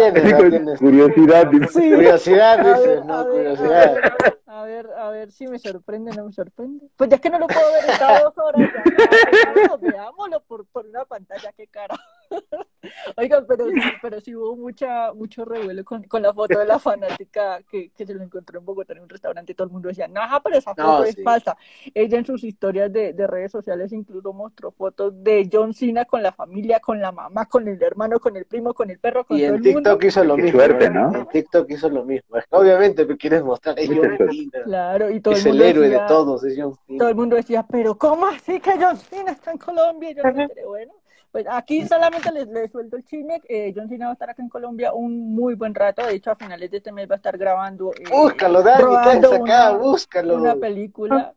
curiosidad. 0.78 1.46
dice. 1.50 1.68
Sí. 1.80 1.90
Curiosidad, 1.94 2.60
A 2.60 2.74
dice, 2.74 2.88
ver, 2.88 3.04
no, 3.06 3.14
a 3.14 3.24
ver, 3.24 3.30
a 3.30 3.30
curiosidad. 3.56 3.94
ver, 3.94 4.12
a 4.46 4.62
ver, 4.64 4.86
a 4.98 5.10
ver 5.10 5.32
si 5.32 5.46
me 5.46 5.58
sorprende 5.58 6.10
o 6.10 6.14
no 6.14 6.24
me 6.26 6.32
sorprende. 6.32 6.86
Pues 6.96 7.08
ya 7.10 7.18
que 7.18 7.30
no 7.30 7.38
lo 7.38 7.46
puedo 7.46 7.72
ver 7.72 7.90
en 7.90 7.98
cada 7.98 8.20
dos 8.24 8.34
horas, 8.38 8.70
ya, 8.98 9.76
veámoslo 9.76 10.40
por, 10.42 10.66
por 10.66 10.86
una 10.86 11.04
pantalla, 11.04 11.52
qué 11.56 11.66
cara. 11.68 11.94
Oigan, 13.16 13.44
pero 13.46 13.66
sí, 13.68 13.80
pero 14.00 14.20
sí 14.20 14.34
hubo 14.34 14.56
mucha, 14.56 15.12
mucho 15.12 15.44
revuelo 15.44 15.84
con, 15.84 16.02
con 16.04 16.22
la 16.22 16.32
foto 16.32 16.58
de 16.58 16.64
la 16.64 16.78
fanática 16.78 17.60
que, 17.70 17.90
que 17.90 18.06
se 18.06 18.14
lo 18.14 18.22
encontró 18.22 18.58
en 18.58 18.64
Bogotá 18.64 18.94
en 18.94 19.00
un 19.02 19.08
restaurante 19.08 19.52
y 19.52 19.54
todo 19.54 19.66
el 19.66 19.72
mundo 19.72 19.88
decía, 19.88 20.08
no, 20.08 20.20
pero 20.42 20.56
esa 20.56 20.74
foto 20.74 20.82
No, 21.00 21.04
es 21.04 21.14
sí. 21.14 21.22
falsa. 21.22 21.56
Ella 21.94 22.18
en 22.18 22.24
sus 22.24 22.42
historias 22.44 22.92
de, 22.92 23.12
de 23.12 23.26
redes 23.26 23.52
sociales 23.52 23.92
incluso 23.92 24.32
mostró 24.32 24.70
fotos 24.70 25.12
de 25.22 25.48
John 25.52 25.74
Cena 25.74 26.04
con 26.06 26.22
la 26.22 26.32
familia, 26.32 26.80
con 26.80 27.00
la 27.00 27.12
mamá, 27.12 27.46
con 27.46 27.68
el 27.68 27.82
hermano, 27.82 28.18
con 28.18 28.36
el 28.36 28.46
primo, 28.46 28.72
con 28.74 28.90
el 28.90 28.98
perro, 28.98 29.24
con 29.24 29.36
Y 29.36 29.40
todo 29.40 29.48
en 29.48 29.54
el 29.56 29.60
mundo. 29.62 29.80
TikTok 29.80 30.04
hizo 30.04 30.24
lo 30.24 30.36
Qué 30.36 30.42
mismo. 30.42 30.58
suerte. 30.60 30.90
¿no? 30.90 31.14
En 31.14 31.26
TikTok 31.28 31.70
hizo 31.70 31.88
lo 31.90 32.04
mismo. 32.04 32.36
Obviamente, 32.50 33.04
me 33.04 33.16
quieres 33.16 33.42
mostrar 33.44 33.78
a 33.78 33.82
John. 33.86 34.16
Cena. 34.18 34.64
Claro, 34.64 35.10
y 35.10 35.20
todo 35.20 35.34
Es 35.34 35.40
el 35.44 35.46
el 35.46 35.52
mundo 35.52 35.64
héroe 35.64 35.88
de 35.88 36.00
todos, 36.08 36.44
es 36.44 36.54
John 36.58 36.74
Cena. 36.86 36.98
todo 36.98 37.08
el 37.08 37.14
mundo 37.14 37.36
decía, 37.36 37.66
pero 37.68 37.96
¿cómo 37.98 38.26
así 38.26 38.60
que 38.60 38.72
John 38.80 38.96
Cena 38.96 39.32
está 39.32 39.52
en 39.52 39.58
Colombia? 39.58 40.10
Y 40.10 40.14
yo 40.14 40.22
enteré, 40.22 40.64
bueno, 40.66 40.92
pues 41.32 41.46
aquí 41.48 41.86
solamente 41.86 42.30
les, 42.32 42.46
les 42.48 42.70
suelto 42.72 42.96
el 42.96 43.04
chisme. 43.04 43.40
eh, 43.48 43.72
John 43.76 43.88
Cena 43.88 44.06
va 44.06 44.10
a 44.10 44.14
estar 44.14 44.30
acá 44.30 44.42
en 44.42 44.48
Colombia 44.48 44.92
un 44.92 45.34
muy 45.34 45.54
buen 45.54 45.74
rato. 45.74 46.04
De 46.06 46.14
hecho, 46.14 46.30
a 46.30 46.34
finales 46.34 46.70
de 46.70 46.78
este 46.78 46.92
mes 46.92 47.08
va 47.08 47.14
a 47.14 47.16
estar 47.16 47.36
grabando. 47.38 47.92
eh, 47.92 48.04
Búscalo, 48.10 48.62
Dani, 48.62 48.78
¿qué 48.78 48.84
rodando 48.84 49.28
haces 49.28 49.40
acá? 49.40 49.70
una- 49.70 49.78
Búscalo. 49.78 50.34
Una 50.36 50.54
película. 50.56 51.34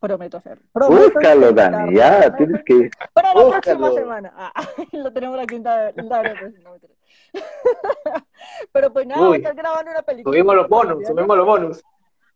Prometo 0.00 0.36
hacer. 0.36 0.58
Prometo 0.72 1.10
Búscalo, 1.12 1.52
Dani, 1.52 1.94
ya, 1.96 2.20
prometo 2.20 2.36
tienes 2.36 2.64
que... 2.64 2.90
Para 3.12 3.34
la 3.34 3.44
Búscalo. 3.44 3.62
próxima 3.62 3.90
semana. 3.92 4.32
Ah, 4.36 4.52
lo 4.92 5.12
tenemos 5.12 5.40
aquí 5.40 5.56
en 5.56 5.62
no, 5.64 6.70
mentira. 6.70 6.94
Pero 8.72 8.92
pues 8.92 9.06
nada, 9.06 9.20
va 9.22 9.26
a 9.26 9.30
Uy. 9.30 9.36
estar 9.38 9.54
grabando 9.54 9.90
una 9.90 10.02
película. 10.02 10.32
Subimos 10.32 10.54
los 10.54 10.68
bonus, 10.68 11.06
subimos 11.06 11.36
los 11.36 11.46
bonus. 11.46 11.82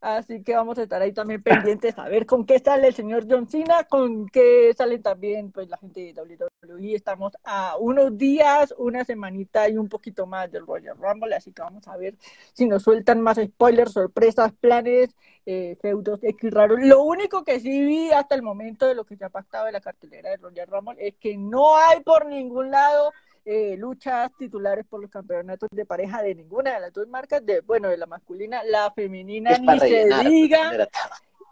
Así 0.02 0.42
que 0.42 0.56
vamos 0.56 0.76
a 0.78 0.82
estar 0.82 1.00
ahí 1.00 1.12
también 1.12 1.40
pendientes 1.44 1.96
a 1.96 2.08
ver 2.08 2.26
con 2.26 2.44
qué 2.44 2.58
sale 2.58 2.88
el 2.88 2.94
señor 2.94 3.24
John 3.30 3.46
Cena, 3.48 3.84
con 3.84 4.28
qué 4.28 4.74
sale 4.76 4.98
también 4.98 5.52
pues 5.52 5.68
la 5.68 5.76
gente 5.78 6.12
de 6.12 6.20
WWE. 6.20 6.96
Estamos 6.96 7.34
a 7.44 7.76
unos 7.78 8.18
días, 8.18 8.74
una 8.78 9.04
semanita 9.04 9.68
y 9.68 9.76
un 9.76 9.88
poquito 9.88 10.26
más 10.26 10.50
del 10.50 10.66
Royal 10.66 10.96
Rumble, 10.98 11.36
así 11.36 11.52
que 11.52 11.62
vamos 11.62 11.86
a 11.86 11.96
ver 11.96 12.16
si 12.52 12.66
nos 12.66 12.82
sueltan 12.82 13.20
más 13.20 13.36
spoilers, 13.36 13.92
sorpresas, 13.92 14.52
planes, 14.54 15.14
eh, 15.46 15.76
feudos 15.80 16.18
X 16.20 16.50
raros. 16.50 16.80
Lo 16.82 17.04
único 17.04 17.44
que 17.44 17.60
sí 17.60 17.84
vi 17.84 18.10
hasta 18.10 18.34
el 18.34 18.42
momento 18.42 18.88
de 18.88 18.96
lo 18.96 19.04
que 19.04 19.16
se 19.16 19.24
ha 19.24 19.30
pactado 19.30 19.66
de 19.66 19.72
la 19.72 19.80
cartelera 19.80 20.30
del 20.30 20.40
Royal 20.40 20.66
Rumble 20.66 20.96
es 20.98 21.14
que 21.14 21.36
no 21.36 21.76
hay 21.76 22.00
por 22.00 22.26
ningún 22.26 22.72
lado 22.72 23.12
eh, 23.44 23.76
luchas 23.76 24.30
titulares 24.38 24.84
por 24.88 25.00
los 25.00 25.10
campeonatos 25.10 25.68
de 25.72 25.84
pareja 25.84 26.22
de 26.22 26.34
ninguna 26.34 26.74
de 26.74 26.80
las 26.80 26.92
dos 26.92 27.08
marcas, 27.08 27.44
de 27.44 27.60
bueno, 27.60 27.88
de 27.88 27.96
la 27.96 28.06
masculina, 28.06 28.62
la 28.64 28.90
femenina, 28.92 29.58
ni 29.58 29.78
se 29.80 30.06
diga. 30.28 30.88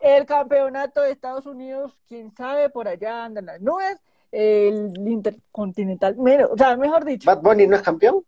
El 0.00 0.24
campeonato 0.24 1.02
de 1.02 1.10
Estados 1.10 1.46
Unidos, 1.46 1.96
quién 2.08 2.32
sabe, 2.34 2.70
por 2.70 2.88
allá 2.88 3.24
andan 3.24 3.46
las 3.46 3.60
nubes. 3.60 3.98
El 4.32 4.92
intercontinental, 5.06 6.16
menos, 6.16 6.50
o 6.52 6.56
sea, 6.56 6.76
mejor 6.76 7.04
dicho, 7.04 7.26
¿Bad 7.28 7.42
Bunny 7.42 7.66
no 7.66 7.74
es 7.76 7.82
campeón? 7.82 8.24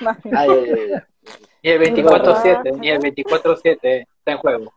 más 0.00 0.20
bien. 0.24 0.36
Ay, 0.36 0.50
ay, 0.50 0.70
ay, 0.72 0.92
ay. 0.94 1.00
Ni 1.62 1.70
el 1.70 1.80
24-7, 2.04 2.78
ni 2.78 2.90
el 2.90 2.98
24-7 3.00 3.78
está 3.82 4.32
en 4.32 4.38
juego. 4.38 4.72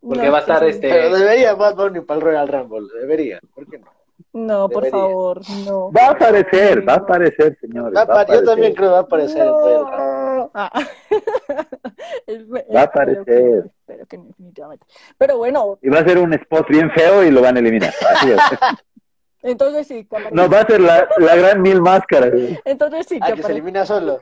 Porque 0.00 0.24
No, 0.26 0.32
va 0.32 0.38
a 0.38 0.40
estar 0.40 0.60
sí. 0.60 0.70
este. 0.70 0.88
Pero 0.88 1.16
debería 1.18 1.54
Bad 1.54 1.76
Bunny 1.76 2.00
para 2.00 2.18
el 2.18 2.24
Royal 2.24 2.48
Rumble, 2.48 2.88
debería. 3.00 3.38
¿Por 3.54 3.68
qué 3.68 3.78
no? 3.78 3.97
No, 4.32 4.68
por 4.68 4.86
favor, 4.88 5.40
no. 5.64 5.90
Va 5.90 6.06
a 6.08 6.10
aparecer, 6.10 6.86
va 6.86 6.94
a 6.94 6.96
aparecer, 6.96 7.56
señores. 7.60 7.96
Va 7.96 8.02
a 8.02 8.26
yo 8.26 8.44
también 8.44 8.72
aparecer. 8.72 8.74
creo 8.74 8.88
que 8.88 8.92
va 8.92 8.98
a 8.98 9.00
aparecer. 9.00 9.46
No. 9.46 10.50
Ah. 10.54 10.72
Va 12.74 12.82
a 12.82 12.90
para 12.92 13.12
lo 13.12 13.24
que- 13.24 13.32
aparecer. 13.32 13.70
definitivamente. 13.86 14.86
Pero 15.16 15.38
bueno, 15.38 15.78
Y 15.82 15.88
va 15.88 16.00
a 16.00 16.04
ser 16.04 16.18
un 16.18 16.32
spot 16.34 16.68
bien 16.68 16.90
feo 16.90 17.24
y 17.24 17.30
lo 17.30 17.40
van 17.42 17.56
a 17.56 17.60
eliminar. 17.60 17.92
Así 18.10 18.30
es. 18.30 18.38
entonces 19.42 19.86
sí, 19.86 20.04
que 20.04 20.16
aparezca. 20.16 20.34
No, 20.34 20.48
va 20.48 20.60
a 20.60 20.66
ser 20.66 20.80
la, 20.80 21.08
la 21.18 21.36
gran 21.36 21.62
mil 21.62 21.80
máscaras. 21.80 22.32
Entonces 22.64 23.06
sí, 23.08 23.18
Ah, 23.20 23.32
que 23.32 23.42
se 23.42 23.52
elimina 23.52 23.84
solo. 23.86 24.20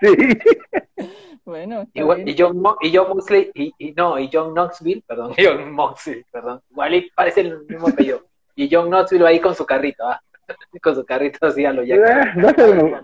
Sí. 0.00 0.08
Bueno, 1.44 1.84
y 1.92 2.00
John, 2.38 2.60
Mo- 2.60 2.76
y 2.80 2.96
John 2.96 3.08
Moxley, 3.08 3.50
y, 3.54 3.72
y 3.76 3.92
no, 3.94 4.16
y 4.16 4.30
John 4.32 4.52
Knoxville, 4.54 5.02
perdón, 5.04 5.32
John 5.36 5.72
Moxley, 5.72 6.24
perdón, 6.30 6.62
igual 6.70 6.94
y 6.94 7.10
parece 7.10 7.40
el 7.40 7.64
mismo 7.66 7.88
apellido. 7.88 8.22
Y 8.54 8.68
John 8.70 8.88
Knoxville 8.88 9.24
va 9.24 9.30
ahí 9.30 9.40
con 9.40 9.54
su 9.54 9.64
carrito, 9.64 10.04
ah, 10.06 10.20
con 10.82 10.94
su 10.94 11.04
carrito 11.04 11.46
así 11.46 11.64
a 11.64 11.72
lo 11.72 11.82
ya. 11.82 11.96
Eh, 11.96 12.32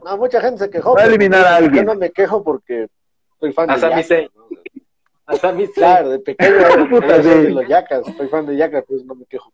No, 0.05 0.17
mucha 0.17 0.41
gente 0.41 0.65
se 0.65 0.71
quejó. 0.71 0.95
Va 0.95 1.03
a 1.03 1.07
eliminar 1.07 1.45
a 1.47 1.61
yo 1.61 1.67
alguien. 1.67 1.87
no 1.87 1.95
me 1.95 2.11
quejo 2.11 2.43
porque 2.43 2.89
soy 3.41 3.53
fan 3.53 3.71
A 3.71 3.77
de 3.77 4.03
Zayn. 4.03 4.31
¿no? 4.35 4.47
A 5.27 5.37
Sami 5.37 5.67
Zayn. 5.67 5.75
Claro, 5.75 6.11
de 6.11 6.19
pequeño 6.21 6.57
Puta, 6.91 7.17
era 7.17 7.19
de 7.19 7.51
los 7.51 7.67
Yakas, 7.69 8.03
soy 8.17 8.29
fan 8.29 8.47
de 8.47 8.57
Yakas, 8.57 8.85
pues 8.87 9.05
no 9.05 9.15
me 9.15 9.27
quejo. 9.27 9.53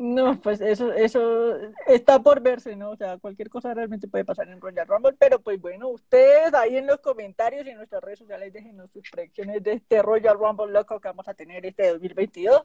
No, 0.00 0.38
pues 0.40 0.60
eso, 0.60 0.92
eso 0.92 1.56
está 1.88 2.22
por 2.22 2.40
verse, 2.40 2.76
¿no? 2.76 2.90
O 2.90 2.96
sea, 2.96 3.18
cualquier 3.18 3.48
cosa 3.48 3.74
realmente 3.74 4.06
puede 4.06 4.24
pasar 4.24 4.48
en 4.48 4.60
Royal 4.60 4.86
Rumble, 4.86 5.16
pero 5.18 5.40
pues 5.40 5.60
bueno, 5.60 5.88
ustedes 5.88 6.54
ahí 6.54 6.76
en 6.76 6.86
los 6.86 6.98
comentarios 6.98 7.66
y 7.66 7.70
en 7.70 7.78
nuestras 7.78 8.00
redes 8.04 8.20
sociales 8.20 8.52
déjenos 8.52 8.92
sus 8.92 9.10
predicciones 9.10 9.60
de 9.60 9.72
este 9.72 10.00
Royal 10.00 10.38
Rumble 10.38 10.70
loco 10.72 11.00
que 11.00 11.08
vamos 11.08 11.26
a 11.26 11.34
tener 11.34 11.66
este 11.66 11.88
2022. 11.90 12.62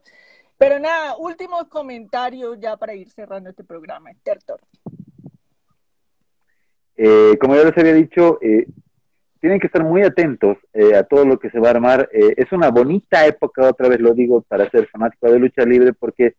Pero 0.57 0.79
nada, 0.79 1.15
últimos 1.17 1.67
comentarios 1.67 2.59
ya 2.59 2.77
para 2.77 2.93
ir 2.93 3.09
cerrando 3.09 3.49
este 3.49 3.63
programa. 3.63 4.11
Tertor. 4.23 4.61
Eh, 6.95 7.37
como 7.39 7.55
ya 7.55 7.63
les 7.63 7.77
había 7.77 7.93
dicho, 7.93 8.39
eh, 8.41 8.67
tienen 9.43 9.59
que 9.59 9.67
estar 9.67 9.83
muy 9.83 10.03
atentos 10.03 10.57
eh, 10.71 10.95
a 10.95 11.03
todo 11.03 11.25
lo 11.25 11.37
que 11.37 11.49
se 11.49 11.59
va 11.59 11.67
a 11.67 11.71
armar. 11.71 12.09
Eh, 12.13 12.33
es 12.37 12.49
una 12.53 12.69
bonita 12.69 13.25
época, 13.25 13.67
otra 13.67 13.89
vez 13.89 13.99
lo 13.99 14.13
digo, 14.13 14.41
para 14.43 14.69
ser 14.69 14.87
fanático 14.87 15.29
de 15.29 15.37
lucha 15.37 15.65
libre, 15.65 15.91
porque 15.91 16.35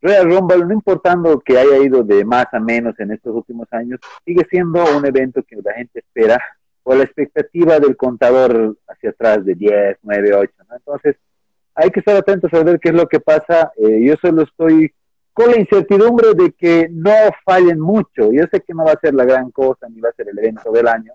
Royal 0.00 0.30
Rumble, 0.30 0.64
no 0.64 0.72
importando 0.72 1.40
que 1.40 1.58
haya 1.58 1.78
ido 1.78 2.04
de 2.04 2.24
más 2.24 2.46
a 2.52 2.60
menos 2.60 2.94
en 3.00 3.10
estos 3.10 3.34
últimos 3.34 3.66
años, 3.72 3.98
sigue 4.24 4.46
siendo 4.48 4.84
un 4.96 5.04
evento 5.04 5.42
que 5.42 5.56
la 5.56 5.72
gente 5.72 5.98
espera 5.98 6.40
por 6.84 6.98
la 6.98 7.02
expectativa 7.02 7.80
del 7.80 7.96
contador 7.96 8.76
hacia 8.86 9.10
atrás 9.10 9.44
de 9.44 9.56
10, 9.56 9.98
9, 10.02 10.34
8. 10.34 10.52
¿no? 10.68 10.76
Entonces, 10.76 11.16
hay 11.76 11.90
que 11.90 12.00
estar 12.00 12.16
atentos 12.16 12.52
a 12.54 12.62
ver 12.64 12.80
qué 12.80 12.88
es 12.88 12.94
lo 12.94 13.06
que 13.06 13.20
pasa. 13.20 13.70
Eh, 13.76 14.02
yo 14.04 14.14
solo 14.20 14.42
estoy 14.42 14.92
con 15.32 15.50
la 15.50 15.58
incertidumbre 15.60 16.28
de 16.34 16.52
que 16.52 16.88
no 16.90 17.12
fallen 17.44 17.78
mucho. 17.78 18.32
Yo 18.32 18.44
sé 18.50 18.62
que 18.62 18.74
no 18.74 18.84
va 18.84 18.92
a 18.92 19.00
ser 19.00 19.14
la 19.14 19.24
gran 19.24 19.50
cosa 19.50 19.86
ni 19.88 20.00
va 20.00 20.08
a 20.08 20.12
ser 20.14 20.28
el 20.30 20.38
evento 20.38 20.72
del 20.72 20.88
año. 20.88 21.12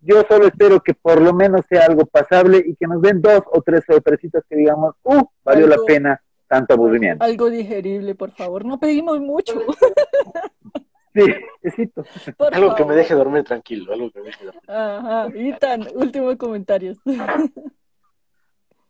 Yo 0.00 0.22
solo 0.28 0.46
espero 0.46 0.80
que 0.80 0.94
por 0.94 1.20
lo 1.20 1.34
menos 1.34 1.60
sea 1.68 1.84
algo 1.84 2.06
pasable 2.06 2.62
y 2.66 2.74
que 2.74 2.86
nos 2.86 3.02
den 3.02 3.20
dos 3.20 3.42
o 3.52 3.60
tres 3.60 3.82
sorpresitas 3.86 4.42
que 4.48 4.56
digamos, 4.56 4.94
uh, 5.02 5.22
valió 5.44 5.66
la 5.66 5.74
Algo- 5.74 5.84
pena 5.86 6.20
tanto 6.48 6.72
aburrimiento. 6.74 7.22
Algo 7.22 7.50
digerible, 7.50 8.14
por 8.14 8.30
favor. 8.32 8.64
No 8.64 8.80
pedimos 8.80 9.20
mucho. 9.20 9.54
Sí, 11.12 11.24
besito. 11.60 12.04
Por 12.36 12.54
Algo 12.54 12.68
que 12.76 12.82
me 12.84 12.90
favor. 12.90 12.94
deje 12.94 13.14
dormir 13.14 13.42
tranquilo, 13.42 13.92
algo 13.92 14.12
que 14.12 14.20
me 14.20 14.26
deje 14.26 14.44
dormir. 14.44 14.62
Ajá. 14.68 15.26
Ethan, 15.34 15.88
últimos 15.96 16.36
comentarios. 16.36 16.98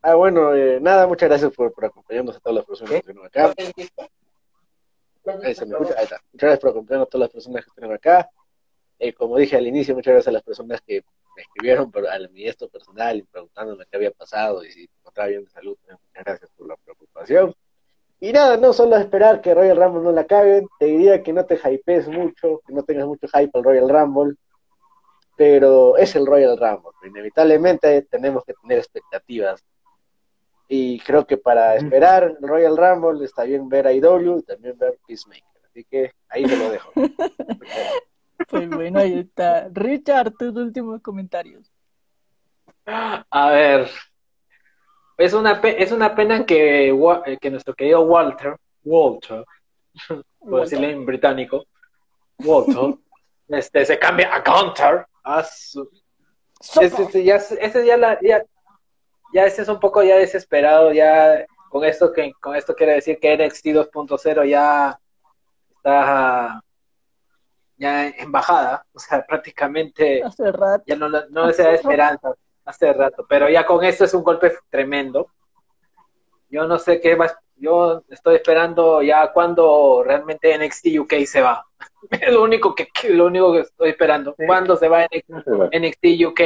Ah, 0.03 0.15
bueno, 0.15 0.55
eh, 0.55 0.81
nada, 0.81 1.07
muchas 1.07 1.29
gracias 1.29 1.53
por, 1.53 1.73
acompañarnos 1.85 2.37
a 2.37 2.41
todas 2.41 2.57
las 2.57 2.65
personas 2.65 2.91
que 2.91 2.97
estuvieron 2.99 3.27
acá. 3.27 3.53
Ahí 5.45 5.55
se 5.55 5.67
me 5.67 5.73
escucha, 5.73 5.95
ahí 5.99 6.05
está. 6.05 6.21
Muchas 6.33 6.47
gracias 6.47 6.61
por 6.61 6.71
acompañarnos 6.71 7.07
a 7.07 7.11
todas 7.11 7.27
las 7.27 7.31
personas 7.31 7.65
que 7.65 7.69
estuvieron 7.69 7.95
acá. 7.95 8.31
Eh, 8.99 9.13
como 9.13 9.37
dije 9.37 9.57
al 9.57 9.67
inicio, 9.67 9.95
muchas 9.95 10.13
gracias 10.13 10.29
a 10.29 10.33
las 10.33 10.43
personas 10.43 10.81
que 10.81 11.03
me 11.37 11.43
escribieron 11.43 11.91
por, 11.91 12.09
a 12.09 12.19
mi 12.31 12.47
esto 12.47 12.69
personal 12.69 13.19
y 13.19 13.23
preguntándome 13.23 13.85
qué 13.91 13.97
había 13.97 14.11
pasado 14.11 14.65
y 14.65 14.73
si 14.73 14.89
encontraba 14.99 15.29
bien 15.29 15.45
de 15.45 15.51
salud. 15.51 15.77
Muchas 15.83 16.25
gracias 16.25 16.51
por 16.57 16.69
la 16.69 16.77
preocupación. 16.77 17.55
Y 18.21 18.33
nada, 18.33 18.59
no 18.59 18.73
solo 18.73 18.97
esperar 18.97 19.41
que 19.41 19.55
Royal 19.55 19.79
Rumble 19.79 20.03
no 20.03 20.13
la 20.13 20.25
caguen, 20.25 20.69
te 20.79 20.87
diría 20.87 21.23
que 21.23 21.33
no 21.33 21.47
te 21.47 21.57
hypees 21.57 22.09
mucho, 22.09 22.61
que 22.67 22.73
no 22.73 22.83
tengas 22.83 23.07
mucho 23.07 23.27
hype 23.29 23.51
al 23.55 23.65
Royal 23.65 23.89
Rumble, 23.89 24.37
pero 25.37 25.97
es 25.97 26.15
el 26.17 26.27
Royal 26.27 26.59
Rumble. 26.59 26.91
Inevitablemente 27.07 28.03
tenemos 28.03 28.45
que 28.45 28.53
tener 28.53 28.79
expectativas. 28.79 29.65
Y 30.73 31.01
creo 31.01 31.27
que 31.27 31.37
para 31.37 31.75
esperar 31.75 32.37
Royal 32.41 32.77
Rumble 32.77 33.25
está 33.25 33.43
bien 33.43 33.69
ver 33.69 33.89
a 33.89 33.93
IW 33.93 34.39
y 34.39 34.43
también 34.45 34.79
ver 34.79 34.97
Peacemaker. 35.05 35.45
Así 35.69 35.85
que 35.85 36.13
ahí 36.29 36.45
te 36.45 36.57
lo 36.57 36.71
dejo. 36.71 36.93
Pues 38.49 38.69
bueno, 38.71 39.01
ahí 39.01 39.19
está. 39.19 39.69
Richard, 39.71 40.33
tus 40.33 40.57
últimos 40.57 41.03
comentarios. 41.03 41.71
A 42.87 43.51
ver, 43.51 43.89
es 45.19 45.33
una, 45.35 45.61
pe- 45.61 45.81
es 45.83 45.93
una 45.93 46.15
pena 46.15 46.47
que, 46.47 46.89
eh, 46.89 47.39
que 47.39 47.51
nuestro 47.51 47.75
querido 47.75 48.01
Walter, 48.01 48.57
Walter, 48.83 49.45
por 50.39 50.63
decirlo 50.63 50.87
en 50.89 51.05
británico, 51.05 51.67
Walter, 52.39 52.99
este, 53.49 53.85
se 53.85 53.99
cambia 53.99 54.35
a 54.35 54.41
Gunter. 54.41 55.07
A 55.23 55.45
su-. 55.45 55.89
Ese, 56.81 57.03
ese 57.03 57.23
ya, 57.25 57.37
es- 57.37 57.53
ese 57.53 57.87
ya, 57.87 57.97
la, 57.99 58.19
ya, 58.23 58.43
ya 59.33 59.45
ese 59.47 59.63
es 59.63 59.69
un 59.69 59.81
poco 59.81 60.03
ya 60.03 60.17
desesperado, 60.17 60.93
ya 60.93 61.45
con 61.71 61.85
esto 61.85 62.13
que 62.13 62.33
con 62.41 62.57
esto 62.57 62.75
quiere 62.75 62.95
decir 62.95 63.19
que 63.21 63.37
NXT 63.37 63.67
2.0 63.67 64.49
ya 64.49 64.99
está 65.77 66.63
ya 67.77 68.09
en 68.09 68.31
bajada, 68.33 68.85
o 68.93 68.99
sea, 68.99 69.25
prácticamente 69.29 70.23
Hace 70.23 70.51
rato. 70.53 70.85
ya 70.87 70.97
no, 70.97 71.09
no 71.09 71.53
se 71.53 71.63
da 71.63 71.73
esperanza 71.73 72.33
hace 72.65 72.93
rato, 72.93 73.25
pero 73.29 73.49
ya 73.49 73.65
con 73.65 73.85
esto 73.85 74.05
es 74.05 74.15
un 74.15 74.23
golpe 74.23 74.53
tremendo. 74.69 75.29
Yo 76.51 76.67
no 76.67 76.79
sé 76.79 77.01
qué 77.01 77.17
más, 77.17 77.35
yo 77.57 78.03
estoy 78.09 78.37
esperando 78.37 79.03
ya 79.03 79.33
cuando 79.33 80.03
realmente 80.05 80.57
NXT 80.59 80.87
UK 81.01 81.13
se 81.27 81.41
va. 81.41 81.65
Es 82.11 82.33
lo 82.33 82.43
único 82.43 82.75
que, 82.75 82.87
que- 82.89 83.11
lo 83.11 83.27
único 83.27 83.53
que 83.53 83.61
estoy 83.61 83.91
esperando. 83.91 84.35
Sí. 84.39 84.47
¿Cuándo 84.47 84.77
se 84.77 84.89
va 84.89 85.05
NXT, 85.05 85.73
NXT 85.73 86.27
UK? 86.27 86.41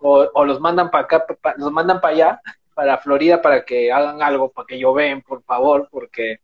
O, 0.00 0.44
los 0.44 0.60
mandan 0.60 0.90
para 0.90 1.04
acá, 1.04 1.26
los 1.56 1.72
mandan 1.72 2.00
para 2.00 2.14
allá, 2.14 2.40
para 2.74 2.98
Florida, 2.98 3.42
para 3.42 3.64
que 3.64 3.90
hagan 3.92 4.22
algo, 4.22 4.50
para 4.50 4.66
que 4.66 4.78
yo 4.78 4.92
vean, 4.92 5.22
por 5.22 5.42
favor, 5.42 5.88
porque 5.90 6.38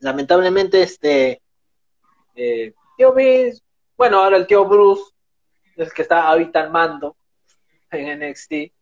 lamentablemente 0.00 0.82
este 0.82 1.42
eh, 2.34 2.72
tío 2.96 3.12
Vince, 3.12 3.62
bueno, 3.96 4.20
ahora 4.22 4.36
el 4.36 4.46
tío 4.46 4.64
Bruce 4.64 5.02
el 5.76 5.92
que 5.92 6.02
está 6.02 6.26
ahorita 6.28 6.60
al 6.60 6.70
mando 6.70 7.16
en 7.90 8.20
NXT. 8.20 8.72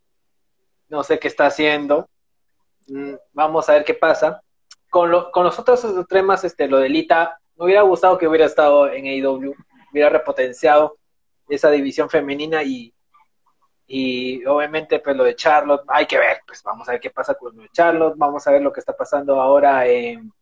No 0.88 1.02
sé 1.02 1.18
qué 1.18 1.28
está 1.28 1.46
haciendo. 1.46 2.08
Mm, 2.88 3.14
Vamos 3.34 3.68
a 3.68 3.74
ver 3.74 3.84
qué 3.84 3.92
pasa. 3.94 4.40
Con, 4.88 5.10
lo- 5.10 5.30
con 5.30 5.44
los 5.44 5.58
otros 5.58 5.84
temas, 6.08 6.44
este, 6.44 6.68
lo 6.68 6.78
de 6.78 6.88
Lita, 6.88 7.38
me 7.56 7.66
hubiera 7.66 7.82
gustado 7.82 8.16
que 8.16 8.26
hubiera 8.26 8.46
estado 8.46 8.90
en 8.90 9.04
AEW, 9.06 9.54
hubiera 9.92 10.08
repotenciado 10.08 10.96
esa 11.50 11.70
división 11.70 12.08
femenina 12.08 12.62
y, 12.62 12.94
y 13.86 14.44
obviamente 14.46 14.98
pues 14.98 15.16
lo 15.16 15.24
de 15.24 15.36
Charlotte, 15.36 15.84
hay 15.88 16.06
que 16.06 16.18
ver, 16.18 16.40
pues 16.46 16.62
vamos 16.62 16.88
a 16.88 16.92
ver 16.92 17.00
qué 17.00 17.10
pasa 17.10 17.34
con 17.34 17.56
lo 17.56 17.62
de 17.62 17.68
Charlotte, 17.70 18.14
vamos 18.16 18.46
a 18.46 18.50
ver 18.50 18.62
lo 18.62 18.72
que 18.72 18.80
está 18.80 18.96
pasando 18.96 19.40
ahora 19.40 19.86
en, 19.86 20.32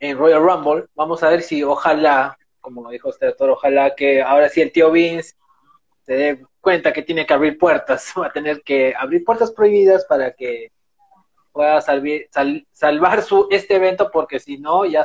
en 0.00 0.18
Royal 0.18 0.42
Rumble, 0.42 0.86
vamos 0.94 1.22
a 1.22 1.28
ver 1.30 1.42
si 1.42 1.62
ojalá, 1.62 2.36
como 2.60 2.90
dijo 2.90 3.08
usted, 3.10 3.28
doctor, 3.28 3.50
ojalá 3.50 3.94
que 3.94 4.22
ahora 4.22 4.48
sí 4.48 4.60
el 4.60 4.72
tío 4.72 4.90
Vince 4.90 5.34
se 6.02 6.14
dé 6.14 6.46
cuenta 6.60 6.92
que 6.92 7.02
tiene 7.02 7.24
que 7.26 7.34
abrir 7.34 7.58
puertas, 7.58 8.12
va 8.18 8.26
a 8.26 8.32
tener 8.32 8.62
que 8.62 8.94
abrir 8.96 9.24
puertas 9.24 9.52
prohibidas 9.52 10.04
para 10.06 10.32
que 10.32 10.72
pueda 11.52 11.78
salvi- 11.82 12.26
sal- 12.30 12.66
salvar 12.72 13.22
su 13.22 13.46
este 13.50 13.76
evento 13.76 14.10
porque 14.10 14.40
si 14.40 14.56
no 14.58 14.86
ya 14.86 15.04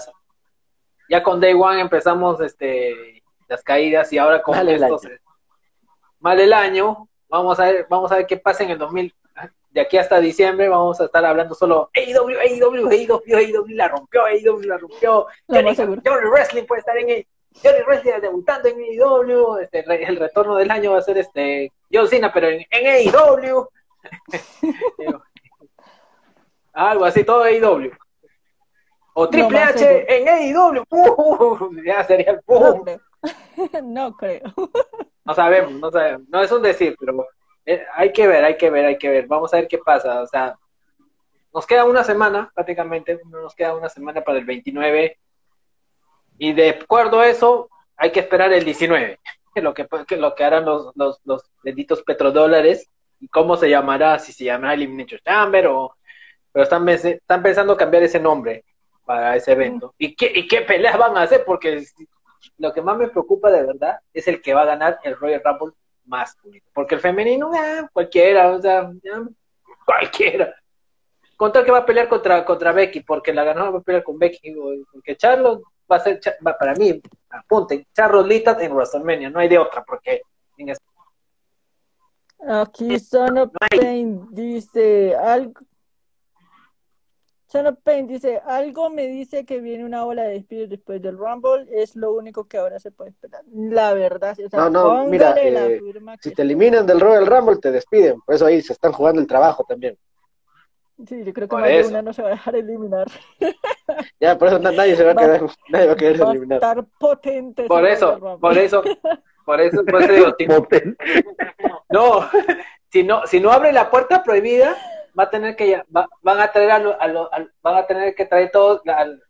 ya 1.10 1.22
con 1.22 1.40
Day 1.42 1.54
One 1.54 1.82
empezamos 1.82 2.40
este 2.42 3.22
las 3.50 3.64
caídas 3.64 4.12
y 4.14 4.18
ahora 4.18 4.42
con 4.42 4.56
estos 4.76 5.04
eh, 5.06 5.20
mal 6.20 6.40
el 6.40 6.54
año 6.54 7.08
vamos 7.30 7.60
a 7.60 7.66
ver 7.66 7.88
vamos 7.90 8.12
a 8.12 8.16
ver 8.18 8.26
qué 8.28 8.38
pasa 8.38 8.64
en 8.64 8.72
el 8.72 8.78
2000 8.78 9.14
de 9.72 9.82
aquí 9.82 9.98
hasta 9.98 10.20
diciembre 10.20 10.68
vamos 10.70 11.00
a 11.02 11.06
estar 11.06 11.24
hablando 11.26 11.54
solo 11.54 11.90
AEW 11.94 12.40
AEW 12.40 12.88
AEW 12.90 13.22
AEW 13.38 13.68
la 13.70 13.88
rompió 13.90 14.24
AEW 14.26 14.62
la 14.62 14.78
rompió 14.78 15.28
Johnny, 15.48 15.76
Wrestling 16.32 16.64
puede 16.66 16.80
estar 16.80 16.98
en 16.98 17.10
el- 17.10 17.28
Johnny 17.64 17.82
Wrestling 17.86 18.14
debutando 18.22 18.70
en 18.70 18.78
AEW 18.80 19.58
este, 19.60 19.84
el 20.08 20.16
retorno 20.18 20.56
del 20.56 20.72
año 20.72 20.94
va 20.94 21.00
a 21.00 21.02
ser 21.02 21.18
este 21.18 21.72
John 21.92 22.08
Cena 22.08 22.32
pero 22.34 22.48
en, 22.50 22.66
en 22.72 22.88
AEW 23.14 23.68
algo 26.74 27.06
así 27.06 27.24
todo 27.24 27.44
AEW 27.44 27.92
o 29.14 29.30
Triple 29.30 29.58
H 29.60 29.78
seguro. 29.80 30.06
en 30.08 30.28
AEW 30.28 30.84
¡Uh! 30.90 31.82
ya 31.86 32.04
sería 32.04 32.32
el 32.32 32.40
boom. 32.46 32.86
No 33.84 34.16
creo. 34.16 34.42
no 35.28 35.34
sabemos, 35.34 35.74
no 35.74 35.92
sabemos, 35.92 36.30
no 36.30 36.42
es 36.42 36.52
un 36.52 36.62
decir, 36.62 36.96
pero 36.98 37.28
eh, 37.66 37.86
hay 37.94 38.14
que 38.14 38.28
ver, 38.28 38.46
hay 38.46 38.56
que 38.56 38.70
ver, 38.70 38.86
hay 38.86 38.98
que 38.98 39.10
ver, 39.10 39.28
vamos 39.28 39.54
a 39.54 39.58
ver 39.58 39.68
qué 39.68 39.78
pasa, 39.78 40.22
o 40.22 40.28
sea, 40.28 40.58
nos 41.54 41.68
queda 41.68 41.84
una 41.84 42.04
semana, 42.04 42.50
prácticamente, 42.56 43.20
nos 43.26 43.54
queda 43.54 43.76
una 43.76 43.90
semana 43.90 44.22
para 44.22 44.40
el 44.40 44.46
29, 44.46 45.18
y 46.38 46.54
de 46.54 46.70
acuerdo 46.70 47.20
a 47.20 47.28
eso, 47.28 47.70
hay 47.98 48.12
que 48.12 48.22
esperar 48.22 48.54
el 48.54 48.64
19, 48.64 49.20
lo 49.56 49.74
que, 49.74 49.86
que 50.08 50.16
lo 50.16 50.34
que 50.34 50.44
harán 50.46 50.64
los, 50.64 50.96
los, 50.96 51.20
los 51.26 51.44
benditos 51.62 52.04
petrodólares 52.04 52.90
y 53.20 53.28
cómo 53.28 53.58
se 53.58 53.70
llamará, 53.70 54.18
si 54.20 54.32
se 54.32 54.46
llamará 54.46 54.76
Elimination 54.76 55.20
Chamber 55.26 55.68
o... 55.68 55.96
Pero 56.54 56.64
están, 56.64 56.88
están 56.88 57.44
pensando 57.44 57.76
cambiar 57.76 58.04
ese 58.04 58.20
nombre 58.20 58.64
para 59.06 59.36
ese 59.36 59.52
evento. 59.52 59.94
¿Y 59.98 60.16
qué, 60.16 60.32
¿Y 60.34 60.48
qué 60.48 60.62
peleas 60.62 60.98
van 60.98 61.18
a 61.18 61.24
hacer? 61.24 61.44
Porque 61.46 61.84
lo 62.58 62.74
que 62.74 62.82
más 62.82 62.98
me 62.98 63.08
preocupa 63.08 63.52
de 63.52 63.64
verdad 63.64 64.00
es 64.14 64.28
el 64.28 64.42
que 64.42 64.54
va 64.54 64.62
a 64.62 64.66
ganar 64.66 65.00
el 65.04 65.16
Royal 65.16 65.42
Rumble 65.44 65.74
masculino. 66.06 66.66
Porque 66.74 66.96
el 66.96 67.02
femenino, 67.02 67.52
ah, 67.54 67.88
cualquiera, 67.92 68.50
o 68.50 68.62
sea, 68.62 68.90
cualquiera. 69.86 70.54
Contra 71.36 71.64
que 71.64 71.72
va 71.72 71.80
a 71.80 71.86
pelear 71.86 72.08
contra, 72.08 72.44
contra 72.44 72.72
Becky, 72.72 73.02
porque 73.02 73.34
la 73.34 73.44
ganó 73.44 73.72
va 73.72 73.80
a 73.80 73.84
pelear 73.84 74.04
con 74.04 74.18
Becky, 74.18 74.56
porque 74.92 75.16
Charlotte 75.16 75.64
va 75.90 75.98
a 75.98 76.00
ser, 76.00 76.20
para 76.60 76.74
mí, 76.74 77.00
apunten, 77.30 77.86
Charlotte 77.94 78.28
Lita 78.28 78.58
en 78.60 78.74
WrestleMania, 78.74 79.30
no 79.30 79.40
hay 79.40 79.48
de 79.48 79.60
otra, 79.60 79.84
porque 79.84 80.22
en 80.58 80.74
Aquí 82.40 83.00
Son 83.00 83.38
of 83.38 83.52
Pain 83.70 84.28
dice 84.32 85.16
algo. 85.16 85.60
Son 87.48 87.66
of 87.66 87.78
Pain 87.82 88.08
dice, 88.08 88.42
algo 88.46 88.90
me 88.90 89.08
dice 89.08 89.46
que 89.46 89.62
viene 89.62 89.86
una 89.86 90.06
ola 90.06 90.24
de 90.24 90.34
despidos 90.34 90.70
después 90.70 91.02
del 91.02 91.18
Rumble, 91.18 91.66
es 91.72 91.96
lo 91.96 92.14
único 92.14 92.46
que 92.46 92.58
ahora 92.58 92.78
se 92.78 92.92
puede 92.92 93.12
esperar. 93.12 93.42
La 93.54 93.94
verdad, 93.94 94.38
no, 94.52 94.70
no, 94.70 95.06
mira, 95.06 95.34
eh, 95.38 95.80
si 96.22 96.32
te 96.32 96.42
eliminan 96.42 96.86
del 96.86 97.00
Royal 97.00 97.26
Rumble 97.26 97.58
te 97.58 97.72
despiden, 97.72 98.20
por 98.22 98.36
eso 98.36 98.46
ahí 98.46 98.62
se 98.62 98.74
están 98.74 98.92
jugando 98.92 99.22
el 99.22 99.28
trabajo 99.28 99.64
también. 99.68 99.98
Sí, 101.08 101.24
yo 101.24 101.32
creo 101.32 101.48
que 101.48 101.56
más 101.56 101.88
una 101.88 102.02
no 102.02 102.12
se 102.12 102.22
va 102.22 102.30
a 102.30 102.32
dejar 102.32 102.56
eliminar. 102.56 103.08
Ya, 104.20 104.38
por 104.38 104.50
eso 104.50 104.60
nadie 104.60 104.98
se 104.98 105.06
va 105.06 105.12
a 105.12 105.16
quedar, 105.16 105.42
nadie 105.70 105.88
va 105.88 105.94
a 105.94 105.96
querer 105.96 106.22
eliminar. 106.22 106.58
estar 106.58 106.86
potente. 107.00 107.64
Por 107.64 107.86
eso, 107.88 108.38
por 108.42 108.58
eso, 108.58 108.84
por 109.46 109.62
eso, 109.62 109.86
por 109.86 110.04
eso 110.04 110.36
digo, 110.38 110.68
no, 111.90 112.30
si 112.92 113.04
no, 113.04 113.26
si 113.26 113.40
no 113.40 113.52
abre 113.52 113.72
la 113.72 113.90
puerta 113.90 114.24
prohibida, 114.24 114.76
va 115.18 115.24
a 115.24 115.30
tener 115.30 115.56
que 115.56 115.82
van 115.90 116.40
a 116.40 116.52
traer 116.52 116.72
a, 116.72 117.48
van 117.62 117.76
a 117.76 117.88
tener 117.88 118.16
que 118.16 118.26
traer 118.26 118.52
todos 118.52 118.82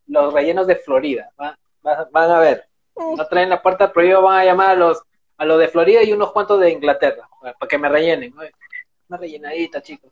los 0.08 0.34
rellenos 0.34 0.68
de 0.68 0.76
Florida, 0.76 1.32
van 1.38 2.32
a 2.32 2.40
ver, 2.40 2.68
no 2.96 3.26
traen 3.28 3.50
la 3.50 3.62
puerta 3.62 3.92
prohibida, 3.92 4.20
van 4.20 4.40
a 4.40 4.46
llamar 4.46 4.70
a 4.72 4.76
los 4.76 5.02
a 5.38 5.46
los 5.46 5.60
de 5.60 5.68
Florida 5.68 6.02
y 6.04 6.12
unos 6.12 6.32
cuantos 6.32 6.60
de 6.60 6.72
Inglaterra, 6.72 7.30
para 7.42 7.70
que 7.70 7.78
me 7.78 7.90
rellenen, 7.90 8.34
una 9.08 9.18
rellenadita, 9.18 9.82
chicos. 9.82 10.12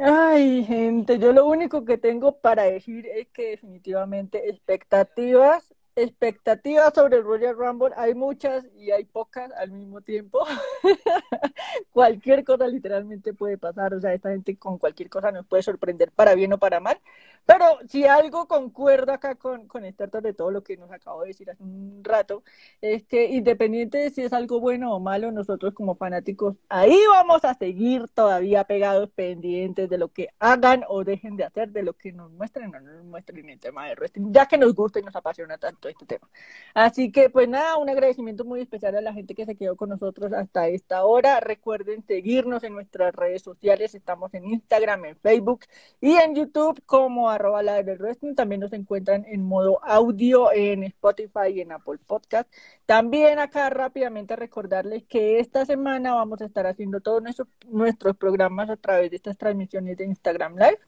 Ay, 0.00 0.64
gente, 0.64 1.18
yo 1.18 1.32
lo 1.32 1.44
único 1.46 1.84
que 1.84 1.98
tengo 1.98 2.38
para 2.38 2.62
decir 2.62 3.06
es 3.06 3.26
que 3.28 3.50
definitivamente 3.50 4.48
expectativas 4.48 5.74
expectativas 6.02 6.92
sobre 6.94 7.18
el 7.18 7.24
Royal 7.24 7.56
Rumble 7.56 7.92
hay 7.96 8.14
muchas 8.14 8.66
y 8.76 8.90
hay 8.90 9.04
pocas 9.04 9.50
al 9.52 9.70
mismo 9.70 10.00
tiempo. 10.00 10.40
cualquier 11.92 12.44
cosa 12.44 12.66
literalmente 12.66 13.34
puede 13.34 13.58
pasar, 13.58 13.94
o 13.94 14.00
sea, 14.00 14.12
esta 14.12 14.30
gente 14.30 14.56
con 14.56 14.78
cualquier 14.78 15.08
cosa 15.08 15.30
nos 15.32 15.46
puede 15.46 15.62
sorprender 15.62 16.10
para 16.12 16.34
bien 16.34 16.52
o 16.52 16.58
para 16.58 16.80
mal. 16.80 16.98
Pero 17.46 17.64
si 17.88 18.04
algo 18.04 18.46
concuerda 18.46 19.14
acá 19.14 19.34
con, 19.34 19.66
con 19.66 19.82
de 19.82 20.32
todo 20.34 20.50
lo 20.50 20.62
que 20.62 20.76
nos 20.76 20.90
acabo 20.90 21.22
de 21.22 21.28
decir 21.28 21.50
hace 21.50 21.62
un 21.62 22.02
rato, 22.04 22.42
es 22.80 23.04
que 23.04 23.26
independiente 23.26 23.98
de 23.98 24.10
si 24.10 24.22
es 24.22 24.32
algo 24.32 24.60
bueno 24.60 24.94
o 24.94 25.00
malo, 25.00 25.32
nosotros 25.32 25.74
como 25.74 25.94
fanáticos 25.94 26.56
ahí 26.68 26.96
vamos 27.10 27.44
a 27.44 27.54
seguir 27.54 28.08
todavía 28.08 28.64
pegados, 28.64 29.10
pendientes 29.10 29.88
de 29.90 29.98
lo 29.98 30.08
que 30.08 30.28
hagan 30.38 30.84
o 30.88 31.04
dejen 31.04 31.36
de 31.36 31.44
hacer, 31.44 31.70
de 31.70 31.82
lo 31.82 31.94
que 31.94 32.12
nos 32.12 32.30
muestren 32.32 32.74
o 32.74 32.80
no 32.80 32.92
nos 32.92 33.04
muestren 33.04 33.40
en 33.40 33.50
el 33.50 33.60
tema 33.60 33.88
de 33.88 33.94
wrestling, 33.94 34.32
ya 34.32 34.46
que 34.46 34.58
nos 34.58 34.74
gusta 34.74 35.00
y 35.00 35.02
nos 35.02 35.16
apasiona 35.16 35.58
tanto 35.58 35.88
este 35.90 36.06
tema. 36.06 36.28
Así 36.74 37.10
que 37.12 37.30
pues 37.30 37.48
nada, 37.48 37.76
un 37.76 37.88
agradecimiento 37.88 38.44
muy 38.44 38.60
especial 38.60 38.96
a 38.96 39.00
la 39.00 39.12
gente 39.12 39.34
que 39.34 39.46
se 39.46 39.56
quedó 39.56 39.76
con 39.76 39.88
nosotros 39.88 40.32
hasta 40.32 40.68
esta 40.68 41.04
hora. 41.04 41.40
Recuerden 41.40 42.04
seguirnos 42.06 42.64
en 42.64 42.74
nuestras 42.74 43.14
redes 43.14 43.42
sociales, 43.42 43.94
estamos 43.94 44.32
en 44.34 44.46
Instagram, 44.46 45.04
en 45.06 45.16
Facebook 45.16 45.60
y 46.00 46.16
en 46.16 46.34
YouTube 46.34 46.82
como 46.86 47.30
arroba 47.30 47.62
la 47.62 47.82
del 47.82 47.98
wrestling. 47.98 48.34
También 48.34 48.60
nos 48.60 48.72
encuentran 48.72 49.24
en 49.26 49.42
modo 49.42 49.80
audio 49.84 50.52
en 50.52 50.84
Spotify 50.84 51.48
y 51.54 51.60
en 51.60 51.72
Apple 51.72 51.98
Podcast. 52.06 52.50
También 52.86 53.38
acá 53.38 53.70
rápidamente 53.70 54.36
recordarles 54.36 55.04
que 55.04 55.38
esta 55.40 55.64
semana 55.66 56.14
vamos 56.14 56.40
a 56.40 56.46
estar 56.46 56.66
haciendo 56.66 57.00
todos 57.00 57.22
nuestros, 57.22 57.48
nuestros 57.68 58.16
programas 58.16 58.70
a 58.70 58.76
través 58.76 59.10
de 59.10 59.16
estas 59.16 59.36
transmisiones 59.36 59.96
de 59.96 60.04
Instagram 60.04 60.54
Live. 60.56 60.78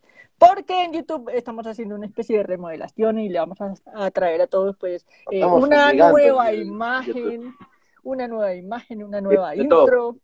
Porque 0.49 0.85
en 0.85 0.93
YouTube 0.93 1.31
estamos 1.33 1.67
haciendo 1.67 1.95
una 1.95 2.07
especie 2.07 2.39
de 2.39 2.43
remodelación 2.43 3.19
y 3.19 3.29
le 3.29 3.39
vamos 3.39 3.59
a, 3.61 4.11
traer 4.11 4.43
a 4.43 4.47
todos 4.47 4.77
pues 4.77 5.07
eh, 5.31 5.45
una 5.45 5.93
nueva 5.93 6.53
imagen, 6.53 7.55
una 8.03 8.29
nueva 8.29 8.55
imagen, 8.55 9.03
una 9.03 9.21
nueva 9.21 9.55
intro. 9.57 10.17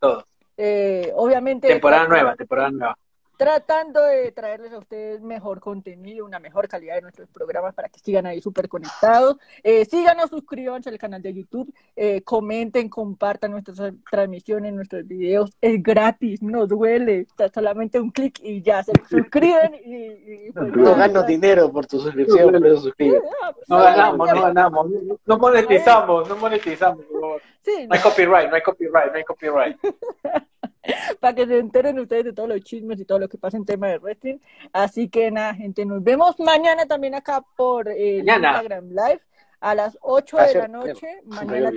Eh, 0.57 1.13
obviamente. 1.15 1.69
Temporada 1.69 2.09
nueva, 2.09 2.35
temporada 2.35 2.71
nueva 2.71 2.99
tratando 3.39 4.03
de 4.03 4.33
traerles 4.33 4.73
a 4.73 4.79
ustedes 4.79 5.23
mejor 5.23 5.61
contenido, 5.61 6.27
una 6.27 6.41
mejor 6.41 6.67
calidad 6.67 6.97
de 6.97 7.03
nuestros 7.03 7.29
programas 7.29 7.73
para 7.73 7.89
que 7.89 8.01
sigan 8.01 8.27
ahí 8.27 8.41
súper 8.41 8.69
conectados. 8.69 9.37
Eh, 9.63 9.85
síganos, 9.85 10.29
suscríbanse 10.29 10.91
al 10.91 10.99
canal 10.99 11.23
de 11.23 11.33
YouTube, 11.33 11.73
eh, 11.95 12.21
comenten, 12.23 12.89
compartan 12.89 13.53
nuestras 13.53 13.95
transmisiones, 14.11 14.75
nuestros 14.75 15.07
videos. 15.07 15.53
Es 15.61 15.81
gratis, 15.81 16.43
no 16.43 16.67
duele, 16.67 17.21
está 17.21 17.49
solamente 17.49 18.01
un 18.01 18.11
clic 18.11 18.41
y 18.43 18.61
ya 18.61 18.83
se 18.83 18.91
suscriben. 19.09 19.73
Y, 19.85 20.51
pues, 20.51 20.77
no 20.77 20.97
gano 20.97 21.23
dinero 21.23 21.71
por 21.71 21.87
tu 21.87 22.01
suscripción, 22.01 22.51
pero 22.61 22.77
suscriben. 22.77 23.23
No 23.69 23.79
ganamos, 23.79 24.33
no 24.33 24.43
ganamos, 24.43 24.87
no 25.25 25.39
monetizamos, 25.39 26.29
no 26.29 26.37
monetizamos. 26.37 27.05
No 27.89 27.95
hay 27.95 28.01
copyright, 28.01 28.49
no 28.49 28.57
hay 28.57 28.63
copyright, 28.63 29.13
no 29.13 29.19
hay 29.19 29.25
copyright. 29.25 29.77
para 31.21 31.35
que 31.35 31.47
se 31.47 31.59
enteren 31.59 31.99
ustedes 31.99 32.25
de 32.25 32.33
todos 32.33 32.49
los 32.49 32.61
chismes 32.61 33.01
y 33.01 33.05
todo 33.05 33.19
lo 33.19 33.29
que 33.29 33.39
pasa 33.39 33.57
en 33.57 33.65
tema 33.65 33.89
de 33.89 33.99
wrestling. 33.99 34.39
Así 34.73 35.09
que 35.09 35.31
nada, 35.31 35.55
gente, 35.55 35.85
nos 35.85 36.03
vemos 36.03 36.39
mañana 36.39 36.87
también 36.87 37.15
acá 37.15 37.45
por 37.57 37.89
el 37.89 38.29
Instagram 38.29 38.89
Live 38.89 39.21
a 39.61 39.75
las 39.75 39.99
8 40.01 40.37
de 40.37 40.55
la 40.55 40.69
noche. 40.69 41.21
Mañana, 41.25 41.71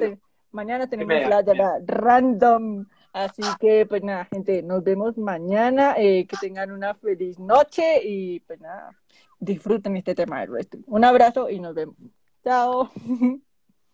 mañana 0.52 0.88
tenemos 0.88 1.30
la 1.30 1.44
de 1.44 1.56
la 1.56 1.80
random. 1.86 2.86
Así 3.14 3.44
que, 3.60 3.86
pues 3.86 4.04
nada, 4.04 4.26
gente, 4.26 4.64
nos 4.64 4.84
vemos 4.84 5.18
mañana. 5.18 5.96
Eh, 5.98 6.26
que 6.28 6.38
tengan 6.38 6.72
una 6.72 6.94
feliz 6.96 7.38
noche 7.40 8.02
y, 8.04 8.40
pues 8.42 8.60
nada, 8.62 8.92
disfruten 9.40 9.98
este 9.98 10.16
tema 10.16 10.40
de 10.42 10.48
wrestling. 10.48 10.84
Un 10.88 11.04
abrazo 11.04 11.50
y 11.50 11.60
nos 11.60 11.76
vemos. 11.76 11.96
Chao. 12.44 12.90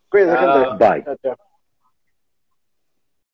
Cuídense, 0.09 0.37
gente. 0.37 1.13
Bye. 1.23 1.37